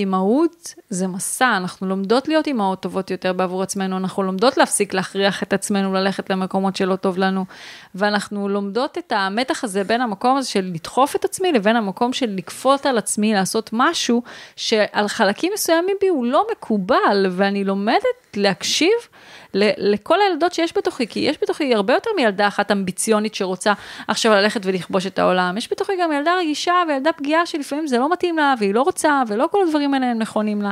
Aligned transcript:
אימהות 0.00 0.74
זה 0.90 1.06
מסע, 1.06 1.56
אנחנו 1.56 1.86
לומדות 1.86 2.28
להיות 2.28 2.46
אימהות 2.46 2.82
טובות 2.82 3.10
יותר 3.10 3.32
בעבור 3.32 3.62
עצמנו, 3.62 3.96
אנחנו 3.96 4.22
לומדות 4.22 4.56
להפסיק 4.56 4.94
להכריח 4.94 5.42
את 5.42 5.52
עצמנו 5.52 5.92
ללכת 5.92 6.30
למקומות 6.30 6.76
שלא 6.76 6.96
טוב 6.96 7.18
לנו, 7.18 7.44
ואנחנו 7.94 8.48
לומדות 8.48 8.98
את 8.98 9.12
המתח 9.12 9.64
הזה 9.64 9.84
בין 9.84 10.00
המקום 10.00 10.36
הזה 10.36 10.48
של 10.48 10.70
לדחוף 10.74 11.16
את 11.16 11.24
עצמי, 11.24 11.52
לבין 11.52 11.76
המקום 11.76 12.12
של 12.12 12.30
לכפות 12.36 12.86
על 12.86 12.98
עצמי 12.98 13.34
לעשות 13.34 13.70
משהו 13.72 14.22
שעל 14.56 15.08
חלקים 15.08 15.52
מסוימים 15.54 15.96
בי 16.00 16.08
הוא 16.08 16.26
לא 16.26 16.46
מקובל, 16.52 17.26
ואני 17.30 17.64
לומדת 17.64 18.36
להקשיב 18.36 18.90
לכל 19.54 20.18
הילדות 20.28 20.52
שיש 20.52 20.76
בתוכי, 20.76 21.06
כי 21.06 21.20
יש 21.20 21.36
בתוכי 21.42 21.74
הרבה 21.74 21.94
יותר 21.94 22.10
מילדה 22.16 22.48
אחת 22.48 22.70
אמביציונית 22.70 23.34
שרוצה 23.34 23.72
עכשיו 24.08 24.32
ללכת 24.32 24.60
ולכבוש 24.64 25.06
את 25.06 25.18
העולם, 25.18 25.56
יש 25.56 25.72
בתוכי 25.72 25.92
גם 26.00 26.12
ילדה 26.12 26.32
רגישה 26.40 26.74
וילדה 26.88 27.12
פגיעה 27.12 27.46
שלפעמים 27.46 27.86
זה 27.86 27.98
לא 27.98 28.12
מתאים 28.12 28.36
לה 28.36 28.54
והיא 28.58 28.74
לא 28.74 28.82
רוצה 28.82 29.22
ולא 29.28 29.48
כל 29.50 29.58
הדברים 29.66 29.94
האלה 29.94 30.06
הם 30.06 30.18
נכונים 30.18 30.62
לה. 30.62 30.70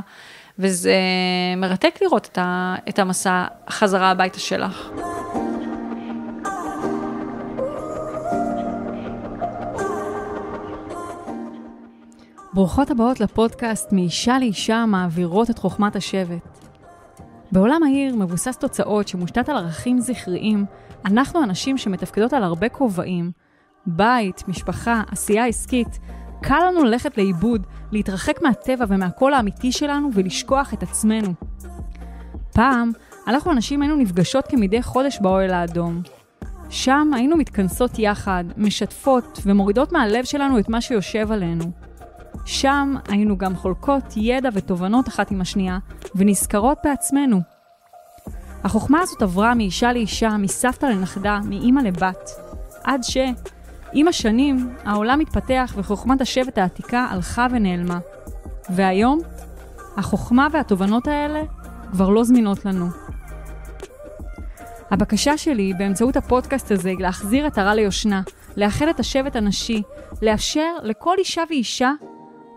וזה 0.59 0.95
מרתק 1.57 1.99
לראות 2.03 2.29
את, 2.33 2.39
ה, 2.39 2.75
את 2.89 2.99
המסע 2.99 3.45
חזרה 3.71 4.11
הביתה 4.11 4.41
שלך. 4.41 4.91
ברוכות 12.55 12.91
הבאות 12.91 13.21
לפודקאסט 13.21 13.93
מאישה 13.93 14.39
לאישה 14.39 14.85
מעבירות 14.87 15.51
את 15.51 15.59
חוכמת 15.59 15.97
השבט. 15.97 16.62
בעולם 17.53 17.83
העיר 17.83 18.17
מבוסס 18.17 18.57
תוצאות 18.57 19.09
שמושתת 19.09 19.49
על 19.49 19.57
ערכים 19.57 20.01
זכריים, 20.01 20.65
אנחנו 21.05 21.45
אנשים 21.45 21.79
שמתפקדות 21.79 22.33
על 22.33 22.43
הרבה 22.43 22.69
כובעים, 22.69 23.31
בית, 23.87 24.49
משפחה, 24.49 25.03
עשייה 25.11 25.47
עסקית, 25.47 25.99
קל 26.43 26.59
לנו 26.69 26.85
ללכת 26.85 27.19
לאיבוד, 27.19 27.67
להתרחק 27.93 28.43
מהטבע 28.43 28.85
ומהקול 28.89 29.35
האמיתי 29.35 29.73
שלנו 29.73 30.09
ולשכוח 30.15 30.75
את 30.75 30.83
עצמנו. 30.83 31.35
פעם, 32.53 32.91
אנחנו 33.27 33.51
הנשים 33.51 33.83
היינו 33.83 33.97
נפגשות 33.97 34.47
כמדי 34.47 34.83
חודש 34.83 35.19
באוהל 35.21 35.51
האדום. 35.51 36.03
שם 36.71 37.11
היינו 37.15 37.37
מתכנסות 37.37 37.99
יחד, 37.99 38.45
משתפות 38.57 39.39
ומורידות 39.47 39.93
מהלב 39.93 40.25
שלנו 40.25 40.59
את 40.59 40.69
מה 40.69 40.81
שיושב 40.81 41.33
עלינו. 41.33 41.65
שם 42.45 42.95
היינו 43.09 43.39
גם 43.39 43.57
חולקות 43.57 44.05
ידע 44.17 44.49
ותובנות 44.53 45.09
אחת 45.09 45.31
עם 45.31 45.41
השנייה, 45.41 45.79
ונזכרות 46.15 46.79
בעצמנו. 46.85 47.41
החוכמה 48.65 49.01
הזאת 49.01 49.23
עברה 49.23 49.55
מאישה 49.55 49.93
לאישה, 49.93 50.37
מסבתא 50.37 50.87
לנכדה, 50.87 51.41
מאימא 51.45 51.81
לבת, 51.81 52.31
עד 52.85 53.03
ש... 53.03 53.17
עם 53.93 54.09
השנים, 54.09 54.75
העולם 54.85 55.21
התפתח 55.21 55.75
וחוכמת 55.77 56.21
השבט 56.21 56.59
העתיקה 56.59 57.07
הלכה 57.11 57.47
ונעלמה. 57.51 57.99
והיום, 58.71 59.21
החוכמה 59.97 60.49
והתובנות 60.53 61.07
האלה 61.07 61.43
כבר 61.91 62.09
לא 62.09 62.25
זמינות 62.25 62.65
לנו. 62.65 62.87
הבקשה 64.91 65.39
שלי 65.39 65.73
באמצעות 65.79 66.17
הפודקאסט 66.17 66.71
הזה 66.71 66.89
היא 66.89 66.99
להחזיר 66.99 67.47
את 67.47 67.59
הרע 67.59 67.75
ליושנה, 67.75 68.23
לאחד 68.57 68.89
את 68.89 69.01
השבט 69.01 69.37
הנשי, 69.37 69.83
לאפשר 70.23 70.75
לכל 70.83 71.15
אישה 71.19 71.43
ואישה 71.51 71.91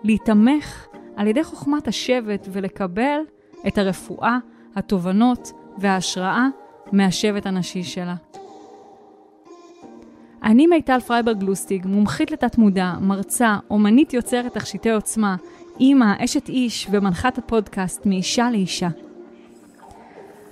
להיתמך 0.05 0.87
על 1.15 1.27
ידי 1.27 1.43
חוכמת 1.43 1.87
השבט 1.87 2.47
ולקבל 2.51 3.19
את 3.67 3.77
הרפואה, 3.77 4.37
התובנות 4.75 5.51
וההשראה 5.77 6.47
מהשבט 6.91 7.45
הנשי 7.45 7.83
שלה. 7.83 8.15
אני 10.43 10.67
מיטל 10.67 10.99
פרייברג 10.99 11.39
גלוסטיג, 11.39 11.87
מומחית 11.87 12.31
לתת 12.31 12.57
מודע, 12.57 12.93
מרצה, 13.01 13.57
אומנית 13.69 14.13
יוצרת 14.13 14.53
תכשיטי 14.53 14.91
עוצמה, 14.91 15.35
אימא, 15.79 16.13
אשת 16.25 16.49
איש 16.49 16.87
ומנחת 16.91 17.37
הפודקאסט 17.37 18.05
מאישה 18.05 18.51
לאישה. 18.51 18.89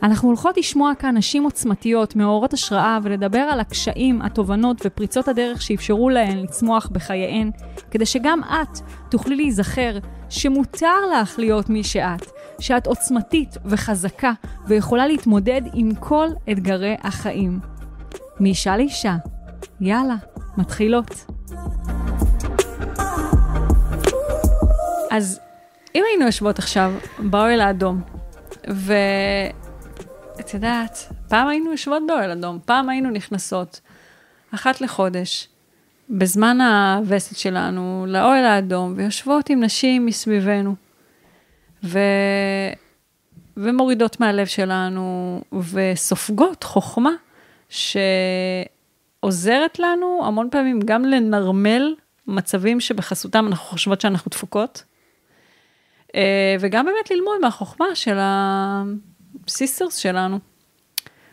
אנחנו 0.03 0.27
הולכות 0.27 0.57
לשמוע 0.57 0.91
כאן 0.99 1.17
נשים 1.17 1.43
עוצמתיות, 1.43 2.15
מאורות 2.15 2.53
השראה, 2.53 2.99
ולדבר 3.03 3.37
על 3.39 3.59
הקשיים, 3.59 4.21
התובנות 4.21 4.81
ופריצות 4.85 5.27
הדרך 5.27 5.61
שאפשרו 5.61 6.09
להן 6.09 6.37
לצמוח 6.37 6.89
בחייהן, 6.91 7.51
כדי 7.91 8.05
שגם 8.05 8.39
את 8.43 8.79
תוכלי 9.09 9.35
להיזכר 9.35 9.97
שמותר 10.29 10.95
לך 11.13 11.39
להיות 11.39 11.69
מי 11.69 11.83
שאת, 11.83 12.31
שאת 12.59 12.87
עוצמתית 12.87 13.57
וחזקה 13.65 14.31
ויכולה 14.67 15.07
להתמודד 15.07 15.61
עם 15.73 15.95
כל 15.99 16.27
אתגרי 16.51 16.95
החיים. 17.01 17.59
מאישה 18.39 18.77
לאישה. 18.77 19.15
יאללה, 19.81 20.15
מתחילות. 20.57 21.25
אז 25.11 25.39
אם 25.95 26.03
היינו 26.09 26.25
יושבות 26.25 26.59
עכשיו 26.59 26.93
באוהל 27.19 27.61
האדום, 27.61 28.01
ו... 28.71 28.93
את 30.39 30.53
יודעת, 30.53 30.97
פעם 31.29 31.47
היינו 31.47 31.71
יושבות 31.71 32.03
באוהל 32.07 32.31
אדום, 32.31 32.59
פעם 32.65 32.89
היינו 32.89 33.09
נכנסות 33.09 33.81
אחת 34.55 34.81
לחודש, 34.81 35.47
בזמן 36.09 36.61
הווסת 36.61 37.37
שלנו, 37.37 38.05
לאוהל 38.07 38.45
האדום, 38.45 38.93
ויושבות 38.97 39.49
עם 39.49 39.63
נשים 39.63 40.05
מסביבנו, 40.05 40.75
ו... 41.83 41.99
ומורידות 43.57 44.19
מהלב 44.19 44.45
שלנו, 44.45 45.41
וסופגות 45.73 46.63
חוכמה 46.63 47.11
שעוזרת 47.69 48.69
לנו 49.79 50.21
המון 50.25 50.49
פעמים 50.51 50.79
גם 50.85 51.05
לנרמל 51.05 51.95
מצבים 52.27 52.79
שבחסותם 52.79 53.47
אנחנו 53.47 53.65
חושבות 53.65 54.01
שאנחנו 54.01 54.29
דפוקות, 54.29 54.83
אה, 56.15 56.55
וגם 56.59 56.85
באמת 56.85 57.11
ללמוד 57.11 57.39
מהחוכמה 57.41 57.95
של 57.95 58.17
ה... 58.17 58.83
סיסטרס 59.47 59.95
שלנו. 59.95 60.39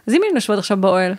אז 0.06 0.14
אם 0.14 0.22
היינו 0.22 0.36
יושבות 0.36 0.58
עכשיו 0.58 0.76
באוהל, 0.76 1.14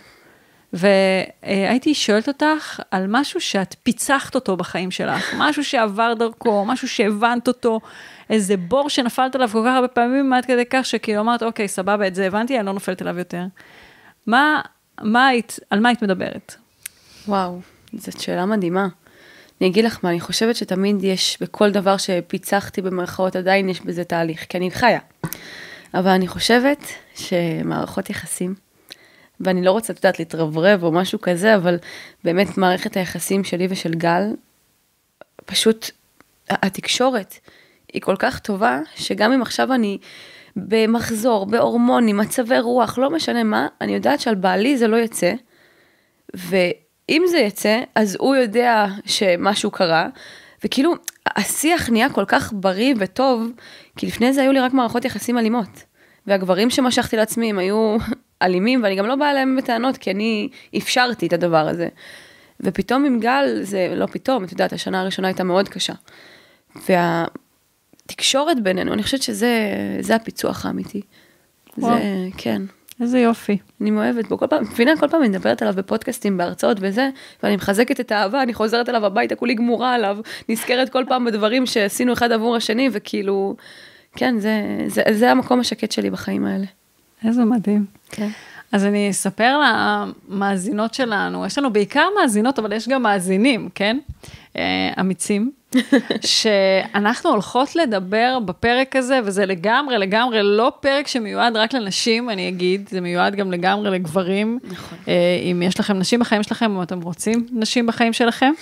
והייתי 0.72 1.94
שואלת 1.94 2.28
אותך 2.28 2.80
על 2.90 3.06
משהו 3.08 3.40
שאת 3.40 3.74
פיצחת 3.82 4.34
אותו 4.34 4.56
בחיים 4.56 4.90
שלך, 4.90 5.34
משהו 5.38 5.64
שעבר 5.64 6.14
דרכו, 6.14 6.64
משהו 6.64 6.88
שהבנת 6.88 7.48
אותו, 7.48 7.80
איזה 8.30 8.56
בור 8.56 8.90
שנפלת 8.90 9.34
עליו 9.34 9.48
כל 9.48 9.62
כך 9.66 9.74
הרבה 9.74 9.88
פעמים, 9.88 10.32
עד 10.32 10.44
כדי 10.44 10.64
כך 10.70 10.86
שכאילו 10.86 11.20
אמרת, 11.20 11.42
אוקיי, 11.42 11.68
סבבה, 11.68 12.06
את 12.06 12.14
זה 12.14 12.26
הבנתי, 12.26 12.58
אני 12.58 12.66
לא 12.66 12.72
נופלת 12.72 13.00
עליו 13.00 13.18
יותר. 13.18 13.44
מה, 14.26 14.60
מה 15.02 15.26
היית, 15.26 15.60
על 15.70 15.80
מה 15.80 15.88
היית 15.88 16.02
מדברת? 16.02 16.54
וואו, 17.28 17.60
זאת 17.92 18.20
שאלה 18.20 18.46
מדהימה. 18.46 18.88
אני 19.60 19.70
אגיד 19.70 19.84
לך 19.84 19.98
מה, 20.02 20.10
אני 20.10 20.20
חושבת 20.20 20.56
שתמיד 20.56 21.04
יש, 21.04 21.38
בכל 21.40 21.70
דבר 21.70 21.96
שפיצחתי 21.96 22.82
במרכאות, 22.82 23.36
עדיין 23.36 23.68
יש 23.68 23.80
בזה 23.80 24.04
תהליך, 24.04 24.46
כי 24.48 24.58
אני 24.58 24.70
חיה. 24.70 24.98
אבל 25.94 26.10
אני 26.10 26.28
חושבת 26.28 26.78
שמערכות 27.14 28.10
יחסים, 28.10 28.54
ואני 29.40 29.64
לא 29.64 29.70
רוצה, 29.70 29.92
את 29.92 29.98
יודעת, 29.98 30.18
להתרברב 30.18 30.82
או 30.82 30.92
משהו 30.92 31.20
כזה, 31.20 31.56
אבל 31.56 31.78
באמת 32.24 32.58
מערכת 32.58 32.96
היחסים 32.96 33.44
שלי 33.44 33.66
ושל 33.70 33.94
גל, 33.94 34.22
פשוט 35.44 35.90
התקשורת 36.50 37.34
היא 37.92 38.02
כל 38.02 38.16
כך 38.18 38.38
טובה, 38.38 38.80
שגם 38.94 39.32
אם 39.32 39.42
עכשיו 39.42 39.72
אני 39.72 39.98
במחזור, 40.56 41.46
בהורמונים, 41.46 42.16
מצבי 42.16 42.58
רוח, 42.58 42.98
לא 42.98 43.10
משנה 43.10 43.44
מה, 43.44 43.66
אני 43.80 43.94
יודעת 43.94 44.20
שעל 44.20 44.34
בעלי 44.34 44.78
זה 44.78 44.88
לא 44.88 44.96
יצא, 44.96 45.32
ואם 46.34 47.22
זה 47.26 47.38
יצא, 47.38 47.80
אז 47.94 48.16
הוא 48.20 48.36
יודע 48.36 48.86
שמשהו 49.06 49.70
קרה, 49.70 50.08
וכאילו, 50.64 50.94
השיח 51.36 51.88
נהיה 51.88 52.10
כל 52.10 52.24
כך 52.28 52.52
בריא 52.56 52.94
וטוב, 52.98 53.50
כי 53.96 54.06
לפני 54.06 54.32
זה 54.32 54.42
היו 54.42 54.52
לי 54.52 54.60
רק 54.60 54.72
מערכות 54.72 55.04
יחסים 55.04 55.38
אלימות. 55.38 55.84
והגברים 56.26 56.70
שמשכתי 56.70 57.16
לעצמי 57.16 57.50
הם 57.50 57.58
היו 57.58 57.96
אלימים, 58.42 58.82
ואני 58.82 58.96
גם 58.96 59.06
לא 59.06 59.16
באה 59.16 59.30
אליהם 59.30 59.56
בטענות, 59.56 59.96
כי 59.96 60.10
אני 60.10 60.48
אפשרתי 60.76 61.26
את 61.26 61.32
הדבר 61.32 61.68
הזה. 61.68 61.88
ופתאום 62.60 63.04
עם 63.04 63.20
גל, 63.20 63.58
זה 63.62 63.92
לא 63.96 64.06
פתאום, 64.06 64.44
את 64.44 64.52
יודעת, 64.52 64.72
השנה 64.72 65.00
הראשונה 65.00 65.28
הייתה 65.28 65.44
מאוד 65.44 65.68
קשה. 65.68 65.92
והתקשורת 68.08 68.62
בינינו, 68.62 68.92
אני 68.92 69.02
חושבת 69.02 69.22
שזה 69.22 70.14
הפיצוח 70.14 70.66
האמיתי. 70.66 71.00
וואו. 71.78 71.96
זה, 71.96 72.28
כן. 72.36 72.62
איזה 73.02 73.18
יופי. 73.18 73.58
אני 73.80 73.90
מאוהבת 73.90 74.28
בו, 74.28 74.38
כל 74.38 74.46
פעם, 74.46 74.62
מבינה, 74.62 74.92
כל 75.00 75.08
פעם 75.08 75.20
אני 75.20 75.28
מדברת 75.28 75.62
עליו 75.62 75.74
בפודקאסטים, 75.74 76.36
בהרצאות 76.36 76.76
וזה, 76.80 77.08
ואני 77.42 77.56
מחזקת 77.56 78.00
את 78.00 78.12
האהבה, 78.12 78.42
אני 78.42 78.54
חוזרת 78.54 78.88
אליו 78.88 79.06
הביתה, 79.06 79.34
כולי 79.34 79.54
גמורה 79.54 79.94
עליו, 79.94 80.18
נזכרת 80.48 80.88
כל 80.88 81.04
פעם 81.08 81.24
בדברים 81.24 81.66
שעשינו 81.66 82.12
אחד 82.12 82.32
עבור 82.32 82.56
השני, 82.56 82.88
וכאילו, 82.92 83.56
כן, 84.16 84.38
זה, 84.38 84.62
זה, 84.86 85.02
זה 85.12 85.30
המקום 85.30 85.60
השקט 85.60 85.92
שלי 85.92 86.10
בחיים 86.10 86.44
האלה. 86.44 86.66
איזה 87.24 87.44
מדהים. 87.44 87.84
כן. 88.10 88.28
אז 88.72 88.84
אני 88.84 89.10
אספר 89.10 89.60
למאזינות 90.28 90.94
שלנו, 90.94 91.46
יש 91.46 91.58
לנו 91.58 91.72
בעיקר 91.72 92.08
מאזינות, 92.20 92.58
אבל 92.58 92.72
יש 92.72 92.88
גם 92.88 93.02
מאזינים, 93.02 93.68
כן? 93.74 93.98
אה, 94.56 94.92
אמיצים, 95.00 95.50
שאנחנו 96.26 97.30
הולכות 97.30 97.76
לדבר 97.76 98.38
בפרק 98.44 98.96
הזה, 98.96 99.20
וזה 99.24 99.46
לגמרי, 99.46 99.98
לגמרי 99.98 100.38
לא 100.42 100.72
פרק 100.80 101.06
שמיועד 101.06 101.56
רק 101.56 101.74
לנשים, 101.74 102.30
אני 102.30 102.48
אגיד, 102.48 102.88
זה 102.88 103.00
מיועד 103.00 103.34
גם 103.34 103.52
לגמרי 103.52 103.90
לגברים. 103.90 104.58
נכון. 104.64 104.98
אה, 105.08 105.40
אם 105.42 105.62
יש 105.62 105.80
לכם 105.80 105.98
נשים 105.98 106.20
בחיים 106.20 106.42
שלכם, 106.42 106.76
או 106.76 106.82
אתם 106.82 107.00
רוצים 107.00 107.46
נשים 107.52 107.86
בחיים 107.86 108.12
שלכם. 108.12 108.52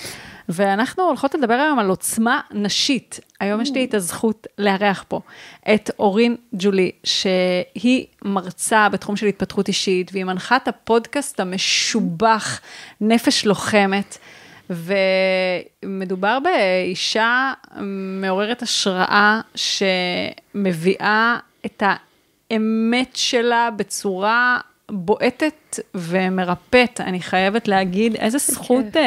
ואנחנו 0.52 1.02
הולכות 1.02 1.35
לדבר 1.35 1.55
היום 1.55 1.79
על 1.79 1.88
עוצמה 1.88 2.41
נשית. 2.50 3.20
היום 3.41 3.61
יש 3.61 3.70
לי 3.70 3.85
את 3.85 3.94
הזכות 3.94 4.47
לארח 4.58 5.05
פה 5.08 5.20
את 5.75 5.91
אורין 5.99 6.37
ג'ולי, 6.52 6.91
שהיא 7.05 8.06
מרצה 8.25 8.88
בתחום 8.88 9.17
של 9.17 9.26
התפתחות 9.26 9.69
אישית, 9.69 10.11
והיא 10.12 10.25
מנחה 10.25 10.56
את 10.56 10.69
הפודקאסט 10.69 11.41
המשובח, 11.41 12.61
נפש 13.00 13.47
לוחמת. 13.47 14.19
ומדובר 15.85 16.38
באישה 16.41 17.52
מעוררת 18.20 18.62
השראה 18.62 19.41
שמביאה 19.55 21.37
את 21.67 21.82
האמת 21.87 23.17
שלה 23.17 23.70
בצורה 23.76 24.58
בועטת 24.90 25.78
ומרפאת, 25.94 27.00
אני 27.00 27.20
חייבת 27.20 27.69
להגיד, 27.69 28.16
איזה 28.16 28.38
זכות 28.38 28.96
uh, 28.96 28.98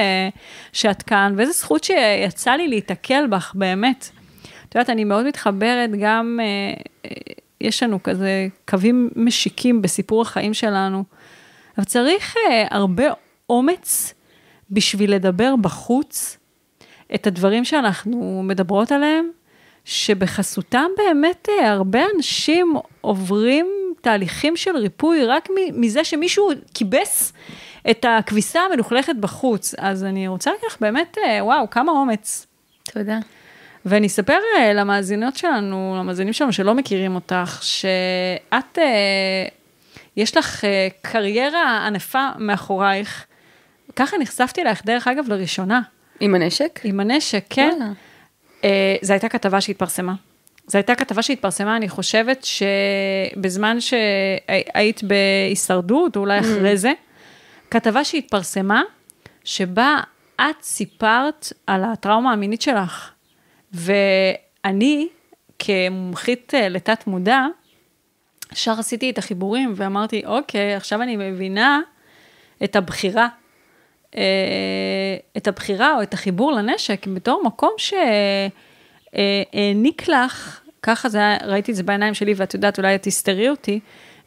שאת 0.74 1.04
כאן, 1.04 1.34
ואיזה 1.38 1.52
זכות 1.52 1.84
שיצא 1.84 2.52
לי 2.52 2.68
להיתקל 2.68 3.28
בך, 3.28 3.52
באמת. 3.56 4.10
את 4.70 4.76
יודעת, 4.76 4.90
אני 4.90 5.04
מאוד 5.04 5.26
מתחברת 5.26 5.90
גם, 6.02 6.40
uh, 7.04 7.08
יש 7.62 7.84
לנו 7.84 8.04
כזה 8.04 8.48
קווים 8.68 9.10
משיקים 9.16 9.82
בסיפור 9.82 10.22
החיים 10.22 10.54
שלנו, 10.54 11.04
אבל 11.78 11.86
צריך 11.86 12.36
uh, 12.36 12.40
הרבה 12.72 13.04
אומץ 13.50 14.14
בשביל 14.72 15.14
לדבר 15.16 15.56
בחוץ 15.62 16.38
את 17.16 17.28
הדברים 17.28 17.66
שאנחנו 17.66 18.42
מדברות 18.44 18.92
עליהם, 18.92 19.30
שבחסותם 19.86 20.86
באמת 20.98 21.48
הרבה 21.64 22.00
אנשים 22.16 22.74
עוברים 23.02 23.68
תהליכים 24.04 24.58
של 24.58 24.78
ריפוי 24.78 25.26
רק 25.26 25.50
מזה 25.74 26.04
שמישהו 26.04 26.50
כיבס 26.74 27.34
את 27.90 28.06
הכביסה 28.10 28.60
המלוכלכת 28.62 29.16
בחוץ. 29.16 29.76
אז 29.78 30.04
אני 30.04 30.28
רוצה 30.28 30.52
להגיד 30.52 30.66
לך 30.68 30.78
באמת, 30.82 31.18
אה, 31.18 31.46
וואו, 31.46 31.70
כמה 31.70 31.92
אומץ. 31.92 32.48
תודה. 32.84 33.20
ואני 33.86 34.08
אספר 34.08 34.38
אה, 34.58 34.74
למאזינות 34.74 35.38
שלנו, 35.38 35.96
למאזינים 36.00 36.34
שלנו 36.34 36.54
שלא 36.54 36.76
מכירים 36.76 37.16
אותך, 37.16 37.60
שאת, 37.62 38.80
אה, 38.80 39.48
יש 40.18 40.38
לך 40.38 40.64
קריירה 41.02 41.88
ענפה 41.88 42.30
מאחורייך. 42.38 43.26
ככה 43.96 44.18
נחשפתי 44.18 44.62
אלייך, 44.62 44.86
דרך 44.86 45.08
אגב, 45.08 45.28
לראשונה. 45.28 45.82
עם 46.20 46.36
הנשק? 46.36 46.80
עם 46.84 47.00
הנשק, 47.00 47.46
כן. 47.50 47.78
וואלה. 47.80 47.94
זו 49.02 49.14
הייתה 49.14 49.30
כתבה 49.30 49.62
שהתפרסמה. 49.62 50.14
זו 50.68 50.78
הייתה 50.78 50.96
כתבה 50.96 51.22
שהתפרסמה, 51.22 51.76
אני 51.76 51.90
חושבת 51.90 52.46
שבזמן 52.46 53.78
שהיית 53.80 55.02
בהישרדות, 55.04 56.16
או 56.16 56.22
אולי 56.22 56.40
אחרי 56.40 56.78
זה, 56.78 56.94
כתבה 57.72 58.04
שהתפרסמה, 58.04 58.82
שבה 59.44 59.98
את 60.42 60.62
סיפרת 60.62 61.54
על 61.68 61.84
הטראומה 61.84 62.32
המינית 62.34 62.62
שלך. 62.62 63.12
ואני, 63.74 65.08
כמומחית 65.60 66.54
אה, 66.54 66.70
לתת 66.70 67.08
מודע, 67.08 67.46
ישר 68.52 68.80
עשיתי 68.80 69.10
את 69.10 69.18
החיבורים 69.18 69.74
ואמרתי, 69.76 70.22
אוקיי, 70.26 70.76
עכשיו 70.76 71.02
אני 71.02 71.16
מבינה 71.18 71.82
את 72.64 72.76
הבחירה. 72.76 73.28
אה, 74.16 74.22
את 75.38 75.48
הבחירה 75.48 75.96
או 75.96 76.04
את 76.04 76.14
החיבור 76.14 76.52
לנשק 76.52 77.08
בתור 77.08 77.42
מקום 77.46 77.72
ש... 77.78 77.94
אה, 79.16 79.44
העניק 79.54 80.08
לך, 80.08 80.60
ככה 80.82 81.10
זה 81.10 81.18
היה, 81.18 81.38
ראיתי 81.46 81.72
את 81.72 81.76
זה 81.76 81.84
בעיניים 81.84 82.14
שלי, 82.14 82.34
ואת 82.38 82.54
יודעת, 82.54 82.78
אולי 82.78 82.96
את 82.96 83.04
תסתרי 83.04 83.50
אותי, 83.50 83.80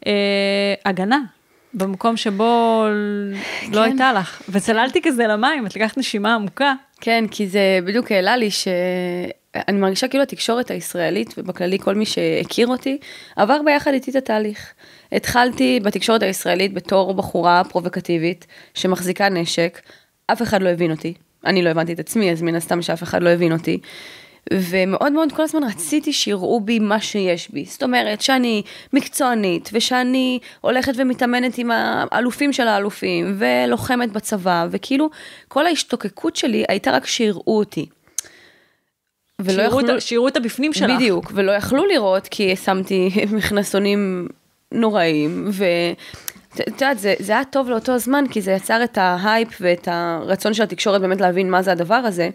אה, 0.07 0.73
הגנה. 0.85 1.19
במקום 1.73 2.17
שבו 2.17 2.83
כן. 3.61 3.71
לא 3.71 3.81
הייתה 3.81 4.13
לך, 4.13 4.41
וצללתי 4.49 5.01
כזה 5.03 5.27
למים, 5.27 5.65
את 5.65 5.75
לקחת 5.75 5.97
נשימה 5.97 6.35
עמוקה. 6.35 6.73
כן, 7.01 7.25
כי 7.31 7.47
זה 7.47 7.79
בדיוק 7.85 8.11
העלה 8.11 8.37
לי 8.37 8.51
שאני 8.51 9.77
מרגישה 9.79 10.07
כאילו 10.07 10.23
התקשורת 10.23 10.71
הישראלית, 10.71 11.33
ובכללי 11.37 11.79
כל 11.79 11.95
מי 11.95 12.05
שהכיר 12.05 12.67
אותי, 12.67 12.97
עבר 13.35 13.61
ביחד 13.65 13.93
איתי 13.93 14.11
את 14.11 14.15
התהליך. 14.15 14.73
התחלתי 15.11 15.79
בתקשורת 15.83 16.23
הישראלית 16.23 16.73
בתור 16.73 17.13
בחורה 17.13 17.63
פרובוקטיבית 17.63 18.47
שמחזיקה 18.73 19.29
נשק, 19.29 19.81
אף 20.27 20.41
אחד 20.41 20.61
לא 20.61 20.69
הבין 20.69 20.91
אותי. 20.91 21.13
אני 21.45 21.61
לא 21.61 21.69
הבנתי 21.69 21.93
את 21.93 21.99
עצמי, 21.99 22.31
אז 22.31 22.41
מן 22.41 22.55
הסתם 22.55 22.81
שאף 22.81 23.03
אחד 23.03 23.23
לא 23.23 23.29
הבין 23.29 23.51
אותי. 23.51 23.79
ומאוד 24.53 25.13
מאוד 25.13 25.31
כל 25.31 25.41
הזמן 25.41 25.63
רציתי 25.63 26.13
שיראו 26.13 26.61
בי 26.61 26.79
מה 26.79 27.01
שיש 27.01 27.51
בי. 27.51 27.65
זאת 27.65 27.83
אומרת, 27.83 28.21
שאני 28.21 28.61
מקצוענית, 28.93 29.69
ושאני 29.73 30.39
הולכת 30.61 30.93
ומתאמנת 30.95 31.57
עם 31.57 31.71
האלופים 31.71 32.53
של 32.53 32.67
האלופים, 32.67 33.35
ולוחמת 33.37 34.11
בצבא, 34.11 34.67
וכאילו, 34.71 35.09
כל 35.47 35.65
ההשתוקקות 35.65 36.35
שלי 36.35 36.63
הייתה 36.67 36.91
רק 36.91 37.05
שיראו 37.05 37.57
אותי. 37.57 37.85
ולא 39.41 39.61
יכלו... 39.61 40.01
שיראו 40.01 40.27
את 40.27 40.37
הבפנים 40.37 40.73
שלך. 40.73 40.91
בדיוק, 40.95 41.31
ולא 41.35 41.51
יכלו 41.51 41.85
לראות 41.85 42.27
כי 42.27 42.55
שמתי 42.55 43.09
מכנסונים 43.37 44.27
נוראים, 44.71 45.47
ו... 45.51 45.65
את 46.61 46.67
יודעת, 46.67 46.99
זה, 46.99 47.13
זה 47.19 47.33
היה 47.33 47.43
טוב 47.45 47.69
לאותו 47.69 47.97
זמן, 47.97 48.25
כי 48.31 48.41
זה 48.41 48.51
יצר 48.51 48.83
את 48.83 48.97
ההייפ 48.97 49.49
ואת 49.61 49.87
הרצון 49.91 50.53
של 50.53 50.63
התקשורת 50.63 51.01
באמת 51.01 51.21
להבין 51.21 51.51
מה 51.51 51.61
זה 51.61 51.71
הדבר 51.71 51.95
הזה. 51.95 52.29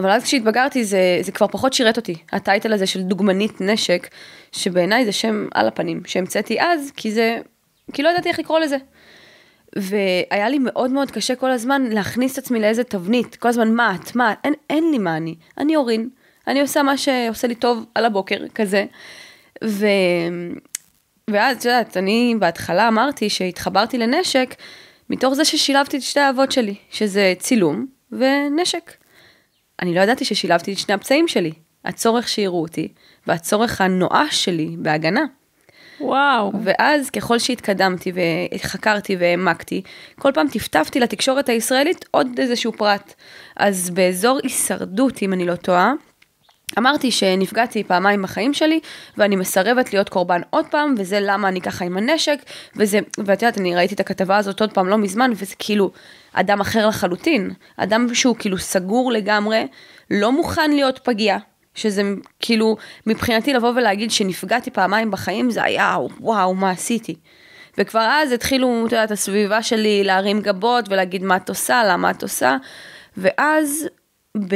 אבל 0.00 0.10
אז 0.10 0.24
כשהתבגרתי 0.24 0.84
זה, 0.84 1.18
זה 1.20 1.32
כבר 1.32 1.46
פחות 1.46 1.72
שירת 1.72 1.96
אותי, 1.96 2.14
הטייטל 2.32 2.72
הזה 2.72 2.86
של 2.86 3.02
דוגמנית 3.02 3.60
נשק, 3.60 4.08
שבעיניי 4.52 5.04
זה 5.04 5.12
שם 5.12 5.48
על 5.54 5.68
הפנים, 5.68 6.02
שהמצאתי 6.06 6.60
אז, 6.60 6.92
כי 6.96 7.12
זה, 7.12 7.38
כי 7.92 8.02
לא 8.02 8.08
ידעתי 8.08 8.28
איך 8.28 8.38
לקרוא 8.38 8.58
לזה. 8.58 8.76
והיה 9.76 10.48
לי 10.48 10.58
מאוד 10.58 10.90
מאוד 10.90 11.10
קשה 11.10 11.34
כל 11.34 11.50
הזמן 11.50 11.82
להכניס 11.82 12.32
את 12.32 12.38
עצמי 12.38 12.60
לאיזה 12.60 12.84
תבנית, 12.84 13.36
כל 13.36 13.48
הזמן 13.48 13.74
מה 13.74 13.94
את, 13.94 14.16
מה, 14.16 14.34
אין, 14.44 14.54
אין 14.70 14.90
לי 14.90 14.98
מה 14.98 15.16
אני, 15.16 15.34
אני 15.58 15.76
אורין, 15.76 16.08
אני 16.46 16.60
עושה 16.60 16.82
מה 16.82 16.96
שעושה 16.96 17.48
לי 17.48 17.54
טוב 17.54 17.84
על 17.94 18.04
הבוקר, 18.04 18.48
כזה. 18.54 18.84
ו... 19.64 19.86
ואז, 21.30 21.56
את 21.56 21.64
יודעת, 21.64 21.96
אני 21.96 22.34
בהתחלה 22.38 22.88
אמרתי 22.88 23.30
שהתחברתי 23.30 23.98
לנשק, 23.98 24.54
מתוך 25.10 25.34
זה 25.34 25.44
ששילבתי 25.44 25.96
את 25.96 26.02
שתי 26.02 26.20
האהבות 26.20 26.52
שלי, 26.52 26.74
שזה 26.90 27.34
צילום 27.38 27.86
ונשק. 28.12 28.99
אני 29.82 29.94
לא 29.94 30.00
ידעתי 30.00 30.24
ששילבתי 30.24 30.72
את 30.72 30.78
שני 30.78 30.94
הפצעים 30.94 31.28
שלי, 31.28 31.52
הצורך 31.84 32.28
שיראו 32.28 32.62
אותי, 32.62 32.88
והצורך 33.26 33.80
הנואש 33.80 34.44
שלי 34.44 34.76
בהגנה. 34.78 35.24
וואו. 36.00 36.52
ואז 36.64 37.10
ככל 37.10 37.38
שהתקדמתי 37.38 38.12
וחקרתי 38.54 39.16
והעמקתי, 39.16 39.82
כל 40.18 40.32
פעם 40.34 40.48
טפטפתי 40.48 41.00
לתקשורת 41.00 41.48
הישראלית 41.48 42.04
עוד 42.10 42.28
איזשהו 42.38 42.72
פרט. 42.72 43.14
אז 43.56 43.90
באזור 43.90 44.38
הישרדות, 44.42 45.22
אם 45.22 45.32
אני 45.32 45.46
לא 45.46 45.54
טועה, 45.54 45.92
אמרתי 46.78 47.10
שנפגעתי 47.10 47.84
פעמיים 47.84 48.22
בחיים 48.22 48.54
שלי, 48.54 48.80
ואני 49.16 49.36
מסרבת 49.36 49.92
להיות 49.92 50.08
קורבן 50.08 50.40
עוד 50.50 50.66
פעם, 50.70 50.94
וזה 50.98 51.18
למה 51.22 51.48
אני 51.48 51.60
ככה 51.60 51.84
עם 51.84 51.96
הנשק, 51.96 52.38
וזה, 52.76 52.98
ואת 53.18 53.42
יודעת, 53.42 53.58
אני 53.58 53.76
ראיתי 53.76 53.94
את 53.94 54.00
הכתבה 54.00 54.36
הזאת 54.36 54.60
עוד 54.60 54.72
פעם 54.72 54.88
לא 54.88 54.98
מזמן, 54.98 55.30
וזה 55.34 55.54
כאילו 55.58 55.90
אדם 56.32 56.60
אחר 56.60 56.88
לחלוטין, 56.88 57.50
אדם 57.76 58.14
שהוא 58.14 58.36
כאילו 58.38 58.58
סגור 58.58 59.12
לגמרי, 59.12 59.66
לא 60.10 60.32
מוכן 60.32 60.70
להיות 60.70 60.98
פגיע, 60.98 61.38
שזה 61.74 62.02
כאילו, 62.40 62.76
מבחינתי 63.06 63.52
לבוא 63.52 63.72
ולהגיד 63.76 64.10
שנפגעתי 64.10 64.70
פעמיים 64.70 65.10
בחיים, 65.10 65.50
זה 65.50 65.62
היה 65.62 65.96
וואו, 66.20 66.54
מה 66.54 66.70
עשיתי. 66.70 67.14
וכבר 67.78 68.08
אז 68.12 68.32
התחילו, 68.32 68.86
את 68.86 68.92
יודעת, 68.92 69.10
הסביבה 69.10 69.62
שלי 69.62 70.04
להרים 70.04 70.40
גבות 70.40 70.84
ולהגיד 70.88 71.22
מה 71.22 71.36
את 71.36 71.48
עושה, 71.48 71.82
למה 71.88 72.10
את 72.10 72.22
עושה, 72.22 72.56
ואז 73.16 73.88
ב... 74.48 74.54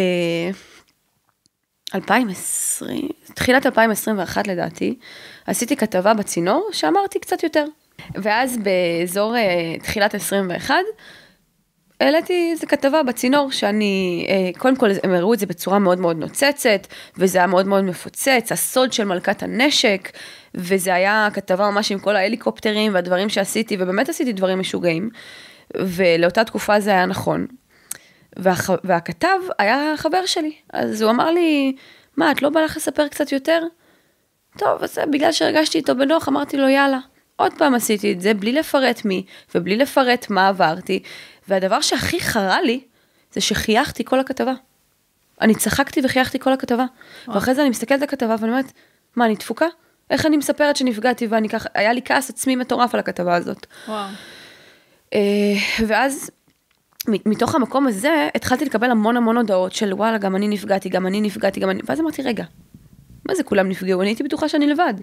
2020, 1.94 3.08
תחילת 3.34 3.66
2021 3.66 4.46
לדעתי, 4.46 4.98
עשיתי 5.46 5.76
כתבה 5.76 6.14
בצינור 6.14 6.68
שאמרתי 6.72 7.18
קצת 7.18 7.42
יותר. 7.42 7.64
ואז 8.14 8.58
באזור 8.58 9.34
uh, 9.34 9.82
תחילת 9.82 10.14
21, 10.14 10.74
העליתי 12.00 12.48
איזה 12.52 12.66
כתבה 12.66 13.02
בצינור 13.02 13.52
שאני, 13.52 14.26
uh, 14.28 14.58
קודם 14.58 14.76
כל 14.76 14.90
הם 15.02 15.14
הראו 15.14 15.34
את 15.34 15.38
זה 15.38 15.46
בצורה 15.46 15.78
מאוד 15.78 15.98
מאוד 16.00 16.16
נוצצת, 16.16 16.86
וזה 17.16 17.38
היה 17.38 17.46
מאוד 17.46 17.66
מאוד 17.66 17.84
מפוצץ, 17.84 18.52
הסוד 18.52 18.92
של 18.92 19.04
מלכת 19.04 19.42
הנשק, 19.42 20.10
וזה 20.54 20.94
היה 20.94 21.28
כתבה 21.32 21.70
ממש 21.70 21.92
עם 21.92 21.98
כל 21.98 22.16
ההליקופטרים 22.16 22.94
והדברים 22.94 23.28
שעשיתי, 23.28 23.76
ובאמת 23.80 24.08
עשיתי 24.08 24.32
דברים 24.32 24.58
משוגעים, 24.58 25.10
ולאותה 25.76 26.44
תקופה 26.44 26.80
זה 26.80 26.90
היה 26.90 27.06
נכון. 27.06 27.46
והח... 28.36 28.70
והכתב 28.84 29.38
היה 29.58 29.92
חבר 29.96 30.26
שלי, 30.26 30.52
אז 30.72 31.02
הוא 31.02 31.10
אמר 31.10 31.30
לי, 31.30 31.76
מה, 32.16 32.30
את 32.30 32.42
לא 32.42 32.50
בא 32.50 32.60
לך 32.60 32.76
לספר 32.76 33.08
קצת 33.08 33.32
יותר? 33.32 33.62
טוב, 34.58 34.82
אז 34.82 34.98
בגלל 35.12 35.32
שהרגשתי 35.32 35.78
איתו 35.78 35.94
בנוח, 35.94 36.28
אמרתי 36.28 36.56
לו, 36.56 36.68
יאללה. 36.68 36.98
עוד 37.36 37.52
פעם 37.58 37.74
עשיתי 37.74 38.12
את 38.12 38.20
זה 38.20 38.34
בלי 38.34 38.52
לפרט 38.52 39.04
מי, 39.04 39.24
ובלי 39.54 39.76
לפרט 39.76 40.30
מה 40.30 40.48
עברתי, 40.48 41.02
והדבר 41.48 41.80
שהכי 41.80 42.20
חרה 42.20 42.62
לי, 42.62 42.80
זה 43.32 43.40
שחייכתי 43.40 44.04
כל 44.04 44.20
הכתבה. 44.20 44.52
אני 45.40 45.54
צחקתי 45.54 46.00
וחייכתי 46.04 46.38
כל 46.38 46.52
הכתבה. 46.52 46.84
וואו. 47.26 47.34
ואחרי 47.36 47.54
זה 47.54 47.62
אני 47.62 47.70
מסתכלת 47.70 47.98
על 47.98 48.04
הכתבה 48.04 48.36
ואני 48.38 48.52
אומרת, 48.52 48.72
מה, 49.16 49.24
אני 49.24 49.34
דפוקה? 49.34 49.66
איך 50.10 50.26
אני 50.26 50.36
מספרת 50.36 50.76
שנפגעתי 50.76 51.26
ואני 51.26 51.48
ככה, 51.48 51.68
היה 51.74 51.92
לי 51.92 52.00
כעס 52.04 52.30
עצמי 52.30 52.56
מטורף 52.56 52.94
על 52.94 53.00
הכתבה 53.00 53.34
הזאת. 53.34 53.66
וואו. 53.88 54.08
אה, 55.14 55.20
ואז 55.86 56.30
מתוך 57.08 57.54
המקום 57.54 57.86
הזה 57.86 58.28
התחלתי 58.34 58.64
לקבל 58.64 58.90
המון 58.90 59.16
המון 59.16 59.36
הודעות 59.36 59.72
של 59.72 59.94
וואלה, 59.94 60.18
גם 60.18 60.36
אני 60.36 60.48
נפגעתי, 60.48 60.88
גם 60.88 61.06
אני 61.06 61.20
נפגעתי, 61.20 61.60
גם 61.60 61.70
אני, 61.70 61.80
ואז 61.86 62.00
אמרתי, 62.00 62.22
רגע, 62.22 62.44
מה 63.28 63.34
זה 63.34 63.42
כולם 63.42 63.68
נפגעו? 63.68 64.00
אני 64.02 64.10
הייתי 64.10 64.22
בטוחה 64.22 64.48
שאני 64.48 64.66
לבד. 64.66 64.94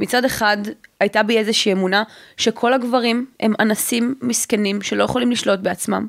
מצד 0.00 0.24
אחד, 0.24 0.56
הייתה 1.00 1.22
בי 1.22 1.38
איזושהי 1.38 1.72
אמונה 1.72 2.02
שכל 2.36 2.72
הגברים 2.72 3.26
הם 3.40 3.52
אנסים 3.60 4.14
מסכנים 4.22 4.82
שלא 4.82 5.04
יכולים 5.04 5.30
לשלוט 5.30 5.60
בעצמם. 5.60 6.06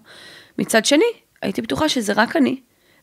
מצד 0.58 0.86
שני, 0.86 1.06
הייתי 1.42 1.62
בטוחה 1.62 1.90
שזה 1.90 2.14
רק 2.16 2.36
אני, 2.36 2.60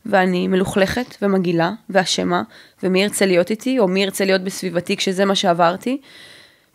ואני 0.07 0.49
מלוכלכת 0.49 1.17
ומגעילה 1.23 1.71
ואשמה, 1.91 2.43
ומי 2.83 3.03
ירצה 3.03 3.27
להיות 3.27 3.51
איתי, 3.51 3.79
או 3.79 3.89
מי 3.89 4.03
ירצה 4.03 4.25
להיות 4.25 4.45
בסביבתי 4.45 4.97
כשזה 4.97 5.25
מה 5.25 5.35
שעברתי. 5.35 6.01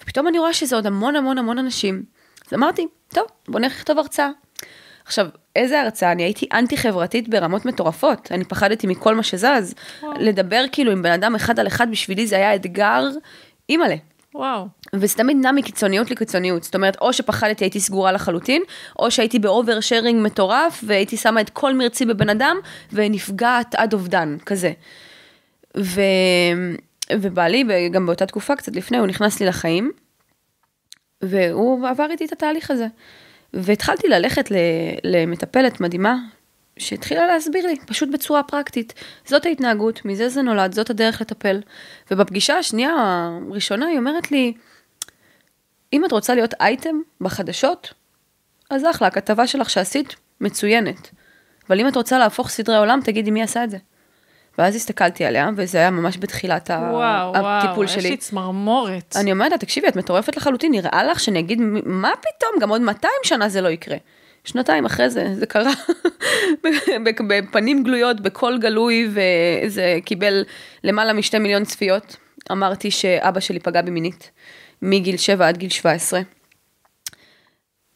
ופתאום 0.02 0.28
אני 0.28 0.40
רואה 0.40 0.54
שזה 0.54 0.76
עוד 0.76 0.88
המון 0.88 1.16
המון 1.16 1.38
המון 1.38 1.60
אנשים. 1.60 2.04
אז 2.48 2.54
אמרתי, 2.54 2.88
טוב, 3.08 3.26
בוא 3.48 3.60
נלך 3.60 3.72
לכתוב 3.72 4.00
הרצאה. 4.00 4.30
עכשיו, 5.06 5.28
איזה 5.56 5.82
הרצאה? 5.82 6.12
אני 6.12 6.24
הייתי 6.24 6.48
אנטי 6.54 6.78
חברתית 6.78 7.30
ברמות 7.30 7.66
מטורפות. 7.66 8.32
אני 8.32 8.46
פחדתי 8.46 8.88
מכל 8.88 9.16
מה 9.16 9.24
שזז. 9.24 9.74
לדבר 10.20 10.66
כאילו 10.72 10.92
עם 10.92 11.02
בן 11.02 11.12
אדם 11.12 11.36
אחד 11.36 11.60
על 11.60 11.68
אחד 11.68 11.92
בשבילי 11.92 12.28
זה 12.28 12.36
היה 12.36 12.56
אתגר 12.56 13.04
אימא'לה. 13.70 13.96
וואו. 14.36 14.68
וזה 14.94 15.16
תמיד 15.16 15.38
נע 15.38 15.52
מקיצוניות 15.52 16.12
לקיצוניות. 16.12 16.64
זאת 16.64 16.76
אומרת, 16.76 16.98
או 17.02 17.14
שפחדתי 17.14 17.64
הייתי 17.64 17.80
סגורה 17.80 18.12
לחלוטין, 18.12 18.64
או 19.00 19.12
שהייתי 19.12 19.40
באובר 19.40 19.80
שיירינג 19.80 20.22
מטורף, 20.26 20.84
והייתי 20.88 21.18
שמה 21.18 21.42
את 21.42 21.50
כל 21.50 21.74
מרצי 21.74 22.06
בבן 22.06 22.30
אדם, 22.30 22.58
ונפגעת 22.94 23.76
עד 23.76 23.94
אובדן, 23.94 24.38
כזה. 24.46 24.72
ו... 25.78 26.02
ובעלי, 27.14 27.64
גם 27.92 28.06
באותה 28.06 28.26
תקופה, 28.26 28.56
קצת 28.56 28.76
לפני, 28.76 28.98
הוא 28.98 29.08
נכנס 29.08 29.40
לי 29.40 29.46
לחיים, 29.46 29.92
והוא 31.22 31.88
עבר 31.88 32.08
איתי 32.12 32.26
את 32.26 32.32
התהליך 32.32 32.72
הזה. 32.72 32.88
והתחלתי 33.54 34.08
ללכת 34.08 34.52
למטפלת 35.04 35.82
מדהימה, 35.82 36.16
שהתחילה 36.78 37.28
להסביר 37.28 37.68
לי, 37.68 37.76
פשוט 37.86 38.10
בצורה 38.10 38.44
פרקטית. 38.44 38.94
זאת 39.26 39.46
ההתנהגות, 39.46 40.06
מזה 40.06 40.30
זה 40.30 40.42
נולד, 40.42 40.74
זאת 40.74 40.90
הדרך 40.90 41.22
לטפל. 41.22 41.62
ובפגישה 42.12 42.58
השנייה, 42.58 42.94
הראשונה, 43.50 43.86
היא 43.86 43.98
אומרת 43.98 44.32
לי, 44.32 44.54
אם 45.94 46.06
את 46.06 46.12
רוצה 46.12 46.36
להיות 46.36 46.54
אייטם 46.60 46.96
בחדשות, 47.22 47.94
אז 48.70 48.86
אחלה, 48.92 49.08
הכתבה 49.08 49.48
שלך 49.48 49.70
שעשית, 49.70 50.16
מצוינת. 50.42 51.10
אבל 51.68 51.80
אם 51.80 51.88
את 51.88 51.96
רוצה 51.96 52.20
להפוך 52.20 52.50
סדרי 52.50 52.78
עולם, 52.78 53.00
תגידי 53.04 53.32
מי 53.32 53.44
עשה 53.44 53.64
את 53.64 53.70
זה. 53.70 53.78
ואז 54.58 54.76
הסתכלתי 54.76 55.26
עליה, 55.26 55.50
וזה 55.56 55.78
היה 55.78 55.92
ממש 55.92 56.18
בתחילת 56.20 56.70
וואו, 56.70 57.34
הטיפול 57.36 57.76
וואו, 57.76 57.88
שלי. 57.88 58.02
וואו, 58.02 58.06
יש 58.06 58.06
לי 58.06 58.18
צמרמורת. 58.18 59.16
אני 59.20 59.32
אומרת 59.32 59.60
תקשיבי, 59.60 59.88
את 59.88 59.96
מטורפת 59.96 60.38
לחלוטין, 60.38 60.72
נראה 60.72 61.04
לך 61.04 61.20
שאני 61.20 61.40
אגיד, 61.40 61.62
מה 61.86 62.12
פתאום, 62.20 62.52
גם 62.62 62.70
עוד 62.70 62.82
200 62.82 63.14
שנה 63.24 63.50
זה 63.50 63.62
לא 63.62 63.68
יקרה. 63.68 63.98
שנתיים 64.44 64.86
אחרי 64.86 65.10
זה, 65.10 65.36
זה 65.36 65.46
קרה 65.46 65.72
בפנים 67.28 67.84
גלויות, 67.84 68.22
בקול 68.22 68.60
גלוי, 68.60 69.10
וזה 69.10 69.98
קיבל 70.06 70.44
למעלה 70.84 71.14
משתי 71.14 71.40
מיליון 71.40 71.66
צפיות. 71.66 72.16
אמרתי 72.52 72.92
שאבא 72.92 73.40
שלי 73.40 73.60
פגע 73.60 73.82
בי 73.82 73.92
מינית, 73.92 74.32
מגיל 74.82 75.18
7 75.18 75.48
עד 75.48 75.58
גיל 75.58 75.70
17. 75.70 76.22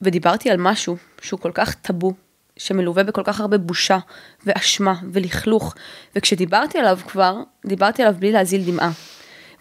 ודיברתי 0.01 0.49
על 0.49 0.57
משהו 0.59 0.97
שהוא 1.21 1.39
כל 1.39 1.51
כך 1.53 1.75
טאבו, 1.75 2.13
שמלווה 2.57 3.03
בכל 3.03 3.23
כך 3.23 3.39
הרבה 3.39 3.57
בושה 3.57 3.97
ואשמה 4.45 4.93
ולכלוך, 5.11 5.75
וכשדיברתי 6.15 6.79
עליו 6.79 6.99
כבר, 7.07 7.35
דיברתי 7.65 8.03
עליו 8.03 8.15
בלי 8.19 8.31
להזיל 8.31 8.61
דמעה. 8.65 8.91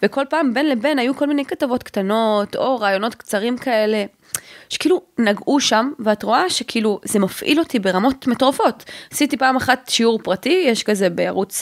וכל 0.03 0.23
פעם 0.29 0.53
בין 0.53 0.69
לבין 0.69 0.99
היו 0.99 1.15
כל 1.15 1.27
מיני 1.27 1.45
כתבות 1.45 1.83
קטנות, 1.83 2.55
או 2.55 2.79
רעיונות 2.79 3.15
קצרים 3.15 3.57
כאלה, 3.57 4.05
שכאילו 4.69 5.01
נגעו 5.17 5.59
שם, 5.59 5.91
ואת 5.99 6.23
רואה 6.23 6.49
שכאילו 6.49 6.99
זה 7.03 7.19
מפעיל 7.19 7.59
אותי 7.59 7.79
ברמות 7.79 8.27
מטורפות. 8.27 8.83
עשיתי 9.11 9.37
פעם 9.37 9.55
אחת 9.55 9.89
שיעור 9.89 10.19
פרטי, 10.23 10.63
יש 10.67 10.83
כזה 10.83 11.09
בערוץ... 11.09 11.61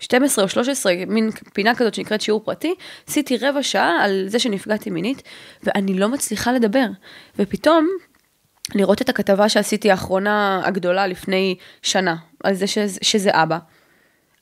12 0.00 0.44
או 0.44 0.48
13, 0.48 0.92
מין 1.06 1.30
פינה 1.52 1.74
כזאת 1.74 1.94
שנקראת 1.94 2.20
שיעור 2.20 2.40
פרטי, 2.44 2.74
עשיתי 3.08 3.36
רבע 3.36 3.62
שעה 3.62 4.04
על 4.04 4.24
זה 4.26 4.38
שנפגעתי 4.38 4.90
מינית, 4.90 5.22
ואני 5.62 5.94
לא 5.98 6.08
מצליחה 6.08 6.52
לדבר. 6.52 6.86
ופתאום 7.38 7.88
לראות 8.74 9.02
את 9.02 9.08
הכתבה 9.08 9.48
שעשיתי 9.48 9.90
האחרונה 9.90 10.62
הגדולה 10.64 11.06
לפני 11.06 11.56
שנה, 11.82 12.16
על 12.44 12.54
זה 12.54 12.66
שזה, 12.66 12.98
שזה 13.02 13.30
אבא. 13.32 13.58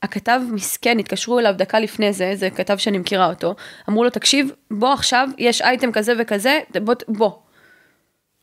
הכתב 0.03 0.41
מסכן, 0.53 0.99
התקשרו 0.99 1.39
אליו 1.39 1.55
דקה 1.57 1.81
לפני 1.81 2.13
זה, 2.13 2.33
זה 2.35 2.51
כתב 2.51 2.77
שאני 2.77 2.99
מכירה 2.99 3.27
אותו, 3.31 3.55
אמרו 3.89 4.05
לו, 4.05 4.11
תקשיב, 4.11 4.53
בוא 4.71 4.93
עכשיו, 4.93 5.29
יש 5.39 5.63
אייטם 5.63 5.93
כזה 5.93 6.13
וכזה, 6.19 6.59
בוא, 6.85 6.95
בוא. 7.09 7.31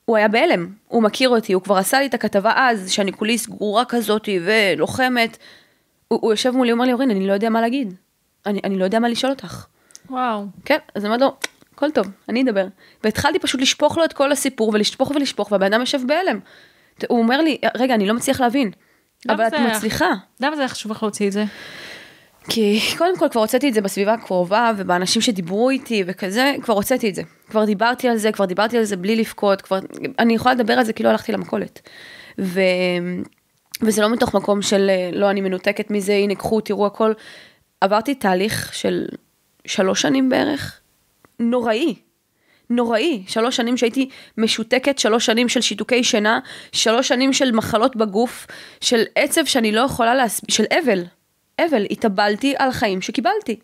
הוא 0.05 0.17
היה 0.17 0.27
בהלם, 0.27 0.67
הוא 0.88 1.03
מכיר 1.03 1.29
אותי, 1.29 1.53
הוא 1.53 1.62
כבר 1.62 1.77
עשה 1.77 2.00
לי 2.00 2.05
את 2.05 2.13
הכתבה 2.13 2.53
אז, 2.55 2.91
שאני 2.91 3.12
כולי 3.13 3.38
סגורה 3.38 3.85
כזאתי 3.85 4.39
ולוחמת. 4.45 5.38
הוא, 6.07 6.19
הוא 6.21 6.33
יושב 6.33 6.51
מולי, 6.51 6.71
אומר 6.71 6.85
לי, 6.85 6.93
אורין, 6.93 7.12
אני 7.12 7.27
לא 7.27 7.33
יודע 7.33 7.50
מה 7.50 7.62
להגיד. 7.62 7.93
אני, 8.45 8.59
אני 8.63 8.77
לא 8.77 8.83
יודע 8.83 9.00
מה 9.00 9.09
לשאול 9.09 9.31
אותך. 9.31 9.65
וואו. 10.09 10.45
כן, 10.65 10.77
אז 10.95 11.05
אמרתי 11.05 11.24
לו, 11.24 11.35
הכל 11.74 11.91
טוב, 11.91 12.07
אני 12.29 12.43
אדבר. 12.43 12.67
והתחלתי 13.03 13.39
פשוט 13.39 13.62
לשפוך 13.62 13.97
לו 13.97 14.05
את 14.05 14.13
כל 14.13 14.31
הסיפור, 14.31 14.71
ולשפוך 14.74 15.12
ולשפוך, 15.12 15.51
והבן 15.51 15.65
אדם 15.65 15.79
יושב 15.79 16.00
בהלם. 16.07 16.39
הוא 17.07 17.19
אומר 17.19 17.41
לי, 17.41 17.57
רגע, 17.77 17.95
אני 17.95 18.07
לא 18.07 18.13
מצליח 18.13 18.41
להבין. 18.41 18.71
אבל 19.29 19.48
את 19.48 19.53
מצליחה. 19.53 20.10
למה 20.41 20.55
זה 20.55 20.62
היה 20.62 20.70
חשוב 20.70 20.91
לך 20.91 21.03
להוציא 21.03 21.27
את 21.27 21.32
זה? 21.32 21.46
כי 22.50 22.79
קודם 22.98 23.17
כל 23.20 23.29
כבר 23.32 23.41
הוצאתי 23.41 23.70
את 23.70 23.74
זה 23.74 23.82
בסביבה 23.82 24.13
הקרובה 24.13 24.72
ובאנשים 24.77 25.22
שדיברו 25.22 25.70
איתי 25.70 26.03
וכזה, 26.08 26.55
כבר 26.62 26.74
הוצאתי 26.74 27.10
את 27.10 27.15
זה. 27.15 27.22
כבר 27.50 27.65
דיברתי 27.65 28.08
על 28.08 28.17
זה, 28.17 28.32
כבר 28.32 28.46
דיברתי 28.46 28.77
על 28.77 28.84
זה 28.84 28.98
בלי 28.98 29.15
לבכות, 29.15 29.62
כבר, 29.62 29.79
אני 30.20 30.36
יכולה 30.36 30.55
לדבר 30.55 30.74
על 30.74 30.84
זה 30.84 30.94
כאילו 30.94 31.10
הלכתי 31.10 31.32
למכולת. 31.32 31.89
ו... 32.39 32.60
וזה 33.82 34.01
לא 34.01 34.10
מתוך 34.10 34.36
מקום 34.36 34.62
של 34.62 34.91
לא, 35.13 35.29
אני 35.29 35.41
מנותקת 35.41 35.91
מזה, 35.91 36.13
הנה 36.13 36.36
קחו, 36.36 36.62
תראו 36.62 36.86
הכל. 36.86 37.13
עברתי 37.82 38.15
תהליך 38.15 38.74
של 38.74 39.05
שלוש 39.65 40.01
שנים 40.01 40.29
בערך, 40.29 40.79
נוראי. 41.39 41.96
נוראי, 42.69 43.24
שלוש 43.27 43.55
שנים 43.55 43.77
שהייתי 43.77 44.10
משותקת, 44.38 45.00
שלוש 45.00 45.25
שנים 45.25 45.50
של 45.50 45.62
שיתוקי 45.62 46.03
שינה, 46.03 46.39
שלוש 46.72 47.07
שנים 47.07 47.34
של 47.34 47.51
מחלות 47.51 47.95
בגוף, 47.95 48.48
של 48.81 49.03
עצב 49.15 49.45
שאני 49.45 49.72
לא 49.72 49.81
יכולה 49.81 50.15
להסביר, 50.15 50.55
של 50.55 50.63
אבל, 50.84 51.03
אבל, 51.65 51.86
התאבלתי 51.91 52.53
על 52.57 52.69
החיים 52.69 53.01
שקיבלתי. 53.01 53.60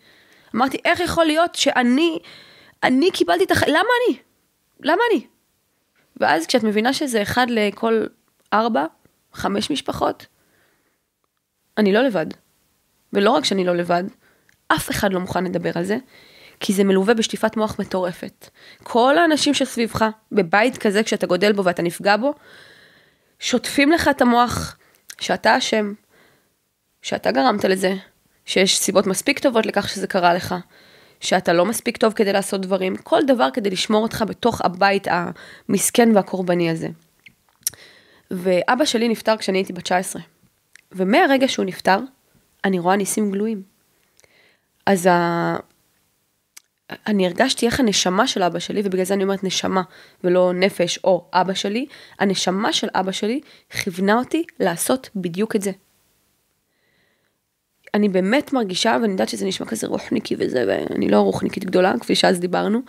אמרתי, 0.55 0.77
איך 0.85 0.99
יכול 0.99 1.25
להיות 1.25 1.55
שאני, 1.55 2.19
אני 2.83 3.11
קיבלתי 3.11 3.43
את 3.43 3.51
החיים, 3.51 3.71
למה 3.71 3.89
אני? 4.07 4.17
למה 4.79 5.01
אני? 5.11 5.27
ואז 6.17 6.47
כשאת 6.47 6.63
מבינה 6.63 6.93
שזה 6.93 7.21
אחד 7.21 7.47
לכל 7.49 8.05
ארבע, 8.53 8.85
חמש 9.33 9.71
משפחות, 9.71 10.25
אני 11.77 11.93
לא 11.93 12.01
לבד. 12.01 12.25
ולא 13.13 13.31
רק 13.31 13.45
שאני 13.45 13.65
לא 13.65 13.75
לבד, 13.75 14.03
אף 14.67 14.89
אחד 14.89 15.13
לא 15.13 15.19
מוכן 15.19 15.43
לדבר 15.43 15.71
על 15.75 15.83
זה, 15.83 15.97
כי 16.61 16.73
זה 16.73 16.83
מלווה 16.83 17.13
בשטיפת 17.13 17.57
מוח 17.57 17.79
מטורפת. 17.79 18.49
כל 18.83 19.17
האנשים 19.17 19.53
שסביבך, 19.53 20.05
בבית 20.31 20.77
כזה 20.77 21.03
כשאתה 21.03 21.27
גודל 21.27 21.51
בו 21.51 21.65
ואתה 21.65 21.81
נפגע 21.81 22.17
בו, 22.17 22.33
שוטפים 23.39 23.91
לך 23.91 24.07
את 24.07 24.21
המוח 24.21 24.77
שאתה 25.21 25.57
אשם, 25.57 25.93
שאתה 27.01 27.31
גרמת 27.31 27.65
לזה, 27.65 27.93
שיש 28.45 28.77
סיבות 28.77 29.07
מספיק 29.07 29.39
טובות 29.39 29.65
לכך 29.65 29.89
שזה 29.89 30.07
קרה 30.07 30.33
לך, 30.33 30.55
שאתה 31.19 31.53
לא 31.53 31.65
מספיק 31.65 31.97
טוב 31.97 32.13
כדי 32.13 32.33
לעשות 32.33 32.61
דברים, 32.61 32.95
כל 32.95 33.19
דבר 33.27 33.49
כדי 33.53 33.69
לשמור 33.69 34.03
אותך 34.03 34.23
בתוך 34.27 34.61
הבית 34.61 35.07
המסכן 35.09 36.15
והקורבני 36.15 36.69
הזה. 36.69 36.87
ואבא 38.31 38.85
שלי 38.85 39.09
נפטר 39.09 39.37
כשאני 39.37 39.57
הייתי 39.57 39.73
בת 39.73 39.83
19, 39.83 40.21
ומהרגע 40.91 41.47
שהוא 41.47 41.65
נפטר, 41.65 41.99
אני 42.65 42.79
רואה 42.79 42.95
ניסים 42.95 43.31
גלויים. 43.31 43.61
אז. 44.85 45.09
אני 47.07 47.25
הרגשתי 47.25 47.65
איך 47.65 47.79
הנשמה 47.79 48.27
של 48.27 48.43
אבא 48.43 48.59
שלי, 48.59 48.81
ובגלל 48.83 49.03
זה 49.03 49.13
אני 49.13 49.23
אומרת 49.23 49.43
נשמה 49.43 49.81
ולא 50.23 50.51
נפש 50.53 50.99
או 51.03 51.25
אבא 51.33 51.53
שלי, 51.53 51.85
הנשמה 52.19 52.73
של 52.73 52.87
אבא 52.95 53.11
שלי 53.11 53.41
כיוונה 53.69 54.13
אותי 54.13 54.43
לעשות 54.59 55.09
בדיוק 55.15 55.55
את 55.55 55.61
זה. 55.61 55.71
אני 57.93 58.09
באמת 58.09 58.53
מרגישה, 58.53 58.97
ואני 59.01 59.11
יודעת 59.11 59.29
שזה 59.29 59.45
נשמע 59.45 59.67
כזה 59.67 59.87
רוחניקי 59.87 60.35
וזה, 60.39 60.63
ואני 60.67 61.09
לא 61.09 61.19
רוחניקית 61.19 61.65
גדולה, 61.65 61.93
כפי 61.99 62.15
שאז 62.15 62.39
דיברנו, 62.39 62.79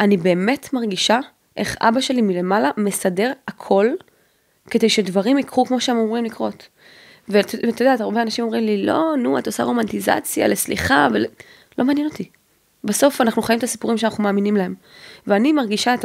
אני 0.00 0.16
באמת 0.16 0.72
מרגישה 0.72 1.18
איך 1.56 1.76
אבא 1.80 2.00
שלי 2.00 2.22
מלמעלה 2.22 2.70
מסדר 2.76 3.32
הכל, 3.48 3.86
כדי 4.70 4.88
שדברים 4.88 5.38
יקרו 5.38 5.64
כמו 5.64 5.80
שהם 5.80 5.96
אמורים 5.96 6.24
לקרות. 6.24 6.68
ואת 7.28 7.80
יודעת, 7.80 8.00
הרבה 8.00 8.22
אנשים 8.22 8.44
אומרים 8.44 8.64
לי, 8.64 8.86
לא, 8.86 9.14
נו, 9.18 9.38
את 9.38 9.46
עושה 9.46 9.62
רומנטיזציה 9.62 10.48
לסליחה, 10.48 11.08
ולא 11.12 11.84
מעניין 11.84 12.06
אותי. 12.06 12.30
בסוף 12.84 13.20
אנחנו 13.20 13.42
חיים 13.42 13.58
את 13.58 13.64
הסיפורים 13.64 13.98
שאנחנו 13.98 14.24
מאמינים 14.24 14.56
להם. 14.56 14.74
ואני 15.26 15.52
מרגישה 15.52 15.94
את 15.94 16.04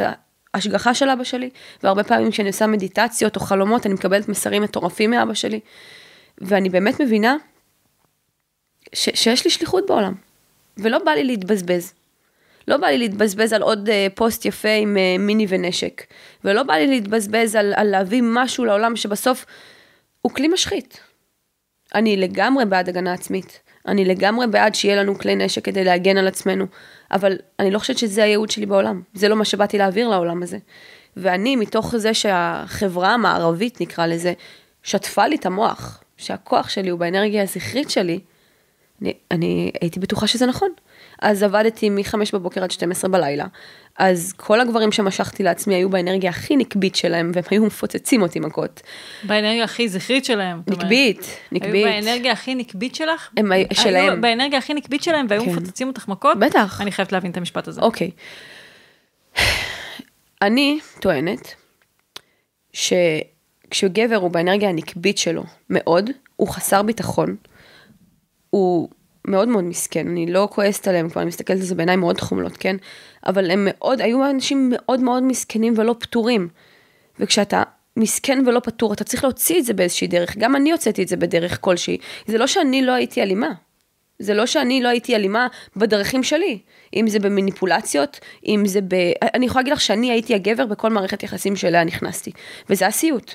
ההשגחה 0.54 0.94
של 0.94 1.08
אבא 1.08 1.24
שלי, 1.24 1.50
והרבה 1.82 2.04
פעמים 2.04 2.30
כשאני 2.30 2.48
עושה 2.48 2.66
מדיטציות 2.66 3.36
או 3.36 3.40
חלומות, 3.40 3.86
אני 3.86 3.94
מקבלת 3.94 4.28
מסרים 4.28 4.62
מטורפים 4.62 5.10
מאבא 5.10 5.34
שלי, 5.34 5.60
ואני 6.38 6.68
באמת 6.68 7.00
מבינה 7.00 7.36
ש- 8.92 9.22
שיש 9.22 9.44
לי 9.44 9.50
שליחות 9.50 9.86
בעולם, 9.88 10.14
ולא 10.78 10.98
בא 10.98 11.10
לי 11.10 11.24
להתבזבז. 11.24 11.94
לא 12.68 12.76
בא 12.76 12.86
לי 12.86 12.98
להתבזבז 12.98 13.52
על 13.52 13.62
עוד 13.62 13.88
uh, 13.88 13.92
פוסט 14.14 14.44
יפה 14.44 14.68
עם 14.68 14.96
uh, 14.96 15.20
מיני 15.20 15.46
ונשק, 15.48 16.02
ולא 16.44 16.62
בא 16.62 16.74
לי 16.74 16.86
להתבזבז 16.86 17.54
על, 17.54 17.74
על 17.76 17.86
להביא 17.86 18.22
משהו 18.24 18.64
לעולם 18.64 18.96
שבסוף 18.96 19.46
הוא 20.22 20.32
כלי 20.32 20.48
משחית. 20.48 21.00
אני 21.94 22.16
לגמרי 22.16 22.64
בעד 22.64 22.88
הגנה 22.88 23.12
עצמית. 23.12 23.60
אני 23.86 24.04
לגמרי 24.04 24.46
בעד 24.46 24.74
שיהיה 24.74 25.02
לנו 25.02 25.18
כלי 25.18 25.36
נשק 25.36 25.64
כדי 25.64 25.84
להגן 25.84 26.16
על 26.16 26.28
עצמנו, 26.28 26.66
אבל 27.10 27.36
אני 27.58 27.70
לא 27.70 27.78
חושבת 27.78 27.98
שזה 27.98 28.24
הייעוד 28.24 28.50
שלי 28.50 28.66
בעולם. 28.66 29.02
זה 29.14 29.28
לא 29.28 29.36
מה 29.36 29.44
שבאתי 29.44 29.78
להעביר 29.78 30.08
לעולם 30.08 30.42
הזה. 30.42 30.58
ואני, 31.16 31.56
מתוך 31.56 31.96
זה 31.96 32.14
שהחברה 32.14 33.14
המערבית, 33.14 33.80
נקרא 33.80 34.06
לזה, 34.06 34.32
שטפה 34.82 35.26
לי 35.26 35.36
את 35.36 35.46
המוח, 35.46 36.02
שהכוח 36.16 36.68
שלי 36.68 36.90
הוא 36.90 37.00
באנרגיה 37.00 37.42
הזכרית 37.42 37.90
שלי, 37.90 38.20
אני, 39.02 39.12
אני 39.30 39.70
הייתי 39.80 40.00
בטוחה 40.00 40.26
שזה 40.26 40.46
נכון. 40.46 40.70
אז 41.22 41.42
עבדתי 41.42 41.90
מ-5 41.90 42.14
בבוקר 42.32 42.64
עד 42.64 42.70
12 42.70 43.10
בלילה. 43.10 43.46
אז 43.98 44.32
כל 44.36 44.60
הגברים 44.60 44.92
שמשכתי 44.92 45.42
לעצמי 45.42 45.74
היו 45.74 45.90
באנרגיה 45.90 46.30
הכי 46.30 46.56
נקבית 46.56 46.96
שלהם, 46.96 47.30
והם 47.34 47.44
היו 47.50 47.64
מפוצצים 47.64 48.22
אותי 48.22 48.40
מכות. 48.40 48.80
באנרגיה 49.22 49.64
הכי 49.64 49.88
זכרית 49.88 50.24
שלהם. 50.24 50.60
נקבית, 50.66 51.26
נקבית. 51.52 51.74
היו 51.74 51.84
באנרגיה 51.84 52.32
הכי 52.32 52.54
נקבית 52.54 52.94
שלך? 52.94 53.30
הם 53.36 53.52
היו 53.52 53.66
שלהם. 53.72 54.12
היו 54.12 54.20
באנרגיה 54.20 54.58
הכי 54.58 54.74
נקבית 54.74 55.02
שלהם, 55.02 55.26
והיו 55.28 55.44
כן. 55.44 55.50
מפוצצים 55.50 55.88
אותך 55.88 56.08
מכות? 56.08 56.38
בטח. 56.38 56.80
אני 56.80 56.92
חייבת 56.92 57.12
להבין 57.12 57.30
את 57.30 57.36
המשפט 57.36 57.68
הזה. 57.68 57.80
אוקיי. 57.80 58.10
אני 60.42 60.78
טוענת 61.00 61.54
שכשגבר 62.72 64.16
הוא 64.16 64.30
באנרגיה 64.30 64.68
הנקבית 64.68 65.18
שלו 65.18 65.44
מאוד, 65.70 66.10
הוא 66.36 66.48
חסר 66.48 66.82
ביטחון, 66.82 67.36
הוא 68.50 68.88
מאוד 69.26 69.48
מאוד 69.48 69.64
מסכן, 69.64 70.08
אני 70.08 70.26
לא 70.26 70.48
כועסת 70.52 70.88
עליהם, 70.88 71.08
כבר 71.08 71.20
אני 71.20 71.28
מסתכלת 71.28 71.58
על 71.58 71.64
זה 71.64 71.74
בעיניים 71.74 72.00
מאוד 72.00 72.20
חומלות, 72.20 72.56
כן? 72.56 72.76
אבל 73.26 73.50
הם 73.50 73.68
מאוד, 73.70 74.00
היו 74.00 74.30
אנשים 74.30 74.72
מאוד 74.72 75.00
מאוד 75.00 75.22
מסכנים 75.22 75.74
ולא 75.76 75.94
פתורים. 75.98 76.48
וכשאתה 77.20 77.62
מסכן 77.96 78.42
ולא 78.46 78.60
פתור, 78.60 78.92
אתה 78.92 79.04
צריך 79.04 79.24
להוציא 79.24 79.58
את 79.58 79.64
זה 79.64 79.74
באיזושהי 79.74 80.06
דרך. 80.06 80.36
גם 80.38 80.56
אני 80.56 80.72
הוצאתי 80.72 81.02
את 81.02 81.08
זה 81.08 81.16
בדרך 81.16 81.58
כלשהי. 81.60 81.98
זה 82.26 82.38
לא 82.38 82.46
שאני 82.46 82.82
לא 82.82 82.92
הייתי 82.92 83.22
אלימה. 83.22 83.52
זה 84.18 84.34
לא 84.34 84.46
שאני 84.46 84.82
לא 84.82 84.88
הייתי 84.88 85.14
אלימה 85.14 85.46
בדרכים 85.76 86.22
שלי. 86.22 86.58
אם 86.96 87.08
זה 87.08 87.18
במניפולציות, 87.18 88.20
אם 88.46 88.62
זה 88.66 88.80
ב... 88.80 88.94
אני 89.34 89.46
יכולה 89.46 89.60
להגיד 89.60 89.72
לך 89.72 89.80
שאני 89.80 90.10
הייתי 90.10 90.34
הגבר 90.34 90.66
בכל 90.66 90.90
מערכת 90.90 91.22
יחסים 91.22 91.56
שאליה 91.56 91.84
נכנסתי. 91.84 92.30
וזה 92.70 92.86
הסיוט. 92.86 93.34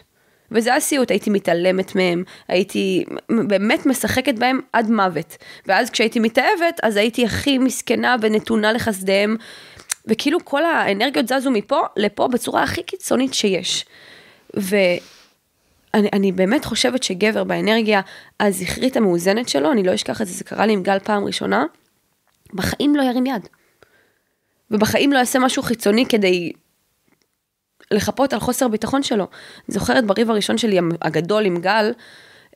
וזה 0.52 0.76
הסיוט, 0.76 1.12
הייתי 1.12 1.30
מתעלמת 1.30 1.96
מהם, 1.96 2.24
הייתי 2.48 3.06
באמת 3.30 3.86
משחקת 3.86 4.36
בהם 4.36 4.60
עד 4.74 4.90
מוות. 4.90 5.38
ואז 5.66 5.90
כשהייתי 5.90 6.20
מתאהבת, 6.20 6.80
אז 6.84 6.96
הייתי 6.96 7.26
הכי 7.26 7.58
מסכנה 7.58 8.16
ונתונה 8.22 8.72
לחסדיהם, 8.72 9.36
וכאילו 10.08 10.40
כל 10.44 10.66
האנרגיות 10.66 11.28
זזו 11.28 11.52
מפה 11.52 11.82
לפה 11.98 12.28
בצורה 12.28 12.64
הכי 12.64 12.84
קיצונית 12.84 13.34
שיש. 13.34 13.86
ואני 14.54 16.32
באמת 16.32 16.66
חושבת 16.66 17.04
שגבר 17.04 17.44
באנרגיה 17.44 18.02
הזכרית 18.40 18.98
המאוזנת 18.98 19.50
שלו, 19.50 19.72
אני 19.72 19.84
לא 19.84 19.94
אשכח 19.94 20.22
את 20.22 20.28
זה, 20.28 20.34
זה 20.34 20.44
קרה 20.44 20.66
לי 20.66 20.74
עם 20.74 20.84
גל 20.84 21.00
פעם 21.00 21.24
ראשונה, 21.26 21.66
בחיים 22.54 22.96
לא 22.96 23.04
ירים 23.04 23.26
יד. 23.26 23.48
ובחיים 24.72 25.14
לא 25.14 25.18
יעשה 25.18 25.40
משהו 25.40 25.64
חיצוני 25.64 26.06
כדי 26.06 26.52
לחפות 27.92 28.34
על 28.34 28.40
חוסר 28.40 28.68
ביטחון 28.68 29.04
שלו. 29.04 29.24
אני 29.24 29.74
זוכרת 29.74 30.06
בריב 30.06 30.32
הראשון 30.32 30.58
שלי, 30.58 30.80
הגדול 31.02 31.46
עם 31.46 31.62
גל, 31.62 31.92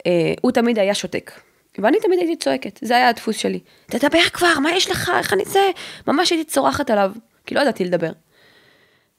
אה, 0.06 0.34
הוא 0.42 0.52
תמיד 0.52 0.80
היה 0.80 0.96
שותק. 0.96 1.32
ואני 1.78 1.98
תמיד 2.00 2.20
הייתי 2.20 2.36
צועקת, 2.36 2.80
זה 2.82 2.96
היה 2.96 3.10
הדפוס 3.10 3.38
שלי. 3.38 3.60
תדבר 3.86 4.22
כבר, 4.34 4.60
מה 4.60 4.72
יש 4.72 4.92
לך, 4.92 5.12
איך 5.18 5.34
אני 5.34 5.46
זה? 5.46 5.72
ממש 6.08 6.30
הייתי 6.30 6.52
צורחת 6.52 6.90
עליו, 6.90 7.12
כי 7.46 7.56
לא 7.56 7.62
ידעתי 7.62 7.86
לדבר. 7.86 8.12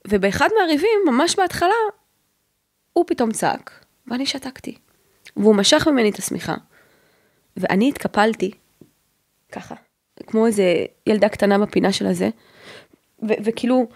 ובאחד 0.08 0.48
מהריבים, 0.58 0.98
ממש 1.06 1.36
בהתחלה, 1.36 1.74
הוא 2.92 3.04
פתאום 3.06 3.32
צעק, 3.32 3.84
ואני 4.06 4.26
שתקתי. 4.26 4.74
והוא 5.36 5.54
משך 5.54 5.88
ממני 5.88 6.10
את 6.10 6.18
השמיכה. 6.18 6.54
ואני 7.56 7.88
התקפלתי, 7.88 8.50
ככה, 9.52 9.74
כמו 10.26 10.46
איזה 10.46 10.64
ילדה 11.06 11.28
קטנה 11.28 11.58
בפינה 11.58 11.92
של 11.92 12.06
הזה, 12.06 12.28
וכאילו, 13.22 13.86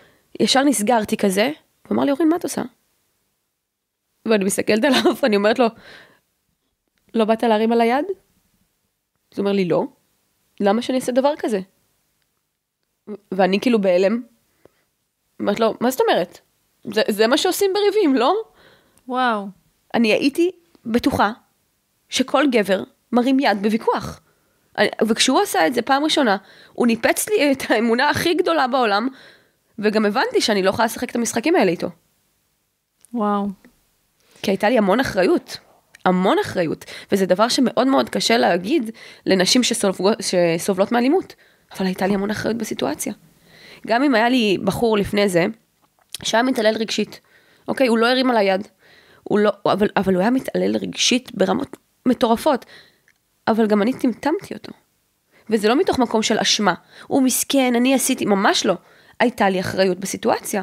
ישר 0.41 0.65
נסגרתי 0.65 1.17
כזה, 1.17 1.51
הוא 1.89 1.97
אמר 1.97 2.05
לי, 2.05 2.11
אורין, 2.11 2.29
מה 2.29 2.37
את 2.37 2.45
עושה? 2.45 2.63
ואני 4.27 4.45
מסתכלת 4.45 4.85
עליו, 4.85 5.03
ואני 5.23 5.37
אומרת 5.37 5.59
לו, 5.59 5.67
לא 7.15 7.25
באת 7.25 7.43
להרים 7.43 7.73
על 7.73 7.81
היד? 7.81 8.05
אז 9.33 9.39
הוא 9.39 9.45
אומר 9.45 9.53
לי, 9.53 9.65
לא. 9.65 9.87
למה 10.61 10.83
שאני 10.83 10.99
אעשה 10.99 11.13
דבר 11.13 11.33
כזה? 11.39 11.61
ואני 13.33 13.61
כאילו 13.61 13.81
בהלם. 13.81 14.23
אומרת 15.41 15.61
לו, 15.61 15.75
מה 15.81 15.91
זאת 15.91 16.01
אומרת? 16.01 16.41
זה, 16.85 17.03
זה 17.09 17.27
מה 17.27 17.39
שעושים 17.39 17.71
בריבים, 17.75 18.15
לא? 18.15 18.35
וואו. 19.09 19.47
אני 19.95 20.13
הייתי 20.13 20.51
בטוחה 20.87 21.33
שכל 22.09 22.45
גבר 22.53 22.83
מרים 23.13 23.41
יד 23.41 23.63
בוויכוח. 23.63 24.21
וכשהוא 25.09 25.41
עשה 25.41 25.67
את 25.67 25.75
זה 25.75 25.83
פעם 25.83 26.05
ראשונה, 26.05 26.37
הוא 26.73 26.87
ניפץ 26.87 27.29
לי 27.29 27.53
את 27.53 27.63
האמונה 27.69 28.11
הכי 28.11 28.35
גדולה 28.35 28.67
בעולם, 28.67 29.09
וגם 29.79 30.07
הבנתי 30.07 30.41
שאני 30.41 30.63
לא 30.63 30.71
יכולה 30.71 30.87
לשחק 30.87 31.11
את 31.11 31.17
המשחקים 31.17 31.57
האלה 31.57 31.71
איתו. 31.71 31.89
וואו. 33.15 33.47
כי 34.43 34.51
הייתה 34.51 34.69
לי 34.69 34.79
המון 34.79 35.01
אחריות. 35.01 35.59
המון 36.05 36.37
אחריות, 36.45 36.85
וזה 37.13 37.27
דבר 37.27 37.49
שמאוד 37.49 37.87
מאוד 37.87 38.11
קשה 38.11 38.37
להגיד 38.37 38.91
לנשים 39.27 39.63
שסובלות, 39.63 40.17
שסובלות 40.21 40.93
מאלימות, 40.93 41.35
אבל 41.77 41.87
הייתה 41.87 42.07
לי 42.07 42.15
המון 42.15 42.31
אחריות 42.31 42.57
בסיטואציה. 42.57 43.13
גם 43.87 44.03
אם 44.03 44.15
היה 44.15 44.29
לי 44.29 44.59
בחור 44.65 44.99
לפני 44.99 45.29
זה, 45.29 45.47
שהיה 46.23 46.43
מתעלל 46.43 46.75
רגשית, 46.79 47.21
אוקיי, 47.69 47.87
הוא 47.87 47.99
לא 47.99 48.07
הרים 48.07 48.31
על 48.31 48.37
היד, 48.37 48.69
הוא 49.25 49.39
לא, 49.39 49.51
אבל, 49.67 49.89
אבל 49.97 50.15
הוא 50.15 50.21
היה 50.21 50.31
מתעלל 50.31 50.77
רגשית 50.77 51.35
ברמות 51.35 51.77
מטורפות, 52.07 52.65
אבל 53.49 53.67
גם 53.67 53.83
אני 53.83 53.93
טמטמתי 53.93 54.55
אותו. 54.55 54.73
וזה 55.51 55.69
לא 55.69 55.77
מתוך 55.77 55.99
מקום 55.99 56.23
של 56.23 56.39
אשמה, 56.39 56.75
הוא 57.07 57.23
מסכן, 57.23 57.73
אני 57.77 57.95
עשיתי, 57.95 58.25
ממש 58.25 58.67
לא. 58.67 58.75
הייתה 59.21 59.49
לי 59.49 59.61
אחריות 59.61 59.99
בסיטואציה. 59.99 60.63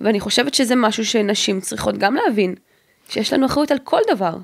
ואני 0.00 0.20
חושבת 0.20 0.54
שזה 0.54 0.76
משהו 0.76 1.04
שנשים 1.04 1.60
צריכות 1.60 1.98
גם 1.98 2.14
להבין, 2.14 2.54
שיש 3.08 3.32
לנו 3.32 3.46
אחריות 3.46 3.70
על 3.70 3.78
כל 3.84 4.00
דבר. 4.14 4.36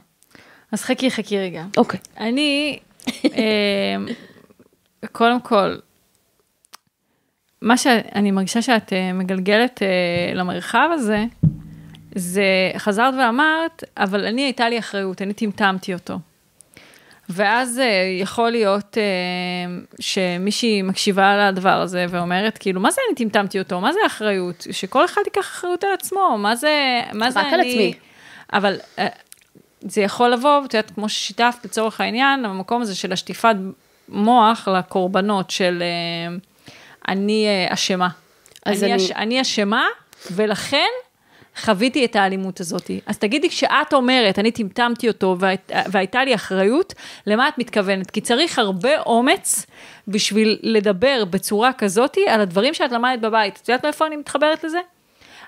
אז 0.72 0.82
חכי, 0.82 1.10
חכי 1.10 1.38
רגע. 1.38 1.64
אוקיי. 1.76 2.00
אני, 2.20 2.78
אה, 3.24 3.96
קודם 5.12 5.40
כל, 5.40 5.76
מה 7.62 7.76
שאני 7.76 8.30
מרגישה 8.30 8.62
שאת 8.62 8.92
אה, 8.92 9.12
מגלגלת 9.12 9.82
אה, 9.82 10.34
למרחב 10.34 10.88
הזה, 10.92 11.24
זה 12.14 12.44
חזרת 12.76 13.14
ואמרת, 13.18 13.84
אבל 13.96 14.26
אני 14.26 14.42
הייתה 14.42 14.68
לי 14.68 14.78
אחריות, 14.78 15.22
אני 15.22 15.34
טמטמתי 15.34 15.94
אותו. 15.94 16.18
ואז 17.28 17.78
uh, 17.78 18.22
יכול 18.22 18.50
להיות 18.50 18.96
uh, 18.96 19.96
שמישהי 20.00 20.82
מקשיבה 20.82 21.48
לדבר 21.48 21.80
הזה 21.80 22.06
ואומרת, 22.08 22.58
כאילו, 22.58 22.80
מה 22.80 22.90
זה 22.90 23.00
אני 23.08 23.16
טמטמתי 23.16 23.58
אותו? 23.58 23.80
מה 23.80 23.92
זה 23.92 23.98
אחריות? 24.06 24.66
שכל 24.70 25.04
אחד 25.04 25.20
ייקח 25.24 25.40
אחריות 25.40 25.84
על 25.84 25.90
עצמו, 25.92 26.38
מה 26.38 26.56
זה, 26.56 27.00
מה 27.12 27.30
זה 27.30 27.40
אני... 27.40 27.48
רק 27.48 27.54
על 27.54 27.60
עצמי. 27.60 27.94
אבל 28.52 28.76
uh, 28.96 29.00
זה 29.80 30.00
יכול 30.00 30.30
לבוא, 30.30 30.64
את 30.64 30.74
יודעת, 30.74 30.90
כמו 30.90 31.08
ששיתפת 31.08 31.64
לצורך 31.64 32.00
העניין, 32.00 32.44
המקום 32.44 32.82
הזה 32.82 32.94
של 32.94 33.12
השטיפת 33.12 33.54
מוח 34.08 34.68
לקורבנות 34.68 35.50
של 35.50 35.82
אני 37.08 37.66
אשמה. 37.68 38.08
אני, 38.66 38.94
אני... 38.94 39.08
אני 39.16 39.40
אשמה, 39.40 39.86
ולכן 40.30 40.88
חוויתי 41.56 42.04
את 42.04 42.16
האלימות 42.16 42.60
הזאת. 42.60 42.90
אז 43.06 43.18
תגידי, 43.18 43.48
כשאת 43.48 43.92
אומרת, 43.92 44.38
אני 44.38 44.50
טמטמתי 44.50 45.08
אותו 45.08 45.36
והיית, 45.38 45.72
והייתה 45.90 46.24
לי 46.24 46.34
אחריות, 46.34 46.94
למה 47.26 47.48
את 47.48 47.58
מתכוונת? 47.58 48.10
כי 48.10 48.20
צריך 48.20 48.58
הרבה 48.58 49.00
אומץ 49.00 49.66
בשביל 50.08 50.58
לדבר 50.62 51.24
בצורה 51.30 51.72
כזאת 51.72 52.16
על 52.28 52.40
הדברים 52.40 52.74
שאת 52.74 52.92
למדת 52.92 53.20
בבית. 53.20 53.60
את 53.62 53.68
יודעת 53.68 53.84
מאיפה 53.84 54.06
אני 54.06 54.16
מתחברת 54.16 54.64
לזה? 54.64 54.78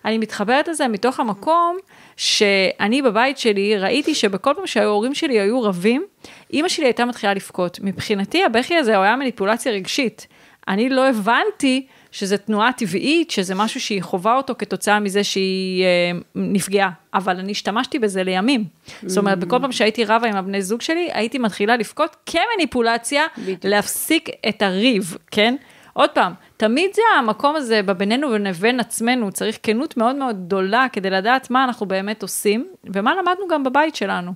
אני 0.05 0.18
מתחברת 0.18 0.68
לזה 0.68 0.88
מתוך 0.88 1.21
המקום 1.21 1.77
שאני 2.16 3.03
בבית 3.03 3.38
שלי 3.38 3.79
ראיתי 3.79 4.14
שבכל 4.14 4.53
פעם 4.57 4.66
שההורים 4.66 5.14
שלי 5.14 5.40
היו 5.40 5.62
רבים, 5.62 6.07
אימא 6.53 6.68
שלי 6.68 6.85
הייתה 6.85 7.05
מתחילה 7.05 7.35
לבכות. 7.35 7.79
מבחינתי 7.83 8.44
הבכי 8.44 8.77
הזה 8.77 9.01
היה 9.03 9.16
מניפולציה 9.16 9.73
רגשית. 9.73 10.27
אני 10.68 10.88
לא 10.88 11.09
הבנתי 11.09 11.87
שזה 12.12 12.38
תנועה 12.38 12.73
טבעית, 12.73 13.31
שזה 13.31 13.55
משהו 13.55 13.81
שהיא 13.81 14.03
חווה 14.03 14.37
אותו 14.37 14.55
כתוצאה 14.59 15.01
מזה 15.01 15.25
שהיא 15.25 15.85
אה, 15.85 16.18
נפגעה, 16.35 16.90
אבל 17.14 17.38
אני 17.38 17.53
השתמשתי 17.53 17.99
בזה 17.99 18.23
לימים. 18.23 18.64
Mm. 18.64 18.92
זאת 19.07 19.18
אומרת, 19.18 19.38
בכל 19.38 19.59
פעם 19.61 19.73
שהייתי 19.73 20.05
רבה 20.05 20.29
עם 20.29 20.37
הבני 20.37 20.62
זוג 20.62 20.81
שלי, 20.81 21.09
הייתי 21.12 21.38
מתחילה 21.38 21.77
לבכות 21.77 22.16
כמניפולציה, 22.27 23.23
בדיוק. 23.38 23.61
להפסיק 23.64 24.29
את 24.49 24.62
הריב, 24.62 25.16
כן? 25.31 25.57
עוד 25.92 26.11
פעם, 26.11 26.33
תמיד 26.57 26.90
זה 26.94 27.03
המקום 27.18 27.57
הזה 27.57 27.81
בינינו 27.83 28.29
ובין 28.44 28.81
עצמנו, 28.81 29.33
צריך 29.33 29.59
כנות 29.62 29.97
מאוד 29.97 30.16
מאוד 30.16 30.47
גדולה 30.47 30.87
כדי 30.92 31.11
לדעת 31.11 31.51
מה 31.51 31.64
אנחנו 31.64 31.87
באמת 31.87 32.23
עושים, 32.23 32.68
ומה 32.85 33.14
למדנו 33.14 33.49
גם 33.49 33.64
בבית 33.64 33.97
שלנו. 33.97 34.33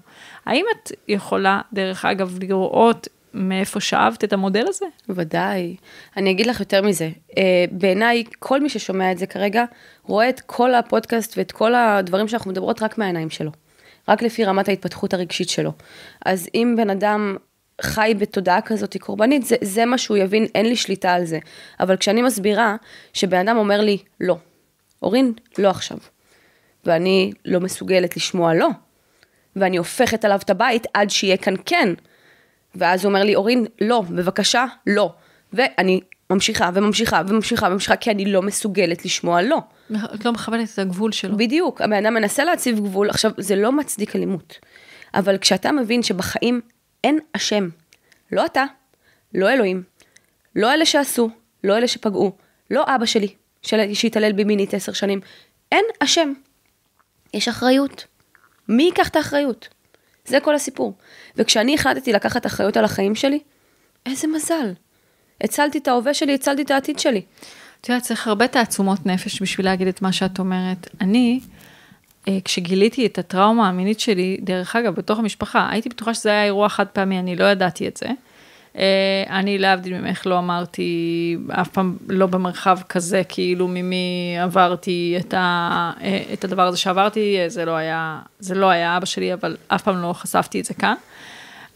האם 0.46 0.64
את 0.72 0.92
יכולה, 1.08 1.60
דרך 1.72 2.04
אגב, 2.04 2.38
לראות 2.42 3.08
מאיפה 3.34 3.80
שאבת 3.80 4.24
את 4.24 4.32
המודל 4.32 4.64
הזה? 4.68 4.86
ודאי. 5.08 5.76
אני 6.16 6.30
אגיד 6.30 6.46
לך 6.46 6.60
יותר 6.60 6.82
מזה. 6.82 7.10
אה, 7.38 7.64
בעיניי, 7.70 8.24
כל 8.38 8.60
מי 8.60 8.68
ששומע 8.68 9.12
את 9.12 9.18
זה 9.18 9.26
כרגע, 9.26 9.64
רואה 10.02 10.28
את 10.28 10.40
כל 10.40 10.74
הפודקאסט 10.74 11.38
ואת 11.38 11.52
כל 11.52 11.74
הדברים 11.74 12.28
שאנחנו 12.28 12.50
מדברות 12.50 12.82
רק 12.82 12.98
מהעיניים 12.98 13.30
שלו. 13.30 13.50
רק 14.08 14.22
לפי 14.22 14.44
רמת 14.44 14.68
ההתפתחות 14.68 15.14
הרגשית 15.14 15.48
שלו. 15.48 15.72
אז 16.26 16.48
אם 16.54 16.74
בן 16.76 16.90
אדם 16.90 17.36
חי 17.80 18.14
בתודעה 18.18 18.60
כזאת 18.60 18.96
קורבנית, 18.96 19.46
זה, 19.46 19.56
זה 19.62 19.84
מה 19.84 19.98
שהוא 19.98 20.16
יבין, 20.16 20.46
אין 20.54 20.66
לי 20.66 20.76
שליטה 20.76 21.12
על 21.12 21.24
זה. 21.24 21.38
אבל 21.80 21.96
כשאני 21.96 22.22
מסבירה 22.22 22.76
שבן 23.12 23.48
אדם 23.48 23.56
אומר 23.56 23.80
לי, 23.80 23.98
לא, 24.20 24.36
אורין, 25.02 25.32
לא 25.58 25.68
עכשיו. 25.68 25.98
ואני 26.84 27.32
לא 27.44 27.60
מסוגלת 27.60 28.16
לשמוע 28.16 28.54
לא. 28.54 28.68
ואני 29.56 29.76
הופכת 29.76 30.24
עליו 30.24 30.38
את 30.44 30.50
הבית 30.50 30.86
עד 30.94 31.10
שיהיה 31.10 31.36
כאן 31.36 31.54
כן. 31.66 31.88
ואז 32.74 33.04
הוא 33.04 33.10
אומר 33.10 33.24
לי, 33.24 33.34
אורין, 33.34 33.66
לא, 33.80 34.02
בבקשה, 34.10 34.64
לא. 34.86 35.12
ואני 35.52 36.00
ממשיכה 36.30 36.70
וממשיכה 36.74 37.22
וממשיכה 37.26 37.66
וממשיכה, 37.66 37.96
כי 37.96 38.10
אני 38.10 38.24
לא 38.24 38.42
מסוגלת 38.42 39.04
לשמוע 39.04 39.42
לא. 39.42 39.58
את 40.14 40.24
לא 40.24 40.32
מכבדת 40.32 40.68
את 40.74 40.78
הגבול 40.78 41.12
שלו. 41.12 41.36
בדיוק, 41.36 41.80
הבן 41.80 42.06
אדם 42.06 42.14
מנסה 42.14 42.44
להציב 42.44 42.80
גבול, 42.80 43.10
עכשיו, 43.10 43.30
זה 43.38 43.56
לא 43.56 43.72
מצדיק 43.72 44.16
אלימות. 44.16 44.58
אבל 45.14 45.38
כשאתה 45.38 45.72
מבין 45.72 46.02
שבחיים 46.02 46.60
אין 47.04 47.18
אשם, 47.32 47.68
לא 48.32 48.46
אתה, 48.46 48.64
לא 49.34 49.52
אלוהים, 49.52 49.82
לא 50.56 50.74
אלה 50.74 50.86
שעשו, 50.86 51.30
לא 51.64 51.76
אלה 51.76 51.88
שפגעו, 51.88 52.32
לא 52.70 52.84
אבא 52.86 53.06
שלי, 53.06 53.34
שהתעלל 53.94 54.32
בי 54.32 54.44
מינית 54.44 54.74
עשר 54.74 54.92
שנים, 54.92 55.20
אין 55.72 55.84
אשם. 56.00 56.32
יש 57.34 57.48
אחריות. 57.48 58.04
מי 58.68 58.82
ייקח 58.82 59.08
את 59.08 59.16
האחריות? 59.16 59.68
זה 60.24 60.40
כל 60.40 60.54
הסיפור. 60.54 60.94
וכשאני 61.36 61.74
החלטתי 61.74 62.12
לקחת 62.12 62.46
אחריות 62.46 62.76
על 62.76 62.84
החיים 62.84 63.14
שלי, 63.14 63.38
איזה 64.06 64.28
מזל. 64.28 64.72
הצלתי 65.40 65.78
את 65.78 65.88
ההווה 65.88 66.14
שלי, 66.14 66.34
הצלתי 66.34 66.62
את 66.62 66.70
העתיד 66.70 66.98
שלי. 66.98 67.22
את 67.80 67.88
יודעת, 67.88 68.02
צריך 68.02 68.26
הרבה 68.26 68.48
תעצומות 68.48 69.06
נפש 69.06 69.42
בשביל 69.42 69.66
להגיד 69.66 69.88
את 69.88 70.02
מה 70.02 70.12
שאת 70.12 70.38
אומרת. 70.38 70.88
אני, 71.00 71.40
אה, 72.28 72.38
כשגיליתי 72.44 73.06
את 73.06 73.18
הטראומה 73.18 73.68
המינית 73.68 74.00
שלי, 74.00 74.38
דרך 74.40 74.76
אגב, 74.76 74.94
בתוך 74.94 75.18
המשפחה, 75.18 75.68
הייתי 75.70 75.88
בטוחה 75.88 76.14
שזה 76.14 76.30
היה 76.30 76.44
אירוע 76.44 76.68
חד 76.68 76.86
פעמי, 76.86 77.18
אני 77.18 77.36
לא 77.36 77.44
ידעתי 77.44 77.88
את 77.88 77.96
זה. 77.96 78.06
אה, 78.76 79.24
אני 79.28 79.58
להבדיל 79.58 80.00
ממך 80.00 80.26
לא 80.26 80.38
אמרתי 80.38 81.36
אף 81.50 81.68
פעם 81.68 81.96
לא 82.08 82.26
במרחב 82.26 82.78
כזה 82.88 83.22
כאילו 83.28 83.68
ממי 83.68 84.36
עברתי 84.42 85.16
את, 85.20 85.34
ה, 85.34 85.92
אה, 86.00 86.22
את 86.32 86.44
הדבר 86.44 86.66
הזה 86.66 86.76
שעברתי, 86.76 87.38
זה 87.46 87.64
לא 87.64 87.76
היה, 87.76 88.20
זה 88.38 88.54
לא 88.54 88.70
היה 88.70 88.96
אבא 88.96 89.06
שלי, 89.06 89.32
אבל 89.34 89.56
אף 89.68 89.82
פעם 89.82 90.02
לא 90.02 90.12
חשפתי 90.12 90.60
את 90.60 90.64
זה 90.64 90.74
כאן. 90.74 90.94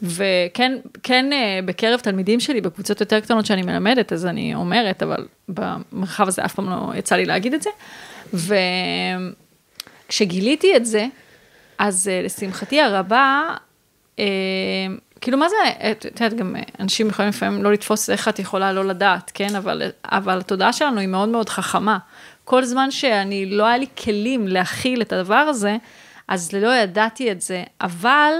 וכן, 0.02 0.72
כן 1.02 1.32
אה, 1.32 1.60
בקרב 1.64 2.00
תלמידים 2.00 2.40
שלי 2.40 2.60
בקבוצות 2.60 3.00
יותר 3.00 3.20
קטנות 3.20 3.46
שאני 3.46 3.62
מלמדת, 3.62 4.12
אז 4.12 4.26
אני 4.26 4.54
אומרת, 4.54 5.02
אבל 5.02 5.26
במרחב 5.48 6.28
הזה 6.28 6.44
אף 6.44 6.54
פעם 6.54 6.70
לא 6.70 6.92
יצא 6.94 7.16
לי 7.16 7.24
להגיד 7.24 7.54
את 7.54 7.62
זה. 7.62 7.70
וכשגיליתי 10.08 10.76
את 10.76 10.86
זה, 10.86 11.06
אז 11.78 12.10
לשמחתי 12.24 12.80
הרבה, 12.80 13.54
כאילו, 15.20 15.38
מה 15.38 15.48
זה, 15.48 15.56
את 15.90 16.04
יודעת, 16.04 16.34
גם 16.34 16.56
אנשים 16.80 17.08
יכולים 17.08 17.28
לפעמים 17.28 17.62
לא 17.62 17.72
לתפוס 17.72 18.10
איך 18.10 18.28
את 18.28 18.38
יכולה 18.38 18.72
לא 18.72 18.84
לדעת, 18.84 19.30
כן? 19.34 19.54
אבל, 19.56 19.82
אבל 20.04 20.38
התודעה 20.38 20.72
שלנו 20.72 21.00
היא 21.00 21.08
מאוד 21.08 21.28
מאוד 21.28 21.48
חכמה. 21.48 21.98
כל 22.44 22.64
זמן 22.64 22.90
שאני, 22.90 23.46
לא 23.46 23.66
היה 23.66 23.78
לי 23.78 23.86
כלים 24.04 24.48
להכיל 24.48 25.02
את 25.02 25.12
הדבר 25.12 25.34
הזה, 25.34 25.76
אז 26.28 26.52
לא 26.52 26.74
ידעתי 26.76 27.32
את 27.32 27.40
זה. 27.40 27.62
אבל 27.80 28.32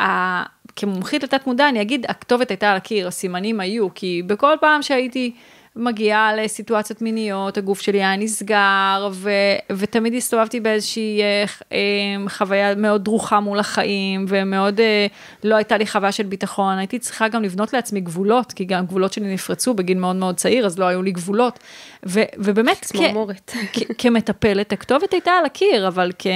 אה, 0.00 0.42
כמומחית 0.76 1.22
לתת 1.22 1.46
מודע, 1.46 1.68
אני 1.68 1.82
אגיד, 1.82 2.06
הכתובת 2.08 2.50
הייתה 2.50 2.70
על 2.70 2.76
הקיר, 2.76 3.08
הסימנים 3.08 3.60
היו, 3.60 3.94
כי 3.94 4.22
בכל 4.26 4.54
פעם 4.60 4.82
שהייתי... 4.82 5.32
מגיעה 5.78 6.36
לסיטואציות 6.36 7.02
מיניות, 7.02 7.58
הגוף 7.58 7.80
שלי 7.80 7.98
היה 7.98 8.16
נסגר, 8.16 9.08
ו, 9.12 9.30
ותמיד 9.70 10.14
הסתובבתי 10.14 10.60
באיזושהי 10.60 11.22
אה, 11.22 11.44
אה, 11.72 12.28
חוויה 12.28 12.74
מאוד 12.74 13.04
דרוכה 13.04 13.40
מול 13.40 13.58
החיים, 13.58 14.24
ומאוד, 14.28 14.80
אה, 14.80 15.06
לא 15.44 15.56
הייתה 15.56 15.78
לי 15.78 15.86
חוויה 15.86 16.12
של 16.12 16.22
ביטחון. 16.22 16.78
הייתי 16.78 16.98
צריכה 16.98 17.28
גם 17.28 17.42
לבנות 17.42 17.72
לעצמי 17.72 18.00
גבולות, 18.00 18.52
כי 18.52 18.64
גם 18.64 18.86
גבולות 18.86 19.12
שלי 19.12 19.34
נפרצו 19.34 19.74
בגיל 19.74 19.98
מאוד 19.98 20.16
מאוד 20.16 20.36
צעיר, 20.36 20.66
אז 20.66 20.78
לא 20.78 20.84
היו 20.84 21.02
לי 21.02 21.10
גבולות. 21.10 21.58
ו, 22.06 22.20
ובאמת, 22.36 22.80
צמרמורת. 22.80 23.52
כמטפלת, 23.98 24.72
הכתובת 24.72 25.12
הייתה 25.12 25.30
על 25.30 25.44
הקיר, 25.44 25.88
אבל 25.88 26.12
כ, 26.18 26.26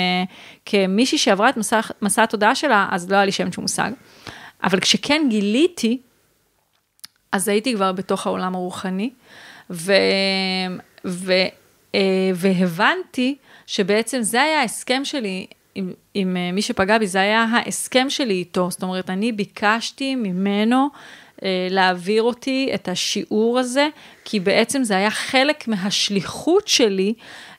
כמישהי 0.66 1.18
שעברה 1.18 1.48
את 1.48 1.56
מסע, 1.56 1.80
מסע 2.02 2.22
התודעה 2.22 2.54
שלה, 2.54 2.88
אז 2.90 3.10
לא 3.10 3.16
היה 3.16 3.24
לי 3.24 3.32
שם 3.32 3.52
שום 3.52 3.62
מושג. 3.62 3.90
אבל 4.64 4.80
כשכן 4.80 5.26
גיליתי, 5.30 5.98
אז 7.32 7.48
הייתי 7.48 7.74
כבר 7.74 7.92
בתוך 7.92 8.26
העולם 8.26 8.54
הרוחני, 8.54 9.10
ו, 9.70 9.92
ו, 11.04 11.32
אה, 11.94 12.30
והבנתי 12.34 13.36
שבעצם 13.66 14.22
זה 14.22 14.42
היה 14.42 14.60
ההסכם 14.60 15.04
שלי 15.04 15.46
עם, 15.74 15.92
עם 16.14 16.36
אה, 16.36 16.52
מי 16.52 16.62
שפגע 16.62 16.98
בי, 16.98 17.06
זה 17.06 17.20
היה 17.20 17.44
ההסכם 17.44 18.10
שלי 18.10 18.34
איתו. 18.34 18.70
זאת 18.70 18.82
אומרת, 18.82 19.10
אני 19.10 19.32
ביקשתי 19.32 20.14
ממנו 20.14 20.88
אה, 21.42 21.66
להעביר 21.70 22.22
אותי 22.22 22.70
את 22.74 22.88
השיעור 22.88 23.58
הזה, 23.58 23.88
כי 24.24 24.40
בעצם 24.40 24.84
זה 24.84 24.96
היה 24.96 25.10
חלק 25.10 25.68
מהשליחות 25.68 26.68
שלי. 26.68 27.14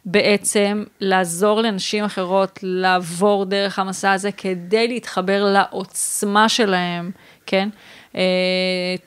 בעצם 0.06 0.84
לעזור 1.00 1.62
לנשים 1.62 2.04
אחרות 2.04 2.60
לעבור 2.63 3.46
דרך 3.46 3.80
המסע 3.80 4.12
הזה 4.12 4.32
כדי 4.32 4.88
להתחבר 4.88 5.44
לעוצמה 5.54 6.50
שלהם, 6.50 7.12
כן? 7.46 7.70
Uh, 8.13 8.17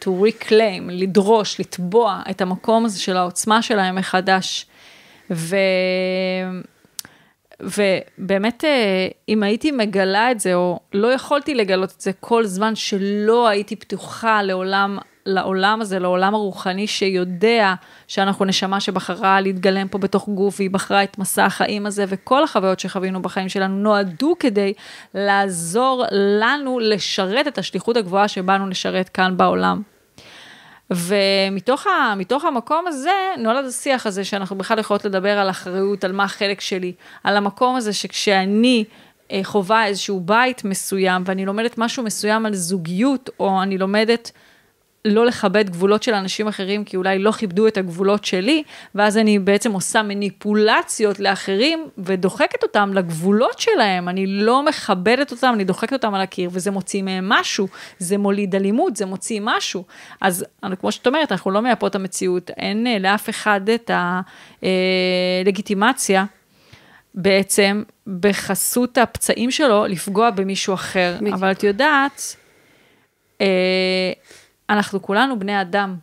to 0.05 0.09
reclaim, 0.09 0.91
לדרוש, 0.91 1.61
לתבוע 1.61 2.23
את 2.31 2.41
המקום 2.41 2.85
הזה 2.85 3.01
של 3.01 3.17
העוצמה 3.17 3.63
שלהם 3.63 3.95
מחדש. 3.95 4.67
ו... 5.31 5.57
ובאמת, 7.61 8.65
אה, 8.65 9.09
אם 9.29 9.43
הייתי 9.43 9.71
מגלה 9.71 10.31
את 10.31 10.41
זה, 10.41 10.55
או 10.55 10.81
לא 10.93 11.13
יכולתי 11.13 11.55
לגלות 11.55 11.93
את 11.97 12.01
זה 12.01 12.13
כל 12.21 12.47
זמן 12.47 12.75
שלא 12.75 13.49
הייתי 13.49 13.77
פתוחה 13.77 14.43
לעולם 14.43 14.99
לעולם 15.27 15.81
הזה, 15.81 15.99
לעולם 15.99 16.35
הרוחני 16.35 16.87
שיודע 16.87 17.75
שאנחנו 18.09 18.45
נשמה 18.45 18.81
שבחרה 18.81 19.41
להתגלם 19.41 19.89
פה 19.89 19.99
בתוך 19.99 20.29
גוף, 20.29 20.55
והיא 20.59 20.71
בחרה 20.71 21.03
את 21.03 21.19
מסע 21.19 21.45
החיים 21.45 21.87
הזה, 21.87 22.05
וכל 22.09 22.45
החוויות 22.45 22.81
שחווינו 22.81 23.23
בחיים 23.23 23.49
שלנו 23.49 23.77
נועדו 23.77 24.35
כדי 24.39 24.73
לעזור 25.15 26.05
לנו 26.13 26.79
לשרת 26.79 27.49
את 27.49 27.59
השליחות 27.59 27.97
הגבוהה 27.97 28.29
שבאנו 28.29 28.69
לשרת 28.69 29.09
כאן 29.09 29.37
בעולם. 29.37 29.83
ומתוך 30.91 31.87
ה, 31.87 32.15
המקום 32.43 32.87
הזה 32.87 33.11
נולד 33.39 33.65
השיח 33.65 34.07
הזה 34.07 34.25
שאנחנו 34.25 34.59
בכלל 34.59 34.79
יכולות 34.79 35.05
לדבר 35.05 35.39
על 35.39 35.51
אחריות, 35.51 36.05
על 36.05 36.13
מה 36.13 36.25
החלק 36.25 36.61
שלי, 36.61 36.93
על 37.25 37.37
המקום 37.37 37.77
הזה 37.77 37.93
שכשאני 37.93 38.85
אה, 39.33 39.41
חווה 39.43 39.87
איזשהו 39.87 40.21
בית 40.21 40.65
מסוים 40.65 41.23
ואני 41.27 41.47
לומדת 41.47 41.79
משהו 41.79 42.03
מסוים 42.03 42.47
על 42.47 42.55
זוגיות, 42.55 43.31
או 43.41 43.63
אני 43.63 43.79
לומדת 43.79 44.31
לא 45.07 45.27
לכבד 45.27 45.71
גבולות 45.71 46.03
של 46.03 46.15
אנשים 46.15 46.49
אחרים, 46.49 46.85
כי 46.85 46.97
אולי 46.97 47.19
לא 47.19 47.33
כיבדו 47.33 47.67
את 47.67 47.77
הגבולות 47.77 48.25
שלי, 48.25 48.63
ואז 48.95 49.17
אני 49.17 49.39
בעצם 49.39 49.73
עושה 49.73 50.03
מניפולציות 50.03 51.21
לאחרים, 51.21 51.89
ודוחקת 51.99 52.63
אותם 52.63 52.91
לגבולות 52.95 53.59
שלהם, 53.59 54.09
אני 54.09 54.27
לא 54.27 54.63
מכבדת 54.63 55.33
אותם, 55.33 55.53
אני 55.55 55.65
דוחקת 55.65 55.93
אותם 55.93 56.15
על 56.15 56.21
הקיר, 56.21 56.51
וזה 56.53 56.71
מוציא 56.71 57.03
מהם 57.03 57.29
משהו, 57.29 57.69
זה 57.99 58.19
מוליד 58.19 58.55
אלימות, 58.55 58.97
זה 58.97 59.07
מוציא 59.07 59.41
משהו. 59.45 59.85
אז 60.21 60.45
כמו 60.81 60.93
שאת 60.93 61.07
אומרת, 61.07 61.33
אנחנו 61.33 61.51
לא 61.51 61.61
מייפות 61.61 61.91
את 61.91 61.95
המציאות, 61.95 62.51
אין 62.51 62.87
אה, 62.87 62.99
לאף 62.99 63.29
אחד 63.29 63.61
את 63.69 63.91
הלגיטימציה. 65.43 66.21
אה, 66.21 66.27
בעצם 67.17 67.83
בחסות 68.21 68.99
הפצעים 68.99 69.51
שלו 69.51 69.87
לפגוע 69.87 70.31
במישהו 70.31 70.75
אחר. 70.75 71.17
בדיוק. 71.21 71.35
אבל 71.35 71.51
את 71.51 71.63
יודעת, 71.65 72.37
אה, 73.41 74.13
אנחנו 74.71 75.03
כולנו 75.03 75.39
בני 75.39 75.61
אדם. 75.61 75.97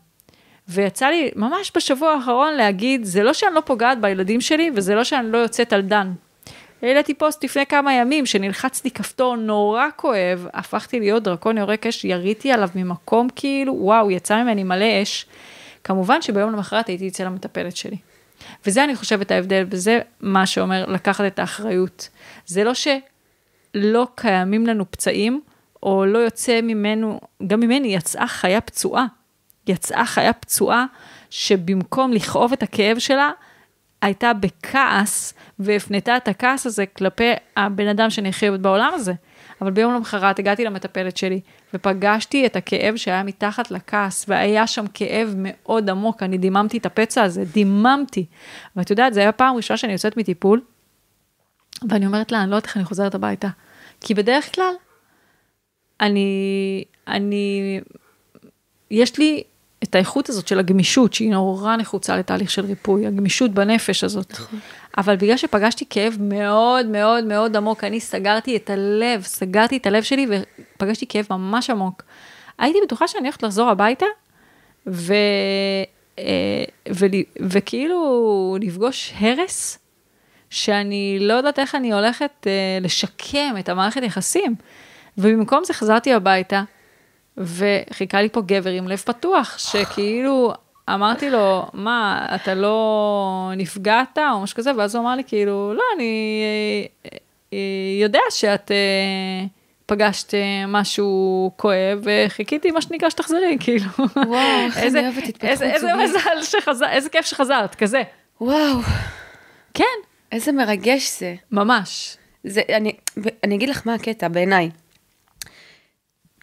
ויצא 0.67 1.05
לי 1.05 1.31
ממש 1.35 1.71
בשבוע 1.75 2.09
האחרון 2.09 2.53
להגיד, 2.53 3.03
זה 3.03 3.23
לא 3.23 3.33
שאני 3.33 3.55
לא 3.55 3.61
פוגעת 3.65 4.01
בילדים 4.01 4.41
שלי, 4.41 4.71
וזה 4.75 4.95
לא 4.95 5.03
שאני 5.03 5.31
לא 5.31 5.37
יוצאת 5.37 5.73
על 5.73 5.81
דן. 5.81 6.11
העליתי 6.81 7.13
פוסט 7.13 7.43
לפני 7.43 7.65
כמה 7.65 7.93
ימים, 7.93 8.25
שנלחצתי 8.25 8.91
כפתור 8.91 9.35
נורא 9.35 9.87
כואב, 9.95 10.47
הפכתי 10.53 10.99
להיות 10.99 11.23
דרקון 11.23 11.57
יורק 11.57 11.87
אש, 11.87 12.05
יריתי 12.05 12.51
עליו 12.51 12.69
ממקום 12.75 13.27
כאילו, 13.35 13.75
וואו, 13.79 14.11
יצא 14.11 14.43
ממני 14.43 14.63
מלא 14.63 15.01
אש. 15.03 15.25
כמובן 15.83 16.21
שביום 16.21 16.51
למחרת 16.51 16.87
הייתי 16.87 17.07
אצל 17.07 17.25
המטפלת 17.25 17.75
שלי. 17.75 17.97
וזה 18.65 18.83
אני 18.83 18.95
חושבת 18.95 19.31
ההבדל, 19.31 19.65
וזה 19.69 19.99
מה 20.21 20.45
שאומר 20.45 20.85
לקחת 20.85 21.25
את 21.25 21.39
האחריות. 21.39 22.09
זה 22.45 22.63
לא 22.63 22.71
שלא 22.73 24.07
קיימים 24.15 24.67
לנו 24.67 24.91
פצעים, 24.91 25.41
או 25.83 26.05
לא 26.05 26.19
יוצא 26.19 26.61
ממנו, 26.61 27.19
גם 27.47 27.59
ממני 27.59 27.87
יצאה 27.87 28.27
חיה 28.27 28.61
פצועה. 28.61 29.05
יצאה 29.67 30.05
חיה 30.05 30.33
פצועה 30.33 30.85
שבמקום 31.29 32.13
לכאוב 32.13 32.53
את 32.53 32.63
הכאב 32.63 32.99
שלה, 32.99 33.31
הייתה 34.01 34.33
בכעס 34.33 35.33
והפנתה 35.59 36.17
את 36.17 36.27
הכעס 36.27 36.65
הזה 36.65 36.85
כלפי 36.85 37.31
הבן 37.57 37.87
אדם 37.87 38.09
שאני 38.09 38.33
חייבת 38.33 38.59
בעולם 38.59 38.91
הזה. 38.93 39.13
אבל 39.61 39.71
ביום 39.71 39.93
למחרת 39.93 40.39
הגעתי 40.39 40.65
למטפלת 40.65 41.17
שלי, 41.17 41.41
ופגשתי 41.73 42.45
את 42.45 42.55
הכאב 42.55 42.95
שהיה 42.95 43.23
מתחת 43.23 43.71
לכעס, 43.71 44.25
והיה 44.27 44.67
שם 44.67 44.85
כאב 44.93 45.33
מאוד 45.37 45.89
עמוק, 45.89 46.23
אני 46.23 46.37
דיממתי 46.37 46.77
את 46.77 46.85
הפצע 46.85 47.23
הזה, 47.23 47.43
דיממתי. 47.45 48.25
ואת 48.75 48.89
יודעת, 48.89 49.13
זו 49.13 49.19
הייתה 49.19 49.31
פעם 49.31 49.55
ראשונה 49.55 49.77
שאני 49.77 49.93
יוצאת 49.93 50.17
מטיפול, 50.17 50.61
ואני 51.89 52.05
אומרת 52.05 52.31
לה, 52.31 52.41
אני 52.41 52.51
לא 52.51 52.55
יודעת 52.55 52.67
איך 52.67 52.77
אני 52.77 52.85
חוזרת 52.85 53.15
הביתה. 53.15 53.47
כי 54.01 54.13
בדרך 54.13 54.55
כלל, 54.55 54.73
אני, 56.03 56.83
אני, 57.07 57.79
יש 58.91 59.17
לי 59.17 59.43
את 59.83 59.95
האיכות 59.95 60.29
הזאת 60.29 60.47
של 60.47 60.59
הגמישות, 60.59 61.13
שהיא 61.13 61.31
נורא 61.31 61.75
נחוצה 61.75 62.17
לתהליך 62.17 62.51
של 62.51 62.65
ריפוי, 62.65 63.07
הגמישות 63.07 63.51
בנפש 63.51 64.03
הזאת. 64.03 64.31
נכון. 64.31 64.59
אבל 64.97 65.15
בגלל 65.15 65.37
שפגשתי 65.37 65.85
כאב 65.89 66.17
מאוד 66.19 66.85
מאוד 66.85 67.23
מאוד 67.23 67.55
עמוק, 67.55 67.83
אני 67.83 67.99
סגרתי 67.99 68.55
את 68.55 68.69
הלב, 68.69 69.21
סגרתי 69.23 69.77
את 69.77 69.85
הלב 69.85 70.03
שלי 70.03 70.27
ופגשתי 70.29 71.05
כאב 71.07 71.27
ממש 71.29 71.69
עמוק. 71.69 72.03
הייתי 72.57 72.79
בטוחה 72.85 73.07
שאני 73.07 73.23
הולכת 73.23 73.43
לחזור 73.43 73.69
הביתה, 73.69 74.05
ו... 74.87 75.13
אה, 76.19 76.63
ו... 76.93 77.05
וכאילו 77.39 78.57
לפגוש 78.61 79.13
הרס, 79.19 79.79
שאני 80.49 81.17
לא 81.21 81.33
יודעת 81.33 81.59
איך 81.59 81.75
אני 81.75 81.93
הולכת 81.93 82.47
אה, 82.47 82.77
לשקם 82.81 83.55
את 83.59 83.69
המערכת 83.69 84.03
יחסים. 84.03 84.55
ובמקום 85.17 85.63
זה 85.63 85.73
חזרתי 85.73 86.13
הביתה, 86.13 86.63
וחיכה 87.37 88.21
לי 88.21 88.29
פה 88.29 88.41
גבר 88.41 88.69
עם 88.69 88.87
לב 88.87 88.97
פתוח, 88.97 89.57
שכאילו, 89.57 90.53
אמרתי 90.89 91.29
לו, 91.29 91.65
מה, 91.73 92.27
אתה 92.35 92.53
לא 92.53 93.51
נפגעת 93.57 94.17
או 94.33 94.41
משהו 94.41 94.57
כזה, 94.57 94.71
ואז 94.77 94.95
הוא 94.95 95.03
אמר 95.03 95.15
לי, 95.15 95.23
כאילו, 95.23 95.73
לא, 95.73 95.83
אני 95.95 96.43
אה, 97.05 97.17
אה, 97.53 97.57
יודע 98.01 98.19
שאת 98.29 98.71
אה, 98.71 99.45
פגשת 99.85 100.33
משהו 100.67 101.51
כואב, 101.57 102.03
וחיכיתי, 102.03 102.71
מה 102.71 102.81
שנקרא, 102.81 103.09
שתחזרי, 103.09 103.57
כאילו. 103.63 103.85
וואו, 104.15 104.65
איך 104.65 104.77
אני 104.77 104.99
אוהבת 104.99 105.23
התפתחות 105.27 105.57
זוגית. 105.57 105.73
איזה 105.73 105.93
מזל 105.93 106.41
שחזרת, 106.41 106.89
איזה 106.89 107.09
כיף 107.09 107.25
שחזרת, 107.25 107.75
כזה. 107.75 108.01
וואו. 108.41 108.81
כן. 109.73 109.85
איזה 110.31 110.51
מרגש 110.51 111.19
זה. 111.19 111.35
ממש. 111.51 112.17
זה, 112.43 112.61
אני, 112.69 112.91
אני 113.43 113.55
אגיד 113.55 113.69
לך 113.69 113.81
מה 113.85 113.93
הקטע, 113.93 114.27
בעיניי. 114.27 114.69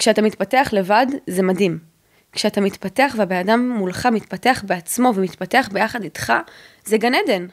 כשאתה 0.00 0.22
מתפתח 0.22 0.68
לבד, 0.72 1.06
זה 1.26 1.42
מדהים. 1.42 1.78
כשאתה 2.32 2.60
מתפתח 2.60 3.14
והבן 3.16 3.36
אדם 3.36 3.68
מולך 3.68 4.06
מתפתח 4.06 4.64
בעצמו 4.66 5.12
ומתפתח 5.14 5.68
ביחד 5.72 6.02
איתך, 6.02 6.32
זה 6.84 6.98
גן 6.98 7.14
עדן. 7.14 7.46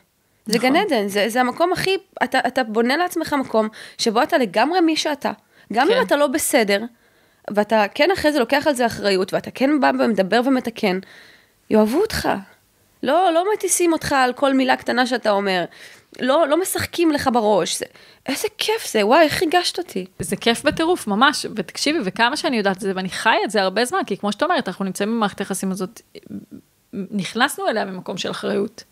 זה 0.46 0.58
נכון. 0.58 0.70
גן 0.70 0.76
עדן, 0.76 1.08
זה, 1.08 1.30
זה 1.30 1.42
המקום 1.42 1.74
הכי, 1.74 1.98
אתה, 2.24 2.40
אתה 2.48 2.64
בונה 2.64 2.98
לעצמך 2.98 3.34
מקום 3.34 3.68
שבו 3.98 4.24
אתה 4.24 4.38
לגמרי 4.38 4.82
מי 4.82 4.96
שאתה. 4.96 5.32
גם 5.74 5.88
כן. 5.88 5.94
אם 5.94 6.02
אתה 6.02 6.16
לא 6.16 6.28
בסדר, 6.28 6.84
ואתה 7.52 7.86
כן 7.94 8.12
אחרי 8.12 8.32
זה 8.32 8.40
לוקח 8.40 8.68
על 8.68 8.76
זה 8.76 8.86
אחריות, 8.86 9.34
ואתה 9.34 9.52
כן 9.52 9.80
בא 9.80 9.92
ומדבר 10.00 10.42
ומתקן, 10.46 11.00
יאהבו 11.70 12.02
אותך. 12.02 12.30
לא, 13.04 13.32
לא 13.34 13.46
מטיסים 13.54 13.94
אותך 13.94 14.12
על 14.12 14.34
כל 14.34 14.54
מילה 14.54 14.76
קטנה 14.76 15.08
שאתה 15.08 15.32
אומר. 15.32 15.66
לא, 16.20 16.48
לא 16.48 16.62
משחקים 16.62 17.12
לך 17.12 17.30
בראש. 17.34 17.80
זה, 17.80 17.86
איזה 18.26 18.48
כיף 18.58 18.92
זה, 18.92 19.06
וואי, 19.06 19.24
איך 19.24 19.42
ריגשת 19.42 19.78
אותי. 19.78 20.06
זה 20.20 20.36
כיף 20.36 20.64
בטירוף, 20.64 21.08
ממש. 21.08 21.46
ותקשיבי, 21.56 22.00
וכמה 22.04 22.38
שאני 22.38 22.58
יודעת 22.58 22.76
את 22.76 22.82
זה, 22.82 22.92
ואני 22.96 23.10
חיה 23.10 23.44
את 23.44 23.52
זה 23.52 23.62
הרבה 23.62 23.86
זמן, 23.86 24.00
כי 24.06 24.18
כמו 24.18 24.32
שאת 24.32 24.44
אומרת, 24.44 24.68
אנחנו 24.68 24.86
נמצאים 24.86 25.10
במערכת 25.10 25.40
היחסים 25.40 25.72
הזאת, 25.72 26.02
נכנסנו 26.94 27.68
אליה 27.68 27.86
ממקום 27.86 28.18
של 28.18 28.32
אחריות, 28.32 28.84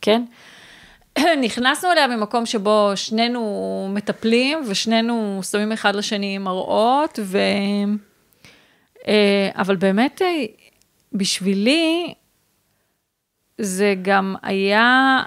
כן? 0.00 0.24
נכנסנו 1.44 1.92
אליה 1.92 2.06
ממקום 2.06 2.46
שבו 2.46 2.92
שנינו 2.94 3.88
מטפלים, 3.94 4.62
ושנינו 4.66 5.40
שמים 5.50 5.72
אחד 5.72 5.96
לשני 5.96 6.38
מראות, 6.38 7.18
ו... 7.22 7.38
אה, 9.08 9.50
אבל 9.54 9.76
באמת, 9.76 10.22
אה, 10.22 10.44
בשבילי, 11.12 12.14
זה 13.58 13.94
גם 14.02 14.34
היה 14.42 15.22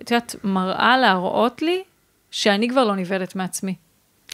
את 0.00 0.10
יודעת, 0.10 0.36
מראה 0.44 0.98
להראות 0.98 1.62
לי 1.62 1.82
שאני 2.30 2.68
כבר 2.68 2.84
לא 2.84 2.96
נבהלת 2.96 3.36
מעצמי. 3.36 3.74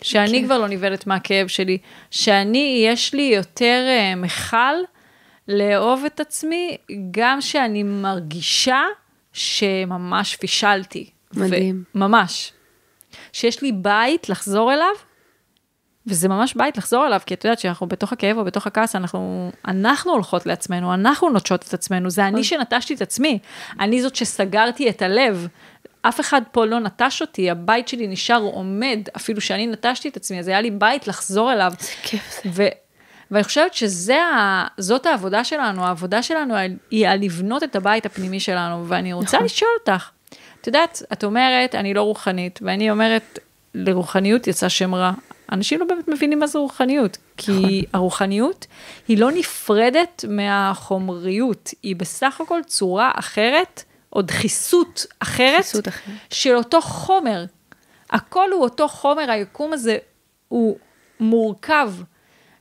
שאני 0.02 0.40
כן. 0.40 0.44
כבר 0.44 0.58
לא 0.58 0.68
נבהלת 0.68 1.06
מהכאב 1.06 1.46
שלי, 1.46 1.78
שאני, 2.10 2.84
יש 2.86 3.14
לי 3.14 3.22
יותר 3.22 3.86
uh, 3.86 4.16
מכל 4.16 4.74
לאהוב 5.48 6.04
את 6.04 6.20
עצמי, 6.20 6.76
גם 7.10 7.40
שאני 7.40 7.82
מרגישה 7.82 8.82
שממש 9.32 10.36
פישלתי. 10.36 11.10
מדהים. 11.34 11.84
ממש. 11.94 12.52
שיש 13.32 13.62
לי 13.62 13.72
בית 13.72 14.28
לחזור 14.28 14.72
אליו, 14.72 14.94
וזה 16.08 16.28
ממש 16.28 16.54
בית 16.54 16.78
לחזור 16.78 17.06
אליו, 17.06 17.20
כי 17.26 17.34
את 17.34 17.44
יודעת 17.44 17.58
שאנחנו 17.58 17.86
בתוך 17.86 18.12
הכאב 18.12 18.38
או 18.38 18.44
בתוך 18.44 18.66
הכעס, 18.66 18.96
אנחנו, 18.96 19.50
אנחנו 19.68 20.12
הולכות 20.12 20.46
לעצמנו, 20.46 20.94
אנחנו 20.94 21.30
נוטשות 21.30 21.64
את 21.68 21.74
עצמנו, 21.74 22.10
זה 22.10 22.26
אני 22.26 22.44
שנטשתי 22.44 22.94
את 22.94 23.02
עצמי, 23.02 23.38
אני 23.80 24.02
זאת 24.02 24.16
שסגרתי 24.16 24.88
את 24.90 25.02
הלב. 25.02 25.48
אף 26.02 26.20
אחד 26.20 26.42
פה 26.52 26.64
לא 26.64 26.78
נטש 26.78 27.20
אותי, 27.20 27.50
הבית 27.50 27.88
שלי 27.88 28.06
נשאר 28.06 28.40
עומד, 28.40 28.98
אפילו 29.16 29.40
שאני 29.40 29.66
נטשתי 29.66 30.08
את 30.08 30.16
עצמי, 30.16 30.38
אז 30.38 30.48
היה 30.48 30.60
לי 30.60 30.70
בית 30.70 31.08
לחזור 31.08 31.52
אליו. 31.52 31.72
זה 31.80 31.90
כיף 32.02 32.40
זה. 32.44 32.50
ו- 32.52 32.68
ואני 33.30 33.44
חושבת 33.44 33.74
שזאת 33.74 35.06
העבודה 35.06 35.44
שלנו, 35.44 35.84
העבודה 35.84 36.22
שלנו 36.22 36.54
היא 36.90 37.08
על 37.08 37.20
לבנות 37.20 37.62
את 37.62 37.76
הבית 37.76 38.06
הפנימי 38.06 38.40
שלנו, 38.40 38.84
ואני 38.88 39.12
רוצה 39.12 39.36
נכון. 39.36 39.44
לשאול 39.44 39.70
אותך, 39.80 40.10
את 40.60 40.66
יודעת, 40.66 41.02
את 41.12 41.24
אומרת, 41.24 41.74
אני 41.74 41.94
לא 41.94 42.02
רוחנית, 42.02 42.58
ואני 42.62 42.90
אומרת, 42.90 43.38
לרוחניות 43.74 44.46
יצא 44.46 44.68
שם 44.68 44.94
רע. 44.94 45.12
אנשים 45.52 45.80
לא 45.80 45.86
באמת 45.86 46.08
מבינים 46.08 46.38
מה 46.38 46.46
זה 46.46 46.58
רוחניות, 46.58 47.16
כי 47.36 47.52
נכון. 47.52 47.80
הרוחניות 47.92 48.66
היא 49.08 49.18
לא 49.18 49.30
נפרדת 49.30 50.24
מהחומריות, 50.28 51.70
היא 51.82 51.96
בסך 51.96 52.40
הכל 52.40 52.60
צורה 52.66 53.10
אחרת, 53.14 53.82
או 54.12 54.22
דחיסות 54.22 55.06
אחרת, 55.18 55.60
דחיסות 55.60 55.88
אחרת, 55.88 56.14
של 56.30 56.54
אותו 56.54 56.80
חומר. 56.80 57.44
הכל 58.10 58.50
הוא 58.52 58.62
אותו 58.62 58.88
חומר, 58.88 59.30
היקום 59.30 59.72
הזה 59.72 59.98
הוא 60.48 60.78
מורכב 61.20 61.92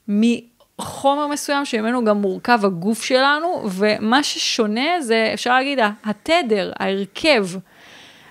מחומר 0.08 1.28
מסוים 1.28 1.66
שממנו 1.66 2.06
גם 2.06 2.22
מורכב 2.22 2.66
הגוף 2.66 3.04
שלנו, 3.04 3.70
ומה 3.72 4.24
ששונה 4.24 5.02
זה, 5.02 5.32
אפשר 5.34 5.54
להגיד, 5.54 5.80
התדר, 6.04 6.72
ההרכב. 6.80 7.48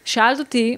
שאלת 0.04 0.38
אותי 0.38 0.76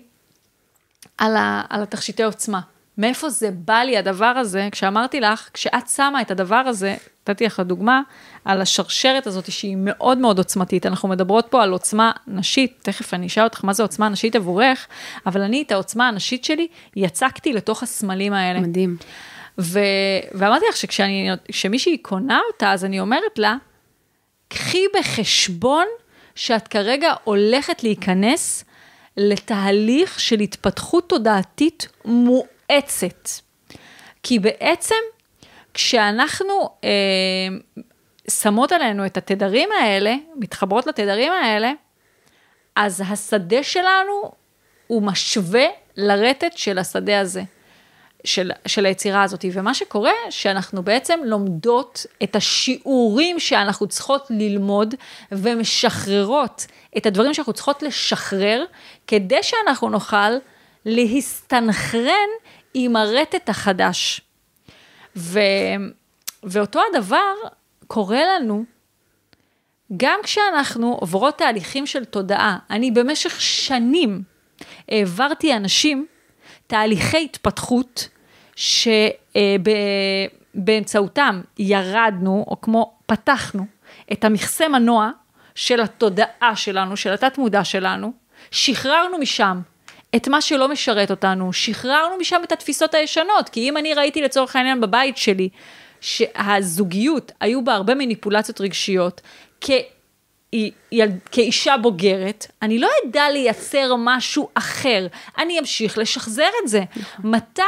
על, 1.18 1.36
ה, 1.36 1.62
על 1.68 1.82
התכשיטי 1.82 2.22
עוצמה. 2.22 2.60
מאיפה 2.98 3.30
זה 3.30 3.50
בא 3.50 3.78
לי 3.78 3.98
הדבר 3.98 4.26
הזה, 4.26 4.68
כשאמרתי 4.72 5.20
לך, 5.20 5.48
כשאת 5.54 5.88
שמה 5.88 6.20
את 6.20 6.30
הדבר 6.30 6.56
הזה, 6.56 6.96
נתתי 7.28 7.44
לך 7.44 7.60
דוגמה, 7.60 8.02
על 8.44 8.60
השרשרת 8.60 9.26
הזאת 9.26 9.52
שהיא 9.52 9.76
מאוד 9.78 10.18
מאוד 10.18 10.38
עוצמתית, 10.38 10.86
אנחנו 10.86 11.08
מדברות 11.08 11.46
פה 11.50 11.62
על 11.62 11.72
עוצמה 11.72 12.12
נשית, 12.26 12.78
תכף 12.82 13.14
אני 13.14 13.26
אשאל 13.26 13.44
אותך 13.44 13.64
מה 13.64 13.72
זה 13.72 13.82
עוצמה 13.82 14.08
נשית 14.08 14.36
עבורך, 14.36 14.86
אבל 15.26 15.40
אני 15.40 15.62
את 15.62 15.72
העוצמה 15.72 16.08
הנשית 16.08 16.44
שלי 16.44 16.66
יצקתי 16.96 17.52
לתוך 17.52 17.82
הסמלים 17.82 18.32
האלה. 18.32 18.60
מדהים. 18.60 18.96
ו... 19.58 19.80
ואמרתי 20.32 20.64
לך 20.68 20.76
שכשמישהי 20.76 21.98
קונה 21.98 22.40
אותה, 22.52 22.72
אז 22.72 22.84
אני 22.84 23.00
אומרת 23.00 23.38
לה, 23.38 23.56
קחי 24.48 24.84
בחשבון 24.98 25.86
שאת 26.34 26.68
כרגע 26.68 27.12
הולכת 27.24 27.82
להיכנס 27.82 28.64
לתהליך 29.16 30.20
של 30.20 30.40
התפתחות 30.40 31.08
תודעתית 31.08 31.88
מוארת. 32.04 32.57
מואצת. 32.72 33.28
כי 34.22 34.38
בעצם, 34.38 34.94
כשאנחנו 35.74 36.68
אה, 36.84 36.88
שמות 38.30 38.72
עלינו 38.72 39.06
את 39.06 39.16
התדרים 39.16 39.68
האלה, 39.80 40.14
מתחברות 40.36 40.86
לתדרים 40.86 41.32
האלה, 41.32 41.72
אז 42.76 43.02
השדה 43.08 43.62
שלנו 43.62 44.32
הוא 44.86 45.02
משווה 45.02 45.64
לרטט 45.96 46.56
של 46.56 46.78
השדה 46.78 47.20
הזה, 47.20 47.42
של, 48.24 48.50
של 48.66 48.86
היצירה 48.86 49.22
הזאת. 49.22 49.44
ומה 49.52 49.74
שקורה, 49.74 50.12
שאנחנו 50.30 50.82
בעצם 50.82 51.20
לומדות 51.24 52.06
את 52.22 52.36
השיעורים 52.36 53.40
שאנחנו 53.40 53.86
צריכות 53.86 54.26
ללמוד 54.30 54.94
ומשחררות 55.32 56.66
את 56.96 57.06
הדברים 57.06 57.34
שאנחנו 57.34 57.52
צריכות 57.52 57.82
לשחרר, 57.82 58.64
כדי 59.06 59.42
שאנחנו 59.42 59.88
נוכל 59.88 60.30
להסתנכרן 60.84 62.28
עם 62.84 62.96
הרטט 62.96 63.48
החדש. 63.48 64.20
ו, 65.16 65.40
ואותו 66.42 66.80
הדבר 66.92 67.34
קורה 67.86 68.20
לנו 68.34 68.64
גם 69.96 70.20
כשאנחנו 70.22 70.96
עוברות 71.00 71.38
תהליכים 71.38 71.86
של 71.86 72.04
תודעה. 72.04 72.58
אני 72.70 72.90
במשך 72.90 73.40
שנים 73.40 74.22
העברתי 74.88 75.56
אנשים 75.56 76.06
תהליכי 76.66 77.24
התפתחות 77.24 78.08
שבאמצעותם 80.54 81.40
ירדנו, 81.58 82.44
או 82.48 82.60
כמו 82.60 82.98
פתחנו, 83.06 83.66
את 84.12 84.24
המכסה 84.24 84.68
מנוע 84.68 85.10
של 85.54 85.80
התודעה 85.80 86.56
שלנו, 86.56 86.96
של 86.96 87.12
התת 87.12 87.38
מודע 87.38 87.64
שלנו, 87.64 88.12
שחררנו 88.50 89.18
משם 89.18 89.60
את 90.16 90.28
מה 90.28 90.40
שלא 90.40 90.68
משרת 90.68 91.10
אותנו, 91.10 91.52
שחררנו 91.52 92.16
משם 92.16 92.40
את 92.44 92.52
התפיסות 92.52 92.94
הישנות, 92.94 93.48
כי 93.48 93.68
אם 93.68 93.76
אני 93.76 93.94
ראיתי 93.94 94.22
לצורך 94.22 94.56
העניין 94.56 94.80
בבית 94.80 95.16
שלי, 95.16 95.48
שהזוגיות, 96.00 97.32
היו 97.40 97.64
בה 97.64 97.74
הרבה 97.74 97.94
מניפולציות 97.94 98.60
רגשיות, 98.60 99.20
כ... 99.60 99.70
כאישה 101.32 101.76
בוגרת, 101.76 102.46
אני 102.62 102.78
לא 102.78 102.88
אדע 103.04 103.30
לייצר 103.30 103.94
משהו 103.98 104.48
אחר, 104.54 105.06
אני 105.38 105.58
אמשיך 105.58 105.98
לשחזר 105.98 106.48
את 106.62 106.68
זה. 106.68 106.82
מתי 107.24 107.62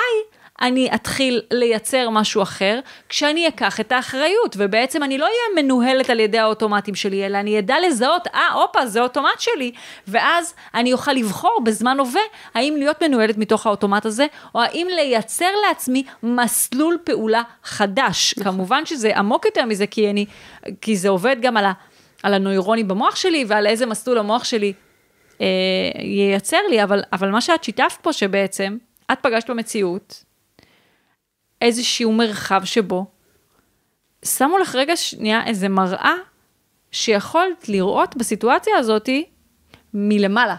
אני 0.61 0.90
אתחיל 0.94 1.40
לייצר 1.51 2.11
משהו 2.11 2.42
אחר, 2.42 2.81
כשאני 3.09 3.49
אקח 3.49 3.81
את 3.81 3.92
האחריות, 3.92 4.57
ובעצם 4.59 5.03
אני 5.03 5.18
לא 5.18 5.25
אהיה 5.25 5.62
מנוהלת 5.62 6.11
על 6.11 6.20
ידי 6.20 6.38
האוטומטים 6.38 6.94
שלי, 6.94 7.27
אלא 7.27 7.38
אני 7.38 7.59
אדע 7.59 7.77
לזהות, 7.87 8.27
אה, 8.27 8.49
ah, 8.49 8.53
הופה, 8.53 8.87
זה 8.87 9.03
אוטומט 9.03 9.40
שלי, 9.40 9.73
ואז 10.09 10.55
אני 10.75 10.92
אוכל 10.92 11.12
לבחור 11.12 11.61
בזמן 11.64 11.99
הווה, 12.01 12.20
האם 12.55 12.75
להיות 12.79 13.03
מנוהלת 13.03 13.38
מתוך 13.38 13.66
האוטומט 13.66 14.07
הזה, 14.07 14.27
או 14.55 14.62
האם 14.62 14.87
לייצר 14.90 15.51
לעצמי 15.68 16.03
מסלול 16.23 16.99
פעולה 17.05 17.42
חדש. 17.64 18.35
נכון. 18.38 18.53
כמובן 18.53 18.87
שזה 18.87 19.16
עמוק 19.16 19.44
יותר 19.44 19.64
מזה, 19.64 19.87
כי, 19.87 20.11
אני, 20.11 20.27
כי 20.81 20.96
זה 20.96 21.09
עובד 21.09 21.37
גם 21.40 21.57
על, 21.57 21.64
ה, 21.64 21.73
על 22.23 22.35
הנוירונים 22.35 22.88
במוח 22.88 23.16
שלי, 23.16 23.44
ועל 23.49 23.66
איזה 23.66 23.87
מסלול 23.87 24.18
המוח 24.18 24.44
שלי 24.44 24.73
אה, 25.40 25.46
ייצר 26.01 26.61
לי, 26.70 26.83
אבל, 26.83 27.03
אבל 27.12 27.31
מה 27.31 27.40
שאת 27.40 27.64
שיתפת 27.64 27.99
פה, 28.03 28.12
שבעצם, 28.12 28.77
את 29.12 29.18
פגשת 29.23 29.51
במציאות, 29.51 30.30
איזשהו 31.61 32.12
מרחב 32.12 32.64
שבו 32.64 33.07
שמו 34.25 34.59
לך 34.59 34.75
רגע 34.75 34.96
שנייה 34.96 35.46
איזה 35.46 35.68
מראה 35.68 36.14
שיכולת 36.92 37.68
לראות 37.68 38.16
בסיטואציה 38.16 38.77
הזאתי 38.77 39.25
מלמעלה. 39.94 40.57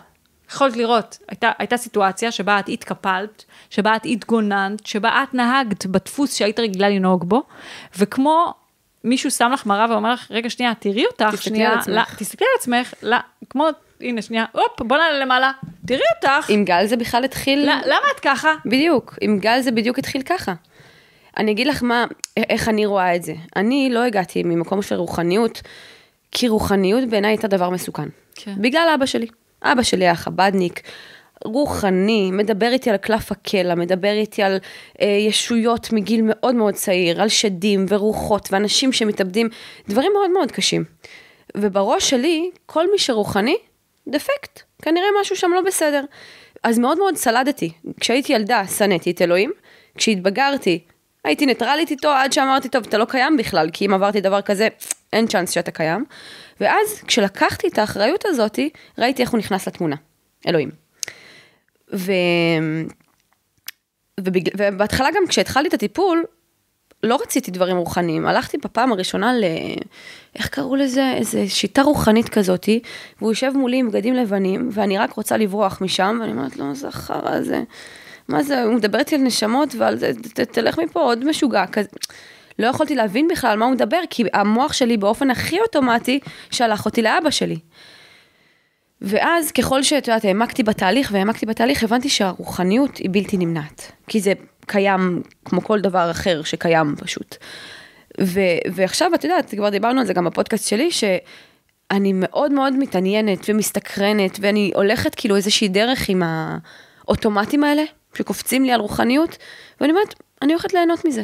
יכולת 0.51 0.77
לראות, 0.77 1.17
הייתה, 1.27 1.51
הייתה 1.57 1.77
סיטואציה 1.77 2.31
שבה 2.31 2.59
את 2.59 2.69
התקפלת, 2.69 3.45
שבה 3.69 3.95
את 3.95 4.01
התגוננת, 4.05 4.85
שבה 4.85 5.23
את 5.23 5.33
נהגת 5.33 5.85
בדפוס 5.85 6.35
שהיית 6.35 6.59
רגילה 6.59 6.89
לנהוג 6.89 7.29
בו, 7.29 7.43
וכמו 7.97 8.53
מישהו 9.03 9.31
שם 9.31 9.51
לך 9.53 9.65
מראה 9.65 9.85
ואומר 9.89 10.13
לך, 10.13 10.31
רגע, 10.31 10.49
שנייה, 10.49 10.75
תראי 10.75 11.05
אותך, 11.05 11.25
תסתכלי 11.25 11.37
שנייה, 11.37 11.71
על 11.71 11.79
עצמך. 11.79 11.95
לא, 11.95 12.01
תסתכלי 12.17 12.47
על 12.47 12.59
עצמך, 12.59 12.93
לא, 13.03 13.17
כמו, 13.49 13.67
הנה, 14.01 14.21
שנייה, 14.21 14.45
הופ, 14.51 14.81
בוא 14.81 14.97
נעלה 14.97 15.19
למעלה, 15.19 15.51
תראי 15.87 16.01
אותך, 16.15 16.49
עם 16.49 16.65
גל 16.65 16.85
זה 16.85 16.97
בכלל 16.97 17.23
התחיל... 17.23 17.65
לא, 17.65 17.73
למה 17.85 18.07
את 18.15 18.19
ככה? 18.19 18.53
בדיוק, 18.65 19.17
עם 19.21 19.39
גל 19.39 19.61
זה 19.61 19.71
בדיוק 19.71 19.99
התחיל 19.99 20.21
ככה. 20.21 20.53
אני 21.37 21.51
אגיד 21.51 21.67
לך 21.67 21.83
מה, 21.83 22.05
איך 22.37 22.69
אני 22.69 22.85
רואה 22.85 23.15
את 23.15 23.23
זה. 23.23 23.33
אני 23.55 23.89
לא 23.91 24.03
הגעתי 24.03 24.43
ממקום 24.43 24.81
של 24.81 24.95
רוחניות, 24.95 25.61
כי 26.31 26.47
רוחניות 26.47 27.09
בעיניי 27.09 27.31
הייתה 27.31 27.47
דבר 27.47 27.69
מסוכן. 27.69 28.09
כן. 28.35 28.53
בגלל 28.57 28.89
אבא 28.95 29.05
שלי. 29.05 29.27
אבא 29.63 29.83
שלי 29.83 30.05
היה 30.05 30.15
חבדניק, 30.15 30.81
רוחני, 31.45 32.31
מדבר 32.31 32.71
איתי 32.71 32.89
על 32.89 32.97
קלף 32.97 33.31
הקלע, 33.31 33.75
מדבר 33.75 34.11
איתי 34.11 34.43
על 34.43 34.57
אה, 35.01 35.07
ישויות 35.07 35.93
מגיל 35.93 36.21
מאוד 36.23 36.55
מאוד 36.55 36.73
צעיר, 36.73 37.21
על 37.21 37.29
שדים 37.29 37.85
ורוחות 37.89 38.49
ואנשים 38.51 38.93
שמתאבדים, 38.93 39.49
דברים 39.89 40.11
מאוד 40.13 40.31
מאוד 40.31 40.51
קשים. 40.51 40.83
ובראש 41.57 42.09
שלי, 42.09 42.49
כל 42.65 42.91
מי 42.91 42.99
שרוחני, 42.99 43.55
דפקט, 44.07 44.61
כנראה 44.81 45.07
משהו 45.21 45.35
שם 45.35 45.51
לא 45.55 45.61
בסדר. 45.61 46.03
אז 46.63 46.79
מאוד 46.79 46.97
מאוד 46.97 47.15
סלדתי. 47.15 47.71
כשהייתי 47.99 48.33
ילדה, 48.33 48.67
שנאתי 48.67 49.11
את 49.11 49.21
אלוהים, 49.21 49.51
כשהתבגרתי, 49.97 50.79
הייתי 51.25 51.45
ניטרלית 51.45 51.91
איתו 51.91 52.09
עד 52.09 52.33
שאמרתי, 52.33 52.69
טוב, 52.69 52.85
אתה 52.87 52.97
לא 52.97 53.05
קיים 53.05 53.37
בכלל, 53.37 53.69
כי 53.73 53.85
אם 53.85 53.93
עברתי 53.93 54.21
דבר 54.21 54.41
כזה, 54.41 54.67
אין 55.13 55.27
צ'אנס 55.27 55.51
שאתה 55.51 55.71
קיים. 55.71 56.05
ואז, 56.61 57.01
כשלקחתי 57.07 57.67
את 57.67 57.77
האחריות 57.77 58.25
הזאתי, 58.25 58.69
ראיתי 58.97 59.21
איך 59.21 59.31
הוא 59.31 59.37
נכנס 59.37 59.67
לתמונה. 59.67 59.95
אלוהים. 60.47 60.69
ו... 61.93 62.11
ובג... 64.19 64.49
ובהתחלה 64.57 65.09
גם 65.15 65.27
כשהתחלתי 65.27 65.67
את 65.67 65.73
הטיפול, 65.73 66.25
לא 67.03 67.19
רציתי 67.21 67.51
דברים 67.51 67.77
רוחניים, 67.77 68.27
הלכתי 68.27 68.57
בפעם 68.57 68.91
הראשונה 68.91 69.33
ל... 69.33 69.43
איך 70.35 70.47
קראו 70.47 70.75
לזה? 70.75 71.13
איזה 71.13 71.49
שיטה 71.49 71.81
רוחנית 71.81 72.29
כזאתי, 72.29 72.79
והוא 73.17 73.31
יושב 73.31 73.51
מולי 73.55 73.77
עם 73.77 73.89
בגדים 73.89 74.13
לבנים, 74.13 74.69
ואני 74.71 74.97
רק 74.97 75.13
רוצה 75.13 75.37
לברוח 75.37 75.81
משם, 75.81 76.17
ואני 76.21 76.31
אומרת 76.31 76.57
לו, 76.57 76.75
זה 76.75 76.87
החרא 76.87 77.29
הזה. 77.29 77.63
מה 78.31 78.43
זה, 78.43 78.63
הוא 78.63 78.73
מדבר 78.73 78.99
איתי 78.99 79.15
על 79.15 79.21
נשמות 79.21 79.75
ועל 79.77 79.97
זה, 79.97 80.11
ת, 80.13 80.39
תלך 80.39 80.79
מפה 80.79 80.99
עוד 80.99 81.25
משוגע 81.25 81.65
כזה. 81.67 81.89
לא 82.59 82.67
יכולתי 82.67 82.95
להבין 82.95 83.27
בכלל 83.27 83.51
על 83.51 83.57
מה 83.57 83.65
הוא 83.65 83.73
מדבר, 83.73 83.99
כי 84.09 84.23
המוח 84.33 84.73
שלי 84.73 84.97
באופן 84.97 85.31
הכי 85.31 85.59
אוטומטי 85.59 86.19
שלח 86.51 86.85
אותי 86.85 87.01
לאבא 87.01 87.29
שלי. 87.29 87.59
ואז 89.01 89.51
ככל 89.51 89.83
שאת 89.83 90.07
יודעת, 90.07 90.25
העמקתי 90.25 90.63
בתהליך 90.63 91.09
והעמקתי 91.13 91.45
בתהליך, 91.45 91.83
הבנתי 91.83 92.09
שהרוחניות 92.09 92.97
היא 92.97 93.09
בלתי 93.11 93.37
נמנעת. 93.37 93.91
כי 94.07 94.19
זה 94.19 94.33
קיים 94.65 95.21
כמו 95.45 95.61
כל 95.61 95.81
דבר 95.81 96.11
אחר 96.11 96.43
שקיים 96.43 96.95
פשוט. 96.95 97.35
ו- 98.21 98.61
ועכשיו 98.73 99.15
את 99.15 99.23
יודעת, 99.23 99.53
כבר 99.55 99.69
דיברנו 99.69 99.99
על 99.99 100.05
זה 100.05 100.13
גם 100.13 100.25
בפודקאסט 100.25 100.67
שלי, 100.67 100.91
שאני 100.91 102.13
מאוד 102.13 102.51
מאוד 102.51 102.77
מתעניינת 102.77 103.39
ומסתקרנת, 103.49 104.37
ואני 104.41 104.71
הולכת 104.75 105.15
כאילו 105.15 105.35
איזושהי 105.35 105.67
דרך 105.67 106.09
עם 106.09 106.23
האוטומטים 107.05 107.63
האלה, 107.63 107.83
שקופצים 108.13 108.63
לי 108.65 108.71
על 108.71 108.81
רוחניות, 108.81 109.37
ואני 109.81 109.91
אומרת, 109.91 110.15
אני 110.41 110.53
הולכת 110.53 110.73
ליהנות 110.73 111.05
מזה. 111.05 111.23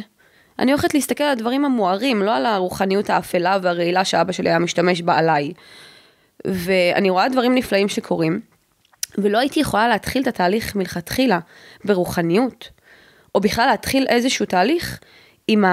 אני 0.59 0.71
הולכת 0.71 0.93
להסתכל 0.93 1.23
על 1.23 1.31
הדברים 1.31 1.65
המוארים, 1.65 2.23
לא 2.23 2.35
על 2.35 2.45
הרוחניות 2.45 3.09
האפלה 3.09 3.57
והרעילה 3.61 4.05
שאבא 4.05 4.31
שלי 4.31 4.49
היה 4.49 4.59
משתמש 4.59 5.01
בה 5.01 5.17
עליי. 5.17 5.53
ואני 6.47 7.09
רואה 7.09 7.29
דברים 7.29 7.55
נפלאים 7.55 7.89
שקורים, 7.89 8.39
ולא 9.17 9.39
הייתי 9.39 9.59
יכולה 9.59 9.87
להתחיל 9.87 10.21
את 10.21 10.27
התהליך 10.27 10.75
מלכתחילה 10.75 11.39
ברוחניות, 11.85 12.69
או 13.35 13.39
בכלל 13.39 13.65
להתחיל 13.65 14.05
איזשהו 14.09 14.45
תהליך 14.45 14.99
אם 15.49 15.63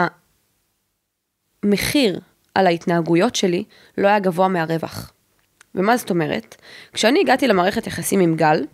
המחיר 1.65 2.21
על 2.55 2.67
ההתנהגויות 2.67 3.35
שלי 3.35 3.65
לא 3.99 4.09
היה 4.09 4.19
גבוה 4.19 4.49
מהרווח. 4.49 5.13
ומה 5.75 5.97
זאת 5.97 6.11
אומרת? 6.11 6.57
כשאני 6.93 7.21
הגעתי 7.21 7.49
למערכת 7.49 7.87
יחסים 7.87 8.21
עם 8.21 8.37
גל, 8.37 8.65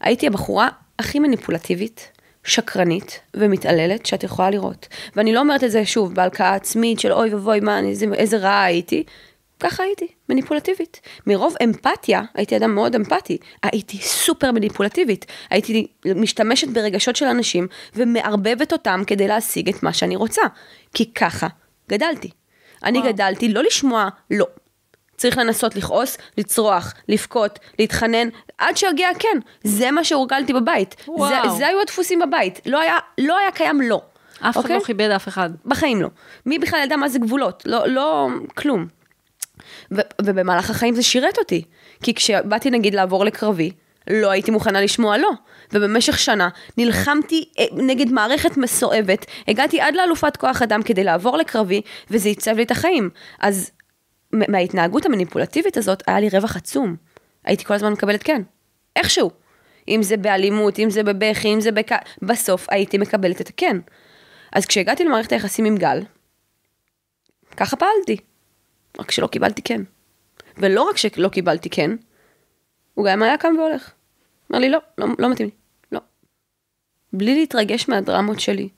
הייתי 0.00 0.26
הבחורה 0.26 0.68
הכי 0.98 1.18
מניפולטיבית, 1.18 2.12
שקרנית 2.44 3.20
ומתעללת 3.34 4.06
שאת 4.06 4.24
יכולה 4.24 4.50
לראות. 4.50 4.88
ואני 5.16 5.32
לא 5.32 5.40
אומרת 5.40 5.64
את 5.64 5.70
זה 5.70 5.86
שוב 5.86 6.14
בהלקאה 6.14 6.54
עצמית 6.54 7.00
של 7.00 7.12
אוי 7.12 7.34
ואבוי 7.34 7.60
מה 7.60 7.78
אני, 7.78 7.90
איזה, 7.90 8.06
איזה 8.14 8.36
רעה 8.36 8.64
הייתי. 8.64 9.04
ככה 9.60 9.82
הייתי, 9.82 10.06
מניפולטיבית. 10.28 11.00
מרוב 11.26 11.54
אמפתיה, 11.64 12.22
הייתי 12.34 12.56
אדם 12.56 12.74
מאוד 12.74 12.94
אמפתי, 12.94 13.38
הייתי 13.62 13.98
סופר 13.98 14.52
מניפולטיבית. 14.52 15.26
הייתי 15.50 15.86
משתמשת 16.04 16.68
ברגשות 16.68 17.16
של 17.16 17.26
אנשים 17.26 17.66
ומערבבת 17.94 18.72
אותם 18.72 19.02
כדי 19.06 19.28
להשיג 19.28 19.68
את 19.68 19.82
מה 19.82 19.92
שאני 19.92 20.16
רוצה. 20.16 20.42
כי 20.94 21.12
ככה 21.14 21.46
גדלתי. 21.88 22.30
אני 22.84 22.98
וואו. 22.98 23.12
גדלתי 23.12 23.48
לא 23.48 23.62
לשמוע 23.62 24.08
לא. 24.30 24.46
צריך 25.16 25.38
לנסות 25.38 25.76
לכעוס, 25.76 26.18
לצרוח, 26.38 26.94
לבכות, 27.08 27.58
להתחנן, 27.78 28.28
עד 28.58 28.76
שיגיע 28.76 29.08
כן. 29.18 29.38
זה 29.64 29.90
מה 29.90 30.04
שהורגלתי 30.04 30.52
בבית. 30.52 30.96
וואו. 31.08 31.28
זה, 31.28 31.56
זה 31.56 31.66
היו 31.66 31.80
הדפוסים 31.80 32.18
בבית. 32.18 32.60
לא 32.66 32.80
היה, 32.80 32.98
לא 33.18 33.38
היה 33.38 33.50
קיים 33.50 33.80
לא. 33.80 34.02
אף 34.40 34.54
אחד 34.56 34.56
אוקיי? 34.56 34.76
לא 34.76 34.84
כיבד 34.84 35.10
אף 35.10 35.28
אחד. 35.28 35.50
בחיים 35.66 36.02
לא. 36.02 36.08
מי 36.46 36.58
בכלל 36.58 36.80
ידע 36.84 36.96
מה 36.96 37.08
זה 37.08 37.18
גבולות? 37.18 37.62
לא, 37.66 37.88
לא, 37.88 38.28
כלום. 38.54 38.86
ו- 39.92 40.00
ובמהלך 40.22 40.70
החיים 40.70 40.94
זה 40.94 41.02
שירת 41.02 41.38
אותי. 41.38 41.62
כי 42.02 42.14
כשבאתי 42.14 42.70
נגיד 42.70 42.94
לעבור 42.94 43.24
לקרבי, 43.24 43.70
לא 44.10 44.30
הייתי 44.30 44.50
מוכנה 44.50 44.80
לשמוע 44.80 45.18
לא. 45.18 45.30
ובמשך 45.72 46.18
שנה 46.18 46.48
נלחמתי 46.78 47.44
אה, 47.58 47.64
נגד 47.72 48.12
מערכת 48.12 48.56
מסואבת, 48.56 49.26
הגעתי 49.48 49.80
עד 49.80 49.94
לאלופת 49.94 50.36
כוח 50.36 50.62
אדם 50.62 50.82
כדי 50.82 51.04
לעבור 51.04 51.36
לקרבי, 51.36 51.80
וזה 52.10 52.28
עיצב 52.28 52.56
לי 52.56 52.62
את 52.62 52.70
החיים. 52.70 53.10
אז 53.40 53.70
מההתנהגות 54.48 55.06
המניפולטיבית 55.06 55.76
הזאת 55.76 56.02
היה 56.06 56.20
לי 56.20 56.28
רווח 56.28 56.56
עצום. 56.56 56.96
הייתי 57.44 57.64
כל 57.64 57.74
הזמן 57.74 57.92
מקבלת 57.92 58.22
כן. 58.22 58.42
איכשהו. 58.96 59.30
אם 59.88 60.02
זה 60.02 60.16
באלימות, 60.16 60.78
אם 60.78 60.90
זה 60.90 61.02
בבכי, 61.02 61.54
אם 61.54 61.60
זה 61.60 61.72
בכ... 61.72 61.92
בסוף 62.22 62.66
הייתי 62.70 62.98
מקבלת 62.98 63.40
את 63.40 63.48
הכן. 63.48 63.76
אז 64.52 64.66
כשהגעתי 64.66 65.04
למערכת 65.04 65.32
היחסים 65.32 65.64
עם 65.64 65.76
גל, 65.76 66.02
ככה 67.56 67.76
פעלתי. 67.76 68.16
רק 68.98 69.10
שלא 69.10 69.26
קיבלתי 69.26 69.62
כן. 69.62 69.80
ולא 70.56 70.82
רק 70.82 70.96
שלא 70.96 71.28
קיבלתי 71.28 71.70
כן, 71.70 71.90
הוא 72.94 73.06
גם 73.10 73.22
היה 73.22 73.38
קם 73.38 73.54
והולך. 73.58 73.92
אמר 74.50 74.58
לי, 74.58 74.68
לא, 74.68 74.78
לא, 74.98 75.06
לא 75.18 75.30
מתאים 75.30 75.48
לי, 75.48 75.54
לא. 75.92 76.00
בלי 77.12 77.34
להתרגש 77.34 77.88
מהדרמות 77.88 78.40
שלי. 78.40 78.68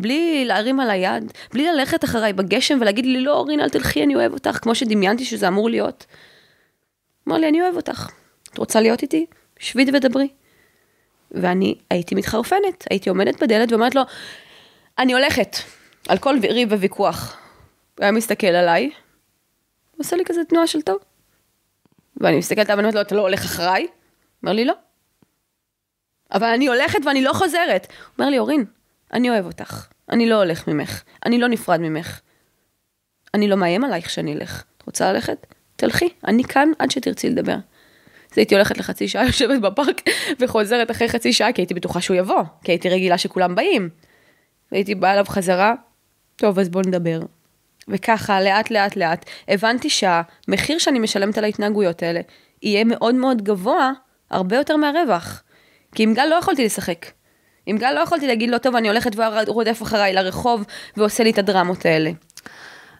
בלי 0.00 0.44
להרים 0.44 0.80
על 0.80 0.90
היד, 0.90 1.32
בלי 1.52 1.66
ללכת 1.66 2.04
אחריי 2.04 2.32
בגשם 2.32 2.78
ולהגיד 2.80 3.06
לי, 3.06 3.20
לא, 3.20 3.36
אורין, 3.36 3.60
אל 3.60 3.68
תלכי, 3.68 4.02
אני 4.02 4.14
אוהב 4.14 4.32
אותך, 4.32 4.58
כמו 4.62 4.74
שדמיינתי 4.74 5.24
שזה 5.24 5.48
אמור 5.48 5.70
להיות. 5.70 6.06
אמר 7.28 7.36
לי, 7.36 7.48
אני 7.48 7.62
אוהב 7.62 7.76
אותך. 7.76 8.10
את 8.52 8.58
רוצה 8.58 8.80
להיות 8.80 9.02
איתי? 9.02 9.26
שבי 9.58 9.84
ודברי. 9.94 10.28
ואני 11.30 11.74
הייתי 11.90 12.14
מתחרפנת, 12.14 12.84
הייתי 12.90 13.08
עומדת 13.08 13.42
בדלת 13.42 13.72
ואומרת 13.72 13.94
לו, 13.94 14.02
אני 14.98 15.12
הולכת, 15.12 15.56
על 16.08 16.18
כל 16.18 16.36
ריב 16.50 16.72
וויכוח. 16.72 17.36
הוא 17.98 18.04
היה 18.04 18.12
מסתכל 18.12 18.46
עליי, 18.46 18.90
עושה 19.98 20.16
לי 20.16 20.24
כזה 20.24 20.40
תנועה 20.44 20.66
של 20.66 20.82
טוב. 20.82 20.98
ואני 22.16 22.38
מסתכלת 22.38 22.70
עליו 22.70 22.76
ואני 22.76 22.88
אומרת 22.88 22.94
לו, 22.94 23.00
אתה 23.00 23.14
לא 23.14 23.20
הולך 23.20 23.44
אחריי? 23.44 23.86
אומר 24.42 24.52
לי, 24.52 24.64
לא. 24.64 24.74
אבל 26.32 26.46
אני 26.46 26.66
הולכת 26.66 26.98
ואני 27.06 27.22
לא 27.22 27.32
חוזרת. 27.32 27.86
הוא 27.90 28.12
אומר 28.18 28.30
לי, 28.30 28.38
אורין, 28.38 28.64
אני 29.12 29.30
אוהב 29.30 29.46
אותך. 29.46 29.86
אני 30.10 30.28
לא 30.28 30.34
הולך 30.34 30.68
ממך, 30.68 31.02
אני 31.26 31.38
לא 31.38 31.48
נפרד 31.48 31.80
ממך. 31.80 32.20
אני 33.34 33.48
לא 33.48 33.56
מאיים 33.56 33.84
עלייך 33.84 34.10
שאני 34.10 34.34
אלך. 34.34 34.64
את 34.76 34.82
רוצה 34.86 35.12
ללכת? 35.12 35.46
תלכי, 35.76 36.08
אני 36.24 36.44
כאן 36.44 36.68
עד 36.78 36.90
שתרצי 36.90 37.30
לדבר. 37.30 37.56
אז 38.32 38.38
הייתי 38.38 38.54
הולכת 38.54 38.78
לחצי 38.78 39.08
שעה, 39.08 39.26
יושבת 39.26 39.60
בפארק 39.60 40.00
וחוזרת 40.40 40.90
אחרי 40.90 41.08
חצי 41.08 41.32
שעה, 41.32 41.52
כי 41.52 41.60
הייתי 41.60 41.74
בטוחה 41.74 42.00
שהוא 42.00 42.16
יבוא, 42.16 42.42
כי 42.64 42.72
הייתי 42.72 42.88
רגילה 42.88 43.18
שכולם 43.18 43.54
באים. 43.54 43.88
והייתי 44.72 44.94
באה 44.94 45.12
אליו 45.12 45.24
חזרה, 45.28 45.74
טוב, 46.36 46.58
אז 46.58 46.68
בוא 46.68 46.82
נדבר. 46.86 47.20
וככה, 47.88 48.40
לאט 48.40 48.70
לאט 48.70 48.96
לאט, 48.96 49.24
הבנתי 49.48 49.90
שהמחיר 49.90 50.78
שאני 50.78 50.98
משלמת 50.98 51.38
על 51.38 51.44
ההתנהגויות 51.44 52.02
האלה 52.02 52.20
יהיה 52.62 52.84
מאוד 52.84 53.14
מאוד 53.14 53.42
גבוה, 53.42 53.92
הרבה 54.30 54.56
יותר 54.56 54.76
מהרווח. 54.76 55.42
כי 55.94 56.02
עם 56.02 56.14
גל 56.14 56.26
לא 56.26 56.34
יכולתי 56.34 56.64
לשחק. 56.64 57.06
עם 57.70 57.78
גל 57.78 57.92
לא 57.92 58.00
יכולתי 58.00 58.26
להגיד 58.26 58.50
לו, 58.50 58.58
טוב, 58.58 58.76
אני 58.76 58.88
הולכת 58.88 59.16
והוא 59.16 59.54
רודף 59.54 59.82
אחריי 59.82 60.12
לרחוב 60.12 60.64
ועושה 60.96 61.24
לי 61.24 61.30
את 61.30 61.38
הדרמות 61.38 61.86
האלה. 61.86 62.10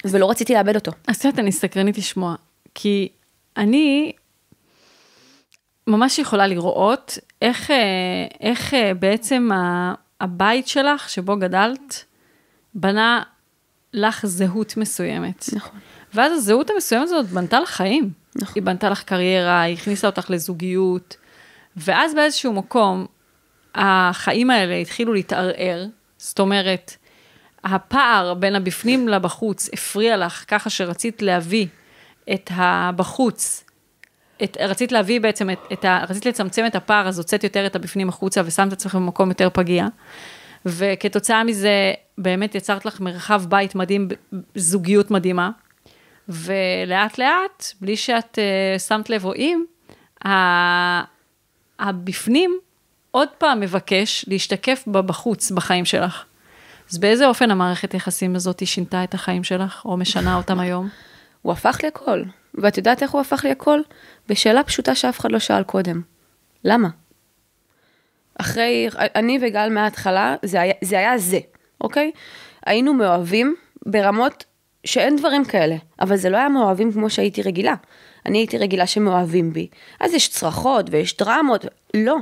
ולא 0.05 0.31
רציתי 0.31 0.55
לאבד 0.55 0.75
אותו. 0.75 0.93
אז 1.07 1.17
את 1.17 1.25
יודעת, 1.25 1.39
אני 1.39 1.53
סקרנית 1.53 1.99
לשמוע, 1.99 2.35
כי 2.75 3.09
אני 3.57 4.13
ממש 5.87 6.19
יכולה 6.19 6.47
לראות 6.47 7.19
איך, 7.43 7.71
אה, 7.71 7.77
איך 8.41 8.75
אה, 8.75 8.95
בעצם 8.95 9.49
הבית 10.21 10.69
שלך, 10.69 11.09
שבו 11.11 11.37
גדלת, 11.37 12.05
בנה 12.75 13.23
לך 13.95 14.27
זהות 14.27 14.77
מסוימת. 14.77 15.45
נכון. 15.53 15.79
ואז 16.15 16.33
הזהות 16.33 16.71
המסוימת 16.71 17.05
הזאת 17.05 17.27
בנתה 17.27 17.61
לך 17.61 17.71
חיים. 17.71 18.11
נכון. 18.37 18.53
היא 18.55 18.63
בנתה 18.63 18.91
לך 18.91 19.03
קריירה, 19.03 19.61
היא 19.61 19.75
הכניסה 19.75 20.07
אותך 20.07 20.31
לזוגיות, 20.31 21.17
ואז 21.77 22.15
באיזשהו 22.15 22.53
מקום, 22.53 23.07
החיים 23.75 24.51
האלה 24.51 24.75
התחילו 24.75 25.13
להתערער, 25.13 25.87
זאת 26.19 26.39
אומרת, 26.41 26.97
הפער 27.65 28.35
בין 28.35 28.55
הבפנים 28.55 29.09
לבחוץ 29.09 29.69
הפריע 29.73 30.17
לך 30.17 30.45
ככה 30.49 30.71
שרצית 30.71 31.23
להביא 31.23 31.67
את 32.33 32.51
הבחוץ, 32.55 33.65
את, 34.43 34.57
רצית 34.61 34.93
להביא 34.93 35.21
בעצם 35.21 35.51
את, 35.51 35.59
את 35.73 35.85
ה... 35.85 36.05
רצית 36.09 36.27
לצמצם 36.27 36.67
את 36.67 36.75
הפער, 36.75 37.09
אז 37.09 37.19
הוצאת 37.19 37.45
יותר 37.45 37.67
את 37.67 37.77
הבפנים 37.77 38.09
החוצה 38.09 38.43
ושמת 38.45 38.73
עצמך 38.73 38.95
במקום 38.95 39.29
יותר 39.29 39.49
פגיע. 39.53 39.87
וכתוצאה 40.67 41.45
מזה, 41.45 41.93
באמת 42.19 42.55
יצרת 42.55 42.87
לך 42.87 43.01
מרחב 43.01 43.43
בית 43.49 43.75
מדהים, 43.75 44.09
זוגיות 44.55 45.11
מדהימה. 45.11 45.51
ולאט 46.29 47.19
לאט, 47.19 47.65
בלי 47.81 47.97
שאת 47.97 48.39
uh, 48.39 48.79
שמת 48.79 49.11
לב 49.11 49.25
או 49.25 49.35
אם, 49.35 49.65
הבפנים 51.79 52.59
עוד 53.11 53.29
פעם 53.39 53.61
מבקש 53.61 54.25
להשתקף 54.29 54.85
בחוץ, 54.89 55.51
בחיים 55.51 55.85
שלך. 55.85 56.25
אז 56.93 56.99
באיזה 56.99 57.27
אופן 57.27 57.51
המערכת 57.51 57.95
יחסים 57.95 58.37
הזאת 58.37 58.67
שינתה 58.67 59.05
את 59.05 59.15
החיים 59.15 59.45
שלך, 59.45 59.83
או 59.85 59.97
משנה 59.97 60.37
אותם 60.37 60.61
היום? 60.65 60.89
הוא 61.43 61.53
הפך 61.53 61.79
לי 61.83 61.89
הכל. 61.89 62.23
ואת 62.55 62.77
יודעת 62.77 63.03
איך 63.03 63.11
הוא 63.11 63.21
הפך 63.21 63.45
לי 63.45 63.51
הכל? 63.51 63.81
בשאלה 64.29 64.65
פשוטה 64.65 64.95
שאף 64.95 65.21
אחד 65.21 65.33
לא 65.33 65.39
שאל 65.39 65.63
קודם. 65.63 66.03
למה? 66.65 66.89
אחרי, 68.41 68.89
אני 68.99 69.39
וגל 69.43 69.69
מההתחלה, 69.69 70.37
זה 70.43 70.61
היה, 70.61 70.75
זה 70.85 70.99
היה 70.99 71.19
זה, 71.19 71.39
אוקיי? 71.81 72.11
היינו 72.67 72.95
מאוהבים 72.95 73.57
ברמות 73.87 74.45
שאין 74.85 75.17
דברים 75.17 75.45
כאלה, 75.45 75.77
אבל 76.01 76.17
זה 76.17 76.31
לא 76.31 76.37
היה 76.37 76.49
מאוהבים 76.49 76.93
כמו 76.93 77.11
שהייתי 77.11 77.43
רגילה. 77.43 77.75
אני 78.27 78.39
הייתי 78.39 78.59
רגילה 78.59 78.87
שמאוהבים 78.87 79.53
בי. 79.53 79.69
אז 80.01 80.15
יש 80.15 80.29
צרחות 80.29 80.87
ויש 80.91 81.17
דרמות, 81.17 81.65
לא. 81.95 82.17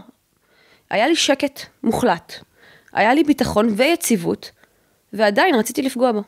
היה 0.90 1.08
לי 1.08 1.16
שקט 1.16 1.60
מוחלט. 1.82 2.32
היה 2.92 3.14
לי 3.14 3.24
ביטחון 3.24 3.74
ויציבות, 3.76 4.50
ועדיין 5.12 5.54
רציתי 5.54 5.82
לפגוע 5.82 6.12
בו. 6.12 6.22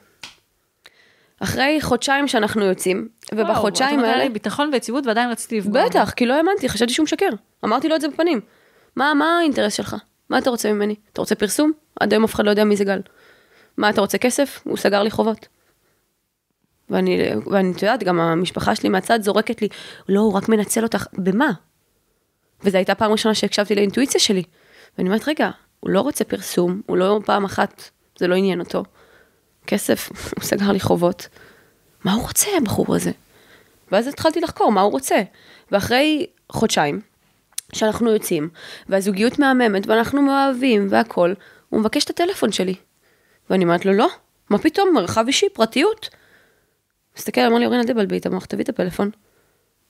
אחרי 1.40 1.78
חודשיים 1.80 2.28
שאנחנו 2.28 2.64
יוצאים, 2.64 3.08
ובחודשיים 3.34 4.00
האלה... 4.00 4.08
וואו, 4.08 4.22
לי 4.22 4.28
ביטחון 4.28 4.70
ויציבות 4.72 5.06
ועדיין 5.06 5.30
רציתי 5.30 5.58
לפגוע. 5.58 5.86
בטח, 5.86 6.10
כי 6.16 6.26
לא 6.26 6.34
האמנתי, 6.34 6.68
חשבתי 6.68 6.92
שהוא 6.92 7.04
משקר. 7.04 7.28
אמרתי 7.64 7.88
לו 7.88 7.96
את 7.96 8.00
זה 8.00 8.08
בפנים. 8.08 8.40
מה, 8.96 9.14
מה 9.14 9.38
האינטרס 9.38 9.74
שלך? 9.74 9.96
מה 10.30 10.38
אתה 10.38 10.50
רוצה 10.50 10.72
ממני? 10.72 10.94
אתה 11.12 11.20
רוצה 11.20 11.34
פרסום? 11.34 11.72
עד 12.00 12.12
היום 12.12 12.24
אף 12.24 12.34
אחד 12.34 12.44
לא 12.44 12.50
יודע 12.50 12.64
מי 12.64 12.76
זה 12.76 12.84
גל. 12.84 13.00
מה, 13.76 13.90
אתה 13.90 14.00
רוצה 14.00 14.18
כסף? 14.18 14.60
הוא 14.64 14.76
סגר 14.76 15.02
לי 15.02 15.10
חובות. 15.10 15.48
ואני, 16.90 17.30
ואני, 17.46 17.72
את 17.72 17.82
יודעת, 17.82 18.02
גם 18.02 18.20
המשפחה 18.20 18.74
שלי 18.74 18.88
מהצד 18.88 19.22
זורקת 19.22 19.62
לי, 19.62 19.68
לא, 20.08 20.20
הוא 20.20 20.32
רק 20.32 20.48
מנצל 20.48 20.82
אותך. 20.82 21.06
במה? 21.12 21.50
וזו 22.62 22.76
הייתה 22.76 22.94
פעם 22.94 23.12
ראשונה 23.12 23.34
שהקשבתי 23.34 23.74
לאינטואיציה 23.74 24.20
שלי. 24.20 24.42
ואני 24.98 25.08
אומרת, 25.08 25.28
רגע, 25.28 25.50
הוא 25.80 25.90
לא 25.90 26.00
רוצה 26.00 26.24
פרסום, 26.24 26.80
הוא 26.86 26.96
לא 26.96 27.20
פעם 27.24 27.44
אחת, 27.44 27.90
זה 28.18 28.26
לא 28.26 28.34
עניין 28.34 28.60
אותו. 28.60 28.84
כסף, 29.66 30.08
הוא 30.36 30.44
סגר 30.44 30.72
לי 30.72 30.80
חובות. 30.80 31.28
מה 32.04 32.12
הוא 32.12 32.22
רוצה, 32.22 32.48
הבחור 32.56 32.94
הזה? 32.94 33.10
ואז 33.92 34.06
התחלתי 34.06 34.40
לחקור 34.40 34.72
מה 34.72 34.80
הוא 34.80 34.92
רוצה. 34.92 35.22
ואחרי 35.72 36.26
חודשיים, 36.52 37.00
שאנחנו 37.72 38.10
יוצאים, 38.10 38.48
והזוגיות 38.88 39.38
מהממת, 39.38 39.86
ואנחנו 39.86 40.22
מאוהבים, 40.22 40.86
והכול, 40.90 41.34
הוא 41.68 41.80
מבקש 41.80 42.04
את 42.04 42.10
הטלפון 42.10 42.52
שלי. 42.52 42.74
ואני 43.50 43.64
אומרת 43.64 43.84
לו, 43.84 43.92
לא, 43.92 44.08
מה 44.50 44.58
פתאום, 44.58 44.94
מרחב 44.94 45.24
אישי, 45.26 45.46
פרטיות. 45.48 46.08
מסתכל, 47.18 47.40
אמר 47.40 47.58
לי, 47.58 47.66
אורין, 47.66 47.80
אל 47.80 47.86
תבלבי 47.86 48.18
את 48.18 48.26
המוח, 48.26 48.44
תביא 48.44 48.64
את 48.64 48.68
הפלאפון. 48.68 49.10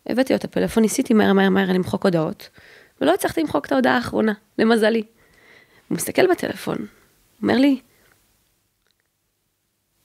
הבאתי 0.07 0.33
לו 0.33 0.39
את 0.39 0.45
הפלאפון, 0.45 0.83
ניסיתי 0.83 1.15
מהר 1.15 1.33
מהר 1.33 1.51
מהר 1.51 1.73
למחוק 1.73 2.05
הודעות, 2.05 2.49
ולא 3.01 3.15
הצלחתי 3.15 3.41
למחוק 3.41 3.67
את 3.67 3.73
ההודעה 3.73 3.95
האחרונה, 3.95 4.33
למזלי. 4.59 5.03
הוא 5.89 5.97
מסתכל 5.97 6.31
בטלפון, 6.31 6.87
אומר 7.43 7.57
לי, 7.57 7.81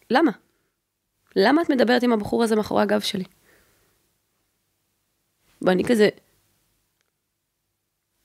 למה? 0.09 0.31
למה 1.35 1.61
את 1.61 1.69
מדברת 1.69 2.03
עם 2.03 2.13
הבחור 2.13 2.43
הזה 2.43 2.55
מאחורי 2.55 2.81
הגב 2.81 2.99
שלי? 2.99 3.23
ואני 5.61 5.83
כזה, 5.83 6.09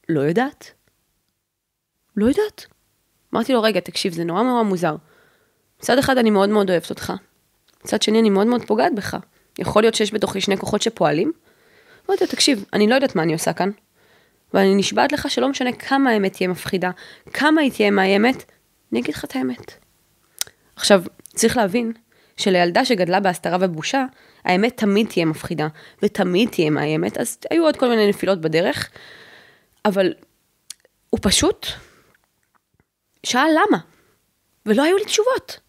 לא 0.09 0.21
יודעת. 0.21 0.73
לא 2.16 2.27
יודעת. 2.27 2.66
אמרתי 3.35 3.53
לו, 3.53 3.62
רגע, 3.62 3.81
תקשיב, 3.81 4.12
זה 4.12 4.25
נורא 4.25 4.43
נורא 4.43 4.62
מוזר. 4.62 4.97
מצד 5.79 5.99
אחד 5.99 6.18
אני 6.18 6.31
מאוד 6.31 6.49
מאוד 6.49 6.71
אוהבת 6.71 6.91
אותך, 6.91 7.12
מצד 7.85 8.03
שני 8.03 8.21
אני 8.21 8.31
מאוד 8.31 8.47
מאוד 8.47 8.64
פוגעת 8.66 8.95
בך. 8.95 9.16
יכול 9.59 9.83
להיות 9.83 9.95
שיש 9.95 10.14
בתוכי 10.14 10.41
שני 10.41 10.57
כוחות 10.57 10.83
שפועלים? 10.83 11.33
אמרתי 12.09 12.24
לו, 12.24 12.30
תקשיב, 12.30 12.64
אני 12.72 12.88
לא 12.88 12.94
יודעת 12.94 13.16
מה 13.16 13.22
אני 13.22 13.32
עושה 13.32 13.53
כאן, 13.53 13.70
ואני 14.55 14.74
נשבעת 14.74 15.12
לך 15.12 15.30
שלא 15.30 15.48
משנה 15.48 15.72
כמה 15.72 16.11
האמת 16.11 16.32
תהיה 16.32 16.48
מפחידה, 16.48 16.90
כמה 17.32 17.61
היא 17.61 17.72
תהיה 17.72 17.90
מאיימת, 17.90 18.44
אני 18.92 19.01
אגיד 19.01 19.14
לך 19.14 19.24
את 19.24 19.36
האמת. 19.36 19.74
עכשיו, 20.76 21.03
צריך 21.34 21.57
להבין 21.57 21.92
שלילדה 22.36 22.84
שגדלה 22.84 23.20
בהסתרה 23.20 23.59
ובושה, 23.61 24.05
האמת 24.44 24.76
תמיד 24.76 25.07
תהיה 25.09 25.26
מפחידה, 25.26 25.68
ותמיד 26.03 26.48
תהיה 26.48 26.70
מאיימת, 26.70 27.18
אז 27.18 27.38
היו 27.51 27.64
עוד 27.64 27.76
כל 27.76 27.88
מיני 27.88 28.09
נפילות 28.09 28.40
בדרך, 28.40 28.90
אבל 29.84 30.14
הוא 31.11 31.20
פשוט 31.22 31.66
שאל 33.26 33.48
למה, 33.51 33.78
ולא 34.66 34.82
היו 34.82 34.96
לי 34.96 35.05
תשובות. 35.05 35.61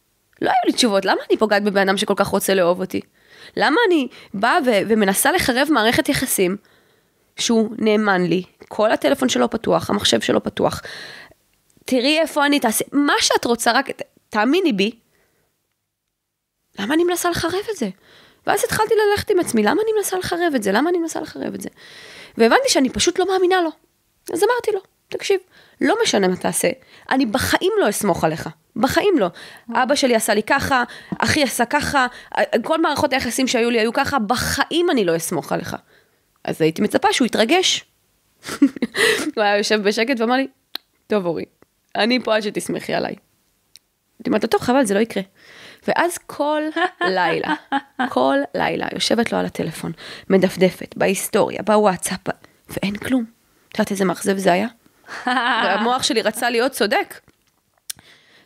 לא 0.41 0.49
היו 0.49 0.61
לי 0.65 0.73
תשובות, 0.73 1.05
למה 1.05 1.21
אני 1.29 1.38
פוגעת 1.38 1.63
בבן 1.63 1.82
אדם 1.82 1.97
שכל 1.97 2.13
כך 2.17 2.27
רוצה 2.27 2.53
לאהוב 2.53 2.79
אותי? 2.79 3.01
למה 3.58 3.78
אני 3.88 4.08
באה 4.34 4.58
ו- 4.66 4.82
ומנסה 4.88 5.32
לחרב 5.32 5.68
מערכת 5.72 6.10
יחסים 6.10 6.58
שהוא 7.39 7.70
נאמן 7.78 8.22
לי, 8.26 8.43
כל 8.68 8.91
הטלפון 8.91 9.30
שלו 9.30 9.49
פתוח, 9.49 9.89
המחשב 9.89 10.22
שלו 10.22 10.43
פתוח, 10.43 10.82
תראי 11.86 12.20
איפה 12.20 12.45
אני, 12.45 12.60
תעשי 12.60 12.84
מה 12.91 13.14
שאת 13.20 13.45
רוצה, 13.45 13.72
רק 13.72 13.86
תאמיני 14.30 14.74
בי, 14.74 14.91
למה 16.80 16.93
אני 16.93 17.04
מנסה 17.04 17.30
לחרב 17.30 17.66
את 17.72 17.78
זה? 17.78 17.89
ואז 18.47 18.64
התחלתי 18.64 18.93
ללכת 18.95 19.30
עם 19.30 19.39
עצמי, 19.39 19.64
למה 19.64 19.82
אני 19.82 19.91
מנסה 19.97 20.18
לחרב 20.18 20.54
את 20.56 20.64
זה? 20.64 20.72
למה 20.72 20.89
אני 20.89 20.97
מנסה 20.97 21.22
לחרב 21.22 21.54
את 21.54 21.62
זה? 21.62 21.70
והבנתי 22.38 22.70
שאני 22.70 22.89
פשוט 22.89 23.20
לא 23.20 23.28
מאמינה 23.28 23.62
לו. 23.62 23.70
אז 24.34 24.43
אמרתי 24.43 24.72
לו, 24.72 24.80
תקשיב, 25.08 25.39
לא 25.82 25.95
משנה 26.03 26.27
מה 26.27 26.36
תעשה, 26.36 26.69
אני 27.09 27.25
בחיים 27.25 27.71
לא 27.79 27.89
אסמוך 27.89 28.23
עליך. 28.23 28.49
בחיים 28.75 29.19
לא. 29.19 29.27
אבא 29.73 29.95
שלי 29.95 30.15
עשה 30.15 30.34
לי 30.34 30.43
ככה, 30.43 30.84
אחי 31.17 31.43
עשה 31.43 31.65
ככה, 31.65 32.07
כל 32.63 32.82
מערכות 32.82 33.13
היחסים 33.13 33.47
שהיו 33.47 33.69
לי 33.69 33.79
היו 33.79 33.93
ככה, 33.93 34.19
בחיים 34.19 34.91
אני 34.91 35.05
לא 35.05 35.15
אסמוך 35.15 35.51
עליך. 35.51 35.75
אז 36.43 36.61
הייתי 36.61 36.82
מצפה 36.82 37.13
שהוא 37.13 37.25
יתרגש. 37.25 37.86
הוא 39.36 39.43
היה 39.43 39.57
יושב 39.57 39.82
בשקט 39.84 40.19
ואמר 40.19 40.36
לי, 40.36 40.47
טוב 41.07 41.25
אורי, 41.25 41.45
אני 41.95 42.23
פה 42.23 42.36
עד 42.36 42.41
שתסמכי 42.41 42.93
עליי. 42.93 43.15
הייתי 44.19 44.29
אומרת 44.29 44.43
לו, 44.43 44.49
טוב, 44.49 44.61
חבל, 44.61 44.86
זה 44.86 44.93
לא 44.93 44.99
יקרה. 44.99 45.23
ואז 45.88 46.17
כל 46.17 46.61
לילה, 47.01 47.53
כל 48.09 48.38
לילה, 48.55 48.88
יושבת 48.93 49.32
לו 49.32 49.38
על 49.38 49.45
הטלפון, 49.45 49.91
מדפדפת, 50.29 50.93
בהיסטוריה, 50.97 51.61
בוואטסאפ, 51.65 52.27
ואין 52.69 52.95
כלום. 52.95 53.25
את 53.69 53.79
יודעת 53.79 53.91
איזה 53.91 54.05
מאכזב 54.05 54.38
זה 54.38 54.51
היה? 54.51 54.67
והמוח 55.28 56.03
שלי 56.03 56.22
רצה 56.22 56.49
להיות 56.49 56.72
צודק. 56.72 57.20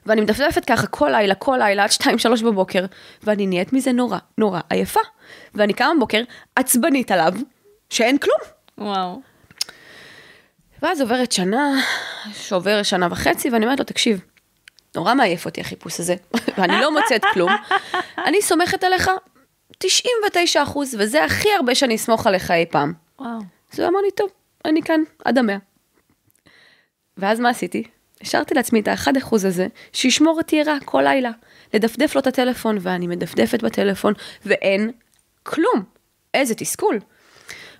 ואני 0.05 0.21
מדפדפת 0.21 0.65
ככה 0.65 0.87
כל 0.87 1.09
לילה, 1.11 1.35
כל 1.35 1.57
לילה, 1.59 1.83
עד 1.83 1.91
שתיים, 1.91 2.17
שלוש 2.17 2.41
בבוקר, 2.41 2.85
ואני 3.23 3.47
נהיית 3.47 3.73
מזה 3.73 3.91
נורא, 3.91 4.17
נורא 4.37 4.59
עייפה. 4.69 4.99
ואני 5.53 5.73
קמה 5.73 5.93
בבוקר 5.97 6.21
עצבנית 6.55 7.11
עליו, 7.11 7.33
שאין 7.89 8.17
כלום. 8.17 8.37
וואו. 8.77 9.21
ואז 10.81 11.01
עוברת 11.01 11.31
שנה, 11.31 11.81
שעובר 12.33 12.83
שנה 12.83 13.07
וחצי, 13.11 13.49
ואני 13.49 13.65
אומרת 13.65 13.79
לו, 13.79 13.85
תקשיב, 13.85 14.21
נורא 14.95 15.13
מעייף 15.13 15.45
אותי 15.45 15.61
החיפוש 15.61 15.99
הזה, 15.99 16.15
ואני 16.57 16.81
לא 16.81 16.91
מוצאת 16.91 17.21
כלום, 17.33 17.51
אני 18.25 18.41
סומכת 18.41 18.83
עליך 18.83 19.09
99 19.77 20.63
אחוז, 20.63 20.95
וזה 20.99 21.23
הכי 21.23 21.49
הרבה 21.53 21.75
שאני 21.75 21.95
אסמוך 21.95 22.27
עליך 22.27 22.51
אי 22.51 22.65
פעם. 22.65 22.93
וואו. 23.19 23.39
אז 23.73 23.79
הוא 23.79 23.87
אמר 23.87 23.99
לי, 23.99 24.11
טוב, 24.11 24.29
אני 24.65 24.81
כאן 24.81 25.01
עד 25.25 25.37
המאה. 25.37 25.57
ואז 27.17 27.39
מה 27.39 27.49
עשיתי? 27.49 27.83
השארתי 28.21 28.53
לעצמי 28.53 28.79
את 28.79 28.87
האחד 28.87 29.17
אחוז 29.17 29.45
הזה, 29.45 29.67
שישמור 29.93 30.37
אותי 30.37 30.61
ערה 30.61 30.77
כל 30.85 31.01
לילה. 31.01 31.31
לדפדף 31.73 32.15
לו 32.15 32.21
את 32.21 32.27
הטלפון, 32.27 32.77
ואני 32.81 33.07
מדפדפת 33.07 33.63
בטלפון, 33.63 34.13
ואין 34.45 34.91
כלום. 35.43 35.83
איזה 36.33 36.55
תסכול. 36.55 36.99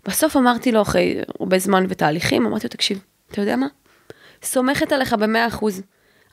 בסוף 0.05 0.37
אמרתי 0.37 0.71
לו, 0.71 0.81
אחרי 0.81 1.21
הרבה 1.39 1.59
זמן 1.59 1.85
ותהליכים, 1.89 2.45
אמרתי 2.45 2.67
לו, 2.67 2.69
תקשיב, 2.69 2.99
אתה 3.31 3.41
יודע 3.41 3.55
מה? 3.55 3.67
סומכת 4.43 4.91
עליך 4.91 5.13
במאה 5.13 5.47
אחוז. 5.47 5.81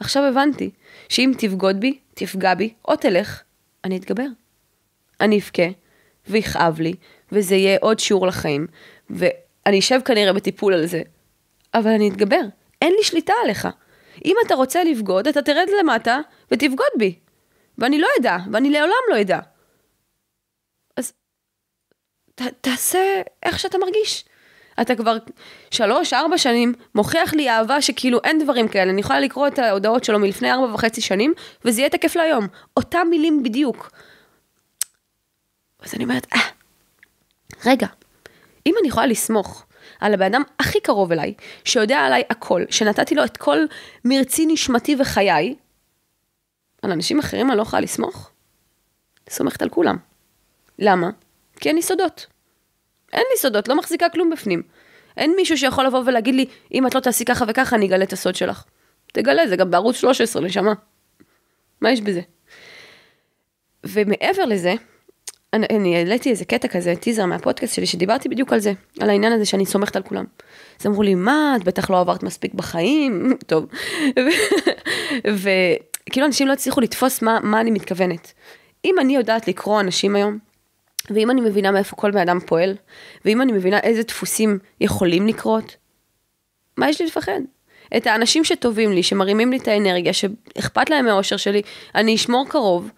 עכשיו 0.01 0.25
הבנתי 0.25 0.71
שאם 1.09 1.33
תבגוד 1.39 1.81
בי, 1.81 1.99
תפגע 2.15 2.55
בי, 2.55 2.75
או 2.89 2.97
תלך, 2.97 3.43
אני 3.85 3.97
אתגבר. 3.97 4.27
אני 5.21 5.39
אבכה, 5.39 5.63
ויכאב 6.29 6.81
לי, 6.81 6.95
וזה 7.33 7.55
יהיה 7.55 7.79
עוד 7.81 7.99
שיעור 7.99 8.27
לחיים, 8.27 8.67
ואני 9.11 9.79
אשב 9.79 10.01
כנראה 10.05 10.33
בטיפול 10.33 10.75
על 10.75 10.87
זה, 10.87 11.03
אבל 11.75 11.91
אני 11.91 12.09
אתגבר. 12.09 12.41
אין 12.83 12.93
לי 12.99 13.05
שליטה 13.05 13.33
עליך. 13.45 13.69
אם 14.25 14.37
אתה 14.47 14.55
רוצה 14.55 14.85
לבגוד, 14.85 15.29
אתה 15.29 15.43
תרד 15.43 15.67
למטה 15.81 16.21
ותבגוד 16.51 16.87
בי. 16.99 17.19
ואני 17.79 17.99
לא 17.99 18.09
אדע, 18.21 18.37
ואני 18.53 18.71
לעולם 18.71 19.03
לא 19.11 19.21
אדע. 19.21 19.39
אז 20.97 21.13
ת, 22.35 22.43
תעשה 22.61 23.23
איך 23.43 23.59
שאתה 23.59 23.79
מרגיש. 23.79 24.25
אתה 24.81 24.95
כבר 24.95 25.17
שלוש, 25.71 26.13
ארבע 26.13 26.39
שנים 26.39 26.75
מוכיח 26.95 27.35
לי 27.35 27.51
אהבה 27.51 27.83
שכאילו 27.83 28.21
אין 28.25 28.39
דברים 28.43 28.69
כאלה. 28.69 28.91
אני 28.91 29.01
יכולה 29.01 29.21
לקרוא 29.21 29.49
את 29.49 29.59
ההודעות 29.59 30.05
שלו 30.05 30.19
מלפני 30.19 30.53
ארבע 30.53 30.75
וחצי 30.75 31.01
שנים, 31.01 31.35
וזה 31.65 31.81
יהיה 31.81 31.91
תקף 31.91 32.17
להיום. 32.17 32.47
אותם 32.77 33.07
מילים 33.11 33.43
בדיוק. 33.43 33.91
אז 35.81 35.95
אני 35.95 36.05
אומרת, 36.05 36.27
אה, 36.35 36.41
רגע, 37.67 37.87
אם 38.67 38.75
אני 38.81 38.89
יכולה 38.89 39.07
לסמוך 39.07 39.67
על 40.03 40.15
הבן 40.15 40.25
אדם 40.25 40.43
הכי 40.59 40.81
קרוב 40.81 41.13
אליי, 41.13 41.35
שיודע 41.65 41.99
עליי 41.99 42.23
הכל, 42.31 42.63
שנתתי 42.71 43.15
לו 43.15 43.25
את 43.25 43.37
כל 43.37 43.59
מרצי 44.05 44.47
נשמתי 44.47 44.97
וחיי, 44.99 45.55
על 46.83 46.93
אנשים 46.93 47.19
אחרים 47.19 47.51
אני 47.51 47.57
לא 47.57 47.63
יכולה 47.63 47.83
לסמוך? 47.83 48.31
סומכת 49.31 49.63
על 49.63 49.69
כולם. 49.69 49.97
למה? 50.79 51.11
כי 51.61 51.69
אין 51.69 51.77
לי 51.77 51.83
סודות. 51.83 52.27
אין 53.13 53.25
לי 53.33 53.39
סודות, 53.39 53.69
לא 53.69 53.77
מחזיקה 53.77 54.09
כלום 54.09 54.31
בפנים. 54.31 54.63
אין 55.17 55.33
מישהו 55.37 55.59
שיכול 55.59 55.87
לבוא 55.87 56.03
ולהגיד 56.07 56.35
לי, 56.35 56.47
אם 56.75 56.87
את 56.87 56.95
לא 56.95 57.01
תעשי 57.01 57.25
ככה 57.25 57.45
וככה, 57.49 57.77
אני 57.77 57.87
אגלה 57.87 58.05
את 58.05 58.13
הסוד 58.13 58.35
שלך. 58.35 58.65
תגלה, 59.13 59.49
זה 59.49 59.57
גם 59.57 59.71
בערוץ 59.71 59.97
13, 59.97 60.43
נשמה. 60.43 60.73
מה 61.81 61.91
יש 61.91 62.01
בזה? 62.01 62.21
ומעבר 63.87 64.45
לזה, 64.45 64.75
אני, 65.55 65.97
העליתי 65.97 66.31
איזה 66.31 66.45
קטע 66.45 66.69
כזה, 66.69 66.95
טיזר 66.97 67.27
מהפודקאסט 67.27 67.75
שלי, 67.75 67.87
שדיברתי 67.87 68.29
בדיוק 68.29 68.53
על 68.53 68.59
זה, 68.59 68.73
על 69.01 69.11
העניין 69.11 69.33
הזה 69.33 69.45
שאני 69.45 69.67
סומכת 69.67 69.97
על 69.97 70.03
כולם. 70.03 70.25
אז 70.81 70.87
אמרו 70.87 71.03
לי, 71.03 71.15
מה, 71.15 71.57
את 71.57 71.65
בטח 71.65 71.91
לא 71.91 72.01
עברת 72.01 72.23
מספיק 72.23 72.55
בחיים, 72.55 73.33
טוב. 73.47 73.67
וכאילו 75.27 76.27
אנשים 76.27 76.49
לא 76.49 76.53
הצליחו 76.53 76.81
לתפוס 76.81 77.23
מה, 77.23 77.39
מה 77.43 77.61
אני 77.61 77.71
מתכוונת. 77.71 78.33
אם 78.85 78.95
אני 79.01 79.17
יודעת 79.17 79.49
לקרוא 79.49 79.81
אנשים 79.81 80.17
היום, 80.17 80.39
ואם 81.11 81.31
אני 81.31 81.41
מבינה 81.41 81.71
מאיפה 81.71 81.97
כל 81.97 82.11
בן 82.11 82.19
אדם 82.19 82.41
פועל, 82.41 82.75
ואם 83.25 83.43
אני 83.43 83.53
מבינה 83.53 83.81
איזה 83.81 84.03
דפוסים 84.03 84.59
יכולים 84.81 85.27
לקרות, 85.27 85.77
מה 86.77 86.91
יש 86.91 87.01
לי 87.01 87.07
לפחד? 87.07 87.41
את 87.97 88.07
האנשים 88.07 88.45
שטובים 88.45 88.93
לי, 88.93 89.03
שמרימים 89.03 89.51
לי 89.51 89.57
את 89.57 89.69
האנרגיה, 89.69 90.13
שאכפת 90.13 90.91
להם 90.91 91.05
מהאושר 91.05 91.37
שלי, 91.37 91.63
אני 91.95 92.15
אשמור 92.15 92.49
קרוב. 92.49 92.91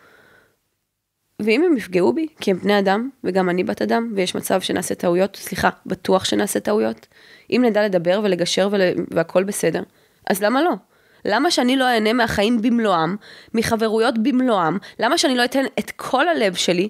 ואם 1.42 1.62
הם 1.62 1.76
יפגעו 1.76 2.12
בי, 2.12 2.26
כי 2.40 2.50
הם 2.50 2.58
בני 2.58 2.78
אדם, 2.78 3.10
וגם 3.24 3.50
אני 3.50 3.64
בת 3.64 3.82
אדם, 3.82 4.12
ויש 4.16 4.34
מצב 4.34 4.60
שנעשה 4.60 4.94
טעויות, 4.94 5.36
סליחה, 5.36 5.68
בטוח 5.86 6.24
שנעשה 6.24 6.60
טעויות, 6.60 7.06
אם 7.50 7.62
נדע 7.64 7.84
לדבר 7.84 8.20
ולגשר 8.24 8.68
ול... 8.72 8.80
והכל 9.10 9.44
בסדר, 9.44 9.82
אז 10.30 10.42
למה 10.42 10.62
לא? 10.62 10.72
למה 11.24 11.50
שאני 11.50 11.76
לא 11.76 11.84
אהנה 11.84 12.12
מהחיים 12.12 12.62
במלואם, 12.62 13.16
מחברויות 13.54 14.18
במלואם, 14.18 14.78
למה 14.98 15.18
שאני 15.18 15.36
לא 15.36 15.44
אתן 15.44 15.64
את 15.78 15.90
כל 15.90 16.28
הלב 16.28 16.54
שלי, 16.54 16.88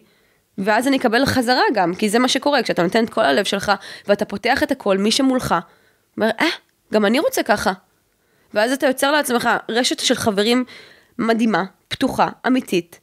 ואז 0.58 0.88
אני 0.88 0.96
אקבל 0.96 1.26
חזרה 1.26 1.62
גם, 1.74 1.94
כי 1.94 2.08
זה 2.08 2.18
מה 2.18 2.28
שקורה, 2.28 2.62
כשאתה 2.62 2.82
נותן 2.82 3.04
את 3.04 3.10
כל 3.10 3.24
הלב 3.24 3.44
שלך, 3.44 3.72
ואתה 4.08 4.24
פותח 4.24 4.62
את 4.62 4.70
הכל, 4.70 4.98
מי 4.98 5.10
שמולך, 5.10 5.54
אומר, 6.16 6.30
אה, 6.40 6.46
גם 6.92 7.06
אני 7.06 7.20
רוצה 7.20 7.42
ככה. 7.42 7.72
ואז 8.54 8.72
אתה 8.72 8.86
יוצר 8.86 9.12
לעצמך 9.12 9.48
רשת 9.68 9.98
של 9.98 10.14
חברים 10.14 10.64
מדהימה, 11.18 11.64
פתוחה, 11.88 12.28
אמיתית. 12.46 13.00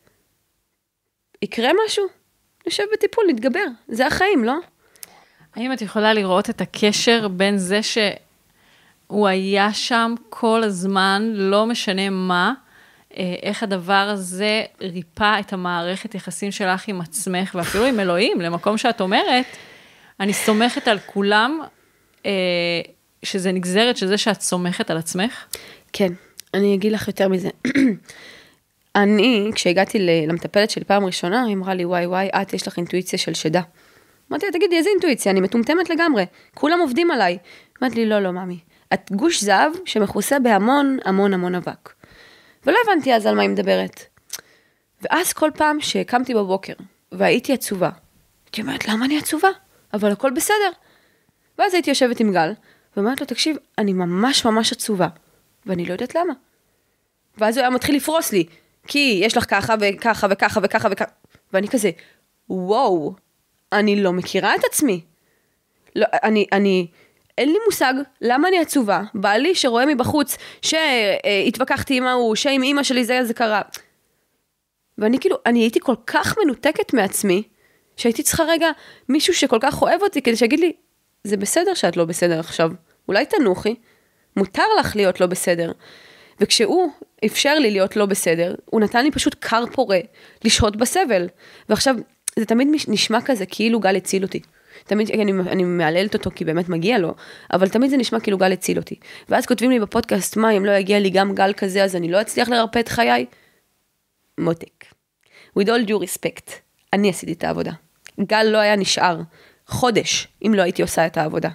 יקרה 1.42 1.70
משהו, 1.86 2.06
נשב 2.68 2.84
בטיפול, 2.94 3.24
נתגבר, 3.30 3.66
זה 3.88 4.08
החיים, 4.08 4.44
לא? 4.44 4.56
האם 5.56 5.74
את 5.74 5.82
יכולה 5.82 6.14
לראות 6.14 6.50
את 6.50 6.62
הקשר 6.62 7.28
בין 7.28 7.58
זה 7.58 7.80
שהוא 7.84 9.28
היה 9.28 9.74
שם 9.74 10.14
כל 10.30 10.64
הזמן, 10.64 11.32
לא 11.36 11.66
משנה 11.66 12.10
מה, 12.10 12.54
אה, 13.18 13.36
איך 13.44 13.64
הדבר 13.64 13.94
הזה 13.94 14.64
ריפא 14.82 15.40
את 15.40 15.54
המערכת 15.54 16.16
יחסים 16.16 16.52
שלך 16.52 16.88
עם 16.88 17.02
עצמך, 17.02 17.56
ואפילו 17.56 17.86
עם 17.86 18.00
אלוהים, 18.00 18.42
למקום 18.42 18.78
שאת 18.78 19.02
אומרת, 19.02 19.46
אני 20.20 20.34
סומכת 20.34 20.88
על 20.88 21.00
כולם, 21.06 21.60
אה, 22.26 22.32
שזה 23.24 23.52
נגזרת 23.52 23.98
של 23.98 24.08
זה 24.08 24.18
שאת 24.18 24.42
סומכת 24.42 24.92
על 24.92 24.98
עצמך? 24.98 25.46
כן, 25.94 26.14
אני 26.54 26.76
אגיד 26.76 26.92
לך 26.92 27.08
יותר 27.08 27.28
מזה. 27.28 27.50
אני, 28.96 29.52
כשהגעתי 29.56 30.00
למטפלת 30.28 30.70
שלי 30.70 30.84
פעם 30.84 31.06
ראשונה, 31.06 31.44
היא 31.44 31.56
אמרה 31.56 31.74
לי, 31.74 31.86
וואי 31.86 32.06
וואי, 32.06 32.30
את, 32.42 32.54
יש 32.54 32.68
לך 32.68 32.78
אינטואיציה 32.78 33.20
של 33.20 33.34
שדה. 33.34 33.62
אמרתי 34.32 34.46
לה, 34.46 34.52
תגידי, 34.52 34.78
איזה 34.78 34.90
אינטואיציה? 34.90 35.32
אני 35.32 35.42
מטומטמת 35.42 35.90
לגמרי, 35.90 36.26
כולם 36.54 36.80
עובדים 36.80 37.12
עליי. 37.12 37.38
אמרתי 37.82 37.96
לי, 37.96 38.06
לא, 38.06 38.20
לא, 38.20 38.32
ממי. 38.32 38.60
את 38.94 39.12
גוש 39.12 39.44
זהב 39.44 39.72
שמכוסה 39.86 40.40
בהמון 40.40 40.98
המון 41.06 41.34
המון 41.34 41.56
אבק. 41.56 41.94
ולא 42.66 42.78
הבנתי 42.86 43.14
אז 43.14 43.26
על 43.26 43.36
מה 43.36 43.42
היא 43.42 43.50
מדברת. 43.50 44.06
ואז 45.02 45.34
כל 45.34 45.50
פעם 45.56 45.82
שקמתי 45.82 46.34
בבוקר 46.34 46.74
והייתי 47.12 47.54
עצובה, 47.54 47.90
הייתי 48.46 48.62
אומרת, 48.62 48.88
למה 48.88 49.06
אני 49.06 49.18
עצובה? 49.18 49.50
אבל 49.94 50.12
הכל 50.12 50.32
בסדר. 50.32 50.72
ואז 51.58 51.74
הייתי 51.74 51.90
יושבת 51.90 52.20
עם 52.20 52.34
גל, 52.34 52.54
ואומרת 52.96 53.22
לו, 53.22 53.28
תקשיב, 53.28 53.58
אני 53.78 53.94
ממש 53.94 54.46
ממש 54.46 54.72
עצובה, 54.72 55.08
ואני 55.66 55.86
לא 55.86 55.94
יודעת 55.94 56.16
למה. 56.16 56.34
ואז 57.38 57.58
הוא 57.58 57.62
היה 57.62 57.70
מתחיל 57.70 57.96
לפרוס 57.96 58.32
לי, 58.32 58.46
כי 58.88 59.20
יש 59.24 59.38
לך 59.38 59.46
ככה 59.50 59.76
וככה 59.80 60.28
וככה 60.30 60.60
וככה 60.64 60.88
וככה, 60.92 61.12
ואני 61.54 61.68
כזה, 61.68 61.92
וואו, 62.50 63.14
אני 63.72 64.04
לא 64.04 64.14
מכירה 64.14 64.56
את 64.56 64.64
עצמי. 64.64 65.02
לא, 65.96 66.06
אני, 66.24 66.46
אני, 66.52 66.88
אין 67.38 67.50
לי 67.50 67.58
מושג 67.66 67.94
למה 68.22 68.48
אני 68.48 68.60
עצובה. 68.60 69.02
בעלי 69.14 69.56
שרואה 69.56 69.86
מבחוץ 69.86 70.38
שהתווכחתי 70.62 71.98
עם 71.98 72.08
ההוא, 72.08 72.36
שעם 72.36 72.64
אימא 72.64 72.84
שלי 72.84 73.06
זה 73.06 73.24
זה 73.24 73.34
קרה. 73.34 73.62
ואני 74.98 75.20
כאילו, 75.20 75.38
אני 75.46 75.60
הייתי 75.60 75.80
כל 75.80 75.96
כך 76.08 76.36
מנותקת 76.44 76.94
מעצמי, 76.94 77.44
שהייתי 77.98 78.24
צריכה 78.24 78.44
רגע 78.44 78.68
מישהו 79.10 79.34
שכל 79.34 79.58
כך 79.62 79.82
אוהב 79.82 80.02
אותי 80.02 80.22
כדי 80.22 80.36
שיגיד 80.36 80.60
לי, 80.60 80.74
זה 81.24 81.38
בסדר 81.38 81.74
שאת 81.74 81.98
לא 81.98 82.06
בסדר 82.06 82.40
עכשיו, 82.40 82.72
אולי 83.08 83.26
תנוחי, 83.26 83.76
מותר 84.38 84.64
לך 84.80 84.96
להיות 84.96 85.22
לא 85.22 85.28
בסדר. 85.28 85.72
וכשהוא 86.40 86.92
אפשר 87.26 87.54
לי 87.60 87.72
להיות 87.72 87.96
לא 87.96 88.06
בסדר, 88.06 88.56
הוא 88.66 88.82
נתן 88.82 89.04
לי 89.04 89.12
פשוט 89.12 89.36
כר 89.42 89.64
פורה 89.74 90.00
לשהות 90.44 90.76
בסבל. 90.76 91.28
ועכשיו, 91.70 91.96
זה 92.40 92.46
תמיד 92.46 92.68
נשמע 92.88 93.22
כזה 93.26 93.46
כאילו 93.46 93.80
גל 93.80 93.96
הציל 93.96 94.24
אותי. 94.24 94.40
תמיד 94.86 95.12
אני, 95.12 95.32
אני 95.32 95.64
מהללת 95.64 96.14
אותו 96.14 96.32
כי 96.36 96.46
באמת 96.46 96.70
מגיע 96.70 96.98
לו, 96.98 97.14
אבל 97.54 97.70
תמיד 97.70 97.90
זה 97.90 97.98
נשמע 97.98 98.20
כאילו 98.20 98.38
גל 98.38 98.52
הציל 98.52 98.78
אותי. 98.78 98.96
ואז 99.30 99.46
כותבים 99.46 99.72
לי 99.72 99.80
בפודקאסט, 99.80 100.38
מה, 100.38 100.52
אם 100.52 100.66
לא 100.66 100.72
יגיע 100.72 101.00
לי 101.00 101.10
גם 101.10 101.36
גל 101.36 101.54
כזה, 101.58 101.84
אז 101.84 101.96
אני 101.96 102.12
לא 102.12 102.22
אצליח 102.22 102.50
לרפא 102.50 102.80
את 102.80 102.90
חיי? 102.90 103.26
מותק. 104.38 104.86
With 105.60 105.66
all 105.66 105.88
due 105.88 106.04
respect, 106.04 106.52
אני 106.94 107.10
עשיתי 107.10 107.34
את 107.34 107.44
העבודה. 107.44 107.72
גל 108.20 108.44
לא 108.44 108.58
היה 108.58 108.76
נשאר 108.76 109.22
חודש 109.68 110.28
אם 110.46 110.54
לא 110.54 110.62
הייתי 110.62 110.82
עושה 110.82 111.06
את 111.06 111.18
העבודה. 111.18 111.50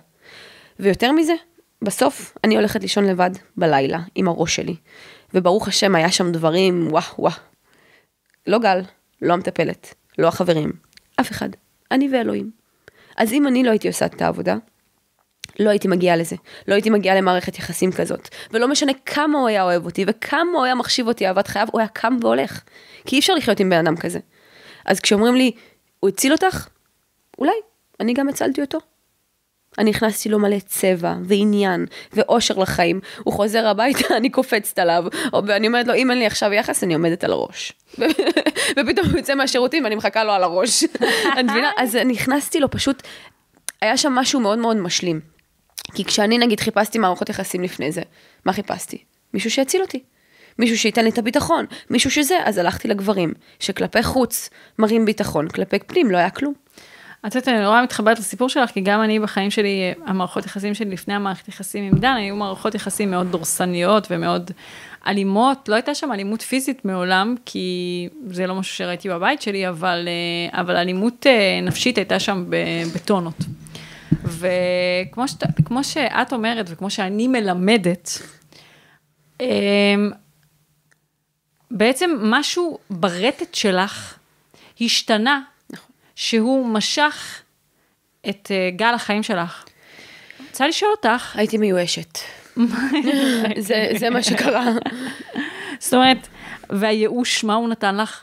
ויותר 0.79 1.13
מזה, 1.13 1.33
בסוף 1.83 2.37
אני 2.45 2.57
הולכת 2.57 2.83
לישון 2.83 3.05
לבד 3.05 3.31
בלילה 3.57 3.99
עם 4.15 4.29
הראש 4.29 4.57
שלי. 4.57 4.77
וברוך 5.37 5.69
השם 5.69 5.95
היה 5.95 6.13
שם 6.13 6.33
דברים, 6.33 6.89
וואו 6.91 7.05
וואו. 7.19 7.35
לא 8.47 8.59
גל, 8.59 8.81
לא 9.23 9.33
המטפלת, 9.33 9.95
לא 10.19 10.29
החברים, 10.29 10.73
אף 11.21 11.31
אחד. 11.31 11.49
אני 11.91 12.09
ואלוהים. 12.13 12.51
אז 13.17 13.33
אם 13.33 13.47
אני 13.47 13.65
לא 13.65 13.71
הייתי 13.71 13.89
עושה 13.89 14.07
את 14.07 14.23
העבודה, 14.23 14.57
לא 15.61 15.71
הייתי 15.71 15.89
מגיעה 15.89 16.17
לזה. 16.17 16.37
לא 16.69 16.75
הייתי 16.75 16.91
מגיעה 16.91 17.17
למערכת 17.17 17.59
יחסים 17.59 17.93
כזאת. 17.93 18.29
ולא 18.51 18.69
משנה 18.69 18.93
כמה 19.07 19.39
הוא 19.39 19.49
היה 19.49 19.63
אוהב 19.63 19.85
אותי 19.85 20.05
וכמה 20.09 20.51
הוא 20.55 20.65
היה 20.65 20.75
מחשיב 20.75 21.09
אותי 21.09 21.27
אהבת 21.27 21.47
חייו, 21.47 21.67
הוא 21.73 21.81
היה 21.81 21.89
קם 21.89 22.17
והולך. 22.21 22.63
כי 23.07 23.17
אי 23.17 23.21
אפשר 23.21 23.35
לחיות 23.35 23.61
עם 23.61 23.71
בן 23.71 23.79
אדם 23.79 23.97
כזה. 23.97 24.19
אז 24.85 25.01
כשאומרים 25.01 25.35
לי, 25.35 25.53
הוא 26.01 26.09
הציל 26.09 26.33
אותך? 26.33 26.69
אולי, 27.39 27.53
אני 28.01 28.15
גם 28.15 28.29
הצלתי 28.29 28.61
אותו. 28.61 28.79
אני 29.79 29.91
הכנסתי 29.91 30.29
לו 30.29 30.39
מלא 30.39 30.59
צבע 30.67 31.15
ועניין 31.25 31.87
ואושר 32.13 32.59
לחיים. 32.59 33.01
הוא 33.25 33.35
חוזר 33.35 33.67
הביתה, 33.67 34.17
אני 34.17 34.31
קופצת 34.31 34.79
עליו, 34.79 35.05
או- 35.33 35.43
ואני 35.47 35.67
אומרת 35.67 35.87
לו, 35.87 35.95
אם 35.95 36.11
אין 36.11 36.19
לי 36.19 36.27
עכשיו 36.27 36.53
יחס, 36.53 36.85
אני 36.85 36.95
עומדת 36.95 37.25
על 37.25 37.33
הראש. 37.33 37.73
ופתאום 38.77 39.07
הוא 39.11 39.17
יוצא 39.17 39.35
מהשירותים 39.35 39.85
ואני 39.85 39.95
מחכה 39.95 40.25
לו 40.25 40.33
על 40.33 40.43
הראש. 40.43 40.85
את 41.41 41.45
מבינה? 41.45 41.71
אז 41.77 41.97
אני 41.97 42.15
הכנסתי 42.15 42.61
לו 42.61 42.71
פשוט, 42.71 43.03
היה 43.81 43.97
שם 43.97 44.13
משהו 44.13 44.41
מאוד 44.41 44.59
מאוד 44.59 44.77
משלים. 44.77 45.21
כי 45.95 46.05
כשאני 46.05 46.39
נגיד 46.39 46.61
חיפשתי 46.61 46.99
מערכות 46.99 47.29
יחסים 47.29 47.63
לפני 47.63 47.93
זה, 47.93 48.03
מה 48.45 48.53
חיפשתי? 48.53 48.99
מישהו 49.35 49.51
שיציל 49.51 49.83
אותי. 49.83 50.03
מישהו 50.59 50.79
שייתן 50.79 51.05
לי 51.05 51.11
את 51.11 51.19
הביטחון, 51.19 51.67
מישהו 51.91 52.11
שזה, 52.11 52.39
אז 52.45 52.59
הלכתי 52.59 52.89
לגברים, 52.89 53.33
שכלפי 53.61 54.03
חוץ 54.03 54.51
מראים 54.79 55.05
ביטחון, 55.05 55.49
כלפי 55.49 55.79
פנים 55.79 56.11
לא 56.11 56.17
היה 56.17 56.31
כלום. 56.31 56.55
את 57.27 57.35
יודעת, 57.35 57.49
אני 57.49 57.63
נורא 57.63 57.83
מתחברת 57.83 58.19
לסיפור 58.19 58.49
שלך, 58.49 58.71
כי 58.71 58.81
גם 58.81 59.03
אני 59.03 59.21
בחיים 59.21 59.51
שלי, 59.51 59.93
המערכות 60.07 60.47
יחסים 60.47 60.75
שלי 60.75 60.91
לפני 60.91 61.15
המערכת 61.15 61.49
יחסים 61.49 61.85
עם 61.85 61.99
דן, 61.99 62.15
היו 62.17 62.37
מערכות 62.37 62.75
יחסים 62.75 63.11
מאוד 63.11 63.31
דורסניות 63.31 64.07
ומאוד 64.11 64.51
אלימות. 65.07 65.69
לא 65.69 65.75
הייתה 65.75 65.95
שם 65.95 66.13
אלימות 66.13 66.43
פיזית 66.43 66.85
מעולם, 66.85 67.35
כי 67.45 68.09
זה 68.31 68.47
לא 68.47 68.55
משהו 68.55 68.77
שראיתי 68.77 69.09
בבית 69.09 69.43
שלי, 69.43 69.69
אבל, 69.69 70.09
אה, 70.09 70.61
אבל 70.61 70.77
אלימות 70.77 71.27
אה, 71.27 71.61
נפשית 71.63 71.99
הייתה 71.99 72.21
שם 72.21 72.45
בטונות. 72.95 73.39
וכמו 74.13 75.29
שאת, 75.29 75.43
כמו 75.65 75.85
שאת 75.85 76.33
אומרת, 76.33 76.67
וכמו 76.69 76.91
שאני 76.91 77.29
מלמדת, 77.29 78.23
אמ, 79.41 79.47
בעצם 81.71 82.11
משהו 82.23 82.79
ברטט 82.91 83.55
שלך 83.55 84.19
השתנה, 84.81 85.41
שהוא 86.17 86.67
משך 86.67 87.43
את 88.29 88.51
אה, 88.51 88.71
גל 88.77 88.95
החיים 88.95 89.23
שלך. 89.23 89.65
רוצה 90.51 90.69
לשאול 90.69 90.91
אותך, 90.91 91.37
הייתי 91.37 91.59
מיואשת. 91.59 92.19
זה, 93.59 93.89
זה 93.97 94.11
מה 94.11 94.23
שקרה. 94.23 94.65
זאת 95.79 95.95
אומרת, 95.95 96.29
והייאוש, 96.71 97.45
מה 97.45 97.55
הוא 97.55 97.69
נתן 97.69 97.97
לך? 97.97 98.23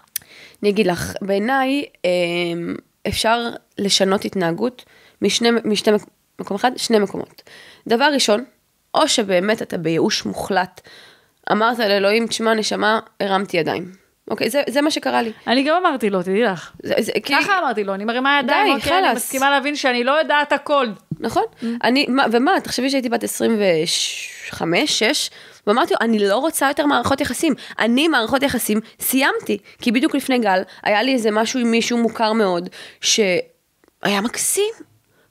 אני 0.63 0.69
אגיד 0.69 0.87
לך, 0.87 1.13
בעיניי 1.21 1.85
אמ, 2.05 2.75
אפשר 3.07 3.49
לשנות 3.77 4.25
התנהגות 4.25 4.85
משני, 5.21 5.49
משתי 5.65 5.91
מק- 5.91 6.07
מקום 6.39 6.55
אחד, 6.55 6.71
שני 6.77 6.99
מקומות. 6.99 7.41
דבר 7.87 8.09
ראשון, 8.13 8.43
או 8.93 9.07
שבאמת 9.07 9.61
אתה 9.61 9.77
בייאוש 9.77 10.25
מוחלט, 10.25 10.81
אמרת 11.51 11.79
לאלוהים, 11.79 12.27
תשמע 12.27 12.53
נשמה, 12.53 12.99
הרמתי 13.19 13.57
ידיים. 13.57 14.02
אוקיי, 14.31 14.49
זה, 14.49 14.61
זה 14.69 14.81
מה 14.81 14.91
שקרה 14.91 15.21
לי. 15.21 15.31
אני 15.47 15.63
גם 15.63 15.75
אמרתי 15.75 16.09
לו, 16.09 16.21
תדעי 16.21 16.43
לך. 16.43 16.71
זה, 16.83 16.93
זה, 16.99 17.11
כי, 17.23 17.33
ככה 17.33 17.59
אמרתי 17.59 17.83
לו, 17.83 17.93
אני 17.93 18.05
מרימה 18.05 18.39
ידיים, 18.43 18.65
די, 18.67 18.73
אוקיי, 18.73 18.97
אני 18.97 19.07
חלאס. 19.07 19.15
מסכימה 19.15 19.49
להבין 19.49 19.75
שאני 19.75 20.03
לא 20.03 20.11
יודעת 20.11 20.51
הכל. 20.51 20.87
נכון? 21.19 21.43
אני, 21.83 22.05
מה, 22.09 22.25
ומה, 22.31 22.51
תחשבי 22.63 22.89
שהייתי 22.89 23.09
בת 23.09 23.23
25, 23.23 24.99
6, 24.99 25.29
ואמרתי 25.67 25.93
לו, 25.93 25.99
אני 26.01 26.19
לא 26.19 26.37
רוצה 26.37 26.67
יותר 26.67 26.85
מערכות 26.85 27.21
יחסים. 27.21 27.53
אני 27.79 28.07
מערכות 28.07 28.43
יחסים 28.43 28.79
סיימתי, 28.99 29.57
כי 29.81 29.91
בדיוק 29.91 30.15
לפני 30.15 30.39
גל, 30.39 30.61
היה 30.83 31.03
לי 31.03 31.13
איזה 31.13 31.31
משהו 31.31 31.59
עם 31.59 31.71
מישהו 31.71 31.97
מוכר 31.97 32.33
מאוד, 32.33 32.69
שהיה 33.01 34.21
מקסים. 34.21 34.73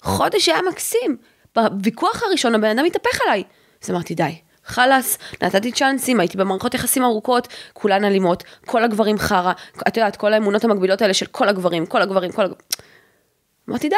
חודש 0.03 0.49
היה 0.49 0.63
מקסים. 0.71 1.17
בוויכוח 1.57 2.23
הראשון 2.23 2.55
הבן 2.55 2.79
אדם 2.79 2.85
התהפך 2.85 3.21
עליי. 3.27 3.43
אז 3.83 3.91
אמרתי, 3.91 4.15
די, 4.15 4.35
חלאס, 4.73 5.19
נתתי 5.43 5.73
צ'אנסים, 5.73 6.21
הייתי 6.21 6.37
במערכות 6.37 6.75
יחסים 6.75 7.05
ארוכות, 7.05 7.49
כולן 7.73 8.05
אלימות, 8.05 8.45
כל 8.67 8.85
הגברים 8.85 9.19
חרא, 9.19 9.53
את 9.89 9.97
יודעת, 9.97 10.17
כל 10.17 10.33
האמונות 10.33 10.65
המקבילות 10.65 11.03
האלה 11.03 11.15
של 11.15 11.27
כל 11.27 11.49
הגברים, 11.49 11.87
כל 11.87 12.03
הגברים, 12.03 12.33
כל 12.33 12.43
הגברים. 12.43 12.63
אמרתי, 13.69 13.89
די, 13.89 13.97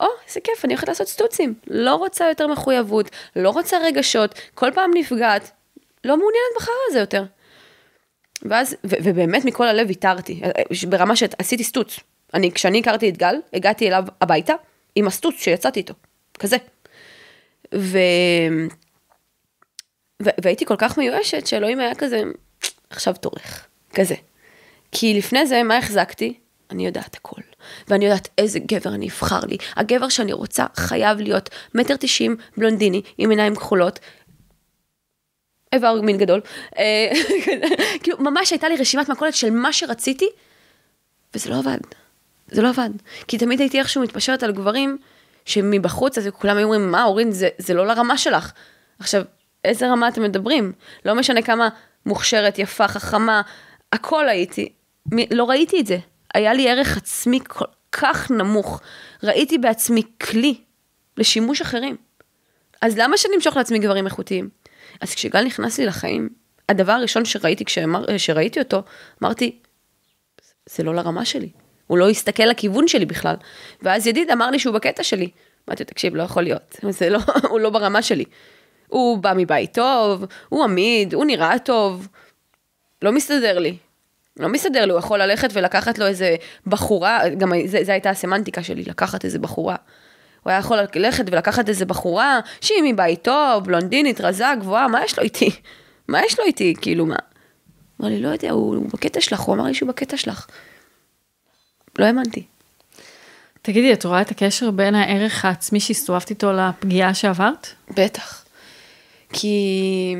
או, 0.00 0.06
איזה 0.28 0.40
כיף, 0.40 0.64
אני 0.64 0.74
הולכת 0.74 0.88
לעשות 0.88 1.08
סטוצים. 1.08 1.54
לא 1.66 1.94
רוצה 1.94 2.28
יותר 2.28 2.46
מחויבות, 2.46 3.10
לא 3.36 3.50
רוצה 3.50 3.78
רגשות, 3.84 4.34
כל 4.54 4.70
פעם 4.74 4.90
נפגעת, 4.94 5.50
לא 6.04 6.16
מעוניינת 6.16 6.56
בחרא 6.56 6.74
הזה 6.88 6.98
יותר. 6.98 7.24
ואז, 8.42 8.76
ו- 8.84 8.96
ובאמת 9.02 9.44
מכל 9.44 9.68
הלב 9.68 9.88
ויתרתי, 9.88 10.40
ברמה 10.88 11.16
שעשיתי 11.16 11.64
סטוץ. 11.64 12.00
אני, 12.34 12.52
כשאני 12.52 12.78
הכרתי 12.78 13.08
את 13.08 13.16
גל, 13.16 13.34
הגעתי 13.52 13.88
אליו 13.88 14.04
הביתה 14.20 14.54
עם 14.94 15.06
הסטוץ 15.06 15.34
שיצאתי 15.34 15.80
איתו, 15.80 15.94
כזה. 16.38 16.56
ו... 17.74 17.98
והייתי 20.20 20.64
כל 20.64 20.76
כך 20.78 20.98
מיואשת 20.98 21.46
שאלוהים 21.46 21.80
היה 21.80 21.94
כזה, 21.94 22.22
עכשיו 22.90 23.14
תורך, 23.14 23.66
כזה. 23.94 24.14
כי 24.92 25.14
לפני 25.14 25.46
זה, 25.46 25.62
מה 25.62 25.76
החזקתי? 25.76 26.34
אני 26.70 26.86
יודעת 26.86 27.14
הכל. 27.14 27.40
ואני 27.88 28.04
יודעת 28.04 28.28
איזה 28.38 28.58
גבר 28.58 28.94
אני 28.94 29.08
אבחר 29.08 29.40
לי. 29.40 29.56
הגבר 29.76 30.08
שאני 30.08 30.32
רוצה 30.32 30.64
חייב 30.74 31.18
להיות 31.18 31.50
מטר 31.74 31.96
תשעים, 31.96 32.36
בלונדיני, 32.56 33.02
עם 33.18 33.30
עיניים 33.30 33.56
כחולות. 33.56 33.98
איבר 35.72 36.00
מין 36.00 36.18
גדול. 36.18 36.40
אה, 36.78 37.10
כאילו, 38.02 38.18
ממש 38.18 38.50
הייתה 38.50 38.68
לי 38.68 38.76
רשימת 38.76 39.08
מכולת 39.08 39.34
של 39.34 39.50
מה 39.50 39.72
שרציתי, 39.72 40.28
וזה 41.34 41.50
לא 41.50 41.58
עבד. 41.58 41.78
זה 42.48 42.62
לא 42.62 42.68
עבד. 42.68 42.90
כי 43.28 43.38
תמיד 43.38 43.60
הייתי 43.60 43.78
איכשהו 43.78 44.02
מתפשרת 44.02 44.42
על 44.42 44.52
גברים 44.52 44.98
שמבחוץ, 45.44 46.18
אז 46.18 46.28
כולם 46.38 46.56
היו 46.56 46.64
אומרים, 46.64 46.90
מה, 46.90 47.04
אורין, 47.04 47.30
זה, 47.30 47.48
זה 47.58 47.74
לא 47.74 47.86
לרמה 47.86 48.18
שלך. 48.18 48.52
עכשיו, 48.98 49.22
איזה 49.64 49.90
רמה 49.90 50.08
אתם 50.08 50.22
מדברים? 50.22 50.72
לא 51.04 51.14
משנה 51.14 51.42
כמה 51.42 51.68
מוכשרת, 52.06 52.58
יפה, 52.58 52.88
חכמה, 52.88 53.42
הכל 53.92 54.28
הייתי. 54.28 54.72
לא 55.30 55.44
ראיתי 55.44 55.80
את 55.80 55.86
זה. 55.86 55.98
היה 56.34 56.52
לי 56.52 56.70
ערך 56.70 56.96
עצמי 56.96 57.38
כל 57.48 57.64
כך 57.92 58.30
נמוך. 58.30 58.80
ראיתי 59.22 59.58
בעצמי 59.58 60.02
כלי 60.20 60.60
לשימוש 61.16 61.60
אחרים. 61.60 61.96
אז 62.80 62.98
למה 62.98 63.16
שאני 63.16 63.36
אמשוך 63.36 63.56
לעצמי 63.56 63.78
גברים 63.78 64.06
איכותיים? 64.06 64.48
אז 65.00 65.14
כשגל 65.14 65.44
נכנס 65.44 65.78
לי 65.78 65.86
לחיים, 65.86 66.28
הדבר 66.68 66.92
הראשון 66.92 67.24
שראיתי 67.24 67.64
כשאמר, 67.64 68.18
שראיתי 68.18 68.60
אותו, 68.60 68.82
אמרתי, 69.22 69.58
זה 70.66 70.82
לא 70.82 70.94
לרמה 70.94 71.24
שלי. 71.24 71.48
הוא 71.86 71.98
לא 71.98 72.08
הסתכל 72.08 72.42
לכיוון 72.42 72.88
שלי 72.88 73.04
בכלל. 73.04 73.34
ואז 73.82 74.06
ידיד 74.06 74.30
אמר 74.30 74.50
לי 74.50 74.58
שהוא 74.58 74.74
בקטע 74.74 75.02
שלי. 75.02 75.30
אמרתי, 75.68 75.84
תקשיב, 75.84 76.16
לא 76.16 76.22
יכול 76.22 76.42
להיות. 76.42 76.76
זה 76.90 77.10
לא, 77.10 77.18
הוא 77.50 77.60
לא 77.60 77.70
ברמה 77.70 78.02
שלי. 78.02 78.24
הוא 78.90 79.18
בא 79.18 79.32
מבית 79.36 79.74
טוב, 79.74 80.24
הוא 80.48 80.64
עמיד, 80.64 81.14
הוא 81.14 81.24
נראה 81.24 81.58
טוב. 81.58 82.08
לא 83.02 83.12
מסתדר 83.12 83.58
לי. 83.58 83.76
לא 84.36 84.48
מסתדר 84.48 84.84
לי, 84.84 84.92
הוא 84.92 84.98
יכול 84.98 85.22
ללכת 85.22 85.48
ולקחת 85.52 85.98
לו 85.98 86.06
איזה 86.06 86.36
בחורה, 86.66 87.28
גם 87.38 87.52
זה 87.66 87.92
הייתה 87.92 88.10
הסמנטיקה 88.10 88.62
שלי, 88.62 88.82
לקחת 88.82 89.24
איזה 89.24 89.38
בחורה. 89.38 89.76
הוא 90.42 90.50
היה 90.50 90.58
יכול 90.58 90.78
ללכת 90.94 91.24
ולקחת 91.30 91.68
איזה 91.68 91.84
בחורה 91.84 92.40
שהיא 92.60 92.82
מבית 92.92 93.22
טוב, 93.22 93.64
בלונדינית, 93.64 94.20
רזה, 94.20 94.44
גבוהה, 94.60 94.88
מה 94.88 95.04
יש 95.04 95.18
לו 95.18 95.24
איתי? 95.24 95.50
מה 96.08 96.20
יש 96.24 96.38
לו 96.38 96.44
איתי? 96.44 96.74
כאילו, 96.80 97.06
מה? 97.06 97.16
אמר 98.00 98.08
לי, 98.08 98.20
לא 98.20 98.28
יודע, 98.28 98.50
הוא, 98.50 98.76
הוא 98.76 98.86
בקטע 98.92 99.20
שלך, 99.20 99.40
הוא 99.40 99.54
אמר 99.54 99.64
לי 99.64 99.74
שהוא 99.74 99.88
בקטע 99.88 100.16
שלך. 100.16 100.46
לא 101.98 102.04
האמנתי. 102.04 102.44
תגידי, 103.62 103.92
את 103.92 104.04
רואה 104.04 104.20
את 104.20 104.30
הקשר 104.30 104.70
בין 104.70 104.94
הערך 104.94 105.44
העצמי 105.44 105.80
שהסתובבת 105.80 106.30
איתו 106.30 106.52
לפגיעה 106.52 107.14
שעברת? 107.14 107.66
בטח. 107.90 108.39
כי... 109.32 110.16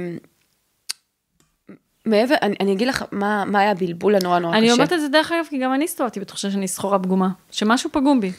מעבר, 2.06 2.34
אני, 2.42 2.56
אני 2.60 2.72
אגיד 2.72 2.88
לך 2.88 3.04
מה, 3.12 3.44
מה 3.44 3.58
היה 3.60 3.70
הבלבול 3.70 4.14
הנורא 4.14 4.38
נורא 4.38 4.56
אני 4.56 4.66
קשה. 4.66 4.72
אומרת 4.72 4.92
את 4.92 5.00
זה 5.00 5.08
דרך 5.08 5.32
אגב, 5.32 5.46
כי 5.50 5.58
גם 5.58 5.74
אני 5.74 5.84
הסתובבתי 5.84 6.20
בתחושה 6.20 6.50
שאני 6.50 6.68
סחורה 6.68 6.98
פגומה, 6.98 7.28
שמשהו 7.50 7.90
פגום 7.92 8.20
בי. 8.20 8.32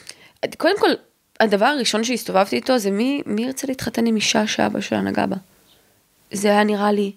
קודם 0.58 0.80
כל, 0.80 0.90
הדבר 1.40 1.66
הראשון 1.66 2.04
שהסתובבתי 2.04 2.56
איתו 2.56 2.78
זה 2.78 2.92
מי, 2.92 3.22
מי 3.26 3.42
ירצה 3.42 3.68
להתחתן 3.68 4.06
עם 4.06 4.16
אישה 4.16 4.48
שאבא 4.48 4.82
שלה 4.82 5.02
נגע 5.02 5.26
בה. 5.26 5.36
זה 6.32 6.48
היה 6.48 6.64
נראה 6.64 6.92
לי 6.92 7.12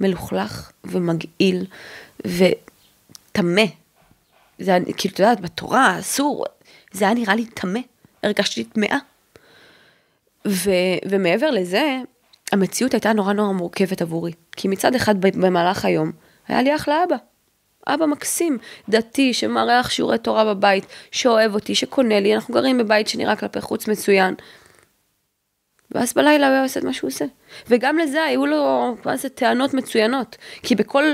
מלוכלך 0.00 0.72
ומגעיל 0.84 1.66
וטמא. 2.26 3.64
זה 4.58 4.70
היה, 4.70 4.84
כאילו, 4.96 5.14
את 5.14 5.18
יודעת, 5.18 5.40
בתורה 5.40 5.98
אסור, 5.98 6.44
זה 6.92 7.04
היה 7.04 7.14
נראה 7.14 7.34
לי 7.34 7.46
טמא. 7.46 7.80
הרגשתי 8.22 8.64
טמאה. 8.64 8.98
ו, 10.48 10.70
ומעבר 11.08 11.50
לזה, 11.50 11.96
המציאות 12.54 12.94
הייתה 12.94 13.12
נורא 13.12 13.32
נורא 13.32 13.52
מורכבת 13.52 14.02
עבורי. 14.02 14.32
כי 14.56 14.68
מצד 14.68 14.94
אחד 14.94 15.20
במהלך 15.20 15.84
היום, 15.84 16.12
היה 16.48 16.62
לי 16.62 16.76
אחלה 16.76 17.04
אבא. 17.04 17.16
אבא 17.86 18.06
מקסים, 18.06 18.58
דתי, 18.88 19.34
שמארח 19.34 19.90
שיעורי 19.90 20.18
תורה 20.18 20.54
בבית, 20.54 20.86
שאוהב 21.10 21.54
אותי, 21.54 21.74
שקונה 21.74 22.20
לי, 22.20 22.34
אנחנו 22.34 22.54
גרים 22.54 22.78
בבית 22.78 23.08
שנראה 23.08 23.36
כלפי 23.36 23.60
חוץ 23.60 23.88
מצוין. 23.88 24.34
ואז 25.90 26.14
בלילה 26.14 26.46
הוא 26.46 26.54
היה 26.54 26.62
עושה 26.62 26.80
את 26.80 26.84
מה 26.84 26.92
שהוא 26.92 27.08
עושה. 27.08 27.24
וגם 27.68 27.98
לזה 27.98 28.24
היו 28.24 28.46
לו, 28.46 28.96
מה 29.04 29.16
זה, 29.16 29.28
טענות 29.28 29.74
מצוינות. 29.74 30.36
כי 30.62 30.74
בכל 30.74 31.04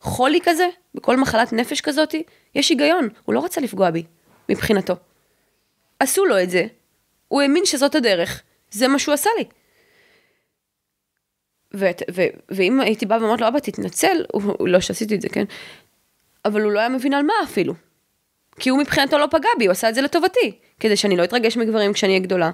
חולי 0.00 0.40
כזה, 0.44 0.68
בכל 0.94 1.16
מחלת 1.16 1.52
נפש 1.52 1.80
כזאתי, 1.80 2.22
יש 2.54 2.70
היגיון, 2.70 3.08
הוא 3.24 3.34
לא 3.34 3.44
רצה 3.44 3.60
לפגוע 3.60 3.90
בי, 3.90 4.04
מבחינתו. 4.48 4.94
עשו 5.98 6.24
לו 6.24 6.42
את 6.42 6.50
זה, 6.50 6.66
הוא 7.28 7.42
האמין 7.42 7.64
שזאת 7.66 7.94
הדרך, 7.94 8.42
זה 8.70 8.88
מה 8.88 8.98
שהוא 8.98 9.14
עשה 9.14 9.30
לי. 9.38 9.44
ו- 11.76 11.86
ו- 12.14 12.26
ואם 12.48 12.80
הייתי 12.80 13.06
באה 13.06 13.20
ואומרת 13.20 13.40
לו, 13.40 13.48
אבא, 13.48 13.58
תתנצל, 13.58 14.24
הוא 14.32 14.68
לא 14.68 14.80
שעשיתי 14.80 15.14
את 15.14 15.20
זה, 15.20 15.28
כן? 15.28 15.44
אבל 16.44 16.60
הוא 16.62 16.72
לא 16.72 16.80
היה 16.80 16.88
מבין 16.88 17.14
על 17.14 17.22
מה 17.22 17.32
אפילו. 17.44 17.74
כי 18.60 18.70
הוא 18.70 18.78
מבחינתו 18.78 19.18
לא 19.18 19.26
פגע 19.30 19.48
בי, 19.58 19.64
הוא 19.64 19.72
עשה 19.72 19.88
את 19.88 19.94
זה 19.94 20.02
לטובתי. 20.02 20.52
כדי 20.80 20.96
שאני 20.96 21.16
לא 21.16 21.24
אתרגש 21.24 21.56
מגברים 21.56 21.92
כשאני 21.92 22.12
אהיה 22.12 22.22
גדולה, 22.22 22.50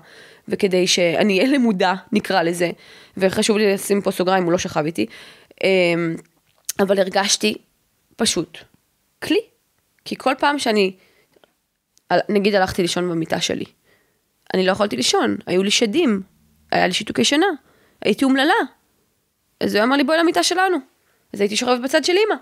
וכדי 0.49 0.87
שאני 0.87 1.39
אהיה 1.39 1.53
למודה, 1.53 1.95
נקרא 2.13 2.43
לזה, 2.43 2.71
וחשוב 3.17 3.59
לי 3.59 3.75
לשים 3.75 4.03
פה 4.03 4.11
סוגריים, 4.11 4.45
הוא 4.45 4.53
לא 4.53 4.59
שכב 4.59 4.85
איתי, 4.85 5.07
אמ, 5.65 6.17
אבל 6.81 6.99
הרגשתי 6.99 7.55
פשוט 8.17 8.59
כלי. 9.23 9.41
כי 10.05 10.17
כל 10.19 10.35
פעם 10.39 10.59
שאני, 10.59 10.97
נגיד 12.29 12.55
הלכתי 12.55 12.83
לישון 12.83 13.11
במיטה 13.11 13.41
שלי, 13.41 13.65
אני 14.55 14.67
לא 14.67 14.73
יכולתי 14.73 14.97
לישון, 14.97 15.37
היו 15.47 15.63
לי 15.63 15.71
שדים, 15.71 16.23
היה 16.73 16.87
לי 16.87 16.93
שיתוקי 16.93 17.25
שינה, 17.25 17.47
הייתי 18.05 18.25
אומללה. 18.25 18.78
אז 19.61 19.75
הוא 19.75 19.85
אמר 19.85 19.97
לי, 19.97 20.05
בואי 20.05 20.19
למיטה 20.19 20.43
שלנו. 20.43 20.77
אז 21.33 21.41
הייתי 21.41 21.57
שוכבת 21.57 21.81
בצד 21.81 22.05
של 22.05 22.13
אימא, 22.13 22.35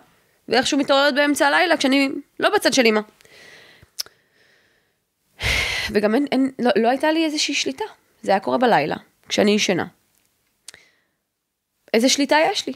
ואיכשהו 0.49 0.79
מתעוררת 0.79 1.15
באמצע 1.15 1.47
הלילה 1.47 1.77
כשאני 1.77 2.09
לא 2.41 2.51
בצד 2.55 2.73
של 2.73 2.85
אימא. 2.85 3.01
וגם 5.91 6.15
אין, 6.15 6.27
אין, 6.33 6.51
לא, 6.59 6.71
לא 6.77 6.89
הייתה 6.89 7.13
לי 7.13 7.25
איזושהי 7.25 7.55
שליטה. 7.55 7.85
זה 8.23 8.31
היה 8.31 8.41
קורה 8.41 8.59
בלילה, 8.59 8.97
כשאני 9.29 9.51
ישנה. 9.51 9.87
איזה 11.95 12.09
שליטה 12.09 12.37
יש 12.53 12.67
לי? 12.67 12.73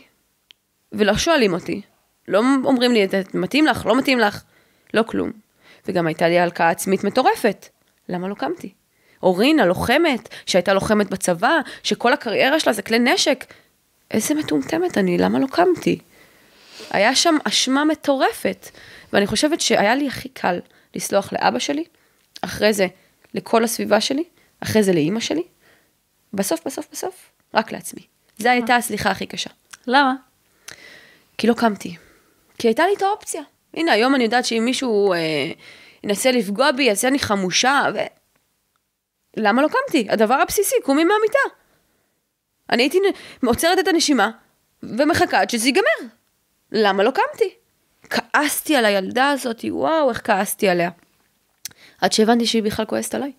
ולא 0.92 1.16
שואלים 1.16 1.54
אותי. 1.54 1.82
לא 2.28 2.38
אומרים 2.64 2.92
לי, 2.92 3.06
מתאים 3.34 3.66
לך, 3.66 3.86
לא 3.86 3.98
מתאים 3.98 4.18
לך, 4.18 4.42
לא 4.94 5.02
כלום. 5.02 5.30
וגם 5.88 6.06
הייתה 6.06 6.28
לי 6.28 6.38
הלקאה 6.38 6.70
עצמית 6.70 7.04
מטורפת. 7.04 7.68
למה 8.08 8.28
לא 8.28 8.34
קמתי? 8.34 8.72
אורין, 9.22 9.60
הלוחמת, 9.60 10.28
שהייתה 10.46 10.72
לוחמת 10.72 11.10
בצבא, 11.10 11.58
שכל 11.82 12.12
הקריירה 12.12 12.60
שלה 12.60 12.72
זה 12.72 12.82
כלי 12.82 12.98
נשק. 12.98 13.44
איזה 14.10 14.34
מטומטמת 14.34 14.98
אני, 14.98 15.18
למה 15.18 15.38
לא 15.38 15.46
קמתי? 15.46 15.98
היה 16.90 17.14
שם 17.14 17.36
אשמה 17.44 17.84
מטורפת, 17.84 18.68
ואני 19.12 19.26
חושבת 19.26 19.60
שהיה 19.60 19.94
לי 19.94 20.08
הכי 20.08 20.28
קל 20.28 20.60
לסלוח 20.94 21.32
לאבא 21.32 21.58
שלי, 21.58 21.84
אחרי 22.42 22.72
זה 22.72 22.86
לכל 23.34 23.64
הסביבה 23.64 24.00
שלי, 24.00 24.24
אחרי 24.60 24.82
זה 24.82 24.92
לאימא 24.92 25.20
שלי, 25.20 25.42
בסוף, 26.32 26.66
בסוף, 26.66 26.86
בסוף, 26.92 27.30
רק 27.54 27.72
לעצמי. 27.72 28.02
זו 28.38 28.48
הייתה 28.48 28.76
הסליחה 28.76 29.10
הכי 29.10 29.26
קשה. 29.26 29.50
למה? 29.86 30.14
כי 31.38 31.46
לא 31.46 31.54
קמתי. 31.54 31.96
כי 32.58 32.68
הייתה 32.68 32.86
לי 32.86 32.94
את 32.96 33.02
האופציה. 33.02 33.42
הנה, 33.74 33.92
היום 33.92 34.14
אני 34.14 34.24
יודעת 34.24 34.44
שאם 34.44 34.62
מישהו 34.64 35.12
אה, 35.12 35.18
ינסה 36.04 36.32
לפגוע 36.32 36.72
בי, 36.72 36.90
אז 36.90 37.04
אני 37.04 37.18
חמושה, 37.18 37.82
ו... 37.94 37.98
למה 39.36 39.62
לא 39.62 39.68
קמתי? 39.68 40.06
הדבר 40.10 40.34
הבסיסי, 40.34 40.74
קומי 40.84 41.04
מהמיטה. 41.04 41.59
אני 42.70 42.82
הייתי 42.82 42.98
עוצרת 43.46 43.78
את 43.78 43.88
הנשימה 43.88 44.30
ומחכה 44.82 45.40
עד 45.40 45.50
שזה 45.50 45.66
ייגמר. 45.66 46.10
למה 46.72 47.02
לא 47.02 47.10
קמתי? 47.10 47.54
כעסתי 48.10 48.76
על 48.76 48.84
הילדה 48.84 49.30
הזאת, 49.30 49.64
וואו, 49.70 50.08
איך 50.08 50.26
כעסתי 50.26 50.68
עליה. 50.68 50.90
עד 52.00 52.12
שהבנתי 52.12 52.46
שהיא 52.46 52.62
בכלל 52.62 52.84
כועסת 52.84 53.14
עליי. 53.14 53.32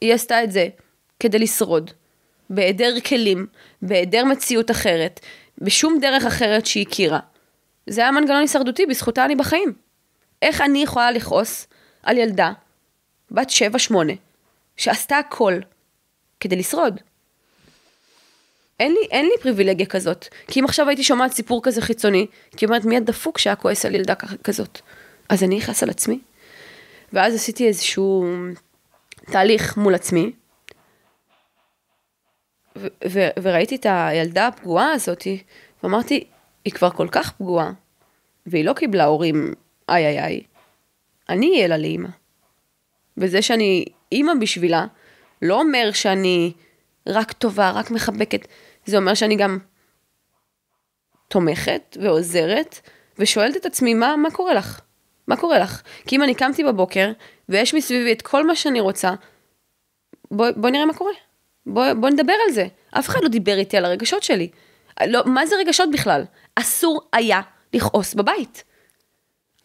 היא 0.00 0.14
עשתה 0.14 0.44
את 0.44 0.52
זה 0.52 0.68
כדי 1.20 1.38
לשרוד, 1.38 1.90
בהיעדר 2.50 3.00
כלים, 3.00 3.46
בהיעדר 3.82 4.24
מציאות 4.24 4.70
אחרת, 4.70 5.20
בשום 5.58 5.98
דרך 6.00 6.24
אחרת 6.24 6.66
שהיא 6.66 6.86
הכירה. 6.86 7.20
זה 7.86 8.00
היה 8.00 8.10
מנגנון 8.10 8.40
הישרדותי, 8.40 8.86
בזכותה 8.86 9.24
אני 9.24 9.36
בחיים. 9.36 9.72
איך 10.42 10.60
אני 10.60 10.82
יכולה 10.82 11.10
לכעוס 11.10 11.66
על 12.02 12.18
ילדה, 12.18 12.52
בת 13.30 13.48
7-8, 13.90 13.94
שעשתה 14.76 15.18
הכל 15.18 15.54
כדי 16.40 16.56
לשרוד? 16.56 17.00
אין 18.80 18.92
לי, 18.92 19.06
אין 19.10 19.26
לי 19.26 19.32
פריבילגיה 19.42 19.86
כזאת. 19.86 20.28
כי 20.46 20.60
אם 20.60 20.64
עכשיו 20.64 20.88
הייתי 20.88 21.04
שומעת 21.04 21.32
סיפור 21.32 21.62
כזה 21.62 21.80
חיצוני, 21.80 22.26
כי 22.56 22.66
אומרת, 22.66 22.84
מי 22.84 22.96
הדפוק 22.96 23.38
שהיה 23.38 23.56
כועס 23.56 23.86
על 23.86 23.94
ילדה 23.94 24.14
כזאת? 24.44 24.80
אז 25.28 25.42
אני 25.42 25.58
אכעס 25.58 25.82
על 25.82 25.90
עצמי. 25.90 26.18
ואז 27.12 27.34
עשיתי 27.34 27.66
איזשהו 27.68 28.26
תהליך 29.24 29.76
מול 29.76 29.94
עצמי, 29.94 30.32
ו- 32.78 32.86
ו- 33.08 33.28
וראיתי 33.42 33.76
את 33.76 33.86
הילדה 33.88 34.46
הפגועה 34.46 34.92
הזאת, 34.92 35.26
ואמרתי, 35.82 36.24
היא 36.64 36.72
כבר 36.72 36.90
כל 36.90 37.08
כך 37.10 37.32
פגועה, 37.32 37.72
והיא 38.46 38.64
לא 38.64 38.72
קיבלה 38.72 39.04
הורים 39.04 39.54
איי 39.88 40.06
איי 40.06 40.24
איי, 40.24 40.42
אני 41.28 41.52
אהיה 41.54 41.68
לה 41.68 41.78
לאימא. 41.78 42.08
וזה 43.16 43.42
שאני 43.42 43.84
אימא 44.12 44.32
בשבילה, 44.40 44.86
לא 45.42 45.60
אומר 45.60 45.90
שאני 45.92 46.52
רק 47.06 47.32
טובה, 47.32 47.70
רק 47.70 47.90
מחבקת, 47.90 48.48
זה 48.86 48.96
אומר 48.96 49.14
שאני 49.14 49.36
גם 49.36 49.58
תומכת 51.28 51.96
ועוזרת, 52.02 52.80
ושואלת 53.18 53.56
את 53.56 53.66
עצמי, 53.66 53.94
מה, 53.94 54.16
מה 54.16 54.30
קורה 54.30 54.54
לך? 54.54 54.80
מה 55.26 55.36
קורה 55.36 55.58
לך? 55.58 55.82
כי 56.06 56.16
אם 56.16 56.22
אני 56.22 56.34
קמתי 56.34 56.64
בבוקר, 56.64 57.12
ויש 57.48 57.74
מסביבי 57.74 58.12
את 58.12 58.22
כל 58.22 58.46
מה 58.46 58.56
שאני 58.56 58.80
רוצה, 58.80 59.14
בואי 60.30 60.52
בוא 60.56 60.70
נראה 60.70 60.86
מה 60.86 60.94
קורה. 60.94 61.12
בואי 61.66 61.94
בוא 61.94 62.10
נדבר 62.10 62.32
על 62.46 62.52
זה. 62.52 62.66
אף 62.90 63.08
אחד 63.08 63.22
לא 63.22 63.28
דיבר 63.28 63.58
איתי 63.58 63.76
על 63.76 63.84
הרגשות 63.84 64.22
שלי. 64.22 64.48
לא, 65.06 65.22
מה 65.26 65.46
זה 65.46 65.56
רגשות 65.56 65.90
בכלל? 65.92 66.24
אסור 66.54 67.02
היה 67.12 67.40
לכעוס 67.74 68.14
בבית. 68.14 68.64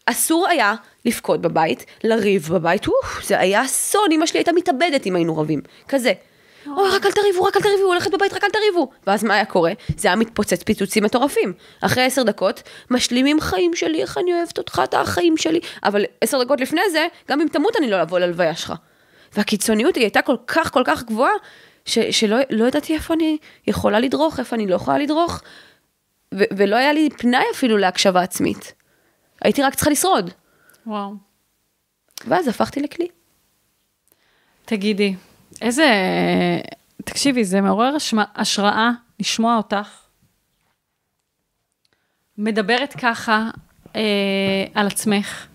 אסור 0.06 0.48
היה 0.48 0.74
לבכות 1.04 1.40
בבית, 1.40 1.86
לריב 2.04 2.48
בבית, 2.52 2.86
אוף, 2.86 3.24
זה 3.24 3.40
היה 3.40 3.64
אסון, 3.64 4.12
אמא 4.12 4.26
שלי 4.26 4.38
הייתה 4.38 4.52
מתאבדת 4.52 5.06
אם 5.06 5.16
היינו 5.16 5.38
רבים. 5.38 5.60
כזה. 5.88 6.12
אוי, 6.66 6.90
רק 6.90 7.06
אל 7.06 7.12
תריבו, 7.12 7.42
רק 7.42 7.56
אל 7.56 7.62
תריבו, 7.62 7.82
הולכת 7.86 8.10
בבית, 8.10 8.32
רק 8.32 8.44
אל 8.44 8.50
תריבו. 8.50 8.90
ואז 9.06 9.24
מה 9.24 9.34
היה 9.34 9.44
קורה? 9.44 9.72
זה 9.96 10.08
היה 10.08 10.16
מתפוצץ 10.16 10.62
פיצוצים 10.62 11.04
מטורפים. 11.04 11.52
אחרי 11.80 12.02
עשר 12.04 12.22
דקות, 12.22 12.62
משלימים 12.90 13.40
חיים 13.40 13.74
שלי, 13.74 14.02
איך 14.02 14.18
אני 14.18 14.32
אוהבת 14.34 14.58
אותך, 14.58 14.80
אתה 14.84 15.00
החיים 15.00 15.36
שלי. 15.36 15.60
אבל 15.84 16.04
עשר 16.20 16.42
דקות 16.44 16.60
לפני 16.60 16.80
זה, 16.92 17.06
גם 17.28 17.40
אם 17.40 17.48
תמות 17.48 17.76
אני 17.76 17.90
לא 17.90 18.02
אבוא 18.02 18.18
ללוויה 18.18 18.56
שלך. 18.56 18.72
והקיצוניות 19.32 19.96
היא 19.96 20.04
הייתה 20.04 20.22
כל 20.22 20.36
כך 20.46 20.72
כל 20.72 20.82
כך 20.86 21.02
גבוהה, 21.02 21.32
ש- 21.84 21.98
שלא 21.98 22.36
לא 22.50 22.64
ידעתי 22.64 22.94
איפה 22.94 23.14
אני 23.14 23.38
יכולה 23.66 24.00
לדרוך, 24.00 24.38
איפה 24.38 24.56
אני 24.56 24.66
לא 24.66 24.74
יכולה 24.74 24.98
לדרוך. 24.98 25.40
ו- 26.34 26.44
ולא 26.56 26.76
היה 26.76 26.92
לי 26.92 27.08
פנאי 27.18 27.44
אפילו 27.54 27.78
להקשבה 27.78 28.22
עצמית. 28.22 28.74
הייתי 29.42 29.62
רק 29.62 29.74
צריכה 29.74 29.90
לשרוד. 29.90 30.30
וואו. 30.86 31.14
ואז 32.26 32.48
הפכתי 32.48 32.80
לכלי. 32.80 33.08
תגידי, 34.64 35.14
איזה... 35.62 35.86
תקשיבי, 37.04 37.44
זה 37.44 37.60
מעורר 37.60 37.96
השראה 38.34 38.90
לשמוע 39.20 39.56
אותך. 39.56 39.88
מדברת 42.38 42.94
ככה 42.98 43.50
אה, 43.96 44.64
על 44.74 44.86
עצמך, 44.86 45.46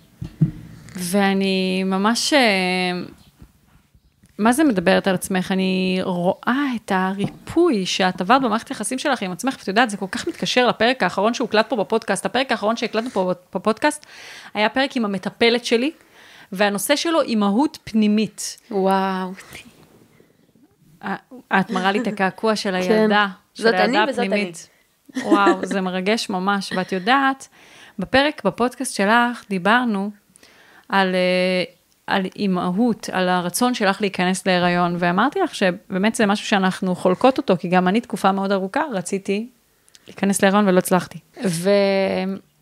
ואני 0.95 1.83
ממש... 1.83 2.33
אה, 2.33 2.91
מה 4.39 4.53
זה 4.53 4.63
מדברת 4.63 5.07
על 5.07 5.15
עצמך? 5.15 5.51
אני 5.51 5.99
רואה 6.03 6.63
את 6.75 6.91
הריפוי 6.95 7.85
שאת 7.85 8.21
עברת 8.21 8.41
במערכת 8.41 8.69
היחסים 8.69 8.99
שלך 8.99 9.21
עם 9.21 9.31
עצמך, 9.31 9.55
ואת 9.59 9.67
יודעת, 9.67 9.89
זה 9.89 9.97
כל 9.97 10.05
כך 10.11 10.27
מתקשר 10.27 10.67
לפרק 10.67 11.03
האחרון 11.03 11.33
שהוקלט 11.33 11.69
פה 11.69 11.75
בפודקאסט. 11.75 12.25
הפרק 12.25 12.51
האחרון 12.51 12.77
שהקלטנו 12.77 13.09
פה 13.09 13.33
בפודקאסט 13.55 14.05
היה 14.53 14.69
פרק 14.69 14.97
עם 14.97 15.05
המטפלת 15.05 15.65
שלי, 15.65 15.91
והנושא 16.51 16.95
שלו 16.95 17.21
אימהות 17.21 17.77
פנימית. 17.83 18.57
וואו. 18.71 19.31
את 21.59 21.69
מראה 21.69 21.91
לי 21.91 21.99
את 21.99 22.07
הקעקוע 22.07 22.55
של 22.55 22.75
הילדה, 22.75 23.27
כן. 23.55 23.63
של 23.63 23.67
הילדה 23.67 24.03
אני 24.03 24.11
וזאת 24.11 24.25
הפנימית. 24.25 24.69
וואו, 25.23 25.65
זה 25.65 25.81
מרגש 25.81 26.29
ממש. 26.29 26.73
ואת 26.75 26.91
יודעת, 26.91 27.47
בפרק, 27.99 28.41
בפודקאסט 28.45 28.95
שלך, 28.95 29.43
דיברנו 29.49 30.11
על, 30.89 31.15
אה, 31.15 31.63
על 32.07 32.25
אימהות, 32.35 33.09
על 33.11 33.29
הרצון 33.29 33.73
שלך 33.73 34.01
להיכנס 34.01 34.47
להיריון, 34.47 34.95
ואמרתי 34.99 35.39
לך 35.39 35.55
שבאמת 35.55 36.15
זה 36.15 36.25
משהו 36.25 36.47
שאנחנו 36.47 36.95
חולקות 36.95 37.37
אותו, 37.37 37.57
כי 37.59 37.67
גם 37.67 37.87
אני 37.87 38.01
תקופה 38.01 38.31
מאוד 38.31 38.51
ארוכה 38.51 38.81
רציתי 38.93 39.47
להיכנס 40.07 40.41
להיריון 40.41 40.67
ולא 40.67 40.77
הצלחתי. 40.77 41.19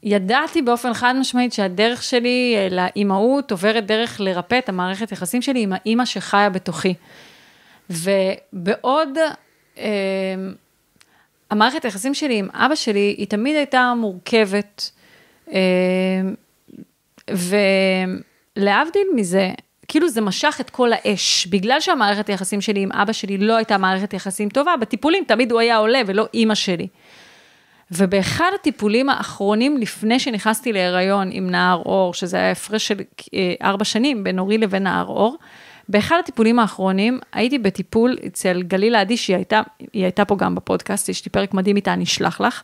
וידעתי 0.04 0.62
באופן 0.62 0.94
חד 0.94 1.14
משמעית 1.20 1.54
שהדרך 1.54 2.04
שלי 2.04 2.56
אה, 2.58 2.68
לאימהות 2.72 3.52
עוברת 3.52 3.86
דרך 3.86 4.22
לרפא 4.22 4.58
את 4.58 4.70
המערכת 4.70 5.12
יחסים 5.12 5.42
שלי 5.42 5.62
עם 5.64 5.74
האימא 5.74 6.06
שחיה 6.06 6.50
בתוכי. 6.50 6.94
ובעוד 7.90 9.18
אה, 9.78 9.84
המערכת 11.50 11.86
היחסים 11.86 12.14
שלי 12.14 12.38
עם 12.38 12.48
אבא 12.54 12.76
שלי, 12.76 13.16
היא 13.18 13.28
תמיד 13.28 13.56
הייתה 13.56 13.94
מורכבת, 13.98 14.92
אה, 15.54 16.22
ולהבדיל 18.58 19.08
מזה, 19.16 19.52
כאילו 19.88 20.10
זה 20.10 20.22
משך 20.22 20.58
את 20.62 20.70
כל 20.70 20.90
האש, 20.94 21.48
בגלל 21.48 21.80
שהמערכת 21.80 22.30
היחסים 22.30 22.62
שלי 22.62 22.80
עם 22.80 22.92
אבא 22.92 23.14
שלי 23.14 23.38
לא 23.38 23.56
הייתה 23.56 23.78
מערכת 23.78 24.14
יחסים 24.14 24.50
טובה, 24.50 24.78
בטיפולים 24.82 25.24
תמיד 25.28 25.52
הוא 25.52 25.60
היה 25.60 25.78
עולה 25.78 26.02
ולא 26.08 26.28
אימא 26.34 26.56
שלי. 26.56 26.88
ובאחד 27.92 28.52
הטיפולים 28.56 29.10
האחרונים 29.10 29.78
לפני 29.78 30.20
שנכנסתי 30.20 30.74
להיריון 30.74 31.30
עם 31.32 31.50
נער 31.50 31.82
אור, 31.86 32.14
שזה 32.14 32.38
היה 32.38 32.52
הפרש 32.52 32.88
של 32.88 33.00
אה, 33.34 33.54
ארבע 33.64 33.86
שנים 33.86 34.24
בין 34.24 34.40
אורי 34.40 34.58
לבין 34.58 34.84
נער 34.84 35.06
אור, 35.06 35.38
באחד 35.90 36.16
הטיפולים 36.20 36.60
האחרונים, 36.60 37.20
הייתי 37.34 37.58
בטיפול 37.58 38.18
אצל 38.28 38.62
גלילה 38.62 39.02
עדי, 39.02 39.18
שהיא 39.18 39.36
הייתה, 39.36 39.62
היא 39.94 40.04
הייתה 40.04 40.26
פה 40.26 40.36
גם 40.36 40.56
בפודקאסט, 40.56 41.10
יש 41.10 41.26
לי 41.26 41.30
פרק 41.32 41.54
מדהים 41.54 41.76
איתה, 41.76 41.94
אני 41.94 42.04
אשלח 42.04 42.42
לך, 42.42 42.62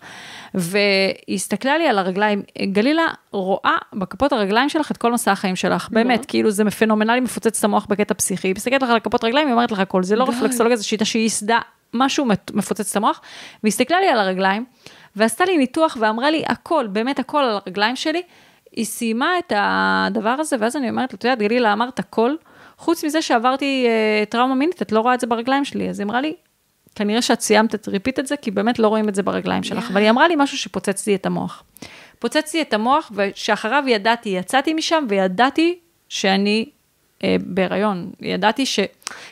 והיא 0.53 1.35
הסתכלה 1.35 1.77
לי 1.77 1.87
על 1.87 1.99
הרגליים, 1.99 2.43
גלילה 2.63 3.05
רואה 3.31 3.75
בכפות 3.93 4.33
הרגליים 4.33 4.69
שלך 4.69 4.91
את 4.91 4.97
כל 4.97 5.13
מסע 5.13 5.31
החיים 5.31 5.55
שלך, 5.55 5.89
באמת, 5.91 6.25
כאילו 6.25 6.51
זה 6.51 6.71
פנומנלי, 6.71 7.19
מפוצץ 7.19 7.57
את 7.57 7.63
המוח 7.63 7.85
בקטע 7.89 8.13
פסיכי, 8.13 8.47
היא 8.47 8.55
מסתכלת 8.55 8.81
לך 8.81 8.89
על 8.89 8.99
כפות 8.99 9.23
רגליים, 9.23 9.47
היא 9.47 9.53
אומרת 9.53 9.71
לך 9.71 9.79
הכל, 9.79 10.03
זה 10.03 10.15
לא. 10.15 10.23
רפלקסולוגיה, 10.23 10.77
זו 10.77 10.87
שיטה 10.87 11.05
שהיא 11.05 11.23
ייסדה 11.23 11.59
משהו 11.93 12.25
מפוצץ 12.53 12.91
את 12.91 12.97
המוח, 12.97 13.21
והיא 13.63 13.69
הסתכלה 13.69 13.99
לי 13.99 14.07
על 14.07 14.19
הרגליים, 14.19 14.65
ועשתה 15.15 15.45
לי 15.45 15.57
ניתוח 15.57 15.97
ואמרה 15.99 16.31
לי 16.31 16.43
הכל, 16.47 16.87
באמת 16.87 17.19
הכל 17.19 17.43
על 17.43 17.59
הרגליים 17.65 17.95
שלי. 17.95 18.21
היא 18.75 18.85
סיימה 18.85 19.39
את 19.39 19.53
הדבר 19.55 20.29
הזה, 20.29 20.55
ואז 20.59 20.75
אני 20.75 20.89
אומרת, 20.89 21.13
את 21.13 21.23
יודעת, 21.23 21.39
גלילה, 21.39 21.73
אמרת 21.73 21.99
הכל, 21.99 22.35
חוץ 22.79 23.03
מזה 23.03 23.21
שעברתי 23.21 23.85
אה, 23.87 24.25
טראומה 24.25 24.55
מינית, 24.55 24.81
את 24.81 24.91
לא 24.91 24.99
רואה 24.99 25.13
את 25.13 25.19
זה 25.19 25.27
ברגליים 25.27 25.65
שלי. 25.65 25.89
אז 25.89 25.99
היא 25.99 26.05
אמרה 26.05 26.21
לי, 26.21 26.33
כנראה 26.95 27.21
שאת 27.21 27.41
סיימת 27.41 27.75
את 27.75 27.87
ריפית 27.87 28.19
את 28.19 28.27
זה, 28.27 28.37
כי 28.37 28.51
באמת 28.51 28.79
לא 28.79 28.87
רואים 28.87 29.09
את 29.09 29.15
זה 29.15 29.23
ברגליים 29.23 29.63
שלך. 29.63 29.87
Yeah. 29.87 29.91
אבל 29.91 30.01
היא 30.01 30.09
אמרה 30.09 30.27
לי 30.27 30.35
משהו 30.37 30.57
שפוצץ 30.57 31.07
לי 31.07 31.15
את 31.15 31.25
המוח. 31.25 31.63
פוצץ 32.19 32.53
לי 32.53 32.61
את 32.61 32.73
המוח, 32.73 33.11
ושאחריו 33.15 33.83
ידעתי, 33.87 34.29
יצאתי 34.29 34.73
משם 34.73 35.05
וידעתי 35.09 35.79
שאני 36.09 36.65
אה, 37.23 37.35
בהיריון. 37.39 38.11
ידעתי 38.21 38.65
ש... 38.65 38.79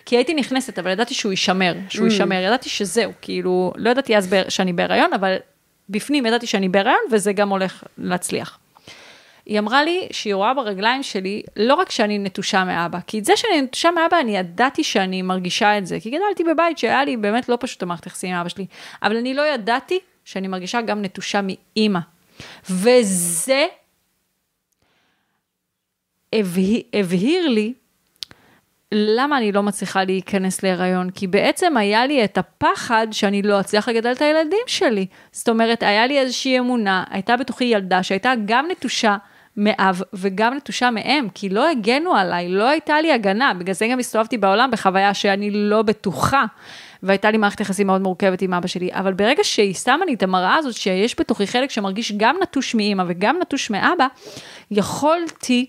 כי 0.06 0.16
הייתי 0.16 0.34
נכנסת, 0.34 0.80
אבל 0.80 0.92
ידעתי 0.92 1.14
שהוא 1.14 1.32
יישמר, 1.32 1.74
שהוא 1.90 2.08
Mm. 2.08 2.12
יישמר. 2.12 2.42
ידעתי 2.42 2.70
שזהו, 2.70 3.12
כאילו, 3.22 3.74
לא 3.76 3.90
ידעתי 3.90 4.18
אז 4.18 4.36
שאני 4.50 4.74
בהיריון, 4.74 5.14
אבל 5.14 5.36
בפנים 5.90 6.26
ידעתי 6.26 6.48
שאני 6.48 6.70
בהיריון, 6.70 7.00
וזה 7.12 7.34
גם 7.34 7.50
הולך 7.50 7.84
להצליח. 7.98 8.60
היא 9.48 9.60
אמרה 9.60 9.84
לי 9.84 10.08
שהיא 10.12 10.36
רואה 10.36 10.54
ברגליים 10.54 11.04
שלי, 11.04 11.42
לא 11.56 11.74
רק 11.74 11.92
שאני 11.92 12.20
נטושה 12.20 12.64
מאבא, 12.64 13.00
כי 13.08 13.20
את 13.20 13.26
זה 13.26 13.34
שאני 13.36 13.62
נטושה 13.62 13.92
מאבא, 13.92 14.20
אני 14.20 14.38
ידעתי 14.38 14.84
שאני 14.84 15.22
מרגישה 15.22 15.78
את 15.78 15.88
זה, 15.88 16.00
כי 16.00 16.10
גדלתי 16.10 16.44
בבית 16.44 16.78
שהיה 16.78 17.06
לי 17.06 17.18
באמת 17.18 17.50
לא 17.50 17.58
פשוט 17.60 17.84
המערכת 17.84 18.06
יחסים 18.06 18.34
עם 18.34 18.40
אבא 18.40 18.50
שלי, 18.50 18.66
אבל 19.04 19.18
אני 19.18 19.34
לא 19.34 19.42
ידעתי 19.54 20.00
שאני 20.26 20.48
מרגישה 20.48 20.82
גם 20.82 21.02
נטושה 21.02 21.40
מאימא. 21.44 22.00
וזה 22.70 23.66
הבהיר, 26.34 26.82
הבהיר 26.94 27.50
לי 27.50 27.74
למה 28.92 29.38
אני 29.38 29.52
לא 29.52 29.64
מצליחה 29.64 30.04
להיכנס 30.04 30.64
להיריון, 30.64 31.10
כי 31.10 31.28
בעצם 31.28 31.78
היה 31.78 32.06
לי 32.06 32.24
את 32.24 32.38
הפחד 32.38 33.08
שאני 33.12 33.42
לא 33.42 33.60
אצליח 33.60 33.90
לגדל 33.90 34.12
את 34.12 34.22
הילדים 34.22 34.68
שלי. 34.68 35.06
זאת 35.32 35.50
אומרת, 35.50 35.84
היה 35.84 36.08
לי 36.08 36.20
איזושהי 36.20 36.60
אמונה, 36.60 37.04
הייתה 37.10 37.38
בתוכי 37.38 37.64
ילדה 37.64 38.04
שהייתה 38.04 38.34
גם 38.46 38.68
נטושה 38.72 39.18
מאב 39.58 40.02
וגם 40.14 40.54
נטושה 40.54 40.92
מאם, 40.92 41.28
כי 41.34 41.50
לא 41.50 41.70
הגנו 41.70 42.16
עליי, 42.16 42.50
לא 42.50 42.70
הייתה 42.70 43.02
לי 43.02 43.12
הגנה, 43.12 43.54
בגלל 43.54 43.74
זה 43.74 43.88
גם 43.92 44.00
הסתובבתי 44.00 44.38
בעולם 44.38 44.72
בחוויה 44.72 45.14
שאני 45.14 45.52
לא 45.52 45.82
בטוחה. 45.82 46.46
והייתה 47.04 47.32
לי 47.32 47.38
מערכת 47.38 47.60
יחסים 47.60 47.88
מאוד 47.88 48.02
מורכבת 48.02 48.42
עם 48.42 48.54
אבא 48.54 48.68
שלי, 48.68 48.90
אבל 48.92 49.14
ברגע 49.14 49.44
שהיא 49.44 49.74
שמה 49.74 50.06
לי 50.06 50.14
את 50.14 50.24
המראה 50.24 50.56
הזאת, 50.56 50.74
שיש 50.74 51.20
בתוכי 51.20 51.48
חלק 51.48 51.70
שמרגיש 51.70 52.12
גם 52.18 52.36
נטוש 52.42 52.76
מאימא 52.76 53.04
וגם 53.08 53.38
נטוש 53.42 53.70
מאבא, 53.70 54.08
יכולתי 54.72 55.66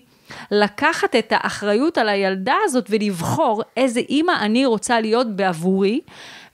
לקחת 0.51 1.15
את 1.15 1.33
האחריות 1.35 1.97
על 1.97 2.09
הילדה 2.09 2.55
הזאת 2.63 2.85
ולבחור 2.89 3.63
איזה 3.77 3.99
אימא 3.99 4.31
אני 4.41 4.65
רוצה 4.65 5.01
להיות 5.01 5.35
בעבורי, 5.35 6.01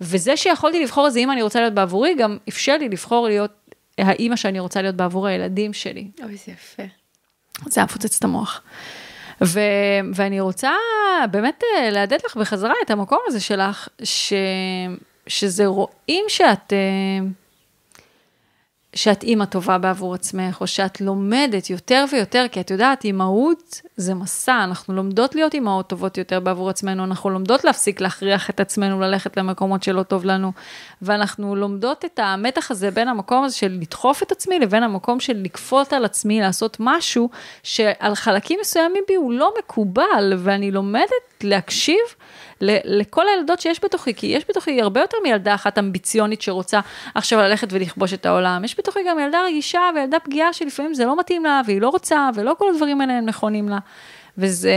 וזה 0.01 0.37
שיכולתי 0.37 0.83
לבחור 0.83 1.05
איזה 1.05 1.19
אימא 1.19 1.31
אני 1.31 1.41
רוצה 1.41 1.59
להיות 1.59 1.73
בעבורי, 1.73 2.15
גם 2.15 2.37
אפשר 2.49 2.77
לי 2.77 2.89
לבחור 2.89 3.27
להיות 3.27 3.51
האימא 3.97 4.35
שאני 4.35 4.59
רוצה 4.59 4.81
להיות 4.81 4.95
בעבור 4.95 5.27
הילדים 5.27 5.73
שלי. 5.73 6.07
אוי, 6.23 6.35
זה 6.35 6.51
יפה. 6.51 6.83
זה 7.67 7.81
היה 7.81 7.85
מפוצץ 7.85 8.17
את 8.17 8.23
המוח. 8.23 8.61
ו- 9.43 9.59
ואני 10.13 10.39
רוצה 10.39 10.71
באמת 11.31 11.63
אה, 11.77 11.89
להדד 11.89 12.17
לך 12.25 12.37
בחזרה 12.37 12.73
את 12.85 12.91
המקום 12.91 13.19
הזה 13.27 13.39
שלך, 13.39 13.87
ש- 14.03 14.33
שזה 15.27 15.65
רואים 15.65 16.25
שאת, 16.27 16.73
אה, 16.73 16.77
שאת 18.95 19.23
אימא 19.23 19.45
טובה 19.45 19.77
בעבור 19.77 20.13
עצמך, 20.13 20.61
או 20.61 20.67
שאת 20.67 21.01
לומדת 21.01 21.69
יותר 21.69 22.05
ויותר, 22.11 22.45
כי 22.51 22.59
את 22.59 22.71
יודעת, 22.71 23.03
אימהות 23.03 23.81
זה 23.97 24.13
מסע, 24.13 24.63
אנחנו 24.63 24.93
לומדות 24.93 25.35
להיות 25.35 25.53
אימהות 25.53 25.87
טובות 25.87 26.17
יותר 26.17 26.39
בעבור 26.39 26.69
עצמנו, 26.69 27.03
אנחנו 27.03 27.29
לומדות 27.29 27.63
להפסיק 27.63 28.01
להכריח 28.01 28.49
את 28.49 28.59
עצמנו 28.59 28.99
ללכת 28.99 29.37
למקומות 29.37 29.83
שלא 29.83 30.03
טוב 30.03 30.25
לנו, 30.25 30.51
ואנחנו 31.01 31.55
לומדות 31.55 32.05
את 32.05 32.19
המתח 32.23 32.71
הזה 32.71 32.91
בין 32.91 33.07
המקום 33.07 33.43
הזה 33.43 33.55
של 33.55 33.77
לדחוף 33.81 34.23
את 34.23 34.31
עצמי, 34.31 34.59
לבין 34.59 34.83
המקום 34.83 35.19
של 35.19 35.37
לכפות 35.43 35.93
על 35.93 36.05
עצמי 36.05 36.41
לעשות 36.41 36.77
משהו 36.79 37.29
שעל 37.63 38.15
חלקים 38.15 38.59
מסוימים 38.61 39.03
בי 39.07 39.15
הוא 39.15 39.33
לא 39.33 39.53
מקובל, 39.59 40.33
ואני 40.37 40.71
לומדת 40.71 41.43
להקשיב 41.43 41.99
לכל 42.61 43.23
הילדות 43.35 43.59
שיש 43.61 43.79
בתוכי, 43.83 44.13
כי 44.13 44.27
יש 44.27 44.43
בתוכי 44.49 44.81
הרבה 44.81 45.01
יותר 45.01 45.17
מילדה 45.23 45.55
אחת 45.55 45.77
אמביציונית 45.77 46.41
שרוצה 46.41 46.79
עכשיו 47.15 47.39
ללכת 47.39 47.67
ולכבוש 47.71 48.13
את 48.13 48.25
העולם. 48.25 48.63
יש 48.65 48.79
בתוכי 48.79 48.99
גם 49.09 49.19
ילדה 49.19 49.39
רגישה 49.47 49.79
וילדה 49.95 50.19
פגיעה 50.19 50.53
שלפעמים 50.53 50.93
זה 50.93 51.05
לא 51.05 51.19
מתאים 51.19 51.43
לה, 51.43 51.61
והיא 51.65 51.81
לא 51.81 51.89
רוצה, 51.89 52.29
ולא 52.35 52.55
כל 52.57 52.65
הדברים 52.73 53.01
האלה 53.01 53.13
הם 53.13 53.25
נכונים 53.25 53.69
לה. 53.69 53.77
וזה 54.37 54.73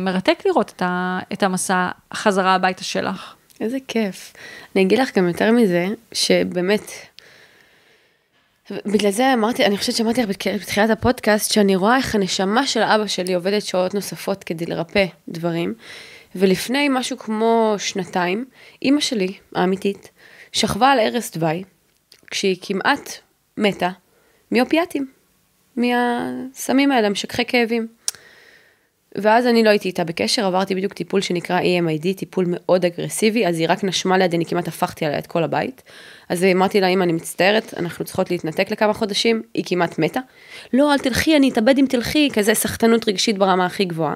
מרתק 0.00 0.42
לראות 0.46 0.72
את, 0.76 0.82
ה- 0.82 1.18
את 1.32 1.42
המסע 1.42 1.88
החזרה 2.12 2.54
הביתה 2.54 2.84
שלך. 2.84 3.34
איזה 3.60 3.78
כיף. 3.88 4.32
אני 4.76 4.82
אגיד 4.84 4.98
לך 4.98 5.18
גם 5.18 5.28
יותר 5.28 5.50
מזה, 5.50 5.86
שבאמת, 6.12 6.82
בגלל 8.70 9.10
זה 9.10 9.32
אמרתי, 9.34 9.64
אני 9.66 9.78
חושבת 9.78 9.96
שאמרתי 9.96 10.22
לך 10.22 10.28
בתח- 10.28 10.50
בתחילת 10.62 10.90
הפודקאסט, 10.90 11.52
שאני 11.52 11.76
רואה 11.76 11.96
איך 11.96 12.14
הנשמה 12.14 12.66
של 12.66 12.82
אבא 12.82 13.06
שלי 13.06 13.34
עובדת 13.34 13.62
שעות 13.62 13.94
נוספות 13.94 14.44
כדי 14.44 14.66
לרפא 14.66 15.04
דברים. 15.28 15.74
ולפני 16.34 16.88
משהו 16.90 17.18
כמו 17.18 17.74
שנתיים, 17.78 18.44
אימא 18.82 19.00
שלי, 19.00 19.32
האמיתית, 19.54 20.10
שכבה 20.52 20.90
על 20.90 20.98
ערש 21.00 21.30
דווי, 21.30 21.64
כשהיא 22.30 22.56
כמעט 22.62 23.10
מתה, 23.56 23.90
מאופיאטים, 24.52 25.10
מהסמים 25.76 26.92
האלה, 26.92 27.08
משככי 27.08 27.44
כאבים. 27.44 27.86
ואז 29.14 29.46
אני 29.46 29.64
לא 29.64 29.70
הייתי 29.70 29.88
איתה 29.88 30.04
בקשר, 30.04 30.46
עברתי 30.46 30.74
בדיוק 30.74 30.92
טיפול 30.92 31.20
שנקרא 31.20 31.60
EMID, 31.60 32.16
טיפול 32.16 32.44
מאוד 32.48 32.84
אגרסיבי, 32.84 33.46
אז 33.46 33.58
היא 33.58 33.66
רק 33.68 33.84
נשמה 33.84 34.18
לידי, 34.18 34.36
אני 34.36 34.46
כמעט 34.46 34.68
הפכתי 34.68 35.06
עליה 35.06 35.18
את 35.18 35.26
כל 35.26 35.42
הבית. 35.42 35.82
אז 36.30 36.44
אמרתי 36.44 36.80
לה, 36.80 36.86
אמא, 36.86 37.04
אני 37.04 37.12
מצטערת, 37.12 37.74
אנחנו 37.76 38.04
צריכות 38.04 38.30
להתנתק 38.30 38.70
לכמה 38.70 38.92
חודשים, 38.92 39.42
היא 39.54 39.64
כמעט 39.66 39.98
מתה. 39.98 40.20
לא, 40.72 40.92
אל 40.92 40.98
תלכי, 40.98 41.36
אני 41.36 41.50
אתאבד 41.50 41.78
אם 41.78 41.86
תלכי, 41.88 42.28
כזה 42.32 42.54
סחטנות 42.54 43.08
רגשית 43.08 43.38
ברמה 43.38 43.66
הכי 43.66 43.84
גבוהה. 43.84 44.14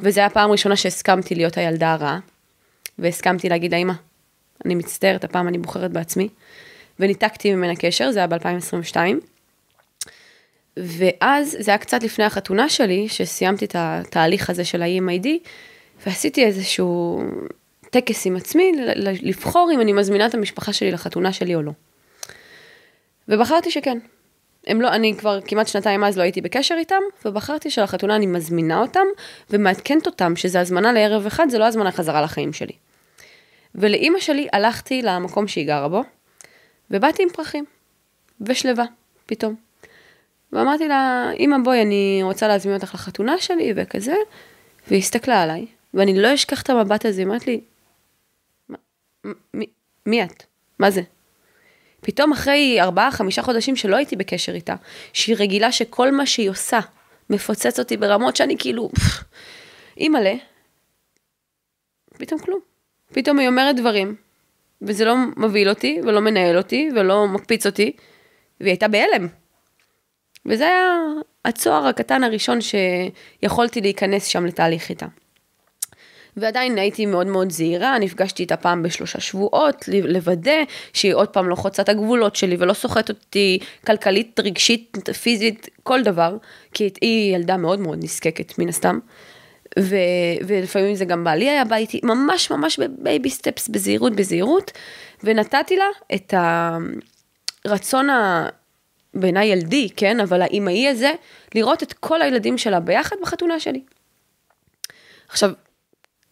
וזו 0.00 0.20
הייתה 0.20 0.26
הפעם 0.26 0.48
הראשונה 0.48 0.76
שהסכמתי 0.76 1.34
להיות 1.34 1.56
הילדה 1.56 1.92
הרעה, 1.92 2.18
והסכמתי 2.98 3.48
להגיד 3.48 3.70
לה, 3.70 3.76
אמא, 3.76 3.92
אני 4.64 4.74
מצטערת, 4.74 5.24
הפעם 5.24 5.48
אני 5.48 5.58
בוחרת 5.58 5.92
בעצמי. 5.92 6.28
וניתקתי 7.00 7.54
ממנה 7.54 7.76
קשר, 7.76 8.10
זה 8.10 8.18
היה 8.18 8.26
ב-2022. 8.26 8.96
ואז 10.76 11.56
זה 11.60 11.70
היה 11.70 11.78
קצת 11.78 12.02
לפני 12.02 12.24
החתונה 12.24 12.68
שלי, 12.68 13.08
שסיימתי 13.08 13.64
את 13.64 13.76
התהליך 13.78 14.50
הזה 14.50 14.64
של 14.64 14.82
ה-EMID, 14.82 15.26
ועשיתי 16.06 16.44
איזשהו 16.44 17.22
טקס 17.90 18.26
עם 18.26 18.36
עצמי, 18.36 18.72
לבחור 19.22 19.70
אם 19.74 19.80
אני 19.80 19.92
מזמינה 19.92 20.26
את 20.26 20.34
המשפחה 20.34 20.72
שלי 20.72 20.90
לחתונה 20.90 21.32
שלי 21.32 21.54
או 21.54 21.62
לא. 21.62 21.72
ובחרתי 23.28 23.70
שכן. 23.70 23.98
הם 24.66 24.80
לא, 24.80 24.88
אני 24.88 25.14
כבר 25.18 25.40
כמעט 25.40 25.68
שנתיים 25.68 26.04
אז 26.04 26.18
לא 26.18 26.22
הייתי 26.22 26.40
בקשר 26.40 26.74
איתם, 26.78 27.02
ובחרתי 27.24 27.70
שלחתונה 27.70 28.16
אני 28.16 28.26
מזמינה 28.26 28.80
אותם, 28.80 29.04
ומעדכנת 29.50 30.06
אותם 30.06 30.36
שזה 30.36 30.60
הזמנה 30.60 30.92
לערב 30.92 31.26
אחד, 31.26 31.48
זה 31.50 31.58
לא 31.58 31.64
הזמנה 31.64 31.92
חזרה 31.92 32.22
לחיים 32.22 32.52
שלי. 32.52 32.72
ולאימא 33.74 34.20
שלי 34.20 34.48
הלכתי 34.52 35.02
למקום 35.02 35.48
שהיא 35.48 35.66
גרה 35.66 35.88
בו, 35.88 36.02
ובאתי 36.90 37.22
עם 37.22 37.28
פרחים, 37.28 37.64
ושלווה, 38.40 38.84
פתאום. 39.26 39.54
ואמרתי 40.52 40.88
לה, 40.88 41.30
אמא 41.38 41.56
בואי, 41.64 41.82
אני 41.82 42.20
רוצה 42.22 42.48
להזמין 42.48 42.74
אותך 42.74 42.94
לחתונה 42.94 43.38
שלי 43.38 43.72
וכזה, 43.76 44.14
והיא 44.88 44.98
הסתכלה 44.98 45.42
עליי, 45.42 45.66
ואני 45.94 46.18
לא 46.18 46.34
אשכח 46.34 46.62
את 46.62 46.70
המבט 46.70 47.04
הזה, 47.06 47.20
היא 47.20 47.26
אמרת 47.26 47.46
לי, 47.46 47.54
"מה- 47.56 47.60
מי, 49.54 49.66
מי 50.06 50.24
את? 50.24 50.44
מה 50.78 50.90
זה? 50.90 51.02
פתאום 52.00 52.32
אחרי 52.32 52.80
ארבעה, 52.80 53.10
חמישה 53.10 53.42
חודשים 53.42 53.76
שלא 53.76 53.96
הייתי 53.96 54.16
בקשר 54.16 54.54
איתה, 54.54 54.74
שהיא 55.12 55.36
רגילה 55.38 55.72
שכל 55.72 56.10
מה 56.10 56.26
שהיא 56.26 56.50
עושה 56.50 56.80
מפוצץ 57.30 57.78
אותי 57.78 57.96
ברמות 57.96 58.36
שאני 58.36 58.56
כאילו, 58.58 58.90
פפ, 58.94 59.24
אימא'לה, 59.96 60.34
פתאום 62.18 62.40
כלום. 62.40 62.60
פתאום 63.12 63.38
היא 63.38 63.48
אומרת 63.48 63.76
דברים, 63.76 64.14
וזה 64.82 65.04
לא 65.04 65.16
מבהיל 65.36 65.68
אותי, 65.68 66.00
ולא 66.04 66.20
מנהל 66.20 66.56
אותי, 66.56 66.88
ולא 66.94 67.28
מקפיץ 67.28 67.66
אותי, 67.66 67.92
והיא 68.60 68.70
הייתה 68.70 68.88
בהלם. 68.88 69.28
וזה 70.46 70.64
היה 70.64 70.98
הצוהר 71.44 71.86
הקטן 71.86 72.24
הראשון 72.24 72.58
שיכולתי 72.60 73.80
להיכנס 73.80 74.26
שם 74.26 74.46
לתהליך 74.46 74.90
איתה. 74.90 75.06
ועדיין 76.36 76.78
הייתי 76.78 77.06
מאוד 77.06 77.26
מאוד 77.26 77.50
זהירה, 77.50 77.98
נפגשתי 77.98 78.42
איתה 78.42 78.56
פעם 78.56 78.82
בשלושה 78.82 79.20
שבועות, 79.20 79.84
לוודא 79.88 80.62
שהיא 80.92 81.14
עוד 81.14 81.28
פעם 81.28 81.48
לא 81.48 81.54
חוצה 81.54 81.82
את 81.82 81.88
הגבולות 81.88 82.36
שלי 82.36 82.56
ולא 82.58 82.72
סוחט 82.72 83.08
אותי 83.08 83.58
כלכלית, 83.86 84.40
רגשית, 84.40 84.98
פיזית, 85.22 85.68
כל 85.82 86.02
דבר, 86.02 86.36
כי 86.74 86.90
היא 87.00 87.36
ילדה 87.36 87.56
מאוד 87.56 87.80
מאוד 87.80 87.98
נזקקת 88.04 88.58
מן 88.58 88.68
הסתם. 88.68 88.98
ו, 89.78 89.96
ולפעמים 90.46 90.94
זה 90.94 91.04
גם 91.04 91.24
בעלי 91.24 91.50
היה 91.50 91.64
בא 91.64 91.76
איתי, 91.76 92.00
ממש 92.02 92.50
ממש 92.50 92.78
בבייבי 92.78 93.30
סטפס, 93.30 93.68
בזהירות, 93.68 94.16
בזהירות, 94.16 94.72
ונתתי 95.24 95.76
לה 95.76 95.86
את 96.14 96.34
הרצון 97.64 98.10
ה... 98.10 98.48
בעיניי 99.14 99.46
ילדי, 99.46 99.88
כן, 99.96 100.20
אבל 100.20 100.42
האימהי 100.42 100.88
הזה, 100.88 101.12
לראות 101.54 101.82
את 101.82 101.92
כל 101.92 102.22
הילדים 102.22 102.58
שלה 102.58 102.80
ביחד 102.80 103.16
בחתונה 103.22 103.60
שלי. 103.60 103.80
עכשיו, 105.28 105.50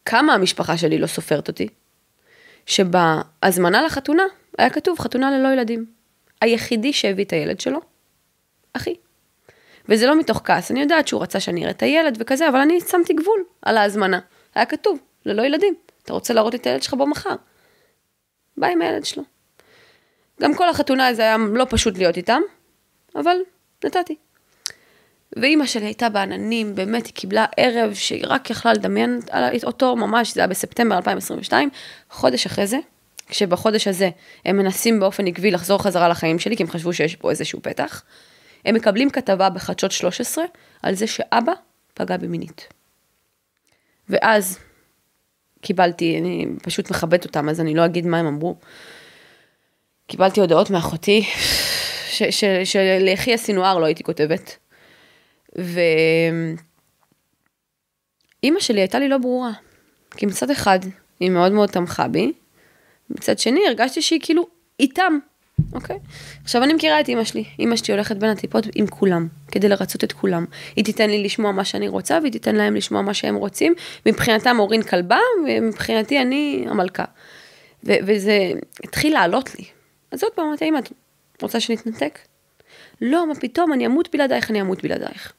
כמה 0.04 0.34
המשפחה 0.34 0.76
שלי 0.76 0.98
לא 0.98 1.06
סופרת 1.06 1.48
אותי? 1.48 1.68
שבהזמנה 2.66 3.82
לחתונה 3.82 4.22
היה 4.58 4.70
כתוב 4.70 4.98
חתונה 4.98 5.38
ללא 5.38 5.48
ילדים. 5.48 5.86
היחידי 6.40 6.92
שהביא 6.92 7.24
את 7.24 7.32
הילד 7.32 7.60
שלו, 7.60 7.80
אחי. 8.72 8.94
וזה 9.88 10.06
לא 10.06 10.18
מתוך 10.18 10.40
כעס, 10.44 10.70
אני 10.70 10.80
יודעת 10.80 11.08
שהוא 11.08 11.22
רצה 11.22 11.40
שאני 11.40 11.60
אראה 11.60 11.70
את 11.70 11.82
הילד 11.82 12.16
וכזה, 12.20 12.48
אבל 12.48 12.58
אני 12.58 12.80
שמתי 12.80 13.12
גבול 13.12 13.44
על 13.62 13.76
ההזמנה. 13.76 14.20
היה 14.54 14.66
כתוב, 14.66 14.98
ללא 15.26 15.42
ילדים. 15.42 15.74
אתה 16.02 16.12
רוצה 16.12 16.34
להראות 16.34 16.54
את 16.54 16.66
הילד 16.66 16.82
שלך 16.82 16.94
בו 16.94 17.06
מחר. 17.06 17.34
בא 18.56 18.66
עם 18.66 18.82
הילד 18.82 19.04
שלו. 19.04 19.22
גם 20.40 20.54
כל 20.54 20.68
החתונה 20.68 21.14
זה 21.14 21.22
היה 21.22 21.36
לא 21.52 21.66
פשוט 21.70 21.98
להיות 21.98 22.16
איתם, 22.16 22.40
אבל 23.16 23.36
נתתי. 23.84 24.16
ואימא 25.36 25.66
שלי 25.66 25.84
הייתה 25.84 26.08
בעננים, 26.08 26.74
באמת, 26.74 27.06
היא 27.06 27.14
קיבלה 27.14 27.46
ערב 27.56 27.94
שהיא 27.94 28.24
רק 28.26 28.50
יכלה 28.50 28.72
לדמיין 28.72 29.20
אותו, 29.64 29.96
ממש, 29.96 30.34
זה 30.34 30.40
היה 30.40 30.48
בספטמבר 30.48 30.96
2022, 30.96 31.70
חודש 32.10 32.46
אחרי 32.46 32.66
זה, 32.66 32.78
כשבחודש 33.28 33.88
הזה 33.88 34.10
הם 34.44 34.56
מנסים 34.56 35.00
באופן 35.00 35.26
עקבי 35.26 35.50
לחזור 35.50 35.82
חזרה 35.82 36.08
לחיים 36.08 36.38
שלי, 36.38 36.56
כי 36.56 36.62
הם 36.62 36.70
חשבו 36.70 36.92
שיש 36.92 37.16
פה 37.16 37.30
איזשהו 37.30 37.62
פתח, 37.62 38.02
הם 38.64 38.74
מקבלים 38.74 39.10
כתבה 39.10 39.50
בחדשות 39.50 39.92
13 39.92 40.44
על 40.82 40.94
זה 40.94 41.06
שאבא 41.06 41.52
פגע 41.94 42.16
במינית. 42.16 42.68
ואז 44.08 44.58
קיבלתי, 45.60 46.18
אני 46.18 46.46
פשוט 46.62 46.90
מכבדת 46.90 47.24
אותם, 47.24 47.48
אז 47.48 47.60
אני 47.60 47.74
לא 47.74 47.84
אגיד 47.84 48.06
מה 48.06 48.18
הם 48.18 48.26
אמרו. 48.26 48.56
קיבלתי 50.06 50.40
הודעות 50.40 50.70
מאחותי, 50.70 51.24
שליחי 52.64 53.34
הסינואר 53.34 53.78
לא 53.78 53.86
הייתי 53.86 54.04
כותבת. 54.04 54.56
ואימא 55.54 56.60
שלי 58.60 58.80
הייתה 58.80 58.98
לי 58.98 59.08
לא 59.08 59.18
ברורה. 59.18 59.52
כי 60.16 60.26
מצד 60.26 60.50
אחד, 60.50 60.78
היא 61.20 61.30
מאוד 61.30 61.52
מאוד 61.52 61.68
תמכה 61.68 62.08
בי, 62.08 62.32
מצד 63.10 63.38
שני 63.38 63.60
הרגשתי 63.68 64.02
שהיא 64.02 64.20
כאילו 64.22 64.46
איתם, 64.80 65.18
אוקיי? 65.72 65.98
עכשיו 66.44 66.62
אני 66.62 66.74
מכירה 66.74 67.00
את 67.00 67.08
אימא 67.08 67.24
שלי, 67.24 67.44
אימא 67.58 67.76
שלי 67.76 67.94
הולכת 67.94 68.16
בין 68.16 68.30
הטיפות 68.30 68.64
עם 68.74 68.86
כולם, 68.86 69.28
כדי 69.52 69.68
לרצות 69.68 70.04
את 70.04 70.12
כולם. 70.12 70.44
היא 70.76 70.84
תיתן 70.84 71.10
לי 71.10 71.22
לשמוע 71.22 71.52
מה 71.52 71.64
שאני 71.64 71.88
רוצה, 71.88 72.18
והיא 72.20 72.32
תיתן 72.32 72.56
להם 72.56 72.74
לשמוע 72.74 73.02
מה 73.02 73.14
שהם 73.14 73.34
רוצים. 73.34 73.74
מבחינתם 74.06 74.56
אורין 74.58 74.82
כלבה, 74.82 75.18
ומבחינתי 75.46 76.20
אני 76.20 76.64
המלכה. 76.68 77.04
ו- 77.84 77.96
וזה 78.06 78.52
התחיל 78.84 79.12
לעלות 79.12 79.54
לי. 79.58 79.64
אז 80.10 80.22
עוד 80.22 80.32
פעם 80.32 80.46
אמרתי, 80.46 80.64
אמא, 80.64 80.78
את 81.36 81.42
רוצה 81.42 81.60
שנתנתק? 81.60 82.18
לא, 83.00 83.28
מה 83.28 83.34
פתאום, 83.34 83.72
אני 83.72 83.86
אמות 83.86 84.08
בלעדייך, 84.12 84.50
אני 84.50 84.60
אמות 84.60 84.82
בלעדייך. 84.82 85.32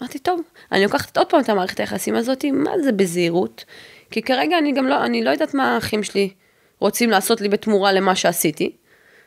אמרתי, 0.00 0.18
טוב, 0.18 0.40
אני 0.72 0.82
לוקחת 0.82 1.16
עוד 1.18 1.30
פעם 1.30 1.40
את 1.40 1.48
המערכת 1.48 1.80
היחסים 1.80 2.14
הזאת, 2.14 2.44
מה 2.52 2.70
זה 2.84 2.92
בזהירות? 2.92 3.64
כי 4.10 4.22
כרגע 4.22 4.58
אני 4.58 4.72
גם 4.72 4.86
לא, 4.86 5.04
אני 5.04 5.24
לא 5.24 5.30
יודעת 5.30 5.54
מה 5.54 5.74
האחים 5.74 6.02
שלי 6.02 6.30
רוצים 6.78 7.10
לעשות 7.10 7.40
לי 7.40 7.48
בתמורה 7.48 7.92
למה 7.92 8.16
שעשיתי, 8.16 8.72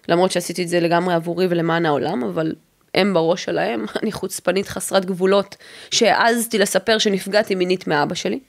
למרות 0.07 0.31
שעשיתי 0.31 0.63
את 0.63 0.67
זה 0.67 0.79
לגמרי 0.79 1.13
עבורי 1.13 1.47
ולמען 1.49 1.85
העולם, 1.85 2.23
אבל 2.23 2.55
הם 2.95 3.13
בראש 3.13 3.43
שלהם, 3.43 3.85
אני 4.03 4.11
חוצפנית 4.11 4.67
חסרת 4.67 5.05
גבולות, 5.05 5.55
שהעזתי 5.91 6.57
לספר 6.57 6.97
שנפגעתי 6.97 7.55
מינית 7.55 7.87
מאבא 7.87 8.15
שלי. 8.15 8.39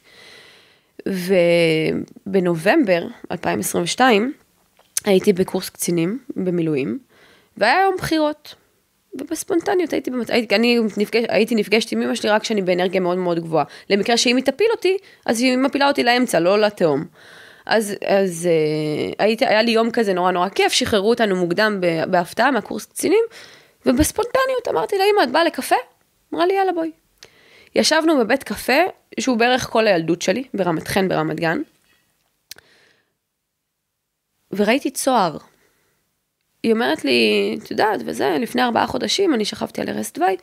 ובנובמבר 2.27 3.07
2022 3.33 4.33
הייתי 5.05 5.33
בקורס 5.33 5.69
קצינים 5.69 6.19
במילואים, 6.37 6.99
והיה 7.57 7.81
יום 7.85 7.97
בחירות. 7.99 8.55
ובספונטניות 9.15 9.93
הייתי, 9.93 10.11
באמת, 10.11 10.31
הייתי, 10.31 10.55
אני 10.55 10.81
נפגש, 10.97 11.25
הייתי 11.29 11.55
נפגשת 11.55 11.93
עם 11.93 12.03
אמא 12.03 12.15
שלי 12.15 12.31
רק 12.31 12.43
כשאני 12.43 12.63
באנרגיה 12.63 13.01
מאוד 13.01 13.19
מאוד 13.19 13.41
גבוהה. 13.41 13.65
למקרה 13.91 14.17
שאם 14.17 14.37
היא 14.37 14.45
תפיל 14.45 14.67
אותי, 14.71 14.97
אז 15.27 15.41
היא 15.41 15.57
מפילה 15.57 15.89
אותי 15.89 16.03
לאמצע, 16.03 16.41
לא 16.41 16.61
לתהום. 16.61 17.05
אז, 17.67 17.95
אז 18.07 18.49
uh, 18.49 19.15
הייתי, 19.19 19.47
היה 19.47 19.63
לי 19.63 19.71
יום 19.71 19.91
כזה 19.91 20.13
נורא 20.13 20.31
נורא 20.31 20.49
כיף, 20.49 20.73
שחררו 20.73 21.11
אותנו 21.11 21.37
מוקדם 21.37 21.81
בהפתעה 22.11 22.51
מהקורס 22.51 22.87
קצינים, 22.87 23.25
ובספונטניות 23.87 24.69
אמרתי 24.69 24.99
לה, 24.99 25.05
אמא, 25.15 25.23
את 25.23 25.31
באה 25.31 25.45
לקפה? 25.45 25.77
אמרה 26.35 26.47
לי, 26.47 26.55
יאללה 26.55 26.73
בואי. 26.73 26.91
ישבנו 27.75 28.19
בבית 28.19 28.43
קפה, 28.43 28.83
שהוא 29.21 29.37
בערך 29.37 29.67
כל 29.71 29.87
הילדות 29.87 30.23
שלי, 30.23 30.45
ברמת 30.55 30.89
חן 30.89 31.09
ברמת 31.09 31.41
גן, 31.41 31.63
וראיתי 34.53 34.91
צוהר. 34.91 35.37
היא 36.63 36.73
אומרת 36.73 37.05
לי, 37.05 37.59
את 37.63 37.71
יודעת, 37.71 38.01
וזה, 38.07 38.37
לפני 38.41 38.63
ארבעה 38.63 38.87
חודשים 38.87 39.35
אני 39.35 39.45
שכבתי 39.45 39.81
על 39.81 39.89
ערש 39.89 40.13
דווי. 40.13 40.37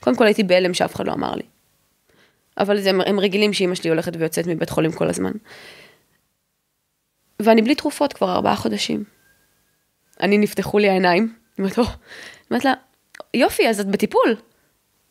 קודם 0.00 0.16
כל 0.16 0.24
הייתי 0.24 0.42
בהלם 0.42 0.74
שאף 0.74 0.94
אחד 0.94 1.06
לא 1.06 1.12
אמר 1.12 1.34
לי. 1.34 1.42
אבל 2.58 2.80
זה, 2.80 2.90
הם 2.90 3.20
רגילים 3.20 3.52
שאימא 3.52 3.74
שלי 3.74 3.90
הולכת 3.90 4.12
ויוצאת 4.18 4.46
מבית 4.46 4.70
חולים 4.70 4.92
כל 4.92 5.08
הזמן. 5.08 5.32
ואני 7.40 7.62
בלי 7.62 7.74
תרופות 7.74 8.12
כבר 8.12 8.32
ארבעה 8.32 8.56
חודשים. 8.56 9.04
אני, 10.20 10.38
נפתחו 10.38 10.78
לי 10.78 10.88
העיניים, 10.88 11.34
אומרת, 11.58 11.78
אומרת 12.50 12.64
לה, 12.64 12.72
יופי, 13.34 13.68
אז 13.68 13.80
את 13.80 13.86
בטיפול. 13.86 14.36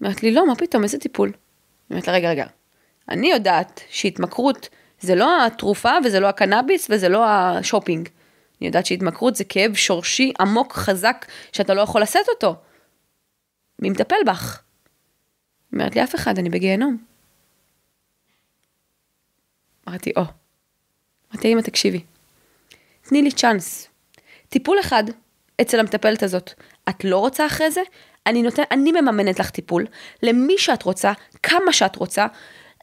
אומרת 0.01 0.23
לי, 0.23 0.31
לא, 0.31 0.47
מה 0.47 0.55
פתאום, 0.55 0.83
איזה 0.83 0.97
טיפול? 0.97 1.31
אומרת 1.89 2.07
לה, 2.07 2.13
רגע, 2.13 2.29
רגע, 2.29 2.45
אני 3.09 3.31
יודעת 3.31 3.81
שהתמכרות 3.89 4.69
זה 4.99 5.15
לא 5.15 5.45
התרופה 5.45 5.91
וזה 6.05 6.19
לא 6.19 6.27
הקנאביס 6.27 6.87
וזה 6.89 7.09
לא 7.09 7.25
השופינג. 7.25 8.09
אני 8.64 8.68
יודעת 8.68 8.86
שהתמכרות 8.86 9.36
זה 9.36 9.43
כאב 9.43 9.74
שורשי 9.74 10.34
עמוק 10.39 10.74
חזק 10.74 11.26
שאתה 11.51 11.74
לא 11.74 11.82
יכול 11.82 12.01
לשאת 12.01 12.30
אותו. 12.30 12.55
מי 13.80 13.89
מטפל 13.89 14.16
בך? 14.26 14.61
אומרת 15.74 15.95
לי, 15.95 16.03
אף 16.03 16.16
אחד, 16.16 16.39
אני 16.39 16.49
בגיהנום. 16.49 16.97
אמרתי, 19.89 20.11
או. 20.16 20.22
אמרתי, 21.34 21.53
אמא, 21.53 21.61
תקשיבי. 21.61 22.03
תני 23.01 23.22
לי 23.22 23.32
צ'אנס. 23.32 23.88
טיפול 24.49 24.80
אחד 24.80 25.03
אצל 25.61 25.80
המטפלת 25.80 26.24
הזאת. 26.24 26.53
את 26.89 27.03
לא 27.03 27.18
רוצה 27.18 27.45
אחרי 27.45 27.72
זה? 27.72 27.82
אני 28.28 28.41
נותן, 28.41 28.64
אני 28.72 28.91
מממנת 28.91 29.39
לך 29.39 29.49
טיפול, 29.49 29.86
למי 30.24 30.57
שאת 30.57 30.84
רוצה, 30.84 31.11
כמה 31.43 31.74
שאת 31.74 31.95
רוצה. 31.95 32.28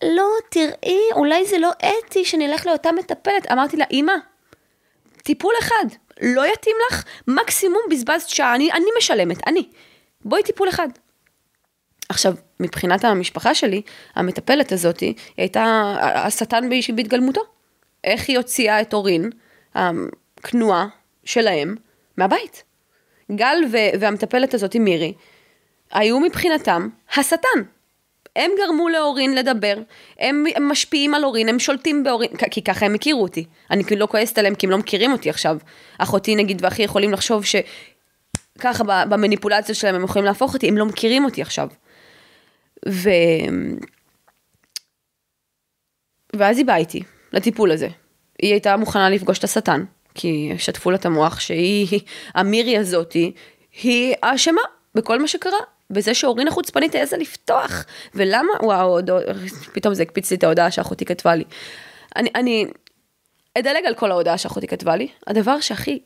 לא, 0.04 0.28
תראי, 0.50 1.00
אולי 1.12 1.46
זה 1.46 1.58
לא 1.58 1.70
אתי 1.78 2.24
שנלך 2.24 2.66
לאותה 2.66 2.92
מטפלת. 2.92 3.52
אמרתי 3.52 3.76
לה, 3.76 3.84
אמא, 3.90 4.12
טיפול 5.22 5.54
אחד, 5.58 5.84
לא 6.22 6.52
יתאים 6.52 6.76
לך, 6.90 7.04
מקסימום 7.28 7.80
בזבזת 7.90 8.28
שעה, 8.28 8.54
אני, 8.54 8.72
אני 8.72 8.84
משלמת, 8.98 9.48
אני. 9.48 9.68
בואי 10.24 10.42
טיפול 10.42 10.68
אחד. 10.68 10.88
עכשיו, 12.08 12.34
מבחינת 12.60 13.04
המשפחה 13.04 13.54
שלי, 13.54 13.82
המטפלת 14.14 14.72
הזאתי, 14.72 15.06
היא 15.06 15.14
הייתה 15.36 15.94
השטן 16.14 16.68
בהתגלמותו. 16.94 17.40
איך 18.04 18.28
היא 18.28 18.36
הוציאה 18.36 18.80
את 18.80 18.94
אורין, 18.94 19.30
הכנועה 19.74 20.86
שלהם, 21.24 21.76
מהבית. 22.16 22.64
גל 23.32 23.56
והמטפלת 24.00 24.54
הזאתי, 24.54 24.78
מירי, 24.78 25.14
היו 25.90 26.20
מבחינתם 26.20 26.88
השטן. 27.16 27.62
הם 28.36 28.50
גרמו 28.58 28.88
לאורין 28.88 29.34
לדבר, 29.34 29.78
הם, 30.18 30.44
הם 30.54 30.68
משפיעים 30.68 31.14
על 31.14 31.24
אורין, 31.24 31.48
הם 31.48 31.58
שולטים 31.58 32.04
באורין, 32.04 32.30
כי 32.50 32.62
ככה 32.62 32.86
הם 32.86 32.94
הכירו 32.94 33.22
אותי. 33.22 33.44
אני 33.70 33.84
כאילו 33.84 34.00
לא 34.00 34.06
כועסת 34.06 34.38
עליהם 34.38 34.54
כי 34.54 34.66
הם 34.66 34.70
לא 34.70 34.78
מכירים 34.78 35.12
אותי 35.12 35.30
עכשיו. 35.30 35.58
אחותי 35.98 36.34
נגיד 36.34 36.64
ואחי 36.64 36.82
יכולים 36.82 37.12
לחשוב 37.12 37.44
שככה 37.44 38.84
במניפולציות 39.04 39.78
שלהם 39.78 39.94
הם 39.94 40.04
יכולים 40.04 40.26
להפוך 40.26 40.54
אותי, 40.54 40.68
הם 40.68 40.76
לא 40.76 40.86
מכירים 40.86 41.24
אותי 41.24 41.42
עכשיו. 41.42 41.68
ו... 42.88 43.10
ואז 46.36 46.58
היא 46.58 46.66
באה 46.66 46.76
איתי 46.76 47.02
לטיפול 47.32 47.72
הזה. 47.72 47.88
היא 48.42 48.52
הייתה 48.52 48.76
מוכנה 48.76 49.10
לפגוש 49.10 49.38
את 49.38 49.44
השטן, 49.44 49.84
כי 50.14 50.52
שטפו 50.58 50.90
לה 50.90 50.96
את 50.96 51.06
המוח 51.06 51.40
שהיא, 51.40 52.00
המירי 52.34 52.78
הזאתי, 52.78 53.32
היא 53.82 54.14
האשמה 54.22 54.62
בכל 54.94 55.20
מה 55.20 55.28
שקרה. 55.28 55.58
בזה 55.90 56.14
שאורין 56.14 56.48
החוצפנית 56.48 56.94
העזה 56.94 57.16
לפתוח, 57.16 57.84
ולמה, 58.14 58.52
וואו, 58.62 58.98
פתאום 59.72 59.94
זה 59.94 60.02
הקפיץ 60.02 60.30
לי 60.30 60.36
את 60.36 60.44
ההודעה 60.44 60.70
שאחותי 60.70 61.04
כתבה 61.04 61.34
לי. 61.34 61.44
אני, 62.16 62.30
אני 62.34 62.66
אדלג 63.58 63.86
על 63.86 63.94
כל 63.94 64.10
ההודעה 64.10 64.38
שאחותי 64.38 64.66
כתבה 64.66 64.96
לי, 64.96 65.08
הדבר 65.26 65.60
שהכי 65.60 65.98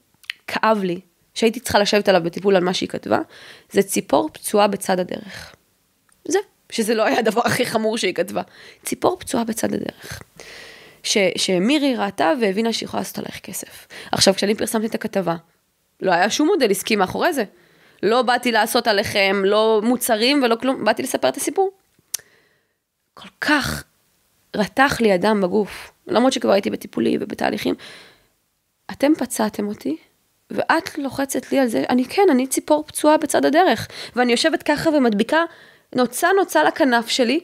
כאב 0.47 0.83
לי, 0.83 1.01
שהייתי 1.35 1.61
צריכה 1.61 1.79
לשבת 1.79 2.09
עליו 2.09 2.23
בטיפול 2.23 2.57
על 2.57 2.65
מה 2.65 2.75
שהיא 2.75 2.89
כתבה, 2.89 3.19
זה 3.71 3.83
ציפור 3.83 4.31
פצועה 4.33 4.67
בצד 4.67 5.01
הדרך. 5.01 5.55
זה, 6.29 6.39
שזה 6.71 6.95
לא 6.95 7.03
היה 7.03 7.19
הדבר 7.19 7.41
הכי 7.45 7.67
חמור 7.67 7.99
שהיא 7.99 8.15
כתבה. 8.15 8.43
ציפור 8.85 9.17
פצועה 9.19 9.45
בצד 9.45 9.75
הדרך. 9.75 10.23
ש, 11.03 11.19
שמירי 11.37 11.97
ראתה 11.97 12.33
והבינה 12.41 12.73
שהיא 12.73 12.87
יכולה 12.87 13.01
לעשות 13.01 13.19
עלייך 13.19 13.41
כסף. 13.41 13.87
עכשיו, 14.13 14.35
כשאני 14.35 14.55
פרסמתי 14.55 14.87
את 14.87 14.95
הכתבה, 14.95 15.37
לא 16.01 16.13
היה 16.13 16.31
שום 16.31 16.47
מודל 16.47 16.71
עסקי 16.71 16.97
מאחורי 16.97 17.33
זה. 17.33 17.45
לא 18.05 18.23
באתי 18.23 18.53
לעשות 18.53 18.87
עליכם, 18.87 19.43
לא 19.45 19.81
מוצרים 19.85 20.43
ולא 20.43 20.57
כלום, 20.57 20.85
באתי 20.85 21.03
לספר 21.03 21.29
את 21.29 21.37
הסיפור. 21.37 21.71
כל 23.15 23.29
כך 23.41 23.85
רתח 24.57 24.99
לי 25.01 25.13
הדם 25.13 25.41
בגוף, 25.41 25.93
למרות 26.07 26.33
שכבר 26.33 26.53
הייתי 26.53 26.71
בטיפולים 26.71 27.21
ובתהליכים. 27.23 27.75
אתם 28.91 29.13
פצעתם 29.19 29.69
אותי, 29.69 29.97
ואת 30.51 30.99
לוחצת 30.99 31.53
לי 31.53 31.59
על 31.59 31.69
זה, 31.69 31.85
אני 31.89 32.05
כן, 32.05 32.27
אני 32.31 32.47
ציפור 32.47 32.85
פצועה 32.87 33.17
בצד 33.17 33.45
הדרך, 33.45 33.89
ואני 34.17 34.33
יושבת 34.33 34.63
ככה 34.63 34.91
ומדביקה 34.91 35.43
נוצה 35.95 36.29
נוצה 36.39 36.65
לכנף 36.65 37.09
שלי, 37.09 37.41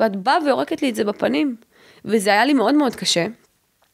ואת 0.00 0.16
באה 0.16 0.38
ועורקת 0.46 0.82
לי 0.82 0.90
את 0.90 0.94
זה 0.94 1.04
בפנים. 1.04 1.56
וזה 2.04 2.30
היה 2.30 2.44
לי 2.44 2.54
מאוד 2.54 2.74
מאוד 2.74 2.96
קשה. 2.96 3.26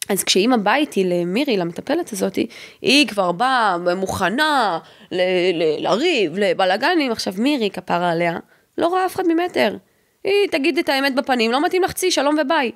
אז 0.08 0.24
כשאימא 0.24 0.56
באה 0.56 0.76
איתי 0.76 1.04
למירי, 1.04 1.56
למטפלת 1.56 2.12
הזאת, 2.12 2.38
היא 2.82 3.08
כבר 3.08 3.32
באה 3.32 3.76
מוכנה 3.96 4.78
ל- 5.10 5.20
ל- 5.54 5.86
לריב, 5.86 6.38
לבלאגנים. 6.38 7.12
עכשיו 7.12 7.34
מירי, 7.38 7.70
כפרה 7.70 8.10
עליה, 8.10 8.38
לא 8.78 8.86
רואה 8.86 9.06
אף 9.06 9.14
אחד 9.14 9.24
ממטר. 9.26 9.76
היא 10.24 10.48
תגיד 10.50 10.78
את 10.78 10.88
האמת 10.88 11.14
בפנים, 11.14 11.50
לא 11.52 11.64
מתאים 11.64 11.82
לך 11.82 11.92
צי, 11.92 12.10
שלום 12.10 12.36
וביי. 12.42 12.72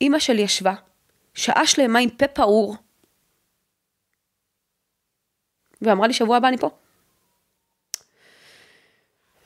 אימא 0.00 0.18
שלי 0.18 0.42
ישבה, 0.42 0.74
שעה 1.34 1.66
שלמה 1.66 1.98
עם 1.98 2.10
פה 2.10 2.26
פעור, 2.26 2.76
ואמרה 5.82 6.06
לי, 6.06 6.12
שבוע 6.12 6.36
הבא 6.36 6.48
אני 6.48 6.58
פה. 6.58 6.70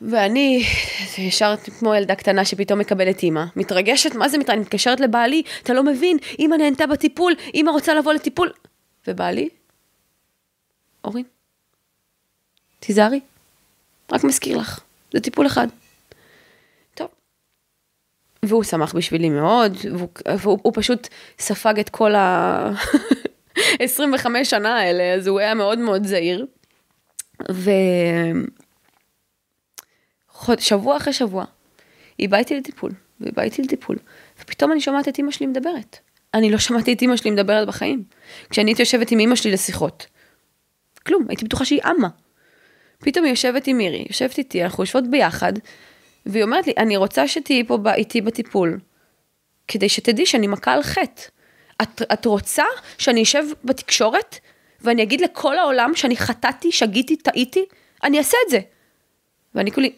ואני 0.00 0.64
ישר 1.18 1.54
כמו 1.78 1.94
ילדה 1.94 2.14
קטנה 2.14 2.44
שפתאום 2.44 2.78
מקבלת 2.78 3.22
אימא, 3.22 3.44
מתרגשת, 3.56 4.14
מה 4.14 4.28
זה 4.28 4.38
מתרגשת? 4.38 4.50
אני 4.50 4.60
מתקשרת 4.60 5.00
לבעלי, 5.00 5.42
אתה 5.62 5.72
לא 5.72 5.82
מבין, 5.82 6.18
אימא 6.38 6.56
נהנתה 6.56 6.86
בטיפול, 6.86 7.34
אימא 7.54 7.70
רוצה 7.70 7.94
לבוא 7.94 8.12
לטיפול. 8.12 8.52
ובעלי, 9.06 9.48
אורין, 11.04 11.24
תיזהרי, 12.80 13.20
רק 14.12 14.24
מזכיר 14.24 14.58
לך, 14.58 14.80
זה 15.12 15.20
טיפול 15.20 15.46
אחד. 15.46 15.66
טוב. 16.94 17.08
והוא 18.42 18.62
שמח 18.62 18.94
בשבילי 18.94 19.28
מאוד, 19.28 19.76
והוא, 19.92 20.08
והוא 20.38 20.58
הוא 20.62 20.72
פשוט 20.76 21.08
ספג 21.38 21.78
את 21.78 21.88
כל 21.88 22.14
ה... 22.14 22.70
25 23.80 24.50
שנה 24.50 24.76
האלה, 24.76 25.14
אז 25.14 25.26
הוא 25.26 25.40
היה 25.40 25.54
מאוד 25.54 25.78
מאוד 25.78 26.06
זהיר. 26.06 26.46
ו... 27.50 27.70
שבוע 30.58 30.96
אחרי 30.96 31.12
שבוע, 31.12 31.44
היא 32.18 32.28
באה 32.28 32.40
איתי 32.40 32.56
לטיפול, 32.56 32.92
והיא 33.20 33.32
באה 33.32 33.44
איתי 33.44 33.62
לטיפול, 33.62 33.96
ופתאום 34.40 34.72
אני 34.72 34.80
שומעת 34.80 35.08
את 35.08 35.18
אימא 35.18 35.30
שלי 35.30 35.46
מדברת. 35.46 35.98
אני 36.34 36.50
לא 36.50 36.58
שמעתי 36.58 36.92
את 36.92 37.02
אימא 37.02 37.16
שלי 37.16 37.30
מדברת 37.30 37.68
בחיים. 37.68 38.04
כשאני 38.50 38.70
הייתי 38.70 38.82
יושבת 38.82 39.10
עם 39.10 39.18
אימא 39.18 39.36
שלי 39.36 39.52
לשיחות. 39.52 40.06
כלום, 41.06 41.26
הייתי 41.28 41.44
בטוחה 41.44 41.64
שהיא 41.64 41.80
אמה. 41.84 42.08
פתאום 42.98 43.24
היא 43.24 43.32
יושבת 43.32 43.66
עם 43.66 43.78
מירי, 43.78 44.04
יושבת 44.08 44.38
איתי, 44.38 44.64
אנחנו 44.64 44.82
יושבות 44.82 45.10
ביחד, 45.10 45.52
והיא 46.26 46.42
אומרת 46.42 46.66
לי, 46.66 46.72
אני 46.76 46.96
רוצה 46.96 47.28
שתהיי 47.28 47.64
פה 47.64 47.78
איתי 47.94 48.20
בטיפול, 48.20 48.80
כדי 49.68 49.88
שתדעי 49.88 50.26
שאני 50.26 50.46
מכה 50.46 50.72
על 50.72 50.82
חטא. 50.82 51.22
את, 51.82 52.02
את 52.12 52.26
רוצה 52.26 52.64
שאני 52.98 53.22
אשב 53.22 53.44
בתקשורת, 53.64 54.38
ואני 54.80 55.02
אגיד 55.02 55.20
לכל 55.20 55.58
העולם 55.58 55.92
שאני 55.94 56.16
חטאתי, 56.16 56.72
שגיתי, 56.72 57.16
טעיתי? 57.16 57.64
אני 58.04 58.18
אעשה 58.18 58.36
את 58.46 58.50
זה. 58.50 58.60
ואני 59.54 59.72
כולי, 59.72 59.92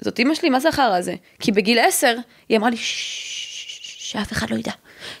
זאת 0.00 0.18
אימא 0.18 0.34
שלי, 0.34 0.50
מה 0.50 0.60
זה 0.60 0.68
החרא 0.68 0.96
הזה? 0.96 1.14
כי 1.40 1.52
בגיל 1.52 1.78
עשר, 1.78 2.16
היא 2.48 2.58
אמרה 2.58 2.70
לי, 2.70 2.76
שאף 2.76 4.32
אחד 4.32 4.50
לא 4.50 4.56
ידע. 4.56 4.72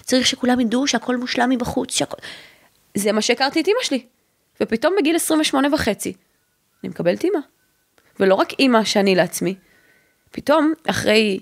צריך 0.02 0.26
שכולם 0.26 0.60
ידעו 0.60 0.86
שהכל 0.86 1.16
מושלם 1.16 1.50
מבחוץ, 1.50 1.94
שהכל... 1.94 2.16
זה 2.94 3.12
מה 3.12 3.22
שהכרתי 3.22 3.60
את 3.60 3.68
אימא 3.68 3.78
שלי. 3.82 4.06
ופתאום 4.60 4.94
בגיל 4.98 5.16
28 5.16 5.68
וחצי, 5.72 6.12
אני 6.84 6.90
מקבלת 6.90 7.24
אימא. 7.24 7.38
ולא 8.20 8.34
רק 8.34 8.52
אימא 8.58 8.84
שאני 8.84 9.14
לעצמי, 9.14 9.54
פתאום, 10.30 10.72
אחרי, 10.86 11.40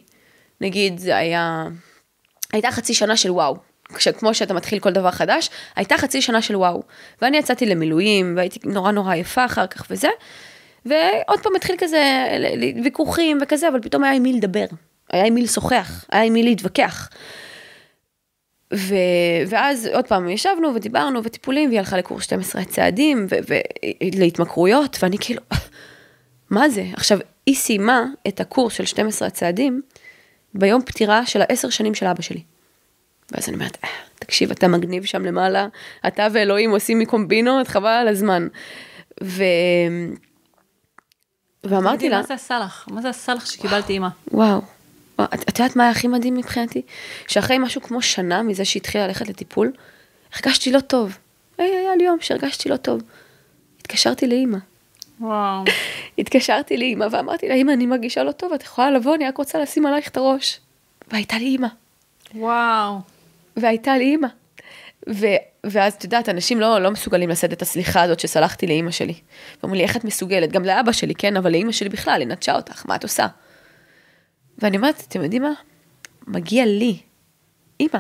נגיד, 0.61 0.99
זה 0.99 1.16
היה... 1.16 1.64
הייתה 2.53 2.70
חצי 2.70 2.95
שנה 2.95 3.16
של 3.16 3.30
וואו. 3.30 3.57
כמו 4.18 4.35
שאתה 4.35 4.55
מתחיל 4.55 4.78
כל 4.78 4.93
דבר 4.93 5.11
חדש, 5.11 5.51
הייתה 5.76 5.99
חצי 5.99 6.22
שנה 6.22 6.43
של 6.43 6.57
וואו. 6.57 6.82
ואני 7.22 7.37
יצאתי 7.37 7.66
למילואים, 7.66 8.37
והייתי 8.37 8.59
נורא 8.64 8.93
נורא 8.93 9.14
יפה 9.14 9.45
אחר 9.45 9.66
כך 9.66 9.87
וזה, 9.91 10.09
ועוד 10.87 11.41
פעם 11.43 11.57
התחיל 11.57 11.76
כזה 11.78 12.26
ויכוחים 12.85 13.39
וכזה, 13.43 13.68
אבל 13.68 13.80
פתאום 13.80 14.05
היה 14.05 14.12
עם 14.12 14.22
מי 14.22 14.32
לדבר, 14.32 14.64
היה 15.11 15.24
עם 15.24 15.35
מי 15.35 15.43
לשוחח, 15.43 16.05
היה 16.11 16.22
עם 16.22 16.32
מי 16.32 16.43
להתווכח. 16.43 17.11
ו... 18.74 18.95
ואז 19.49 19.87
עוד 19.87 20.07
פעם 20.07 20.28
ישבנו 20.28 20.74
ודיברנו 20.74 21.24
וטיפולים, 21.24 21.68
והיא 21.68 21.78
הלכה 21.78 21.97
לקורס 21.97 22.24
12 22.24 22.64
צעדים 22.64 23.26
ולהתמכרויות, 24.14 24.99
ואני 25.03 25.16
כאילו, 25.20 25.43
מה 26.51 26.68
זה? 26.68 26.85
עכשיו, 26.93 27.18
היא 27.47 27.55
סיימה 27.55 28.05
את 28.28 28.41
הקורס 28.41 28.74
של 28.74 28.85
12 28.85 29.28
הצעדים 29.28 29.82
ביום 30.55 30.82
פטירה 30.82 31.26
של 31.26 31.43
העשר 31.43 31.70
שנים 31.70 31.95
של 31.95 32.07
אבא 32.07 32.22
שלי. 32.22 32.43
ואז 33.32 33.49
אני 33.49 33.57
אומרת, 33.57 33.78
אה, 33.85 33.89
תקשיב, 34.18 34.51
אתה 34.51 34.68
מגניב 34.68 35.05
שם 35.05 35.24
למעלה, 35.24 35.66
אתה 36.07 36.26
ואלוהים 36.32 36.70
עושים 36.70 36.99
מקומבינות, 36.99 37.68
חבל 37.68 37.89
על 37.89 38.09
הזמן. 38.09 38.49
ו... 39.22 39.45
ואמרתי 41.64 42.08
לה... 42.08 42.16
מה 42.16 42.22
זה 42.22 42.34
לך? 42.58 42.86
מה 42.90 43.02
זה 43.02 43.32
לך 43.34 43.46
שקיבלתי 43.46 43.92
אימא? 43.92 44.08
וואו. 44.32 44.60
את, 45.20 45.48
את 45.48 45.58
יודעת 45.58 45.76
מה 45.76 45.82
היה 45.82 45.92
הכי 45.92 46.08
מדהים 46.08 46.34
מבחינתי? 46.34 46.82
שאחרי 47.28 47.58
משהו 47.58 47.82
כמו 47.82 48.02
שנה 48.02 48.42
מזה 48.42 48.64
שהתחילה 48.64 49.06
ללכת 49.06 49.28
לטיפול, 49.28 49.72
הרגשתי 50.34 50.72
לא 50.72 50.80
טוב. 50.80 51.18
היה 51.58 51.96
לי 51.96 52.04
יום 52.04 52.18
שהרגשתי 52.20 52.68
לא 52.68 52.76
טוב. 52.76 53.02
התקשרתי 53.80 54.26
לאימא. 54.26 54.58
וואו. 55.20 55.64
התקשרתי 56.18 56.76
לאימא 56.76 57.06
ואמרתי 57.10 57.48
לה, 57.48 57.54
אימא, 57.54 57.72
אני 57.72 57.86
מרגישה 57.86 58.22
לא 58.22 58.32
טוב, 58.32 58.52
את 58.52 58.62
יכולה 58.62 58.90
לבוא, 58.90 59.14
אני 59.14 59.28
רק 59.28 59.36
רוצה 59.36 59.58
לשים 59.58 59.86
עלייך 59.86 60.08
את 60.08 60.16
הראש. 60.16 60.60
והייתה 61.08 61.38
לי 61.38 61.44
אימא. 61.44 61.68
וואו. 62.34 62.98
והייתה 63.56 63.98
לי 63.98 64.04
אימא. 64.04 64.28
ו, 65.09 65.26
ואז 65.64 65.92
את 65.92 66.05
יודעת, 66.05 66.28
אנשים 66.28 66.61
לא, 66.61 66.78
לא 66.78 66.90
מסוגלים 66.90 67.28
לשאת 67.28 67.52
את 67.52 67.62
הסליחה 67.62 68.02
הזאת 68.02 68.20
שסלחתי 68.20 68.66
לאימא 68.66 68.90
שלי. 68.90 69.14
ואומרים 69.61 69.78
לי, 69.78 69.84
איך 69.84 69.96
את 69.96 70.05
מסוגלת? 70.05 70.52
גם 70.52 70.64
לאבא 70.64 70.92
שלי, 70.92 71.14
כן, 71.14 71.36
אבל 71.36 71.50
לאימא 71.50 71.72
שלי 71.72 71.88
בכלל, 71.88 72.20
היא 72.20 72.28
נטשה 72.28 72.57
אותך, 72.57 72.86
מה 72.86 72.96
את 72.96 73.02
עושה? 73.02 73.26
ואני 74.59 74.76
אומרת, 74.76 75.02
אתם 75.09 75.22
יודעים 75.22 75.42
מה? 75.42 75.52
מגיע 76.26 76.66
לי, 76.66 76.98
אימא. 77.80 77.98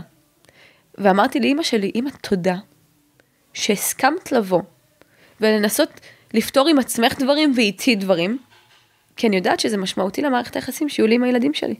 ואמרתי 0.98 1.40
לאימא 1.40 1.62
שלי, 1.62 1.90
אימא, 1.94 2.10
תודה 2.20 2.56
שהסכמת 3.52 4.32
לבוא 4.32 4.62
ולנסות 5.40 6.00
לפתור 6.34 6.68
עם 6.68 6.78
עצמך 6.78 7.18
דברים 7.18 7.52
ואיתי 7.56 7.94
דברים, 7.94 8.38
כי 9.16 9.26
אני 9.26 9.36
יודעת 9.36 9.60
שזה 9.60 9.76
משמעותי 9.76 10.22
למערכת 10.22 10.56
היחסים 10.56 10.88
שיהיו 10.88 11.06
לי 11.06 11.14
עם 11.14 11.22
הילדים 11.22 11.54
שלי. 11.54 11.74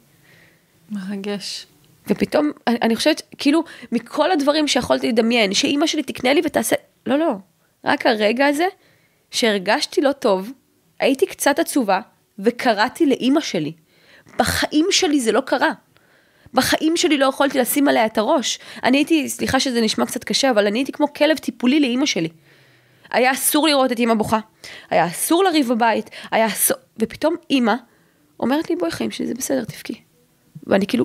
מרגש. 0.91 1.67
ופתאום, 2.09 2.51
אני, 2.67 2.79
אני 2.83 2.97
חושבת, 2.97 3.23
כאילו, 3.39 3.65
מכל 3.93 4.31
הדברים 4.31 4.69
שיכולתי 4.69 5.09
לדמיין, 5.09 5.55
שאימא 5.55 5.87
שלי 5.87 6.03
תקנה 6.03 6.33
לי 6.33 6.41
ותעשה, 6.45 6.77
לא, 7.07 7.19
לא, 7.19 7.33
רק 7.85 8.07
הרגע 8.07 8.47
הזה, 8.47 8.67
שהרגשתי 9.31 10.01
לא 10.01 10.13
טוב, 10.13 10.53
הייתי 11.01 11.27
קצת 11.27 11.59
עצובה, 11.59 12.01
וקראתי 12.39 13.07
לאימא 13.07 13.41
שלי. 13.41 13.73
בחיים 14.39 14.87
שלי 14.91 15.21
זה 15.21 15.33
לא 15.33 15.41
קרה. 15.41 15.71
בחיים 16.55 16.97
שלי 16.97 17.19
לא 17.19 17.27
יכולתי 17.27 17.59
לשים 17.59 17.89
עליה 17.89 18.07
את 18.07 18.19
הראש. 18.19 18.59
אני 18.83 18.97
הייתי, 18.99 19.29
סליחה 19.29 19.61
שזה 19.61 19.81
נשמע 19.81 20.07
קצת 20.07 20.25
קשה, 20.25 20.51
אבל 20.51 20.67
אני 20.67 20.79
הייתי 20.79 20.93
כמו 20.93 21.13
כלב 21.13 21.39
טיפולי 21.39 21.81
לאימא 21.81 22.07
שלי. 22.07 22.29
היה 23.11 23.33
אסור 23.33 23.69
לראות 23.69 23.93
את 23.93 23.99
אימא 23.99 24.15
בוכה, 24.15 24.39
היה 24.91 25.07
אסור 25.07 25.45
לריב 25.45 25.69
בבית, 25.69 26.11
היה 26.31 26.47
אסור, 26.47 26.77
ופתאום 26.99 27.37
אימא 27.51 27.75
אומרת 28.41 28.71
לי, 28.71 28.77
בואי 28.77 28.91
חיים 28.91 29.11
שלי, 29.11 29.27
זה 29.27 29.35
בסדר, 29.35 29.65
תבכי. 29.65 30.01
ואני 30.67 30.87
כאילו, 30.87 31.05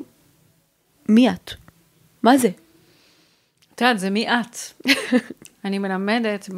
מי 1.09 1.29
את? 1.29 1.51
מה 2.23 2.37
זה? 2.37 2.49
את 3.75 3.81
יודעת, 3.81 3.99
זה 3.99 4.09
מי 4.09 4.27
את. 4.27 4.57
אני 5.65 5.79
מלמדת 5.79 6.49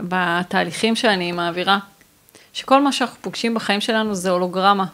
בתהליכים 0.00 0.96
שאני 0.96 1.32
מעבירה, 1.32 1.78
שכל 2.52 2.82
מה 2.82 2.92
שאנחנו 2.92 3.22
פוגשים 3.22 3.54
בחיים 3.54 3.80
שלנו 3.80 4.14
זה 4.14 4.30
הולוגרמה 4.30 4.84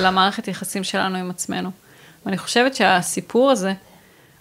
למערכת 0.00 0.48
יחסים 0.48 0.84
שלנו 0.84 1.18
עם 1.18 1.30
עצמנו. 1.30 1.70
ואני 2.26 2.38
חושבת 2.38 2.74
שהסיפור 2.74 3.50
הזה, 3.50 3.72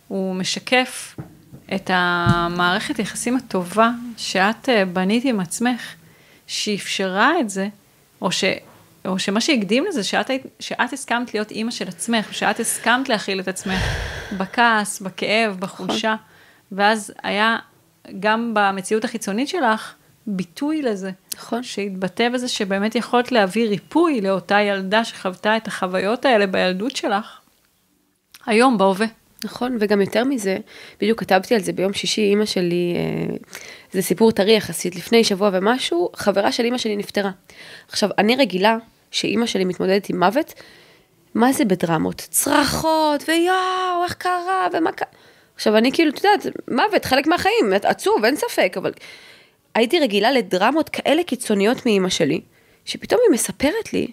הוא 0.08 0.36
משקף 0.36 1.16
את 1.76 1.90
המערכת 1.94 3.00
יחסים 3.00 3.38
הטובה 3.38 3.92
שאת 4.18 4.70
אה, 4.70 4.86
בנית 4.86 5.26
עם 5.26 5.40
עצמך, 5.40 5.82
שאפשרה 6.48 7.40
את 7.40 7.50
זה, 7.50 7.68
או 8.22 8.32
ש... 8.32 8.44
או 9.06 9.20
שמה 9.20 9.42
שהקדים 9.42 9.86
לזה, 9.86 10.04
שאת, 10.04 10.32
שאת 10.60 10.94
הסכמת 10.94 11.34
להיות 11.34 11.52
אימא 11.52 11.72
של 11.72 11.88
עצמך, 11.88 12.34
שאת 12.34 12.60
הסכמת 12.60 13.10
להכיל 13.10 13.40
את 13.40 13.48
עצמך 13.48 13.82
בכעס, 14.38 15.02
בכאב, 15.02 15.58
בחולשה, 15.60 16.16
ואז 16.72 17.14
היה 17.24 17.58
גם 18.20 18.52
במציאות 18.54 19.04
החיצונית 19.04 19.48
שלך 19.48 19.94
ביטוי 20.28 20.82
לזה. 20.82 21.12
נכון. 21.36 21.64
שהתבטא 21.64 22.30
בזה 22.30 22.48
שבאמת 22.48 22.96
יכולת 22.96 23.32
להביא 23.32 23.70
ריפוי 23.70 24.22
לאותה 24.22 24.62
ילדה 24.62 25.06
שחוותה 25.06 25.58
את 25.58 25.68
החוויות 25.68 26.26
האלה 26.26 26.48
בילדות 26.48 26.96
שלך, 26.96 27.40
היום, 28.46 28.78
בהווה. 28.78 29.21
נכון, 29.44 29.78
וגם 29.80 30.02
יותר 30.02 30.24
מזה, 30.24 30.58
בדיוק 31.00 31.20
כתבתי 31.20 31.56
על 31.56 31.62
זה 31.62 31.74
ביום 31.74 31.94
שישי, 31.94 32.22
אימא 32.22 32.46
שלי, 32.46 32.94
אה, 32.96 33.36
זה 33.92 34.02
סיפור 34.02 34.32
טרי 34.32 34.56
יחסית, 34.56 34.96
לפני 34.96 35.24
שבוע 35.24 35.50
ומשהו, 35.54 36.10
חברה 36.16 36.52
של 36.52 36.64
אימא 36.64 36.78
שלי 36.78 36.96
נפטרה. 36.96 37.32
עכשיו, 37.90 38.10
אני 38.18 38.36
רגילה 38.36 38.78
שאימא 39.12 39.46
שלי 39.46 39.66
מתמודדת 39.66 40.10
עם 40.10 40.20
מוות, 40.20 40.54
מה 41.36 41.54
זה 41.54 41.66
בדרמות? 41.66 42.28
צרחות, 42.30 43.24
ויואו, 43.28 44.04
איך 44.04 44.14
קרה, 44.14 44.68
ומה 44.74 44.92
קרה. 44.92 45.08
עכשיו, 45.56 45.78
אני 45.78 45.92
כאילו, 45.92 46.12
את 46.12 46.24
יודעת, 46.24 46.56
מוות, 46.68 47.06
חלק 47.06 47.28
מהחיים, 47.28 47.74
עצוב, 47.84 48.26
אין 48.26 48.36
ספק, 48.36 48.74
אבל 48.78 48.92
הייתי 49.76 50.00
רגילה 50.00 50.32
לדרמות 50.32 50.90
כאלה 50.90 51.24
קיצוניות 51.24 51.86
מאימא 51.86 52.10
שלי, 52.10 52.42
שפתאום 52.86 53.22
היא 53.28 53.34
מספרת 53.34 53.94
לי, 53.94 54.08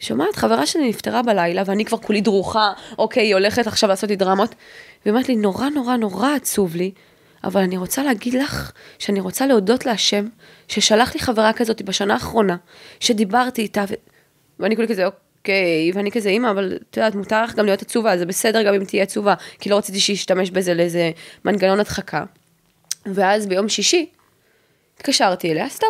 שומעת, 0.00 0.36
חברה 0.36 0.66
שלי 0.66 0.88
נפטרה 0.88 1.22
בלילה, 1.22 1.62
ואני 1.66 1.84
כבר 1.84 1.98
כולי 1.98 2.20
דרוכה, 2.20 2.72
אוקיי, 2.98 3.22
היא 3.22 3.34
הולכת 3.34 3.66
עכשיו 3.66 3.88
לעשות 3.88 4.10
לי 4.10 4.16
דרמות, 4.16 4.54
והיא 5.04 5.12
אומרת 5.12 5.28
לי, 5.28 5.36
נורא 5.36 5.68
נורא 5.68 5.96
נורא 5.96 6.34
עצוב 6.34 6.76
לי, 6.76 6.90
אבל 7.44 7.60
אני 7.60 7.76
רוצה 7.76 8.02
להגיד 8.02 8.34
לך 8.34 8.72
שאני 8.98 9.20
רוצה 9.20 9.46
להודות 9.46 9.86
להשם, 9.86 10.28
ששלח 10.68 11.14
לי 11.14 11.20
חברה 11.20 11.52
כזאת 11.52 11.82
בשנה 11.82 12.14
האחרונה, 12.14 12.56
שדיברתי 13.00 13.62
איתה, 13.62 13.84
ו... 13.88 13.94
ואני 14.58 14.76
כולי 14.76 14.88
כזה, 14.88 15.06
אוקיי, 15.06 15.90
ואני 15.94 16.10
כזה, 16.10 16.28
אימא, 16.28 16.50
אבל 16.50 16.78
את 16.90 16.96
יודעת, 16.96 17.14
מותר 17.14 17.42
לך 17.42 17.54
גם 17.54 17.64
להיות 17.66 17.82
עצובה, 17.82 18.18
זה 18.18 18.26
בסדר 18.26 18.62
גם 18.62 18.74
אם 18.74 18.84
תהיה 18.84 19.02
עצובה, 19.02 19.34
כי 19.60 19.68
לא 19.68 19.76
רציתי 19.78 20.00
שישתמש 20.00 20.50
בזה 20.50 20.74
לאיזה 20.74 21.10
מנגנון 21.44 21.80
הדחקה. 21.80 22.24
ואז 23.06 23.46
ביום 23.46 23.68
שישי, 23.68 24.06
התקשרתי 24.96 25.52
אליה, 25.52 25.68
סתם, 25.68 25.86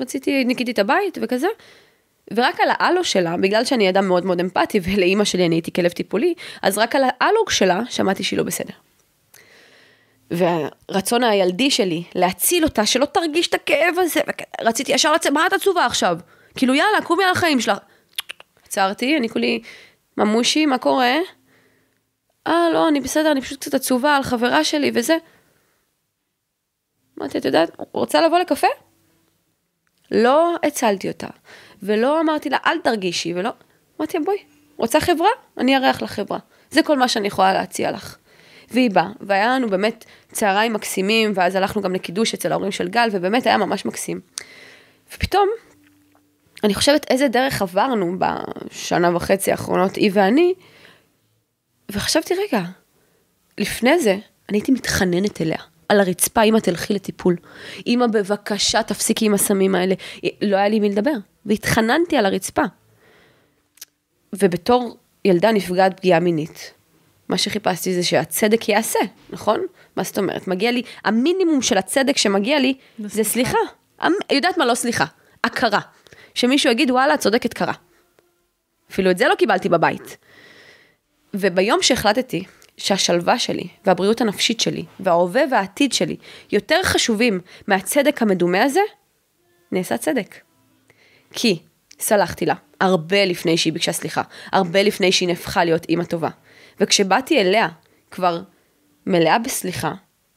רציתי, 0.00 0.44
ניקיתי 0.44 0.70
את 0.70 0.78
הבית 0.78 1.18
וכזה, 1.22 1.46
ורק 2.32 2.60
על 2.60 2.68
האלו 2.70 3.04
שלה, 3.04 3.36
בגלל 3.36 3.64
שאני 3.64 3.90
אדם 3.90 4.08
מאוד 4.08 4.24
מאוד 4.24 4.40
אמפתי, 4.40 4.80
ולאימא 4.82 5.24
שלי 5.24 5.46
אני 5.46 5.54
הייתי 5.54 5.72
כלב 5.72 5.90
טיפולי, 5.90 6.34
אז 6.62 6.78
רק 6.78 6.96
על 6.96 7.02
האלוג 7.20 7.50
שלה 7.50 7.80
שמעתי 7.90 8.24
שהיא 8.24 8.38
לא 8.38 8.44
בסדר. 8.44 8.74
והרצון 10.30 11.24
הילדי 11.24 11.70
שלי 11.70 12.04
להציל 12.14 12.64
אותה, 12.64 12.86
שלא 12.86 13.04
תרגיש 13.04 13.48
את 13.48 13.54
הכאב 13.54 13.94
הזה, 13.98 14.20
רציתי 14.60 14.92
ישר 14.92 15.12
לצאת, 15.12 15.32
מה 15.32 15.46
את 15.46 15.52
עצובה 15.52 15.86
עכשיו? 15.86 16.18
כאילו 16.56 16.74
יאללה, 16.74 17.02
קומי 17.04 17.24
על 17.24 17.32
החיים 17.32 17.60
שלך. 17.60 17.78
עצרתי, 18.64 19.16
אני 19.16 19.28
כולי, 19.28 19.62
ממושי, 20.16 20.66
מה 20.66 20.78
קורה? 20.78 21.16
אה, 22.46 22.68
לא, 22.72 22.88
אני 22.88 23.00
בסדר, 23.00 23.32
אני 23.32 23.40
פשוט 23.40 23.60
קצת 23.60 23.74
עצובה 23.74 24.16
על 24.16 24.22
חברה 24.22 24.64
שלי 24.64 24.90
וזה. 24.94 25.16
אמרתי, 27.18 27.38
את 27.38 27.44
יודעת, 27.44 27.70
רוצה 27.92 28.20
לבוא 28.20 28.38
לקפה? 28.38 28.66
לא 30.10 30.54
הצלתי 30.62 31.08
אותה, 31.08 31.26
ולא 31.82 32.20
אמרתי 32.20 32.50
לה, 32.50 32.58
אל 32.66 32.78
תרגישי, 32.78 33.34
ולא... 33.34 33.50
אמרתי 34.00 34.18
לה, 34.18 34.24
בואי, 34.24 34.38
רוצה 34.76 35.00
חברה? 35.00 35.28
אני 35.58 35.76
אארח 35.76 36.02
לך 36.02 36.12
חברה. 36.12 36.38
זה 36.70 36.82
כל 36.82 36.98
מה 36.98 37.08
שאני 37.08 37.26
יכולה 37.26 37.52
להציע 37.52 37.90
לך. 37.90 38.16
והיא 38.70 38.90
באה, 38.90 39.08
והיה 39.20 39.48
לנו 39.48 39.70
באמת 39.70 40.04
צהריים 40.32 40.72
מקסימים, 40.72 41.32
ואז 41.34 41.54
הלכנו 41.54 41.82
גם 41.82 41.94
לקידוש 41.94 42.34
אצל 42.34 42.52
ההורים 42.52 42.72
של 42.72 42.88
גל, 42.88 43.08
ובאמת 43.12 43.46
היה 43.46 43.56
ממש 43.56 43.84
מקסים. 43.84 44.20
ופתאום, 45.14 45.48
אני 46.64 46.74
חושבת 46.74 47.06
איזה 47.10 47.28
דרך 47.28 47.62
עברנו 47.62 48.16
בשנה 48.18 49.16
וחצי 49.16 49.50
האחרונות, 49.50 49.96
היא 49.96 50.10
ואני, 50.14 50.54
וחשבתי, 51.92 52.34
רגע, 52.34 52.62
לפני 53.58 53.98
זה, 53.98 54.16
אני 54.48 54.58
הייתי 54.58 54.72
מתחננת 54.72 55.40
אליה. 55.40 55.58
על 55.88 56.00
הרצפה, 56.00 56.42
אמא 56.42 56.58
תלכי 56.58 56.94
לטיפול. 56.94 57.36
אמא 57.86 58.06
בבקשה 58.06 58.82
תפסיקי 58.82 59.26
עם 59.26 59.34
הסמים 59.34 59.74
האלה. 59.74 59.94
לא 60.42 60.56
היה 60.56 60.68
לי 60.68 60.80
מי 60.80 60.88
לדבר, 60.88 61.14
והתחננתי 61.46 62.16
על 62.16 62.26
הרצפה. 62.26 62.62
ובתור 64.32 64.96
ילדה 65.24 65.52
נפגעת 65.52 65.96
פגיעה 65.96 66.20
מינית, 66.20 66.74
מה 67.28 67.38
שחיפשתי 67.38 67.94
זה 67.94 68.02
שהצדק 68.02 68.68
יעשה, 68.68 68.98
נכון? 69.30 69.60
מה 69.96 70.02
זאת 70.02 70.18
אומרת? 70.18 70.48
מגיע 70.48 70.70
לי, 70.70 70.82
המינימום 71.04 71.62
של 71.62 71.78
הצדק 71.78 72.16
שמגיע 72.16 72.58
לי 72.58 72.74
זה 72.98 73.24
סליחה. 73.24 73.58
יודעת 74.32 74.58
מה? 74.58 74.66
לא 74.66 74.74
סליחה, 74.74 75.04
הכרה. 75.44 75.80
שמישהו 76.34 76.70
יגיד, 76.70 76.90
וואלה, 76.90 77.16
צודקת 77.16 77.54
קרה. 77.54 77.72
אפילו 78.90 79.10
את 79.10 79.18
זה 79.18 79.28
לא 79.28 79.34
קיבלתי 79.34 79.68
בבית. 79.68 80.16
וביום 81.34 81.82
שהחלטתי 81.82 82.44
שהשלווה 82.76 83.38
שלי, 83.38 83.66
והבריאות 83.84 84.20
הנפשית 84.20 84.60
שלי, 84.60 84.84
וההווה 85.00 85.42
והעתיד 85.50 85.92
שלי, 85.92 86.16
יותר 86.52 86.80
חשובים 86.82 87.40
מהצדק 87.66 88.22
המדומה 88.22 88.62
הזה, 88.62 88.80
נעשה 89.72 89.96
צדק. 89.98 90.34
כי 91.32 91.58
סלחתי 92.00 92.46
לה, 92.46 92.54
הרבה 92.80 93.24
לפני 93.24 93.56
שהיא 93.56 93.72
ביקשה 93.72 93.92
סליחה, 93.92 94.22
הרבה 94.52 94.82
לפני 94.82 95.12
שהיא 95.12 95.28
נהפכה 95.28 95.64
להיות 95.64 95.84
אימא 95.88 96.04
טובה. 96.04 96.28
וכשבאתי 96.80 97.40
אליה, 97.40 97.68
כבר 98.10 98.40
מלאה 99.06 99.38
בסליחה, 99.38 99.92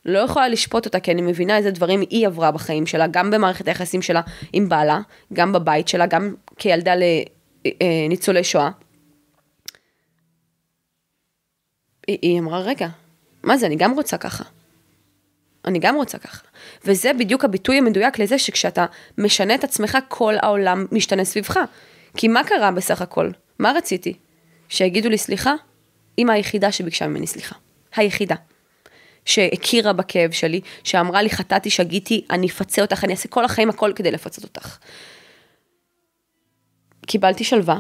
לא 0.06 0.20
יכולה 0.20 0.48
לשפוט 0.50 0.86
אותה 0.86 1.00
כי 1.00 1.12
אני 1.12 1.22
מבינה 1.22 1.58
איזה 1.58 1.72
דברים 1.72 2.02
היא 2.10 2.28
עברה 2.28 2.52
בחיים 2.52 2.86
שלה, 2.86 3.08
גם 3.08 3.32
במערכת 3.32 3.68
היחסים 3.68 4.02
שלה 4.02 4.22
עם 4.54 4.70
בעלה, 4.70 5.00
גם 5.34 5.54
בבית 5.54 5.88
שלה, 5.88 6.06
גם 6.06 6.34
כילדה 6.58 6.94
לניצולי 7.82 8.44
שואה. 8.44 8.70
היא, 12.08 12.40
אמרה, 12.40 12.60
רגע, 12.60 12.88
מה 13.44 13.58
זה, 13.58 13.66
אני 13.66 13.76
גם 13.76 13.92
רוצה 13.94 14.18
ככה. 14.18 14.44
אני 15.66 15.80
גם 15.80 15.96
רוצה 15.96 16.18
ככה. 16.18 16.44
וזה 16.86 17.14
בדיוק 17.14 17.46
הביטוי 17.46 17.78
המדויק 17.78 18.20
לזה 18.20 18.40
שכשאתה 18.40 18.86
משנה 19.18 19.56
את 19.56 19.64
עצמך, 19.64 19.98
כל 20.08 20.34
העולם 20.42 20.86
משתנה 20.92 21.26
סביבך. 21.26 21.60
כי 22.18 22.28
מה 22.28 22.44
קרה 22.44 22.72
בסך 22.72 23.02
הכל? 23.02 23.30
מה 23.60 23.72
רציתי? 23.72 24.14
שיגידו 24.70 25.10
לי 25.10 25.18
סליחה? 25.18 25.54
אימא 26.18 26.32
היחידה 26.32 26.72
שביקשה 26.72 27.08
ממני 27.08 27.28
סליחה. 27.28 27.56
היחידה. 27.96 28.36
שהכירה 29.26 29.94
בכאב 29.94 30.32
שלי, 30.32 30.62
שאמרה 30.84 31.22
לי 31.22 31.30
חטאתי, 31.30 31.70
שגיתי, 31.70 32.26
אני 32.30 32.48
אפצה 32.48 32.82
אותך, 32.82 33.04
אני 33.04 33.14
אעשה 33.14 33.28
כל 33.30 33.46
החיים 33.46 33.70
הכל 33.70 33.92
כדי 33.96 34.12
לפצות 34.12 34.44
אותך. 34.44 34.78
קיבלתי 37.06 37.44
שלווה, 37.44 37.80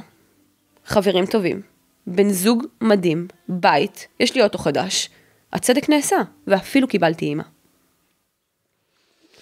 חברים 0.85 1.25
טובים, 1.25 1.61
בן 2.07 2.29
זוג 2.29 2.63
מדהים, 2.81 3.27
בית, 3.49 4.07
יש 4.19 4.35
לי 4.35 4.43
אוטו 4.43 4.57
חדש, 4.57 5.09
הצדק 5.53 5.89
נעשה, 5.89 6.17
ואפילו 6.47 6.87
קיבלתי 6.87 7.25
אימא. 7.25 7.43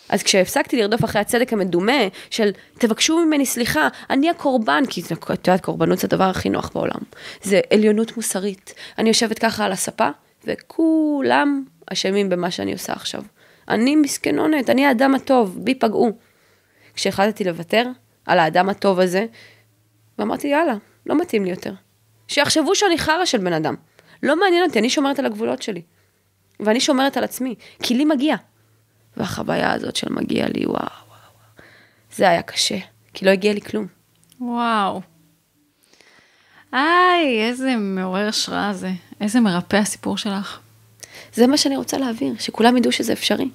אז 0.09 0.23
כשהפסקתי 0.23 0.77
לרדוף 0.77 1.03
אחרי 1.03 1.21
הצדק 1.21 1.53
המדומה 1.53 2.07
של 2.29 2.51
תבקשו 2.77 3.25
ממני 3.25 3.45
סליחה, 3.45 3.87
אני 4.09 4.29
הקורבן, 4.29 4.83
כי 4.89 5.01
את 5.01 5.47
יודעת, 5.47 5.61
קורבנות 5.61 5.99
זה 5.99 6.07
הדבר 6.07 6.23
הכי 6.23 6.49
נוח 6.49 6.71
בעולם. 6.73 6.99
זה 7.41 7.61
עליונות 7.73 8.17
מוסרית. 8.17 8.73
אני 8.97 9.09
יושבת 9.09 9.39
ככה 9.39 9.65
על 9.65 9.71
הספה, 9.71 10.09
וכולם 10.45 11.65
אשמים 11.93 12.29
במה 12.29 12.51
שאני 12.51 12.73
עושה 12.73 12.93
עכשיו. 12.93 13.23
אני 13.69 13.95
מסכנונת, 13.95 14.69
אני 14.69 14.85
האדם 14.85 15.15
הטוב, 15.15 15.57
בי 15.63 15.75
פגעו. 15.75 16.11
כשהחלטתי 16.95 17.43
לוותר 17.43 17.85
על 18.25 18.39
האדם 18.39 18.69
הטוב 18.69 18.99
הזה, 18.99 19.25
ואמרתי, 20.19 20.47
יאללה, 20.47 20.75
לא 21.05 21.21
מתאים 21.21 21.45
לי 21.45 21.49
יותר. 21.49 21.73
שיחשבו 22.27 22.75
שאני 22.75 22.97
חרא 22.97 23.25
של 23.25 23.37
בן 23.37 23.53
אדם. 23.53 23.75
לא 24.23 24.39
מעניין 24.39 24.63
אותי, 24.63 24.79
אני 24.79 24.89
שומרת 24.89 25.19
על 25.19 25.25
הגבולות 25.25 25.61
שלי. 25.61 25.81
ואני 26.59 26.79
שומרת 26.79 27.17
על 27.17 27.23
עצמי, 27.23 27.55
כי 27.83 27.93
לי 27.95 28.05
מגיע. 28.05 28.35
והחוויה 29.17 29.71
הזאת 29.73 29.95
של 29.95 30.13
מגיע 30.13 30.45
לי, 30.47 30.65
וואו, 30.65 30.75
וואו, 30.75 30.89
וואו. 31.07 31.67
זה 32.15 32.29
היה 32.29 32.41
קשה, 32.41 32.77
כי 33.13 33.25
לא 33.25 33.31
הגיע 33.31 33.53
לי 33.53 33.61
כלום. 33.61 33.87
וואו. 34.39 35.01
איי, 36.73 37.41
איזה 37.41 37.75
מעורר 37.75 38.27
השראה 38.27 38.73
זה. 38.73 38.91
איזה 39.21 39.39
מרפא 39.39 39.75
הסיפור 39.75 40.17
שלך. 40.17 40.59
זה 41.33 41.47
מה 41.47 41.57
שאני 41.57 41.77
רוצה 41.77 41.97
להעביר, 41.97 42.33
שכולם 42.39 42.77
ידעו 42.77 42.91
שזה 42.91 43.13
אפשרי. 43.13 43.49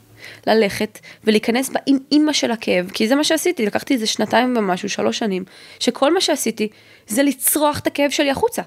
ללכת 0.47 0.99
ולהיכנס 1.25 1.69
בה 1.69 1.81
עם 1.87 1.99
אימא 2.13 2.33
של 2.33 2.51
הכאב, 2.51 2.91
כי 2.95 3.09
זה 3.09 3.15
מה 3.15 3.25
שעשיתי, 3.25 3.67
לקחתי 3.67 3.95
איזה 3.95 4.07
שנתיים 4.07 4.57
ומשהו, 4.57 4.89
שלוש 4.89 5.19
שנים, 5.19 5.45
שכל 5.81 6.15
מה 6.15 6.21
שעשיתי 6.21 6.69
זה 7.07 7.23
לצרוח 7.23 7.79
את 7.79 7.87
הכאב 7.87 8.11
שלי 8.11 8.31
החוצה. 8.31 8.63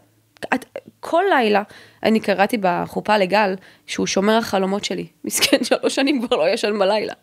כל 0.99 1.23
לילה, 1.29 1.63
אני 2.03 2.19
קראתי 2.19 2.57
בחופה 2.61 3.17
לגל, 3.17 3.55
שהוא 3.87 4.07
שומר 4.07 4.37
החלומות 4.37 4.83
שלי. 4.83 5.07
מסכן, 5.25 5.63
שלוש 5.63 5.95
שנים 5.95 6.27
כבר 6.27 6.37
לא 6.37 6.49
ישן 6.49 6.79
בלילה. 6.79 7.13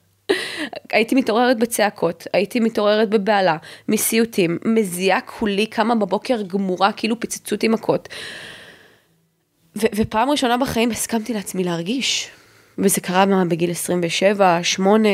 הייתי 0.93 1.15
מתעוררת 1.15 1.59
בצעקות, 1.59 2.27
הייתי 2.33 2.61
מתעוררת 2.61 3.09
בבהלה, 3.09 3.57
מסיוטים, 3.89 4.59
מזיעה 4.65 5.21
כולי, 5.21 5.67
קמה 5.67 5.95
בבוקר 5.95 6.43
גמורה, 6.43 6.93
כאילו 6.93 7.21
פיצצו 7.21 7.55
אותי 7.55 7.69
מכות. 7.69 8.09
ו- 9.77 9.87
ופעם 9.97 10.31
ראשונה 10.31 10.57
בחיים 10.57 10.91
הסכמתי 10.91 11.35
לעצמי 11.35 11.65
להרגיש. 11.65 12.31
וזה 12.79 13.01
קרה 13.01 13.25
בגיל 13.49 13.71
27, 13.71 14.59
8, 14.63 15.09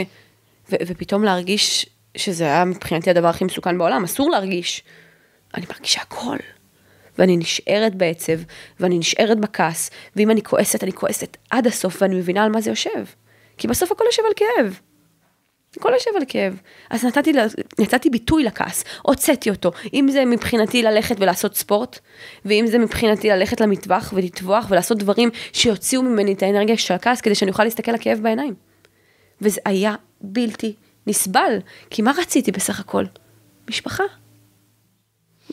ו- 0.70 0.76
ופתאום 0.86 1.24
להרגיש 1.24 1.86
שזה 2.16 2.44
היה 2.44 2.64
מבחינתי 2.64 3.10
הדבר 3.10 3.28
הכי 3.28 3.44
מסוכן 3.44 3.78
בעולם, 3.78 4.04
אסור 4.04 4.30
להרגיש. 4.30 4.82
אני 5.54 5.66
מרגישה 5.70 6.00
הכל. 6.00 6.36
ואני 7.18 7.36
נשארת 7.36 7.94
בעצב, 7.94 8.32
ואני 8.80 8.98
נשארת 8.98 9.40
בכעס, 9.40 9.90
ואם 10.16 10.30
אני 10.30 10.42
כועסת, 10.42 10.82
אני 10.84 10.92
כועסת 10.92 11.36
עד 11.50 11.66
הסוף, 11.66 12.02
ואני 12.02 12.14
מבינה 12.14 12.44
על 12.44 12.52
מה 12.52 12.60
זה 12.60 12.70
יושב. 12.70 13.04
כי 13.58 13.68
בסוף 13.68 13.92
הכל 13.92 14.04
יושב 14.06 14.22
על 14.26 14.32
כאב. 14.36 14.80
הכל 15.76 15.92
יושב 15.92 16.10
על 16.16 16.22
כאב. 16.28 16.60
אז 16.90 17.04
נתתי, 17.04 17.32
נתתי 17.78 18.10
ביטוי 18.10 18.44
לכעס, 18.44 18.84
הוצאתי 19.02 19.50
אותו. 19.50 19.70
אם 19.94 20.08
זה 20.10 20.24
מבחינתי 20.24 20.82
ללכת 20.82 21.16
ולעשות 21.18 21.56
ספורט, 21.56 21.98
ואם 22.44 22.64
זה 22.66 22.78
מבחינתי 22.78 23.28
ללכת 23.28 23.60
למטווח 23.60 24.12
ולטבוח 24.16 24.66
ולעשות 24.70 24.98
דברים 24.98 25.30
שיוציאו 25.52 26.02
ממני 26.02 26.32
את 26.32 26.42
האנרגיה 26.42 26.76
של 26.76 26.94
הכעס, 26.94 27.20
כדי 27.20 27.34
שאני 27.34 27.50
אוכל 27.50 27.64
להסתכל 27.64 27.92
לכאב 27.92 28.18
בעיניים. 28.22 28.54
וזה 29.40 29.60
היה 29.64 29.94
בלתי 30.20 30.74
נסבל, 31.06 31.58
כי 31.90 32.02
מה 32.02 32.12
רציתי 32.18 32.52
בסך 32.52 32.80
הכל? 32.80 33.04
משפחה. 33.70 34.04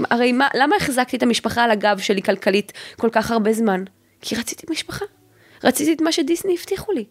הרי 0.10 0.32
מה, 0.32 0.48
למה 0.54 0.76
החזקתי 0.76 1.18
את 1.18 1.24
המשפחה 1.24 1.64
על 1.64 1.72
הגב 1.72 2.00
שלי 2.00 2.22
כלכלית 2.22 2.74
כל 2.98 3.10
כך 3.12 3.32
הרבה 3.32 3.54
זמן? 3.54 3.84
כי 4.22 4.36
רציתי 4.36 4.66
משפחה. 4.70 5.06
רציתי 5.64 5.94
את 5.94 6.02
מה 6.02 6.12
שדיסני 6.12 6.56
הבטיחו 6.60 6.92
לי. 6.92 7.06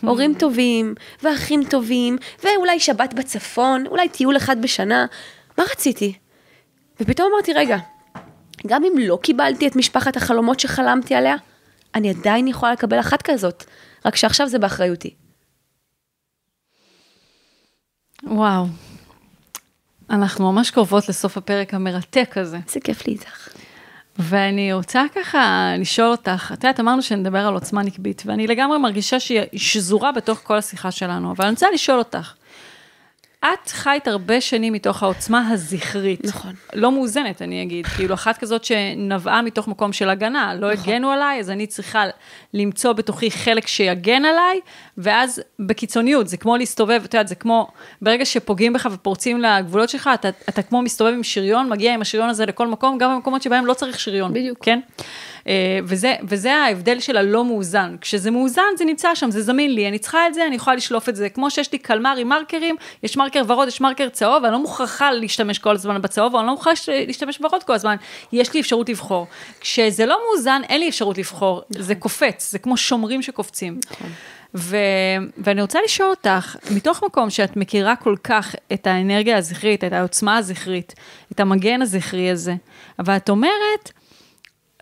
הורים 0.00 0.34
טובים, 0.38 0.94
ואחים 1.22 1.64
טובים, 1.70 2.18
ואולי 2.44 2.80
שבת 2.80 3.14
בצפון, 3.14 3.86
אולי 3.86 4.08
טיול 4.08 4.36
אחד 4.36 4.62
בשנה. 4.62 5.06
מה 5.58 5.64
רציתי? 5.72 6.12
ופתאום 7.00 7.32
אמרתי, 7.32 7.52
רגע, 7.52 7.76
גם 8.66 8.84
אם 8.84 8.92
לא 8.98 9.18
קיבלתי 9.22 9.66
את 9.66 9.76
משפחת 9.76 10.16
החלומות 10.16 10.60
שחלמתי 10.60 11.14
עליה, 11.14 11.36
אני 11.94 12.10
עדיין 12.10 12.48
יכולה 12.48 12.72
לקבל 12.72 13.00
אחת 13.00 13.22
כזאת, 13.22 13.64
רק 14.06 14.16
שעכשיו 14.16 14.48
זה 14.48 14.58
באחריותי. 14.58 15.14
וואו. 18.24 18.66
אנחנו 20.10 20.52
ממש 20.52 20.70
קרובות 20.70 21.08
לסוף 21.08 21.36
הפרק 21.36 21.74
המרתק 21.74 22.36
הזה. 22.36 22.58
איזה 22.66 22.80
כיף 22.80 23.06
לי 23.06 23.12
איתך. 23.12 23.48
ואני 24.18 24.72
רוצה 24.72 25.02
ככה 25.14 25.72
לשאול 25.78 26.08
אותך, 26.10 26.50
את 26.54 26.64
יודעת, 26.64 26.80
אמרנו 26.80 27.02
שנדבר 27.02 27.38
על 27.38 27.54
עוצמה 27.54 27.82
נקבית, 27.82 28.22
ואני 28.26 28.46
לגמרי 28.46 28.78
מרגישה 28.78 29.20
שהיא 29.20 29.40
שזורה 29.56 30.12
בתוך 30.12 30.40
כל 30.42 30.56
השיחה 30.56 30.90
שלנו, 30.90 31.32
אבל 31.32 31.44
אני 31.44 31.52
רוצה 31.52 31.66
לשאול 31.74 31.98
אותך, 31.98 32.32
את 33.44 33.68
חיית 33.68 34.08
הרבה 34.08 34.40
שנים 34.40 34.72
מתוך 34.72 35.02
העוצמה 35.02 35.48
הזכרית. 35.48 36.24
נכון. 36.24 36.52
לא 36.74 36.92
מאוזנת, 36.92 37.42
אני 37.42 37.62
אגיד. 37.62 37.86
כאילו, 37.86 38.14
אחת 38.14 38.38
כזאת 38.38 38.64
שנבעה 38.64 39.42
מתוך 39.42 39.68
מקום 39.68 39.92
של 39.92 40.10
הגנה. 40.10 40.54
לא 40.54 40.72
נכון. 40.72 40.92
הגנו 40.92 41.10
עליי, 41.10 41.40
אז 41.40 41.50
אני 41.50 41.66
צריכה 41.66 42.04
למצוא 42.54 42.92
בתוכי 42.92 43.30
חלק 43.30 43.66
שיגן 43.66 44.24
עליי, 44.24 44.60
ואז 44.98 45.42
בקיצוניות, 45.58 46.28
זה 46.28 46.36
כמו 46.36 46.56
להסתובב, 46.56 47.00
את 47.04 47.14
יודעת, 47.14 47.28
זה 47.28 47.34
כמו, 47.34 47.68
ברגע 48.02 48.24
שפוגעים 48.24 48.72
בך 48.72 48.88
ופורצים 48.92 49.40
לגבולות 49.40 49.88
שלך, 49.88 50.10
אתה, 50.14 50.28
אתה 50.28 50.62
כמו 50.62 50.82
מסתובב 50.82 51.12
עם 51.12 51.22
שריון, 51.22 51.68
מגיע 51.68 51.94
עם 51.94 52.00
השריון 52.00 52.28
הזה 52.28 52.46
לכל 52.46 52.66
מקום, 52.66 52.98
גם 52.98 53.14
במקומות 53.14 53.42
שבהם 53.42 53.66
לא 53.66 53.74
צריך 53.74 54.00
שריון. 54.00 54.32
בדיוק. 54.32 54.58
כן? 54.62 54.80
אה, 55.46 55.78
וזה, 55.84 56.14
וזה 56.22 56.54
ההבדל 56.54 57.00
של 57.00 57.16
הלא 57.16 57.44
מאוזן. 57.44 57.96
כשזה 58.00 58.30
מאוזן, 58.30 58.62
זה 58.78 58.84
נמצא 58.84 59.14
שם, 59.14 59.30
זה 59.30 59.42
זמין 59.42 59.74
לי, 59.74 59.88
אני 59.88 59.98
צריכה 59.98 60.26
את 60.26 60.34
זה, 60.34 60.46
אני 60.46 60.56
יכולה 60.56 60.76
לשלוף 60.76 61.08
את 61.08 61.16
זה. 61.16 61.28
כמו 61.28 61.50
שיש 61.50 61.72
לי 61.72 61.78
קלמר 61.78 62.16
עם 62.16 62.28
מרקרים, 62.28 62.76
יש 63.02 63.16
מרקר 63.16 63.42
ורוד, 63.46 63.68
יש 63.68 63.80
מרקר 63.80 64.08
צהוב, 64.08 64.44
אני 64.44 64.52
לא 64.52 64.58
מוכרחה 64.58 65.12
להשתמש 65.12 65.58
כל 65.58 65.74
הזמן 65.74 66.02
בצהוב, 66.02 66.36
אני 66.36 66.46
לא 66.46 66.52
מוכרחה 66.52 66.90
להשתמש 67.06 67.38
בוורוד 67.38 67.62
כל 67.62 67.72
הזמן. 67.72 67.96
יש 68.32 68.54
לי 68.54 68.60
אפשרות 68.60 68.88
לבחור. 68.88 69.26
כשזה 69.60 70.06
לא 70.06 70.18
מאוזן, 70.26 70.62
אין 70.68 70.80
לי 70.80 70.88
אפשרות 70.88 71.18
לבחור, 71.18 71.62
זה 71.70 71.94
קופץ, 71.94 72.50
זה 72.50 72.58
כמו 72.58 72.76
שומרים 72.76 73.22
שקופצים. 73.22 73.80
ו... 74.54 74.76
ואני 75.38 75.62
רוצה 75.62 75.78
לשאול 75.84 76.10
אותך, 76.10 76.56
מתוך 76.70 77.04
מקום 77.04 77.30
שאת 77.30 77.56
מכירה 77.56 77.96
כל 77.96 78.16
כך 78.24 78.54
את 78.72 78.86
האנרגיה 78.86 79.36
הזכרית, 79.36 79.84
את 79.84 79.92
העוצמה 79.92 80.36
הזכרית, 80.36 80.94
את 81.32 81.40
המגן 81.40 81.82
הזכרי 81.82 82.30
הזה, 82.30 82.54
אבל 82.98 83.16
את 83.16 83.28
אומרת, 83.28 83.92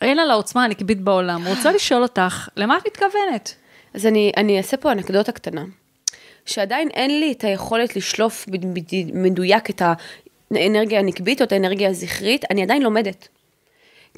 אין 0.01 0.19
על 0.19 0.31
העוצמה 0.31 0.65
הנקבית 0.65 1.01
בעולם. 1.01 1.47
רוצה 1.47 1.73
לשאול 1.73 2.03
אותך, 2.03 2.49
למה 2.57 2.77
את 2.77 2.87
מתכוונת? 2.87 3.55
אז 3.95 4.07
אני, 4.07 4.33
אני 4.37 4.59
אעשה 4.59 4.77
פה 4.77 4.93
אנקדוטה 4.93 5.33
קטנה, 5.33 5.65
שעדיין 6.47 6.89
אין 6.89 7.21
לי 7.21 7.33
את 7.33 7.45
היכולת 7.45 7.97
לשלוף 7.97 8.47
מדויק 9.15 9.71
את 9.71 9.83
האנרגיה 10.51 10.99
הנקבית 10.99 11.41
או 11.41 11.47
את 11.47 11.53
האנרגיה 11.53 11.89
הזכרית, 11.89 12.45
אני 12.51 12.63
עדיין 12.63 12.83
לומדת. 12.83 13.29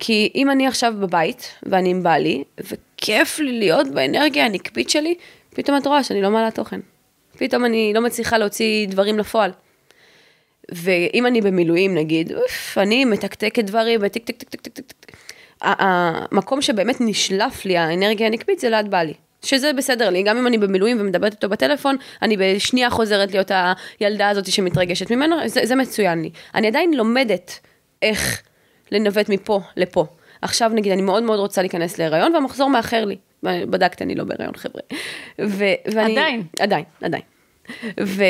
כי 0.01 0.33
אם 0.35 0.51
אני 0.51 0.67
עכשיו 0.67 0.95
בבית, 1.01 1.55
ואני 1.63 1.91
עם 1.91 2.03
בעלי, 2.03 2.45
וכיף 2.61 3.39
לי 3.39 3.59
להיות 3.59 3.87
באנרגיה 3.89 4.45
הנקבית 4.45 4.91
שלי, 4.91 5.15
פתאום 5.55 5.77
את 5.77 5.87
רואה 5.87 6.05
שאני 6.05 6.23
לא 6.23 6.31
מעלה 6.31 6.51
תוכן. 6.51 6.81
פתאום 7.39 7.65
אני 7.65 7.93
לא 7.95 8.01
מצליחה 8.01 8.39
להוציא 8.39 8.89
דברים 8.89 9.19
לפועל. 9.19 9.51
ואם 10.73 11.27
אני 11.27 11.41
במילואים 11.41 11.95
נגיד, 11.95 12.33
אוף, 12.33 12.79
אני 12.79 13.05
מתקתקת 13.05 13.65
דברים 13.65 14.01
וטיק 14.03 14.25
טיק 14.25 14.37
טיק 14.37 14.51
טיק 14.51 14.61
טיק 14.61 14.93
טיק. 14.93 15.17
המקום 15.63 16.63
שבאמת 16.63 16.97
נשלף 17.01 17.65
לי 17.65 17.77
האנרגיה 17.77 18.27
הנקבית 18.27 18.59
זה 18.59 18.71
ליד 18.71 18.91
בעלי. 18.91 19.15
שזה 19.43 19.73
בסדר 19.73 20.11
לי, 20.11 20.23
גם 20.23 20.37
אם 20.39 20.47
אני 20.47 20.59
במילואים 20.59 20.97
ומדברת 21.01 21.33
איתו 21.33 21.49
בטלפון, 21.49 21.97
אני 22.23 22.37
בשנייה 22.37 22.91
חוזרת 22.91 23.31
להיות 23.31 23.51
הילדה 24.01 24.29
הזאת 24.29 24.53
שמתרגשת 24.53 25.13
ממנו, 25.13 25.37
זה, 25.47 25.61
זה 25.67 25.77
מצוין 25.77 26.23
לי. 26.23 26.31
אני 26.55 26.67
עדיין 26.67 26.95
לומדת 26.95 27.59
איך 28.03 28.43
לנווט 28.93 29.29
מפה 29.29 29.61
לפה. 29.77 30.07
עכשיו 30.43 30.71
נגיד, 30.75 30.93
אני 30.93 31.03
מאוד 31.03 31.23
מאוד 31.23 31.39
רוצה 31.41 31.61
להיכנס 31.63 31.99
להיריון 31.99 32.35
והמחזור 32.35 32.71
מאחר 32.71 33.05
לי. 33.05 33.17
בדקת, 33.43 34.03
אני 34.03 34.15
לא 34.15 34.25
בהיריון 34.25 34.57
חבר'ה. 34.57 34.83
ו- 35.41 35.65
ואני, 35.95 36.13
עדיין. 36.13 36.43
עדיין, 36.59 36.85
עדיין. 37.03 37.23
ו... 38.01 38.25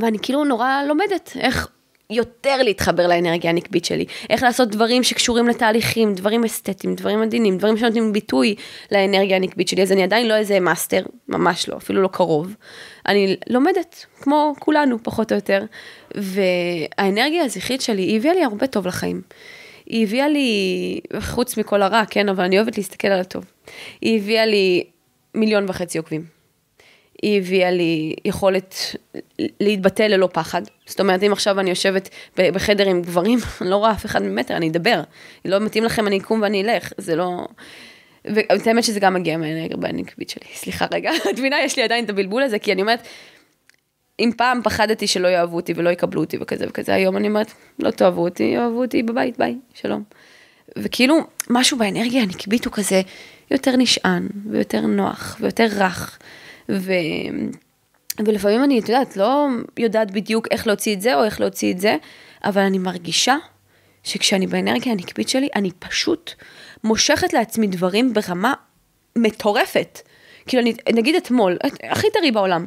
ואני 0.00 0.18
כאילו 0.22 0.44
נורא 0.44 0.82
לומדת 0.88 1.32
איך 1.40 1.68
יותר 2.12 2.62
להתחבר 2.62 3.06
לאנרגיה 3.06 3.50
הנקבית 3.50 3.84
שלי, 3.84 4.04
איך 4.30 4.42
לעשות 4.42 4.68
דברים 4.68 5.02
שקשורים 5.02 5.48
לתהליכים, 5.48 6.14
דברים 6.14 6.44
אסתטיים, 6.44 6.94
דברים 6.94 7.22
עדינים, 7.22 7.58
דברים 7.58 7.76
שנותנים 7.76 8.12
ביטוי 8.12 8.54
לאנרגיה 8.92 9.36
הנקבית 9.36 9.68
שלי, 9.68 9.82
אז 9.82 9.92
אני 9.92 10.02
עדיין 10.02 10.28
לא 10.28 10.34
איזה 10.34 10.60
מאסטר, 10.60 11.02
ממש 11.28 11.68
לא, 11.68 11.76
אפילו 11.76 12.02
לא 12.02 12.08
קרוב. 12.08 12.54
אני 13.06 13.36
לומדת, 13.48 14.06
כמו 14.20 14.54
כולנו, 14.58 15.02
פחות 15.02 15.32
או 15.32 15.36
יותר, 15.36 15.64
והאנרגיה 16.14 17.44
הזכרית 17.44 17.80
שלי, 17.80 18.02
היא 18.02 18.16
הביאה 18.16 18.34
לי 18.34 18.44
הרבה 18.44 18.66
טוב 18.66 18.86
לחיים. 18.86 19.22
היא 19.86 20.06
הביאה 20.06 20.28
לי, 20.28 21.00
חוץ 21.20 21.56
מכל 21.56 21.82
הרע, 21.82 22.02
כן, 22.10 22.28
אבל 22.28 22.44
אני 22.44 22.56
אוהבת 22.56 22.76
להסתכל 22.76 23.08
על 23.08 23.20
הטוב. 23.20 23.44
היא 24.00 24.18
הביאה 24.18 24.46
לי 24.46 24.84
מיליון 25.34 25.64
וחצי 25.68 25.98
עוקבים. 25.98 26.41
היא 27.22 27.38
הביאה 27.38 27.70
לי 27.70 28.14
יכולת 28.24 28.74
להתבטא 29.60 30.02
ללא 30.02 30.28
פחד. 30.32 30.62
זאת 30.86 31.00
אומרת, 31.00 31.22
אם 31.22 31.32
עכשיו 31.32 31.60
אני 31.60 31.70
יושבת 31.70 32.08
בחדר 32.36 32.88
עם 32.88 33.02
גברים, 33.02 33.38
אני 33.60 33.70
לא 33.70 33.76
רואה 33.76 33.92
אף 33.92 34.06
אחד 34.06 34.22
ממטר, 34.22 34.56
אני 34.56 34.68
אדבר. 34.68 35.02
לא 35.44 35.60
מתאים 35.60 35.84
לכם, 35.84 36.06
אני 36.06 36.18
אקום 36.18 36.42
ואני 36.42 36.62
אלך, 36.62 36.92
זה 36.98 37.16
לא... 37.16 37.46
ואת 38.24 38.66
האמת 38.66 38.84
שזה 38.84 39.00
גם 39.00 39.14
מגיע 39.14 39.36
מהאנרגיה 39.36 39.76
הנקבית 39.88 40.30
שלי. 40.30 40.44
סליחה 40.62 40.86
רגע, 40.92 41.10
את 41.30 41.38
מבינה, 41.38 41.62
יש 41.62 41.76
לי 41.76 41.82
עדיין 41.82 42.04
את 42.04 42.10
הבלבול 42.10 42.42
הזה, 42.42 42.58
כי 42.58 42.72
אני 42.72 42.82
אומרת, 42.82 43.06
אם 44.20 44.30
פעם 44.36 44.60
פחדתי 44.64 45.06
שלא 45.06 45.28
יאהבו 45.28 45.56
אותי 45.56 45.72
ולא 45.76 45.90
יקבלו 45.90 46.20
אותי 46.20 46.38
וכזה 46.40 46.64
וכזה, 46.68 46.94
היום 46.94 47.16
אני 47.16 47.28
אומרת, 47.28 47.52
לא 47.78 47.90
תאהבו 47.90 48.24
אותי, 48.24 48.42
יאהבו 48.42 48.82
אותי 48.82 49.02
בבית, 49.02 49.38
ביי, 49.38 49.56
שלום. 49.74 50.02
וכאילו, 50.78 51.16
משהו 51.50 51.78
באנרגיה 51.78 52.22
הנקבית 52.22 52.64
הוא 52.64 52.72
כזה 52.72 53.02
יותר 53.50 53.76
נשען, 53.76 54.28
ויותר 54.50 54.80
נוח, 54.80 55.36
ויותר 55.40 55.66
רך. 55.76 56.18
ו... 56.68 56.92
ולפעמים 58.18 58.64
אני, 58.64 58.78
את 58.78 58.88
יודעת, 58.88 59.16
לא 59.16 59.46
יודעת 59.78 60.10
בדיוק 60.10 60.48
איך 60.50 60.66
להוציא 60.66 60.94
את 60.94 61.00
זה 61.00 61.14
או 61.14 61.24
איך 61.24 61.40
להוציא 61.40 61.72
את 61.72 61.80
זה, 61.80 61.96
אבל 62.44 62.62
אני 62.62 62.78
מרגישה 62.78 63.36
שכשאני 64.04 64.46
באנרגיה 64.46 64.92
הנקבית 64.92 65.28
שלי, 65.28 65.48
אני 65.54 65.70
פשוט 65.78 66.32
מושכת 66.84 67.32
לעצמי 67.32 67.66
דברים 67.66 68.12
ברמה 68.14 68.54
מטורפת. 69.16 70.00
כאילו, 70.46 70.62
אני, 70.62 70.74
נגיד 70.92 71.14
אתמול, 71.14 71.58
הכי 71.90 72.06
טרי 72.12 72.30
בעולם. 72.30 72.66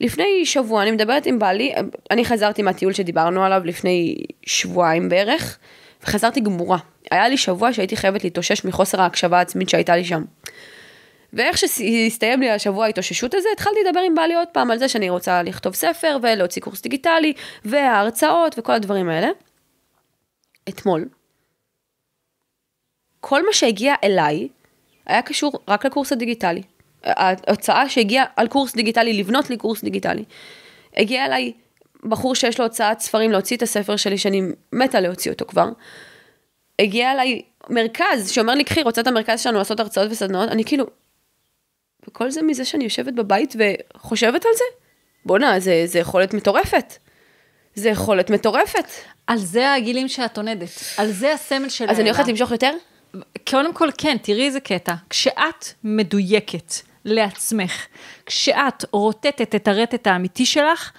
לפני 0.00 0.46
שבוע 0.46 0.82
אני 0.82 0.90
מדברת 0.90 1.26
עם 1.26 1.38
בעלי, 1.38 1.72
אני 2.10 2.24
חזרתי 2.24 2.62
מהטיול 2.62 2.92
שדיברנו 2.92 3.44
עליו 3.44 3.62
לפני 3.64 4.16
שבועיים 4.46 5.08
בערך, 5.08 5.58
וחזרתי 6.02 6.40
גמורה. 6.40 6.78
היה 7.10 7.28
לי 7.28 7.36
שבוע 7.36 7.72
שהייתי 7.72 7.96
חייבת 7.96 8.24
להתאושש 8.24 8.64
מחוסר 8.64 9.00
ההקשבה 9.00 9.38
העצמית 9.38 9.68
שהייתה 9.68 9.96
לי 9.96 10.04
שם. 10.04 10.24
ואיך 11.32 11.58
שהסתיים 11.58 12.40
לי 12.40 12.50
השבוע 12.50 12.84
ההתאוששות 12.84 13.34
הזה, 13.34 13.48
התחלתי 13.52 13.78
לדבר 13.86 14.00
עם 14.00 14.14
בעלי 14.14 14.34
עוד 14.34 14.48
פעם 14.52 14.70
על 14.70 14.78
זה 14.78 14.88
שאני 14.88 15.10
רוצה 15.10 15.42
לכתוב 15.42 15.74
ספר 15.74 16.16
ולהוציא 16.22 16.62
קורס 16.62 16.82
דיגיטלי, 16.82 17.32
וההרצאות 17.64 18.54
וכל 18.58 18.72
הדברים 18.72 19.08
האלה. 19.08 19.28
אתמול, 20.68 21.08
כל 23.20 23.46
מה 23.46 23.52
שהגיע 23.52 23.94
אליי 24.04 24.48
היה 25.06 25.22
קשור 25.22 25.52
רק 25.68 25.86
לקורס 25.86 26.12
הדיגיטלי. 26.12 26.62
ההוצאה 27.04 27.88
שהגיעה 27.88 28.24
על 28.36 28.48
קורס 28.48 28.74
דיגיטלי, 28.74 29.12
לבנות 29.12 29.50
לי 29.50 29.56
קורס 29.56 29.84
דיגיטלי. 29.84 30.24
הגיע 30.96 31.24
אליי 31.26 31.52
בחור 32.04 32.34
שיש 32.34 32.58
לו 32.58 32.64
הוצאת 32.64 33.00
ספרים 33.00 33.30
להוציא 33.30 33.56
את 33.56 33.62
הספר 33.62 33.96
שלי, 33.96 34.18
שאני 34.18 34.42
מתה 34.72 35.00
להוציא 35.00 35.32
אותו 35.32 35.44
כבר. 35.46 35.68
הגיע 36.78 37.12
אליי 37.12 37.42
מרכז 37.68 38.30
שאומר 38.30 38.54
לי, 38.54 38.64
קחי, 38.64 38.82
רוצה 38.82 39.00
את 39.00 39.06
המרכז 39.06 39.40
שלנו 39.40 39.58
לעשות 39.58 39.80
הרצאות 39.80 40.10
וסדנאות? 40.10 40.48
אני 40.48 40.64
כאילו, 40.64 40.86
וכל 42.08 42.30
זה 42.30 42.42
מזה 42.42 42.64
שאני 42.64 42.84
יושבת 42.84 43.12
בבית 43.12 43.54
וחושבת 43.58 44.46
על 44.46 44.52
זה? 44.54 44.64
בואנה, 45.24 45.60
זה, 45.60 45.82
זה 45.86 45.98
יכולת 45.98 46.34
מטורפת. 46.34 46.94
זה 47.74 47.88
יכולת 47.88 48.30
מטורפת. 48.30 48.84
על 49.26 49.38
זה 49.38 49.72
הגילים 49.72 50.08
שאת 50.08 50.36
עונדת, 50.36 50.68
על 50.96 51.12
זה 51.12 51.32
הסמל 51.32 51.68
של 51.68 51.90
אז 51.90 52.00
אני 52.00 52.10
הולכת 52.10 52.28
למשוך 52.28 52.50
יותר? 52.50 52.72
קודם 53.50 53.74
כל, 53.74 53.88
כן, 53.98 54.16
תראי 54.22 54.46
איזה 54.46 54.60
קטע. 54.60 54.94
כשאת 55.10 55.66
מדויקת 55.84 56.74
לעצמך, 57.04 57.86
כשאת 58.26 58.84
רוטטת 58.92 59.54
את 59.54 59.68
הרטט 59.68 60.06
האמיתי 60.06 60.46
שלך, 60.46 60.92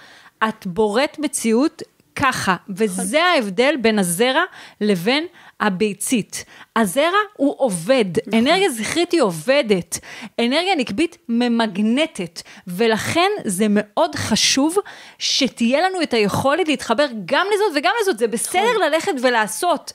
את 0.48 0.66
בוראת 0.66 1.18
מציאות 1.18 1.82
ככה, 2.16 2.56
וזה 2.68 3.24
ההבדל 3.24 3.74
בין 3.80 3.98
הזרע 3.98 4.42
לבין 4.80 5.26
הביצית. 5.60 6.44
הזרע 6.76 7.18
הוא 7.36 7.54
עובד, 7.58 8.04
אנרגיה 8.34 8.70
זכרית 8.70 9.12
היא 9.12 9.22
עובדת, 9.22 9.98
אנרגיה 10.40 10.74
נקבית 10.74 11.16
ממגנטת, 11.28 12.42
ולכן 12.66 13.30
זה 13.44 13.66
מאוד 13.70 14.14
חשוב 14.14 14.76
שתהיה 15.18 15.80
לנו 15.80 16.02
את 16.02 16.14
היכולת 16.14 16.68
להתחבר 16.68 17.06
גם 17.24 17.46
לזאת 17.54 17.72
וגם 17.76 17.92
לזאת, 18.02 18.18
זה 18.18 18.26
בסדר 18.26 18.78
ללכת 18.86 19.12
ולעשות 19.22 19.92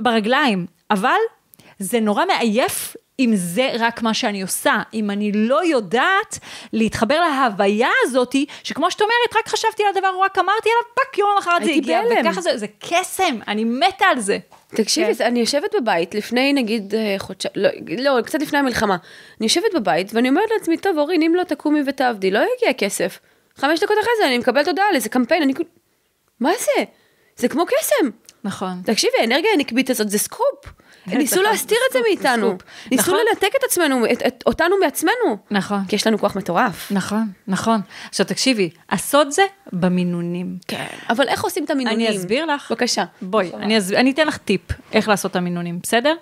ברגליים, 0.00 0.66
אבל 0.90 1.18
זה 1.78 2.00
נורא 2.00 2.24
מעייף 2.26 2.96
אם 3.20 3.32
זה 3.34 3.70
רק 3.78 4.02
מה 4.02 4.14
שאני 4.14 4.42
עושה, 4.42 4.82
אם 4.94 5.10
אני 5.10 5.32
לא 5.32 5.64
יודעת 5.64 6.38
להתחבר 6.72 7.20
להוויה 7.20 7.88
הזאתי, 8.02 8.46
שכמו 8.62 8.90
שאת 8.90 9.00
אומרת, 9.00 9.36
רק 9.38 9.48
חשבתי 9.48 9.82
על 9.82 9.88
הדבר, 9.96 10.10
רק 10.24 10.38
אמרתי 10.38 10.68
עליו, 10.68 10.94
fuck, 10.94 11.18
יום 11.18 11.28
למחרת 11.34 11.64
זה 11.64 11.70
הגיע. 11.70 12.00
וככה 12.20 12.40
זה, 12.40 12.58
זה 12.58 12.66
קסם, 12.78 13.38
אני 13.48 13.64
מתה 13.64 14.04
על 14.06 14.20
זה. 14.20 14.38
תקשיבי, 14.68 15.14
כן. 15.14 15.24
אני 15.24 15.40
יושבת 15.40 15.74
בבית 15.80 16.14
לפני 16.14 16.52
נגיד 16.52 16.94
אה, 16.94 17.14
חודשיים, 17.18 17.54
לא, 17.56 17.70
לא, 17.98 18.22
קצת 18.22 18.42
לפני 18.42 18.58
המלחמה. 18.58 18.96
אני 19.40 19.46
יושבת 19.46 19.74
בבית 19.74 20.14
ואני 20.14 20.28
אומרת 20.28 20.48
לעצמי, 20.58 20.76
טוב, 20.76 20.98
אורין, 20.98 21.22
אם 21.22 21.34
לא 21.34 21.44
תקומי 21.44 21.80
ותעבדי, 21.86 22.30
לא 22.30 22.38
יגיע 22.38 22.72
כסף. 22.78 23.18
חמש 23.56 23.80
דקות 23.80 23.96
אחרי 24.02 24.12
זה 24.20 24.26
אני 24.26 24.38
מקבלת 24.38 24.68
הודעה 24.68 24.88
על 24.88 24.94
איזה 24.94 25.08
קמפיין, 25.08 25.42
אני 25.42 25.52
מה 26.40 26.50
זה? 26.58 26.84
זה 27.36 27.48
כמו 27.48 27.64
קסם. 27.66 28.10
נכון. 28.44 28.82
תקשיבי, 28.84 29.14
האנרגיה 29.20 29.50
הנקבית 29.54 29.90
הזאת 29.90 30.10
זה 30.10 30.18
סקופ. 30.18 30.83
ניסו 31.06 31.42
להסתיר 31.42 31.78
את 31.88 31.92
זה 31.92 31.98
מאיתנו. 32.08 32.56
ניסו 32.90 33.02
נכון. 33.02 33.14
לנתק 33.30 33.52
את 33.58 33.64
עצמנו, 33.64 34.04
אותנו 34.46 34.76
מעצמנו. 34.80 35.36
נכון. 35.50 35.84
כי 35.88 35.96
יש 35.96 36.06
לנו 36.06 36.18
כוח 36.18 36.36
מטורף. 36.36 36.92
נכון, 36.92 37.24
נכון. 37.48 37.80
עכשיו 38.08 38.26
תקשיבי, 38.26 38.70
הסוד 38.90 39.30
זה 39.30 39.42
במינונים. 39.72 40.58
כן. 40.68 40.86
אבל 41.10 41.28
איך 41.28 41.44
עושים 41.44 41.64
את 41.64 41.70
המינונים? 41.70 42.06
אני 42.06 42.16
אסביר 42.16 42.46
לך. 42.46 42.70
בבקשה. 42.70 43.04
בואי. 43.22 43.50
אני 43.96 44.10
אתן 44.10 44.26
לך 44.26 44.36
טיפ 44.36 44.60
איך 44.92 45.08
לעשות 45.08 45.30
את 45.30 45.36
המינונים, 45.36 45.78
בסדר? 45.82 46.14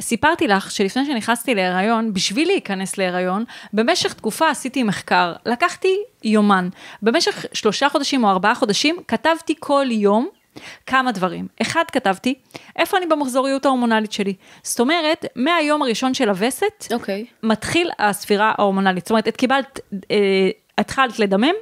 סיפרתי 0.00 0.48
לך 0.48 0.70
שלפני 0.70 1.06
שנכנסתי 1.06 1.54
להיריון, 1.54 2.12
בשביל 2.12 2.48
להיכנס 2.48 2.98
להיריון, 2.98 3.44
במשך 3.72 4.12
תקופה 4.12 4.50
עשיתי 4.50 4.82
מחקר. 4.82 5.32
לקחתי 5.46 5.96
יומן. 6.24 6.68
במשך 7.02 7.44
שלושה 7.52 7.88
חודשים 7.88 8.24
או 8.24 8.30
ארבעה 8.30 8.54
חודשים, 8.54 8.96
כתבתי 9.08 9.54
כל 9.60 9.86
יום 9.90 10.28
כמה 10.86 11.12
דברים. 11.12 11.48
אחד, 11.62 11.84
כתבתי, 11.92 12.34
איפה 12.76 12.96
אני 12.96 13.06
במחזוריות 13.06 13.66
ההורמונלית 13.66 14.12
שלי. 14.12 14.34
זאת 14.62 14.80
אומרת, 14.80 15.26
מהיום 15.36 15.82
הראשון 15.82 16.14
של 16.14 16.28
הווסת, 16.28 16.92
אוקיי. 16.92 17.26
מתחיל 17.42 17.90
הספירה 17.98 18.52
ההורמונלית. 18.58 19.04
זאת 19.04 19.10
אומרת, 19.10 19.28
את 19.28 19.36
קיבלת, 19.36 19.80
אה, 20.10 20.50
התחלת 20.78 21.18
לדמם, 21.18 21.54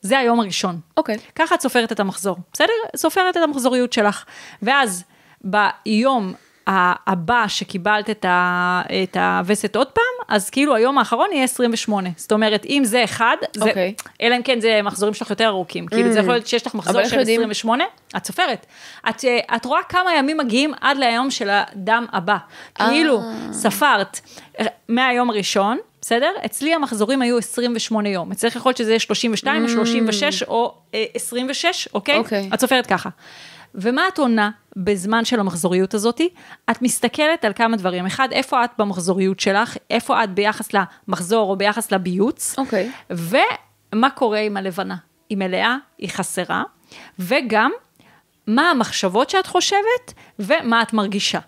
זה 0.00 0.18
היום 0.18 0.40
הראשון. 0.40 0.80
אוקיי. 0.96 1.16
ככה 1.34 1.54
את 1.54 1.60
סופרת 1.60 1.92
את 1.92 2.00
המחזור, 2.00 2.36
בסדר? 2.52 2.72
סופרת 2.96 3.36
את 3.36 3.42
המחזוריות 3.42 3.92
שלך. 3.92 4.24
ואז 4.62 5.04
ביום 5.40 6.34
הבא 6.66 7.44
שקיבלת 7.48 8.10
את, 8.10 8.24
ה, 8.24 8.82
את 9.02 9.16
הווסת 9.16 9.76
עוד 9.76 9.86
פעם, 9.86 10.04
אז 10.36 10.50
כאילו 10.50 10.74
היום 10.74 10.98
האחרון 10.98 11.28
יהיה 11.32 11.44
28. 11.44 12.08
זאת 12.16 12.32
אומרת, 12.32 12.66
אם 12.66 12.82
זה 12.84 13.04
אחד, 13.04 13.36
זה, 13.56 13.64
אוקיי. 13.64 13.94
אלא 14.22 14.36
אם 14.36 14.42
כן 14.42 14.60
זה 14.60 14.80
מחזורים 14.82 15.14
שלך 15.14 15.30
יותר 15.30 15.46
ארוכים. 15.46 15.86
כאילו 15.86 16.12
זה 16.12 16.18
יכול 16.18 16.32
להיות 16.32 16.46
שיש 16.46 16.66
לך 16.66 16.74
מחזור 16.74 17.04
של 17.04 17.18
יודעים? 17.18 17.40
28, 17.40 17.84
את 18.16 18.26
סופרת. 18.26 18.66
את, 19.08 19.24
אה, 19.24 19.56
את 19.56 19.64
רואה 19.64 19.82
כמה 19.88 20.14
ימים 20.14 20.36
מגיעים 20.36 20.72
עד 20.80 20.96
ליום 20.96 21.30
של 21.30 21.48
הדם 21.50 22.06
הבא. 22.12 22.36
כאילו, 22.74 23.20
ספרת 23.52 24.20
אה, 24.60 24.66
מהיום 24.88 25.30
הראשון, 25.30 25.78
בסדר? 26.00 26.30
אצלי 26.44 26.74
המחזורים 26.74 27.22
היו 27.22 27.38
28 27.38 28.08
יום. 28.08 28.32
אצלך 28.32 28.56
יכול 28.56 28.70
להיות 28.70 28.76
שזה 28.76 28.90
יהיה 28.90 28.98
32 28.98 29.64
או 29.64 29.68
36 29.68 30.42
או 30.42 30.74
אה, 30.94 31.04
26, 31.14 31.88
אוקיי? 31.94 32.18
אוקיי. 32.18 32.50
את 32.54 32.60
סופרת 32.60 32.86
ככה. 32.86 33.08
ומה 33.74 34.08
את 34.08 34.18
עונה 34.18 34.50
בזמן 34.76 35.24
של 35.24 35.40
המחזוריות 35.40 35.94
הזאתי? 35.94 36.28
את 36.70 36.82
מסתכלת 36.82 37.44
על 37.44 37.52
כמה 37.52 37.76
דברים. 37.76 38.06
אחד, 38.06 38.28
איפה 38.32 38.64
את 38.64 38.70
במחזוריות 38.78 39.40
שלך? 39.40 39.76
איפה 39.90 40.24
את 40.24 40.34
ביחס 40.34 40.68
למחזור 40.74 41.50
או 41.50 41.56
ביחס 41.56 41.92
לביוץ? 41.92 42.54
אוקיי. 42.58 42.90
ומה 43.10 44.10
קורה 44.10 44.38
עם 44.38 44.56
הלבנה? 44.56 44.96
היא 45.28 45.38
מלאה, 45.38 45.76
היא 45.98 46.08
חסרה, 46.08 46.62
וגם 47.18 47.70
מה 48.46 48.70
המחשבות 48.70 49.30
שאת 49.30 49.46
חושבת 49.46 50.12
ומה 50.38 50.82
את 50.82 50.92
מרגישה. 50.92 51.38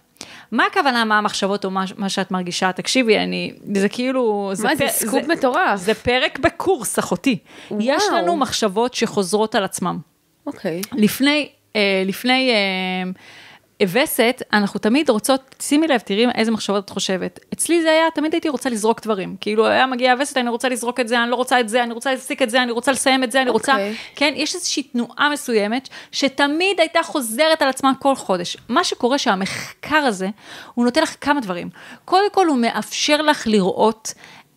מה 0.53 0.67
הכוונה, 0.67 1.05
מה 1.05 1.19
המחשבות 1.19 1.65
או 1.65 1.71
מה, 1.71 1.85
מה 1.97 2.09
שאת 2.09 2.31
מרגישה? 2.31 2.73
תקשיבי, 2.73 3.19
אני, 3.19 3.53
זה 3.75 3.89
כאילו... 3.89 4.53
מה 4.63 4.77
זה, 4.77 4.87
פ- 4.87 4.91
סקופ 4.91 5.25
מטורף. 5.29 5.81
זה 5.81 5.95
פרק 5.95 6.39
בקורס, 6.39 6.99
אחותי. 6.99 7.39
וואו. 7.71 7.81
יש 7.83 8.03
לנו 8.13 8.37
מחשבות 8.37 8.95
שחוזרות 8.95 9.55
על 9.55 9.65
עצמם. 9.65 9.99
אוקיי. 10.47 10.83
לפני, 10.93 11.49
אה, 11.49 11.56
לפני 12.07 12.51
אה, 12.51 13.11
וסת, 13.83 14.43
אנחנו 14.53 14.81
תמיד 14.81 15.11
רוצות, 15.11 15.55
שימי 15.63 15.87
לב, 15.87 16.01
תראי 16.01 16.27
איזה 16.35 16.51
מחשבות 16.51 16.85
את 16.85 16.91
חושבת. 16.91 17.41
אצלי 17.53 17.83
זה 17.83 17.91
היה, 17.91 18.05
תמיד 18.15 18.33
הייתי 18.33 18.49
רוצה 18.49 18.71
לזרוק 18.71 19.03
דברים. 19.03 19.37
כאילו, 19.41 19.67
היה 19.67 19.87
מגיע 19.87 20.13
הווסת, 20.13 20.37
אני 20.37 20.49
רוצה 20.49 20.69
לזרוק 20.69 21.01
את 21.01 21.09
זה, 21.09 21.23
אני 21.23 21.31
לא 21.31 21.37
רוצה 21.37 21.61
את 21.61 21.69
זה, 21.69 21.83
אני 21.83 21.93
רוצה 21.93 22.13
להפסיק 22.13 22.43
את 22.43 22.51
זה, 22.51 22.63
אני 22.63 22.73
רוצה 22.73 22.93
לסיים 22.93 23.25
את 23.25 23.33
זה, 23.33 23.43
אני 23.43 23.51
רוצה... 23.51 23.73
אוקיי. 23.73 23.95
כן, 24.17 24.33
יש 24.37 24.55
איזושהי 24.55 24.83
תנועה 24.83 25.31
מסוימת, 25.33 25.89
שתמיד 26.13 26.81
הייתה 26.81 27.03
חוזרת 27.03 27.63
על 27.63 27.69
עצמה 27.69 27.93
כל 27.99 28.15
חודש. 28.15 28.57
מה 28.69 28.85
שקורה 28.85 29.19
שהמחקר 29.19 29.97
הזה, 29.97 30.29
הוא 30.75 30.85
נותן 30.85 31.03
לך 31.03 31.17
כמה 31.21 31.41
דברים. 31.41 31.71
קודם 32.05 32.31
כל, 32.33 32.47
הוא 32.47 32.59
מאפשר 32.59 33.23
לך 33.23 33.47
לראות 33.47 34.15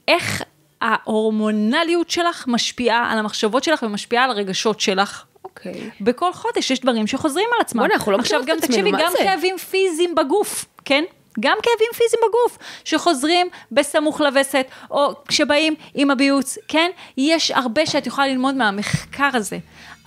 איך 0.07 0.43
ההורמונליות 0.81 2.09
שלך 2.09 2.45
משפיעה 2.47 3.11
על 3.11 3.19
המחשבות 3.19 3.63
שלך 3.63 3.83
ומשפיעה 3.83 4.23
על 4.23 4.31
הרגשות 4.31 4.79
שלך. 4.79 5.25
אוקיי. 5.45 5.89
בכל 6.01 6.33
חודש 6.33 6.71
יש 6.71 6.79
דברים 6.79 7.07
שחוזרים 7.07 7.47
על 7.55 7.61
עצמם. 7.61 7.81
בוא'נה, 7.81 7.93
אנחנו 7.93 8.11
לא 8.11 8.17
עכשיו 8.17 8.41
גם 8.45 8.57
את 8.57 8.63
עצמנו, 8.63 8.77
תקשיבי, 8.77 8.91
מה 8.91 8.99
גם 9.01 9.11
זה? 9.11 9.23
כאבים 9.23 9.57
פיזיים 9.57 10.15
בגוף, 10.15 10.65
כן? 10.85 11.03
גם 11.39 11.57
כאבים 11.63 11.87
פיזיים 11.93 12.21
בגוף, 12.29 12.57
שחוזרים 12.83 13.47
בסמוך 13.71 14.21
לווסת, 14.21 14.65
או 14.91 15.13
כשבאים 15.27 15.75
עם 15.93 16.11
הביוץ, 16.11 16.57
כן? 16.67 16.89
יש 17.17 17.51
הרבה 17.51 17.85
שאת 17.85 18.07
יכולה 18.07 18.27
ללמוד 18.27 18.55
מהמחקר 18.55 19.29
הזה, 19.33 19.57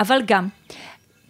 אבל 0.01 0.23
גם, 0.27 0.49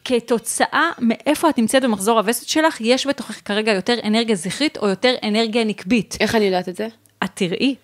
כתוצאה 0.05 0.91
מאיפה 0.99 1.51
את 1.51 1.59
נמצאת 1.59 1.83
במחזור 1.83 2.19
הווסת 2.19 2.49
שלך, 2.49 2.81
יש 2.81 3.07
בתוכך 3.07 3.41
כרגע 3.45 3.73
יותר 3.73 3.95
אנרגיה 4.05 4.37
זכרית 4.37 4.79
או 4.79 4.89
יותר 4.89 5.15
אנרגיה 5.23 5.65
נקבית. 5.65 6.17
איך 6.21 6.35
אני 6.35 6.45
יודעת 6.45 6.69
את 6.69 6.77
זה? 6.77 6.89
את 7.25 7.31
תראי, 7.35 7.75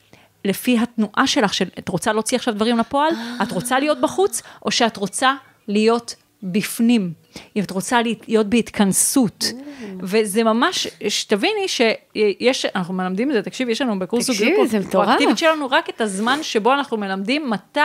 לפי 0.45 0.78
התנועה 0.78 1.27
שלך, 1.27 1.55
שאת 1.55 1.89
רוצה 1.89 2.12
להוציא 2.12 2.39
עכשיו 2.39 2.55
דברים 2.55 2.78
לפועל, 2.78 3.12
את 3.43 3.53
רוצה 3.53 3.78
להיות 3.78 4.01
בחוץ, 4.01 4.43
או 4.66 4.70
שאת 4.70 4.97
רוצה 4.97 5.35
להיות 5.69 6.15
בפנים. 6.43 7.12
אם 7.57 7.62
את 7.62 7.70
רוצה 7.70 8.01
להיות 8.28 8.47
בהתכנסות. 8.47 9.45
וזה 10.01 10.45
ממש, 10.45 10.89
שתביני 11.09 11.69
שיש, 11.69 12.66
אנחנו 12.74 12.95
מלמדים 12.95 13.28
את 13.31 13.35
זה, 13.35 13.43
תקשיבי, 13.43 13.73
יש 13.73 13.82
לנו 13.82 13.99
בקורס 13.99 14.27
תקשיבי, 14.27 14.66
זוגיות. 14.66 14.90
פרואקטיבית 14.90 15.39
שלנו 15.39 15.70
רק 15.70 15.89
את 15.89 16.01
הזמן 16.01 16.39
שבו 16.43 16.73
אנחנו 16.73 16.97
מלמדים 16.97 17.51
מתי 17.51 17.81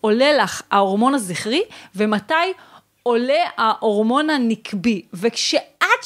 עולה 0.00 0.32
לך 0.32 0.62
ההורמון 0.70 1.14
הזכרי, 1.14 1.62
ומתי 1.96 2.34
עולה 3.08 3.42
ההורמון 3.56 4.30
הנקבי. 4.30 5.02
וכשאת 5.14 5.58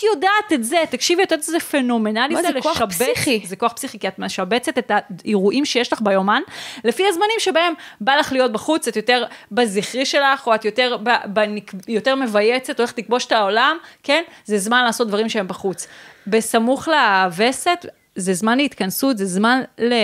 יודעת 0.03 0.53
את 0.55 0.65
זה, 0.65 0.77
תקשיבי, 0.91 1.23
את 1.23 1.33
יודעת 1.33 1.49
איזה 1.49 1.61
פנומנלי 1.61 2.35
מה, 2.35 2.43
זה 2.43 2.49
זה 2.53 2.61
כוח 2.61 2.77
לשבץ, 2.77 2.95
פסיכי. 3.03 3.43
זה 3.47 3.57
כוח 3.57 3.73
פסיכי, 3.73 3.99
כי 3.99 4.09
את 4.09 4.19
משבצת 4.19 4.79
את 4.79 4.91
האירועים 5.25 5.65
שיש 5.65 5.93
לך 5.93 6.01
ביומן, 6.03 6.43
לפי 6.85 7.03
הזמנים 7.09 7.37
שבהם 7.39 7.75
בא 8.01 8.15
לך 8.17 8.33
להיות 8.33 8.53
בחוץ, 8.53 8.89
את 8.89 8.97
יותר 8.97 9.25
בזכרי 9.53 10.05
שלך, 10.05 10.47
או 10.47 10.55
את 10.55 10.65
יותר, 10.65 10.97
בנק, 11.27 11.73
יותר 11.89 12.15
מבייצת, 12.15 12.79
הולכת 12.79 12.99
לכבוש 12.99 13.27
את 13.27 13.33
העולם, 13.33 13.77
כן? 14.03 14.23
זה 14.45 14.59
זמן 14.59 14.85
לעשות 14.85 15.09
דברים 15.09 15.29
שהם 15.29 15.49
בחוץ. 15.49 15.87
בסמוך 16.27 16.89
לווסת, 16.89 17.87
זה 18.17 18.35
זמן 18.35 18.59
להתכנסות, 18.59 19.19
זה 19.19 19.27
זמן 19.27 19.63
ל... 19.79 19.93
אה, 19.93 19.97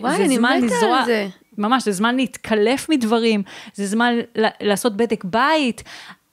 וואי, 0.00 0.16
זה 0.16 0.24
אני 0.24 0.36
זמן 0.36 0.60
מתה 0.62 0.74
על 0.74 0.78
לזרוע- 0.78 1.02
זה. 1.06 1.26
ממש, 1.58 1.84
זה 1.84 1.92
זמן 1.92 2.16
להתקלף 2.16 2.88
מדברים, 2.88 3.42
זה 3.74 3.86
זמן 3.86 4.14
לעשות 4.60 4.96
בדק 4.96 5.24
בית. 5.24 5.82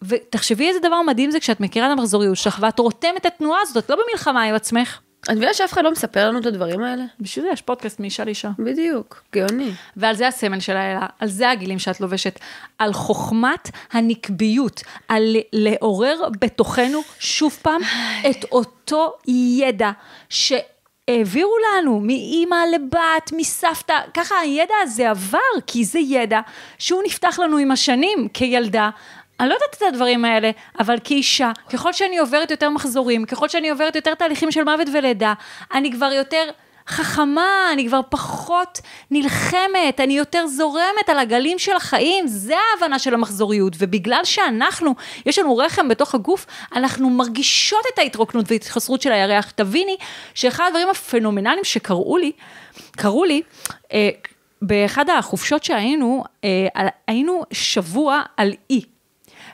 ותחשבי 0.01 0.67
איזה 0.67 0.79
דבר 0.79 1.01
מדהים 1.01 1.31
זה 1.31 1.39
כשאת 1.39 1.59
מכירה 1.59 1.93
את 1.93 1.97
המחזוריות 1.97 2.37
שלך, 2.37 2.57
ואת 2.61 2.79
רותמת 2.79 3.17
את 3.17 3.25
התנועה 3.25 3.59
הזאת, 3.61 3.85
את 3.85 3.89
לא 3.89 3.95
במלחמה 3.95 4.43
עם 4.43 4.55
עצמך. 4.55 4.99
את 5.23 5.29
מבינה 5.29 5.53
שאף 5.53 5.73
אחד 5.73 5.83
לא 5.83 5.91
מספר 5.91 6.27
לנו 6.27 6.39
את 6.39 6.45
הדברים 6.45 6.83
האלה? 6.83 7.03
בשביל 7.19 7.45
זה 7.45 7.51
יש 7.53 7.61
פודקאסט 7.61 7.99
מאישה 7.99 8.25
לאישה. 8.25 8.49
בדיוק, 8.59 9.23
גאוני. 9.35 9.71
ועל 9.97 10.15
זה 10.15 10.27
הסמל 10.27 10.59
של 10.59 10.77
האלה, 10.77 11.05
על 11.19 11.27
זה 11.27 11.49
הגילים 11.49 11.79
שאת 11.79 12.01
לובשת, 12.01 12.39
על 12.77 12.93
חוכמת 12.93 13.69
הנקביות, 13.91 14.81
על 15.07 15.35
לעורר 15.53 16.21
בתוכנו 16.39 17.01
שוב 17.19 17.57
פעם 17.61 17.81
את 18.29 18.45
אותו 18.51 19.13
ידע 19.27 19.91
שהעבירו 20.29 21.53
לנו 21.67 21.99
מאימא 21.99 22.55
לבת, 22.75 23.31
מסבתא, 23.33 23.99
ככה 24.13 24.35
הידע 24.35 24.73
הזה 24.83 25.09
עבר, 25.09 25.39
כי 25.67 25.85
זה 25.85 25.99
ידע 25.99 26.39
שהוא 26.77 27.01
נפתח 27.05 27.39
לנו 27.39 27.57
עם 27.57 27.71
השנים 27.71 28.27
כילדה. 28.33 28.89
אני 29.41 29.49
לא 29.49 29.53
יודעת 29.53 29.76
את 29.77 29.81
הדברים 29.81 30.26
האלה, 30.26 30.51
אבל 30.80 30.95
כאישה, 31.03 31.51
ככל 31.69 31.93
שאני 31.93 32.18
עוברת 32.18 32.51
יותר 32.51 32.69
מחזורים, 32.69 33.26
ככל 33.26 33.49
שאני 33.49 33.69
עוברת 33.69 33.95
יותר 33.95 34.15
תהליכים 34.15 34.51
של 34.51 34.63
מוות 34.63 34.88
ולידה, 34.93 35.34
אני 35.73 35.91
כבר 35.91 36.11
יותר, 36.11 36.49
חכמה, 36.88 37.69
אני 37.73 37.88
כבר 37.88 37.99
פחות 38.09 38.81
נלחמת, 39.11 39.99
אני 39.99 40.18
יותר 40.18 40.47
זורמת 40.47 41.09
על 41.09 41.19
הגלים 41.19 41.59
של 41.59 41.76
החיים, 41.76 42.27
זה 42.27 42.53
ההבנה 42.72 42.99
של 42.99 43.13
המחזוריות, 43.13 43.73
ובגלל 43.77 44.22
שאנחנו, 44.23 44.95
יש 45.26 45.39
לנו 45.39 45.57
רחם 45.57 45.88
בתוך 45.88 46.15
הגוף, 46.15 46.45
אנחנו 46.76 47.09
מרגישות 47.09 47.84
את 47.93 47.99
ההתרוקנות 47.99 48.45
וההתחסרות 48.49 49.01
של 49.01 49.11
הירח. 49.11 49.51
תביני 49.51 49.97
שאחד 50.34 50.63
הדברים 50.68 50.89
הפנומנליים 50.89 51.63
שקרו 51.63 52.18
לי, 52.18 52.31
קרו 52.91 53.26
לי, 53.26 53.41
אה, 53.93 54.09
באחד 54.61 55.09
החופשות 55.09 55.63
שהיינו, 55.63 56.23
אה, 56.43 56.68
היינו 57.07 57.43
שבוע 57.51 58.22
על 58.38 58.53
אי. 58.69 58.81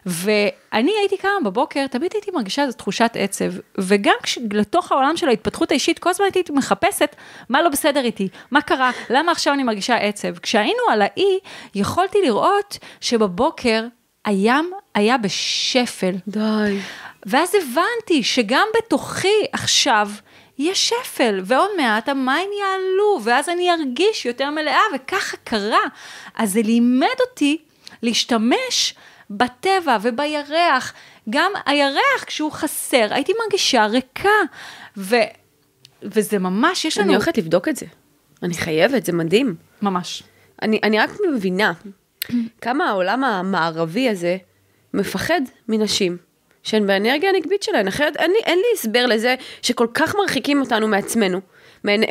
ואני 0.08 0.92
הייתי 1.00 1.18
קמה 1.18 1.32
בבוקר, 1.44 1.88
תמיד 1.88 2.12
הייתי 2.14 2.32
מרגישה 2.32 2.64
איזו 2.64 2.78
תחושת 2.78 3.12
עצב, 3.14 3.46
וגם 3.78 4.16
כש, 4.24 4.40
לתוך 4.54 4.92
העולם 4.92 5.18
של 5.18 5.28
ההתפתחות 5.28 5.72
האישית, 5.72 6.00
כל 6.00 6.10
הזמן 6.10 6.26
הייתי 6.34 6.52
מחפשת 6.52 7.16
מה 7.50 7.62
לא 7.62 7.70
בסדר 7.70 8.04
איתי, 8.04 8.28
מה 8.52 8.62
קרה, 8.62 8.92
למה 9.10 9.32
עכשיו 9.32 9.54
אני 9.54 9.64
מרגישה 9.64 9.96
עצב. 9.96 10.38
כשהיינו 10.38 10.82
על 10.92 11.02
האי, 11.02 11.40
יכולתי 11.76 12.18
לראות 12.24 12.78
שבבוקר 13.02 13.86
הים 14.26 14.72
היה 14.96 15.18
בשפל. 15.18 16.16
די. 16.28 16.80
ואז 17.26 17.56
הבנתי 17.56 18.24
שגם 18.24 18.68
בתוכי 18.78 19.44
עכשיו, 19.52 20.10
יש 20.58 20.90
שפל, 20.90 21.42
ועוד 21.46 21.70
מעט 21.78 22.10
המים 22.10 22.50
יעלו, 22.60 23.20
ואז 23.24 23.50
אני 23.50 23.72
ארגיש 23.72 24.26
יותר 24.26 24.50
מלאה, 24.50 24.82
וככה 24.96 25.38
קרה. 25.44 25.84
אז 26.36 26.54
זה 26.54 26.62
לימד 26.62 27.16
אותי 27.20 27.58
להשתמש 28.02 28.96
בטבע 29.30 29.98
ובירח. 30.02 30.94
גם 31.30 31.52
הירח, 31.66 32.24
כשהוא 32.26 32.52
חסר, 32.52 33.08
הייתי 33.10 33.34
מרגישה 33.44 33.86
ריקה. 33.86 34.30
ו... 34.98 35.16
וזה 36.04 36.40
ממש, 36.40 36.86
יש 36.86 36.98
לנו... 36.98 37.08
אני 37.08 37.16
הולכת 37.16 37.38
לבדוק 37.38 37.68
את 37.68 37.76
זה. 37.76 37.86
אני 38.44 38.54
חייבת, 38.54 39.06
זה 39.06 39.14
מדהים. 39.14 39.56
ממש. 39.82 40.24
אני, 40.62 40.80
אני 40.84 41.00
רק 41.00 41.10
מבינה 41.34 41.74
כמה 42.62 42.90
העולם 42.90 43.24
המערבי 43.24 44.10
הזה 44.10 44.38
מפחד 44.94 45.42
מנשים. 45.68 46.18
שהן 46.64 46.88
באנרגיה 46.88 47.30
הנקבית 47.30 47.64
שלהן, 47.64 47.88
אחרת 47.88 48.18
אין 48.18 48.32
לי, 48.32 48.38
אין 48.46 48.58
לי 48.58 48.66
הסבר 48.74 49.06
לזה 49.06 49.36
שכל 49.62 49.88
כך 49.94 50.16
מרחיקים 50.16 50.62
אותנו 50.62 50.88
מעצמנו. 50.88 51.42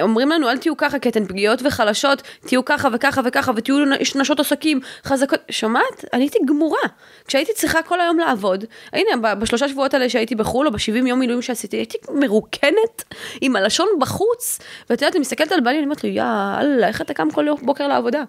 אומרים 0.01 0.31
לנו 0.31 0.49
אל 0.49 0.59
תהיו 0.59 0.77
ככה 0.77 0.99
כי 0.99 1.09
אתן 1.09 1.25
פגיעות 1.25 1.63
וחלשות, 1.65 2.23
תהיו 2.41 2.65
ככה 2.65 2.89
וככה 2.93 3.21
וככה 3.25 3.53
ותהיו 3.57 3.77
נשות 4.15 4.41
עסקים 4.41 4.81
חזקות. 5.05 5.41
שומעת? 5.51 6.05
אני 6.13 6.23
הייתי 6.23 6.39
גמורה. 6.47 6.81
כשהייתי 7.27 7.53
צריכה 7.55 7.83
כל 7.83 8.01
היום 8.01 8.19
לעבוד, 8.19 8.65
הנה 8.93 9.35
בשלושה 9.35 9.69
שבועות 9.69 9.95
האלה 9.95 10.09
שהייתי 10.09 10.35
בחו"ל 10.35 10.67
או 10.67 10.73
בשבעים 10.73 11.07
יום 11.07 11.19
מילואים 11.19 11.43
שעשיתי, 11.43 11.77
הייתי 11.77 11.99
מרוקנת 12.11 13.05
עם 13.41 13.57
הלשון 13.57 13.89
בחוץ. 14.01 14.59
ואת 14.91 15.03
יודעת, 15.03 15.15
אני 15.15 15.21
מסתכלת 15.21 15.53
על 15.53 15.61
בעלי, 15.61 15.77
אני 15.77 15.85
אומרת 15.85 16.05
לו 16.05 16.11
יאללה, 16.11 16.89
איך 16.89 17.01
אתה 17.01 17.15
קם 17.15 17.31
כל 17.31 17.47
בוקר 17.63 17.89
לעבודה? 17.89 18.23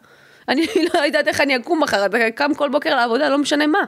אני 0.49 0.68
לא 0.93 0.99
יודעת 0.99 1.27
איך 1.27 1.41
אני 1.41 1.55
אקום 1.55 1.84
מחר, 1.84 2.05
אתה 2.05 2.18
קם 2.35 2.53
כל 2.53 2.69
בוקר 2.69 2.95
לעבודה, 2.95 3.30
לא 3.30 3.38
משנה 3.38 3.68
מה. 3.68 3.80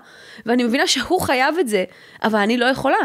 ואני 0.45 0.63
מבינה 0.63 0.87
שהוא 0.87 1.21
חייב 1.21 1.57
את 1.59 1.67
זה, 1.67 1.83
אבל 2.23 2.39
אני 2.39 2.57
לא 2.57 2.65
יכולה. 2.65 2.97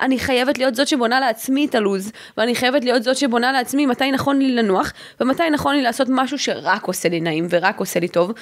אני 0.00 0.18
חייבת 0.18 0.58
להיות 0.58 0.74
זאת 0.74 0.88
שבונה 0.88 1.20
לעצמי 1.20 1.66
את 1.66 1.74
הלו"ז, 1.74 2.12
ואני 2.36 2.54
חייבת 2.54 2.84
להיות 2.84 3.02
זאת 3.02 3.16
שבונה 3.16 3.52
לעצמי 3.52 3.86
מתי 3.86 4.10
נכון 4.10 4.38
לי 4.38 4.54
לנוח, 4.54 4.92
ומתי 5.20 5.50
נכון 5.50 5.74
לי 5.74 5.82
לעשות 5.82 6.08
משהו 6.10 6.38
שרק 6.38 6.84
עושה 6.84 7.08
לי 7.08 7.20
נעים 7.20 7.46
ורק 7.50 7.80
עושה 7.80 8.00
לי 8.00 8.08
טוב, 8.08 8.32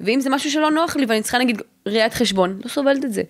ואם 0.00 0.20
זה 0.20 0.30
משהו 0.30 0.50
שלא 0.50 0.70
נוח 0.70 0.96
לי 0.96 1.06
ואני 1.08 1.22
צריכה 1.22 1.38
נגיד 1.38 1.62
ראיית 1.86 2.14
חשבון, 2.14 2.60
לא 2.64 2.68
סובלת 2.68 3.04
את 3.04 3.12
זה. 3.12 3.22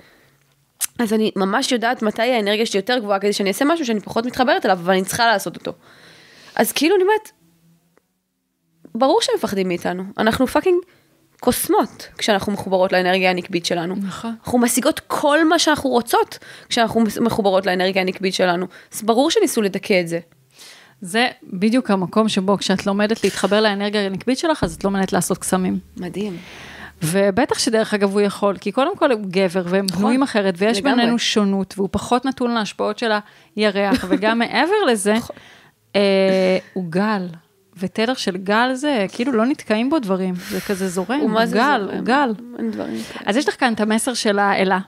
אז 0.99 1.13
אני 1.13 1.31
ממש 1.37 1.73
יודעת 1.73 2.03
מתי 2.03 2.23
האנרגיה 2.23 2.67
שלי 2.67 2.79
יותר 2.79 2.99
גבוהה 2.99 3.19
כדי 3.19 3.33
שאני 3.33 3.49
אעשה 3.49 3.65
משהו 3.65 3.87
שאני 3.87 4.01
פחות 4.01 4.27
מתחברת 4.27 4.67
אליו, 4.67 4.77
אבל 4.77 4.93
אני 4.93 5.05
צריכה 5.05 5.27
לעשות 5.27 5.57
אותו. 5.57 5.73
אז 6.57 6.73
כאילו 6.73 6.97
אני 6.97 7.03
אומרת, 7.03 7.31
ברור 8.95 9.23
שהם 9.23 9.35
מפחדים 9.37 9.69
מאיתנו, 9.69 10.03
אנחנו 10.19 10.47
פאקינג 10.47 10.79
קוסמות 11.41 12.09
כשאנחנו 12.19 12.53
מחוברות 12.53 12.93
לאנרגיה 12.93 13.31
הנקבית 13.31 13.67
שלנו. 13.67 13.95
נכון. 14.03 14.35
אנחנו 14.45 14.59
משיגות 14.59 15.01
כל 15.07 15.49
מה 15.49 15.59
שאנחנו 15.59 15.91
רוצות 15.91 16.39
כשאנחנו 16.69 17.05
מחוברות 17.21 17.67
לאנרגיה 17.67 18.03
הנקבית 18.03 18.35
שלנו. 18.35 18.67
אז 18.93 19.03
ברור 19.03 19.31
שניסו 19.31 19.63
לדכא 19.63 20.01
את 20.01 20.09
זה. 20.09 20.19
זה 21.01 21.29
בדיוק 21.53 21.91
המקום 21.91 22.29
שבו 22.29 22.59
כשאת 22.59 22.87
לומדת 22.87 23.25
להתחבר 23.25 23.61
לאנרגיה 23.61 24.07
הנקבית 24.07 24.39
שלך, 24.39 24.65
אז 24.65 24.75
את 24.75 24.85
לומדת 24.85 25.13
לעשות 25.13 25.39
קסמים. 25.39 25.79
מדהים. 25.97 26.37
ובטח 27.03 27.59
שדרך 27.59 27.95
אגב 27.95 28.13
הוא 28.13 28.21
יכול, 28.21 28.57
כי 28.57 28.73
קודם 28.73 28.97
כל 28.97 29.13
הוא 29.13 29.21
גבר 29.31 29.63
והם 29.67 29.87
נכון, 29.87 30.03
בנויים 30.03 30.23
אחרת, 30.23 30.55
ויש 30.59 30.79
לגמרי. 30.79 30.97
בינינו 30.97 31.19
שונות, 31.19 31.75
והוא 31.77 31.89
פחות 31.93 32.25
נתון 32.25 32.51
להשפעות 32.51 32.99
של 32.99 33.11
הירח, 33.57 34.05
וגם 34.09 34.39
מעבר 34.39 34.85
לזה, 34.89 35.15
נכון. 35.15 35.37
אה, 35.97 36.59
הוא 36.73 36.85
גל. 36.91 37.27
ותדר 37.81 38.15
של 38.15 38.37
גל 38.37 38.71
זה, 38.75 39.07
כאילו 39.13 39.33
לא 39.33 39.47
נתקעים 39.47 39.91
בו 39.91 39.99
דברים, 39.99 40.35
זה 40.35 40.61
כזה 40.61 40.89
זורם, 40.89 41.21
הוא 41.21 41.41
גל, 41.53 41.89
הוא 41.93 42.05
גל. 42.05 42.33
אז 43.27 43.37
יש 43.37 43.49
לך 43.49 43.61
כאן 43.61 43.73
את 43.73 43.81
המסר 43.81 44.15
של 44.15 44.39
האלה. 44.39 44.79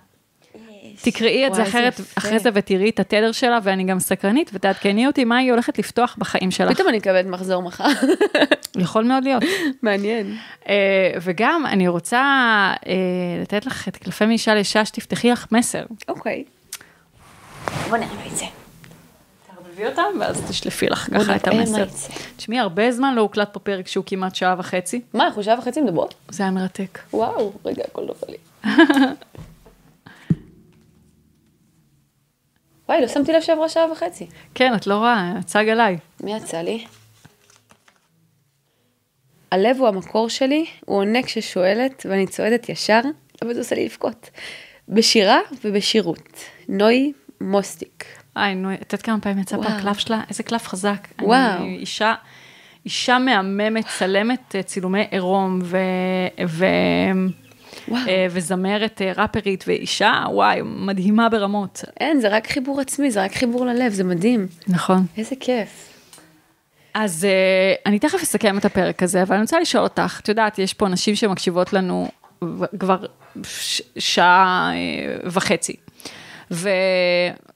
תקראי 1.03 1.47
את 1.47 1.55
זה 1.55 1.63
אחרת, 1.63 2.01
אחרי 2.19 2.39
זה 2.39 2.51
ותראי 2.55 2.91
את 2.91 3.01
התדר 3.01 3.33
שלה, 3.33 3.59
ואני 3.63 3.85
גם 3.85 4.01
סקרנית, 4.01 4.51
ותעדכני 4.55 5.07
אותי 5.07 5.25
מה 5.25 5.37
היא 5.37 5.51
הולכת 5.51 5.79
לפתוח 5.79 6.17
בחיים 6.19 6.51
שלך. 6.51 6.73
פתאום 6.73 6.89
אני 6.89 6.97
מקבלת 6.97 7.27
מחזור 7.27 7.63
מחר. 7.63 7.85
יכול 8.85 9.05
מאוד 9.05 9.25
להיות. 9.25 9.43
מעניין. 9.83 10.37
אה, 10.69 10.75
וגם 11.23 11.67
אני 11.67 11.89
רוצה 11.89 12.21
אה, 12.87 12.95
לתת 13.43 13.67
לך 13.67 13.89
את 13.89 13.97
קלפי 13.97 14.27
מאישה 14.27 14.55
לאישה, 14.55 14.85
שתפתחי 14.85 15.31
לך 15.31 15.47
מסר. 15.53 15.85
אוקיי. 16.09 16.45
בוא 17.89 17.97
נראה 17.97 18.27
את 18.33 18.37
זה. 18.37 18.62
תערבבי 19.83 20.01
אותם, 20.01 20.21
ואז 20.21 20.43
תשלפי 20.49 20.87
לך 20.87 21.09
ככה 21.15 21.37
את 21.37 21.49
המסר. 21.49 21.85
תשמעי, 22.37 22.59
הרבה 22.59 22.93
זמן 22.93 23.15
לא 23.15 23.21
הוקלט 23.21 23.53
פה 23.53 23.61
פרק 23.61 23.87
שהוא 23.87 24.05
כמעט 24.07 24.35
שעה 24.35 24.55
וחצי. 24.59 25.01
מה, 25.15 25.27
אנחנו 25.27 25.43
שעה 25.43 25.59
וחצי 25.59 25.81
מדברות? 25.81 26.15
זה 26.29 26.43
היה 26.43 26.53
מרתק. 26.53 26.99
וואו, 27.13 27.53
רגע, 27.65 27.83
הכל 27.89 28.05
נופל 28.05 28.27
לי. 28.29 28.37
וואי, 32.89 33.01
לא 33.01 33.09
שמתי 33.09 33.33
לב 33.33 33.41
שעברה 33.41 33.69
שעה 33.69 33.93
וחצי. 33.93 34.27
כן, 34.55 34.75
את 34.75 34.87
לא 34.87 34.95
רואה, 34.95 35.33
הצג 35.39 35.69
עליי. 35.69 35.99
מי 36.21 36.37
יצא 36.37 36.59
לי? 36.59 36.85
הלב 39.51 39.77
הוא 39.79 39.89
המקור 39.89 40.29
שלי, 40.29 40.67
הוא 40.87 40.97
עונה 40.97 41.23
כששואלת, 41.23 42.07
ואני 42.09 42.27
צועדת 42.27 42.69
ישר, 42.69 43.01
אבל 43.43 43.55
זה 43.55 43.61
עושה 43.61 43.75
לי 43.75 43.85
לבכות. 43.85 44.31
בשירה 44.89 45.39
ובשירות. 45.65 46.39
נוי 46.69 47.13
מוסטיק. 47.41 48.22
היי, 48.35 48.55
נו, 48.55 48.75
את 48.75 48.93
יודעת 48.93 49.03
כמה 49.03 49.21
פעמים 49.21 49.39
יצא 49.39 49.57
פה 49.57 49.69
הקלף 49.69 49.99
שלה? 49.99 50.21
איזה 50.29 50.43
קלף 50.43 50.69
חזק. 50.69 51.09
וואו. 51.23 51.57
אני 51.57 51.77
אישה, 51.77 52.15
אישה 52.85 53.19
מהממת, 53.19 53.87
צלמת 53.99 54.57
אה, 54.57 54.63
צילומי 54.63 55.07
עירום, 55.11 55.61
ו... 55.63 55.77
ו... 56.47 56.67
וואו. 57.89 58.09
אה, 58.09 58.27
וזמרת 58.31 59.03
אה, 59.03 59.13
ראפרית 59.17 59.65
ואישה, 59.67 60.25
וואי, 60.29 60.61
מדהימה 60.65 61.29
ברמות. 61.29 61.85
אין, 62.01 62.21
זה 62.21 62.29
רק 62.29 62.47
חיבור 62.47 62.81
עצמי, 62.81 63.11
זה 63.11 63.25
רק 63.25 63.35
חיבור 63.35 63.67
ללב, 63.67 63.93
זה 63.93 64.05
מדהים. 64.05 64.47
נכון. 64.69 65.07
איזה 65.17 65.37
כיף. 65.41 65.89
אז 66.95 67.27
אני 67.87 67.99
תכף 67.99 68.23
אסכם 68.23 68.59
את 68.59 68.65
הפרק 68.65 69.03
הזה, 69.03 69.23
אבל 69.23 69.35
אני 69.35 69.43
רוצה 69.43 69.61
לשאול 69.61 69.85
אותך, 69.85 70.21
את 70.23 70.29
יודעת, 70.29 70.59
יש 70.59 70.75
פה 70.75 70.89
נשים 70.89 71.15
שמקשיבות 71.15 71.73
לנו 71.73 72.09
כבר 72.79 73.07
שעה 73.99 74.73
וחצי. 75.25 75.77
ו... 76.53 76.69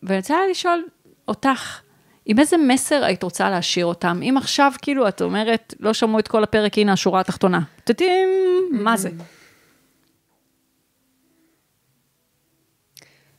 ואני 0.03 0.19
רוצה 0.19 0.37
לשאול 0.51 0.85
אותך, 1.29 1.81
עם 2.27 2.39
איזה 2.39 2.57
מסר 2.57 3.05
היית 3.05 3.23
רוצה 3.23 3.51
להשאיר 3.51 3.87
אותם? 3.87 4.21
אם 4.23 4.35
עכשיו 4.37 4.73
כאילו 4.83 5.09
את 5.09 5.23
אומרת, 5.23 5.75
לא 5.81 5.95
שמעו 5.95 6.19
את 6.19 6.29
כל 6.29 6.43
הפרק, 6.43 6.79
הנה 6.79 6.93
השורה 6.93 7.21
התחתונה. 7.21 7.61
טטים, 7.85 8.29
מה 8.73 8.97
זה? 8.97 9.11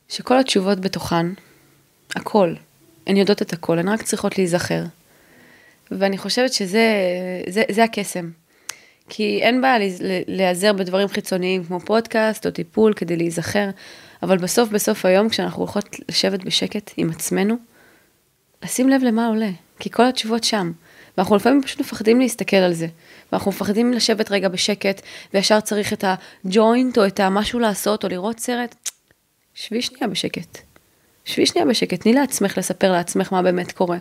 שכל 0.08 0.38
התשובות 0.38 0.80
בתוכן, 0.80 1.26
הכל, 2.16 2.54
הן 3.06 3.16
יודעות 3.16 3.42
את 3.42 3.52
הכל, 3.52 3.78
הן 3.78 3.88
רק 3.88 4.02
צריכות 4.02 4.38
להיזכר. 4.38 4.82
ואני 5.90 6.18
חושבת 6.18 6.52
שזה 6.52 6.92
זה, 7.48 7.62
זה 7.70 7.84
הקסם. 7.84 8.30
כי 9.08 9.38
אין 9.42 9.60
בעיה 9.60 9.88
להיעזר 10.26 10.72
בדברים 10.72 11.08
חיצוניים 11.08 11.64
כמו 11.64 11.80
פודקאסט 11.80 12.46
או 12.46 12.50
טיפול 12.50 12.94
כדי 12.94 13.16
להיזכר. 13.16 13.68
אבל 14.22 14.38
בסוף 14.38 14.68
בסוף 14.68 15.04
היום 15.04 15.28
כשאנחנו 15.28 15.62
הולכות 15.62 15.96
לשבת 16.08 16.44
בשקט 16.44 16.90
עם 16.96 17.10
עצמנו, 17.10 17.56
לשים 18.64 18.88
לב 18.88 19.02
למה 19.02 19.26
עולה, 19.26 19.50
כי 19.78 19.90
כל 19.90 20.06
התשובות 20.06 20.44
שם. 20.44 20.72
ואנחנו 21.18 21.36
לפעמים 21.36 21.62
פשוט 21.62 21.80
מפחדים 21.80 22.20
להסתכל 22.20 22.56
על 22.56 22.72
זה. 22.72 22.86
ואנחנו 23.32 23.50
מפחדים 23.50 23.92
לשבת 23.92 24.30
רגע 24.30 24.48
בשקט, 24.48 25.02
וישר 25.34 25.60
צריך 25.60 25.92
את 25.92 26.04
הג'וינט 26.44 26.98
או 26.98 27.06
את 27.06 27.20
המשהו 27.20 27.58
לעשות, 27.58 28.04
או 28.04 28.08
לראות 28.08 28.38
סרט. 28.38 28.90
שבי 29.54 29.82
שנייה 29.82 30.08
בשקט. 30.08 30.58
שבי 31.24 31.46
שנייה 31.46 31.66
בשקט, 31.66 32.00
תני 32.00 32.12
לעצמך 32.12 32.58
לספר 32.58 32.92
לעצמך 32.92 33.32
מה 33.32 33.42
באמת 33.42 33.72
קורה. 33.72 33.98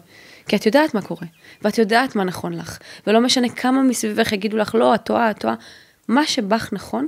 כי 0.47 0.55
את 0.55 0.65
יודעת 0.65 0.93
מה 0.93 1.01
קורה, 1.01 1.27
ואת 1.61 1.77
יודעת 1.77 2.15
מה 2.15 2.23
נכון 2.23 2.53
לך, 2.53 2.77
ולא 3.07 3.21
משנה 3.21 3.49
כמה 3.49 3.83
מסביבך 3.83 4.31
יגידו 4.31 4.57
לך, 4.57 4.75
לא, 4.75 4.95
את 4.95 5.03
טועה, 5.03 5.31
את 5.31 5.39
טועה. 5.39 5.55
מה 6.07 6.25
שבך 6.25 6.69
נכון, 6.73 7.07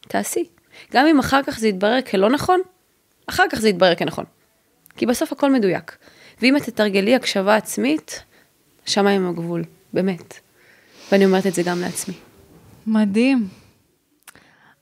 תעשי. 0.00 0.44
גם 0.92 1.06
אם 1.06 1.18
אחר 1.18 1.42
כך 1.42 1.58
זה 1.58 1.68
יתברר 1.68 2.02
כלא 2.10 2.30
נכון, 2.30 2.60
אחר 3.26 3.44
כך 3.50 3.60
זה 3.60 3.68
יתברר 3.68 3.94
כנכון. 3.94 4.24
כי 4.96 5.06
בסוף 5.06 5.32
הכל 5.32 5.52
מדויק. 5.52 5.96
ואם 6.42 6.56
את 6.56 6.62
תתרגלי 6.62 7.14
הקשבה 7.14 7.56
עצמית, 7.56 8.22
השמיים 8.86 9.22
הם 9.24 9.30
הגבול, 9.30 9.64
באמת. 9.92 10.34
ואני 11.12 11.24
אומרת 11.24 11.46
את 11.46 11.54
זה 11.54 11.62
גם 11.62 11.80
לעצמי. 11.80 12.14
מדהים. 12.86 13.48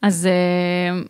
אז 0.03 0.27
אה, 0.27 1.01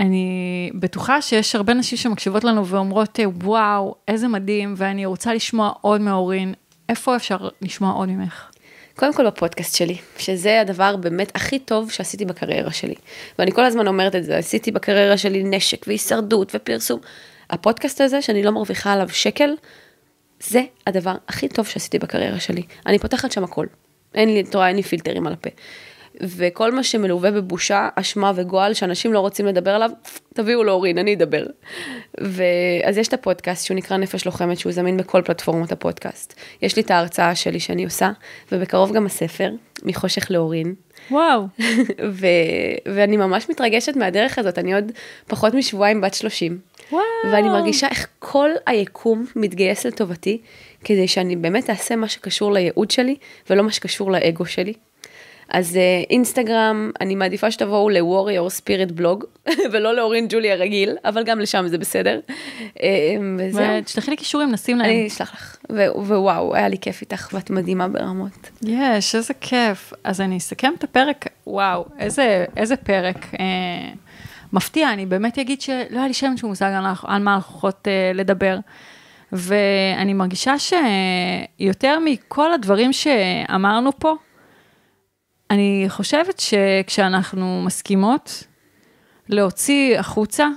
אני 0.00 0.70
בטוחה 0.74 1.22
שיש 1.22 1.54
הרבה 1.54 1.74
נשים 1.74 1.98
שמקשיבות 1.98 2.44
לנו 2.44 2.66
ואומרות, 2.66 3.20
אה, 3.20 3.24
וואו, 3.28 3.94
איזה 4.08 4.28
מדהים, 4.28 4.74
ואני 4.76 5.06
רוצה 5.06 5.34
לשמוע 5.34 5.72
עוד 5.80 6.00
מאורין. 6.00 6.54
איפה 6.88 7.16
אפשר 7.16 7.48
לשמוע 7.62 7.92
עוד 7.92 8.08
ממך? 8.08 8.50
קודם 8.96 9.14
כל 9.14 9.26
בפודקאסט 9.26 9.76
שלי, 9.76 9.96
שזה 10.18 10.60
הדבר 10.60 10.96
באמת 10.96 11.32
הכי 11.34 11.58
טוב 11.58 11.90
שעשיתי 11.90 12.24
בקריירה 12.24 12.72
שלי. 12.72 12.94
ואני 13.38 13.52
כל 13.52 13.64
הזמן 13.64 13.86
אומרת 13.86 14.14
את 14.14 14.24
זה, 14.24 14.36
עשיתי 14.36 14.70
בקריירה 14.70 15.16
שלי 15.16 15.44
נשק 15.44 15.86
והישרדות 15.86 16.52
ופרסום. 16.54 17.00
הפודקאסט 17.50 18.00
הזה, 18.00 18.22
שאני 18.22 18.42
לא 18.42 18.50
מרוויחה 18.50 18.92
עליו 18.92 19.08
שקל, 19.08 19.54
זה 20.40 20.62
הדבר 20.86 21.14
הכי 21.28 21.48
טוב 21.48 21.66
שעשיתי 21.66 21.98
בקריירה 21.98 22.40
שלי. 22.40 22.62
אני 22.86 22.98
פותחת 22.98 23.32
שם 23.32 23.44
הכל. 23.44 23.66
אין 24.14 24.28
לי, 24.28 24.40
את 24.40 24.54
רואה, 24.54 24.68
אין 24.68 24.76
לי 24.76 24.82
פילטרים 24.82 25.26
על 25.26 25.32
הפה. 25.32 25.50
וכל 26.20 26.72
מה 26.72 26.82
שמלווה 26.82 27.30
בבושה, 27.30 27.88
אשמה 27.94 28.32
וגועל, 28.34 28.74
שאנשים 28.74 29.12
לא 29.12 29.20
רוצים 29.20 29.46
לדבר 29.46 29.70
עליו, 29.70 29.90
תביאו 30.34 30.64
לאורין, 30.64 30.98
אני 30.98 31.14
אדבר. 31.14 31.46
ואז 32.20 32.98
יש 32.98 33.08
את 33.08 33.12
הפודקאסט 33.12 33.66
שהוא 33.66 33.76
נקרא 33.76 33.96
נפש 33.96 34.26
לוחמת, 34.26 34.58
שהוא 34.58 34.72
זמין 34.72 34.96
בכל 34.96 35.22
פלטפורמות 35.22 35.72
הפודקאסט. 35.72 36.34
יש 36.62 36.76
לי 36.76 36.82
את 36.82 36.90
ההרצאה 36.90 37.34
שלי 37.34 37.60
שאני 37.60 37.84
עושה, 37.84 38.10
ובקרוב 38.52 38.92
גם 38.92 39.06
הספר, 39.06 39.50
מחושך 39.82 40.30
לאורין. 40.30 40.74
וואו. 41.10 41.46
ו... 42.12 42.26
ואני 42.94 43.16
ממש 43.16 43.50
מתרגשת 43.50 43.96
מהדרך 43.96 44.38
הזאת, 44.38 44.58
אני 44.58 44.74
עוד 44.74 44.92
פחות 45.26 45.54
משבועיים 45.54 46.00
בת 46.00 46.14
30. 46.14 46.58
וואו. 46.92 47.02
ואני 47.32 47.48
מרגישה 47.48 47.88
איך 47.88 48.06
כל 48.18 48.50
היקום 48.66 49.26
מתגייס 49.36 49.86
לטובתי, 49.86 50.40
כדי 50.84 51.08
שאני 51.08 51.36
באמת 51.36 51.70
אעשה 51.70 51.96
מה 51.96 52.08
שקשור 52.08 52.52
לייעוד 52.52 52.90
שלי, 52.90 53.16
ולא 53.50 53.62
מה 53.62 53.72
שקשור 53.72 54.12
לאגו 54.12 54.46
שלי. 54.46 54.72
אז 55.52 55.74
uh, 55.74 56.06
אינסטגרם, 56.10 56.90
אני 57.00 57.14
מעדיפה 57.14 57.50
שתבואו 57.50 57.88
ל-Warrior 57.88 58.60
Spirit 58.60 58.92
בלוג, 58.92 59.24
ולא 59.72 59.94
לאורין 59.94 60.26
ג'ולי 60.28 60.52
הרגיל, 60.52 60.96
אבל 61.04 61.24
גם 61.24 61.40
לשם 61.40 61.64
זה 61.68 61.78
בסדר. 61.78 62.20
Uh, 62.74 62.80
וזהו, 63.38 63.64
ותשלחי 63.78 64.10
לי 64.10 64.16
קישורים, 64.16 64.50
נשים 64.50 64.78
להם. 64.78 64.90
אני 64.90 65.06
אשלח 65.06 65.34
לך. 65.34 65.56
ווואו, 65.94 66.54
היה 66.54 66.68
לי 66.68 66.78
כיף 66.78 67.00
איתך, 67.00 67.28
ואת 67.32 67.50
מדהימה 67.50 67.88
ברמות. 67.88 68.50
יש, 68.62 69.14
איזה 69.14 69.34
כיף. 69.34 69.92
אז 70.04 70.20
אני 70.20 70.36
אסכם 70.36 70.72
את 70.78 70.84
הפרק, 70.84 71.26
וואו, 71.46 71.84
איזה, 71.98 72.44
איזה 72.56 72.76
פרק. 72.76 73.26
אה, 73.40 73.92
מפתיע, 74.52 74.92
אני 74.92 75.06
באמת 75.06 75.38
אגיד 75.38 75.60
שלא 75.60 75.98
היה 75.98 76.06
לי 76.06 76.14
שם 76.14 76.36
שום 76.36 76.50
מושג 76.50 76.72
על, 76.76 76.84
על 77.04 77.22
מה 77.22 77.34
אנחנו 77.34 77.68
אה, 77.86 78.12
לדבר. 78.14 78.58
ואני 79.32 80.14
מרגישה 80.14 80.54
שיותר 80.58 81.98
מכל 82.04 82.52
הדברים 82.52 82.92
שאמרנו 82.92 83.90
פה, 83.98 84.14
אני 85.52 85.84
חושבת 85.88 86.40
שכשאנחנו 86.40 87.62
מסכימות 87.66 88.44
להוציא 89.28 89.98
החוצה 89.98 90.48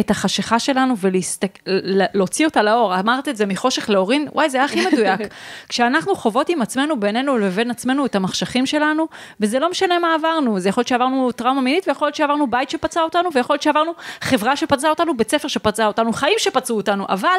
את 0.00 0.10
החשיכה 0.10 0.58
שלנו 0.58 0.94
ולהוציא 0.98 2.46
אותה 2.46 2.62
לאור, 2.62 3.00
אמרת 3.00 3.28
את 3.28 3.36
זה 3.36 3.46
מחושך 3.46 3.90
לאורין, 3.90 4.28
וואי, 4.32 4.50
זה 4.50 4.56
היה 4.58 4.64
הכי 4.64 4.86
מדויק. 4.86 5.20
כשאנחנו 5.68 6.14
חוות 6.14 6.48
עם 6.48 6.62
עצמנו, 6.62 7.00
בינינו 7.00 7.38
לבין 7.38 7.70
עצמנו, 7.70 8.06
את 8.06 8.14
המחשכים 8.14 8.66
שלנו, 8.66 9.06
וזה 9.40 9.58
לא 9.58 9.70
משנה 9.70 9.98
מה 9.98 10.14
עברנו, 10.14 10.60
זה 10.60 10.68
יכול 10.68 10.80
להיות 10.80 10.88
שעברנו 10.88 11.32
טראומה 11.32 11.60
מינית, 11.60 11.88
ויכול 11.88 12.06
להיות 12.06 12.14
שעברנו 12.14 12.50
בית 12.50 12.70
שפצע 12.70 13.02
אותנו, 13.02 13.30
ויכול 13.34 13.54
להיות 13.54 13.62
שעברנו 13.62 13.92
חברה 14.20 14.56
שפצעה 14.56 14.90
אותנו, 14.90 15.16
בית 15.16 15.30
ספר 15.30 15.48
שפצע 15.48 15.86
אותנו, 15.86 16.12
חיים 16.12 16.36
שפצעו 16.38 16.76
אותנו, 16.76 17.06
אבל 17.08 17.38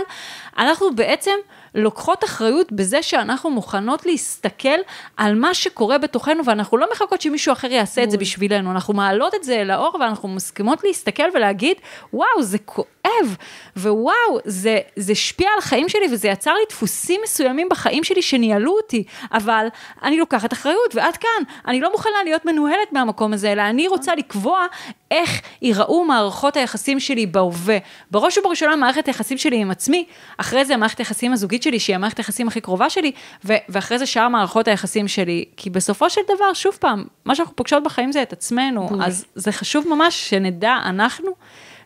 אנחנו 0.57 0.95
בעצם 0.95 1.35
לוקחות 1.75 2.23
אחריות 2.23 2.71
בזה 2.71 3.03
שאנחנו 3.03 3.49
מוכנות 3.49 4.05
להסתכל 4.05 4.79
על 5.17 5.35
מה 5.35 5.53
שקורה 5.53 5.97
בתוכנו, 5.97 6.45
ואנחנו 6.45 6.77
לא 6.77 6.87
מחכות 6.91 7.21
שמישהו 7.21 7.53
אחר 7.53 7.71
יעשה 7.71 8.03
את 8.03 8.11
זה 8.11 8.17
בשבילנו, 8.17 8.71
אנחנו 8.71 8.93
מעלות 8.93 9.35
את 9.35 9.43
זה 9.43 9.63
לאור, 9.63 9.97
ואנחנו 9.99 10.29
מסכימות 10.29 10.83
להסתכל 10.83 11.23
ולהגיד, 11.33 11.77
וואו, 12.13 12.41
זה 12.41 12.57
כואב, 12.57 13.35
ווואו, 13.77 14.39
זה, 14.45 14.79
זה 14.95 15.11
השפיע 15.11 15.49
על 15.53 15.59
החיים 15.59 15.89
שלי, 15.89 16.05
וזה 16.11 16.27
יצר 16.27 16.53
לי 16.53 16.63
דפוסים 16.69 17.21
מסוימים 17.23 17.69
בחיים 17.69 18.03
שלי 18.03 18.21
שניהלו 18.21 18.71
אותי, 18.71 19.03
אבל 19.31 19.67
אני 20.03 20.17
לוקחת 20.17 20.53
אחריות, 20.53 20.95
ועד 20.95 21.17
כאן, 21.17 21.43
אני 21.67 21.81
לא 21.81 21.91
מוכנה 21.91 22.23
להיות 22.23 22.45
מנוהלת 22.45 22.91
מהמקום 22.93 23.33
הזה, 23.33 23.51
אלא 23.51 23.61
אני 23.61 23.87
רוצה 23.87 24.15
לקבוע 24.15 24.65
איך 25.11 25.41
ייראו 25.61 26.05
מערכות 26.05 26.57
היחסים 26.57 26.99
שלי 26.99 27.25
בהווה. 27.25 27.77
בראש 28.11 28.37
ובראשונה 28.37 28.75
מערכת 28.75 29.07
היחסים 29.07 29.37
שלי 29.37 29.57
עם 29.57 29.71
עצמי, 29.71 30.05
אחרי 30.37 30.65
זה 30.65 30.77
מערכת 30.77 30.97
היחסים 30.97 31.33
הזוגית 31.33 31.63
שלי, 31.65 31.79
שהיא 31.79 31.95
המערכת 31.95 32.17
היחסים 32.17 32.47
הכי 32.47 32.61
קרובה 32.61 32.89
שלי, 32.89 33.11
ו- 33.45 33.53
ואחרי 33.69 33.99
זה 33.99 34.05
שאר 34.05 34.29
מערכות 34.29 34.67
היחסים 34.67 35.07
שלי. 35.07 35.45
כי 35.57 35.69
בסופו 35.69 36.09
של 36.09 36.21
דבר, 36.35 36.53
שוב 36.53 36.77
פעם, 36.79 37.03
מה 37.25 37.35
שאנחנו 37.35 37.55
פוגשות 37.55 37.83
בחיים 37.83 38.11
זה 38.11 38.21
את 38.21 38.33
עצמנו, 38.33 38.89
אז 39.03 39.25
זה 39.35 39.51
חשוב 39.51 39.87
ממש 39.87 40.29
שנדע 40.29 40.77
אנחנו 40.85 41.31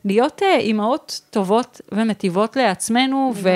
להיות 0.05 0.41
uh, 0.41 0.45
אימהות 0.59 1.21
טובות 1.29 1.81
ומטיבות 1.91 2.55
לעצמנו, 2.55 3.33
ו- 3.35 3.49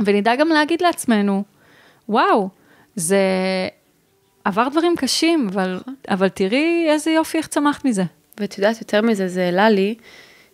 ונדע 0.00 0.36
גם 0.36 0.48
להגיד 0.48 0.82
לעצמנו, 0.82 1.44
וואו, 2.08 2.48
זה 2.96 3.18
עבר 4.44 4.68
דברים 4.68 4.94
קשים, 4.96 5.48
אבל, 5.52 5.80
אבל 6.08 6.28
תראי 6.28 6.86
איזה 6.88 7.10
יופי 7.10 7.38
איך 7.38 7.46
צמחת 7.46 7.84
מזה. 7.84 8.04
ואת 8.40 8.58
יודעת, 8.58 8.80
יותר 8.80 9.02
מזה, 9.02 9.28
זה 9.28 9.44
העלה 9.44 9.70
לי, 9.70 9.94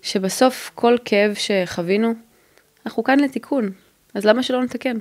שבסוף 0.02 0.70
כל 0.74 0.96
כאב 1.04 1.34
שחווינו, 1.34 2.14
אנחנו 2.86 3.04
כאן 3.04 3.20
לתיקון. 3.20 3.70
אז 4.14 4.24
למה 4.24 4.42
שלא 4.42 4.62
נתקן? 4.62 4.96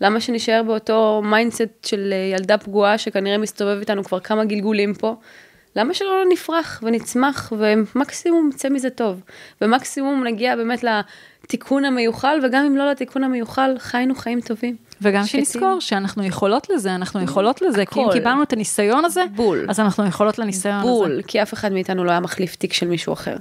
למה 0.00 0.20
שנשאר 0.20 0.62
באותו 0.66 1.22
mindset 1.24 1.84
של 1.86 2.12
אה, 2.12 2.38
ילדה 2.38 2.58
פגועה 2.58 2.98
שכנראה 2.98 3.38
מסתובב 3.38 3.78
איתנו 3.80 4.04
כבר 4.04 4.20
כמה 4.20 4.44
גלגולים 4.44 4.94
פה? 4.94 5.16
למה 5.76 5.94
שלא 5.94 6.22
נפרח 6.32 6.82
ונצמח 6.82 7.52
ומקסימום 7.58 8.50
יצא 8.54 8.68
מזה 8.68 8.90
טוב? 8.90 9.20
ומקסימום 9.60 10.24
נגיע 10.24 10.56
באמת 10.56 10.84
לתיקון 10.84 11.84
המיוחל, 11.84 12.38
וגם 12.42 12.64
אם 12.64 12.76
לא 12.76 12.90
לתיקון 12.90 13.24
המיוחל, 13.24 13.74
חיינו 13.78 14.14
חיים 14.14 14.40
טובים. 14.40 14.76
וגם 15.02 15.24
שקטים. 15.24 15.44
שנזכור 15.44 15.80
שאנחנו 15.80 16.24
יכולות 16.24 16.70
לזה, 16.70 16.94
אנחנו 16.94 17.22
יכולות 17.22 17.62
לזה, 17.62 17.86
כי 17.86 18.00
אם 18.00 18.04
הכל. 18.04 18.12
קיבלנו 18.12 18.42
את 18.42 18.52
הניסיון 18.52 19.04
הזה, 19.04 19.22
בול. 19.34 19.66
אז 19.68 19.80
אנחנו 19.80 20.06
יכולות 20.06 20.38
לניסיון 20.38 20.74
הזה. 20.74 20.88
בול, 20.88 21.22
כי 21.26 21.42
אף 21.42 21.54
אחד 21.54 21.72
מאיתנו 21.72 22.04
לא 22.04 22.10
היה 22.10 22.20
מחליף 22.20 22.56
תיק 22.56 22.72
של 22.72 22.86
מישהו 22.88 23.12
אחר. 23.12 23.36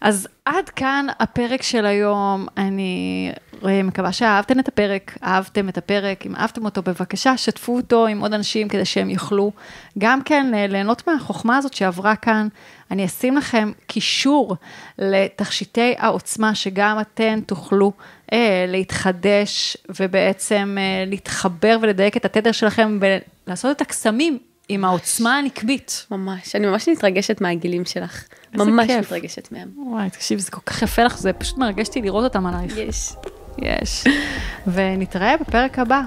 אז 0.00 0.28
עד 0.44 0.68
כאן 0.68 1.06
הפרק 1.20 1.62
של 1.62 1.86
היום, 1.86 2.46
אני 2.56 3.32
אה, 3.64 3.82
מקווה 3.82 4.12
שאהבתם 4.12 4.58
את 4.60 4.68
הפרק, 4.68 5.18
אהבתם 5.22 5.68
את 5.68 5.78
הפרק, 5.78 6.26
אם 6.26 6.36
אהבתם 6.36 6.64
אותו 6.64 6.82
בבקשה, 6.82 7.36
שתפו 7.36 7.76
אותו 7.76 8.06
עם 8.06 8.20
עוד 8.20 8.34
אנשים 8.34 8.68
כדי 8.68 8.84
שהם 8.84 9.10
יוכלו 9.10 9.52
גם 9.98 10.22
כן 10.22 10.54
אה, 10.54 10.66
ליהנות 10.66 11.08
מהחוכמה 11.08 11.56
הזאת 11.56 11.74
שעברה 11.74 12.16
כאן. 12.16 12.48
אני 12.90 13.04
אשים 13.04 13.36
לכם 13.36 13.72
קישור 13.86 14.56
לתכשיטי 14.98 15.94
העוצמה, 15.98 16.54
שגם 16.54 17.00
אתן 17.00 17.40
תוכלו 17.40 17.92
אה, 18.32 18.64
להתחדש 18.68 19.76
ובעצם 20.00 20.76
אה, 20.78 21.04
להתחבר 21.06 21.78
ולדייק 21.82 22.16
את 22.16 22.24
התדר 22.24 22.52
שלכם 22.52 22.98
ולעשות 23.46 23.76
את 23.76 23.80
הקסמים 23.80 24.38
עם 24.68 24.84
העוצמה 24.84 25.38
הנקבית. 25.38 26.06
ממש, 26.10 26.56
אני 26.56 26.66
ממש 26.66 26.88
מתרגשת 26.88 27.40
מהגילים 27.40 27.84
שלך. 27.84 28.24
ממש 28.54 28.86
כיף. 28.86 29.06
מתרגשת 29.06 29.48
מהם. 29.52 29.68
וואי, 29.76 30.10
תקשיב, 30.10 30.38
זה 30.38 30.50
כל 30.50 30.60
כך 30.66 30.82
יפה 30.82 31.02
לך, 31.02 31.18
זה 31.18 31.32
פשוט 31.32 31.58
מרגש 31.58 31.88
אותי 31.88 32.02
לראות 32.02 32.24
אותם 32.24 32.46
עלייך. 32.46 32.76
יש. 32.76 33.12
יש. 33.58 34.04
ונתראה 34.72 35.36
בפרק 35.36 35.78
הבא. 35.78 36.00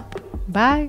ביי. 0.47 0.87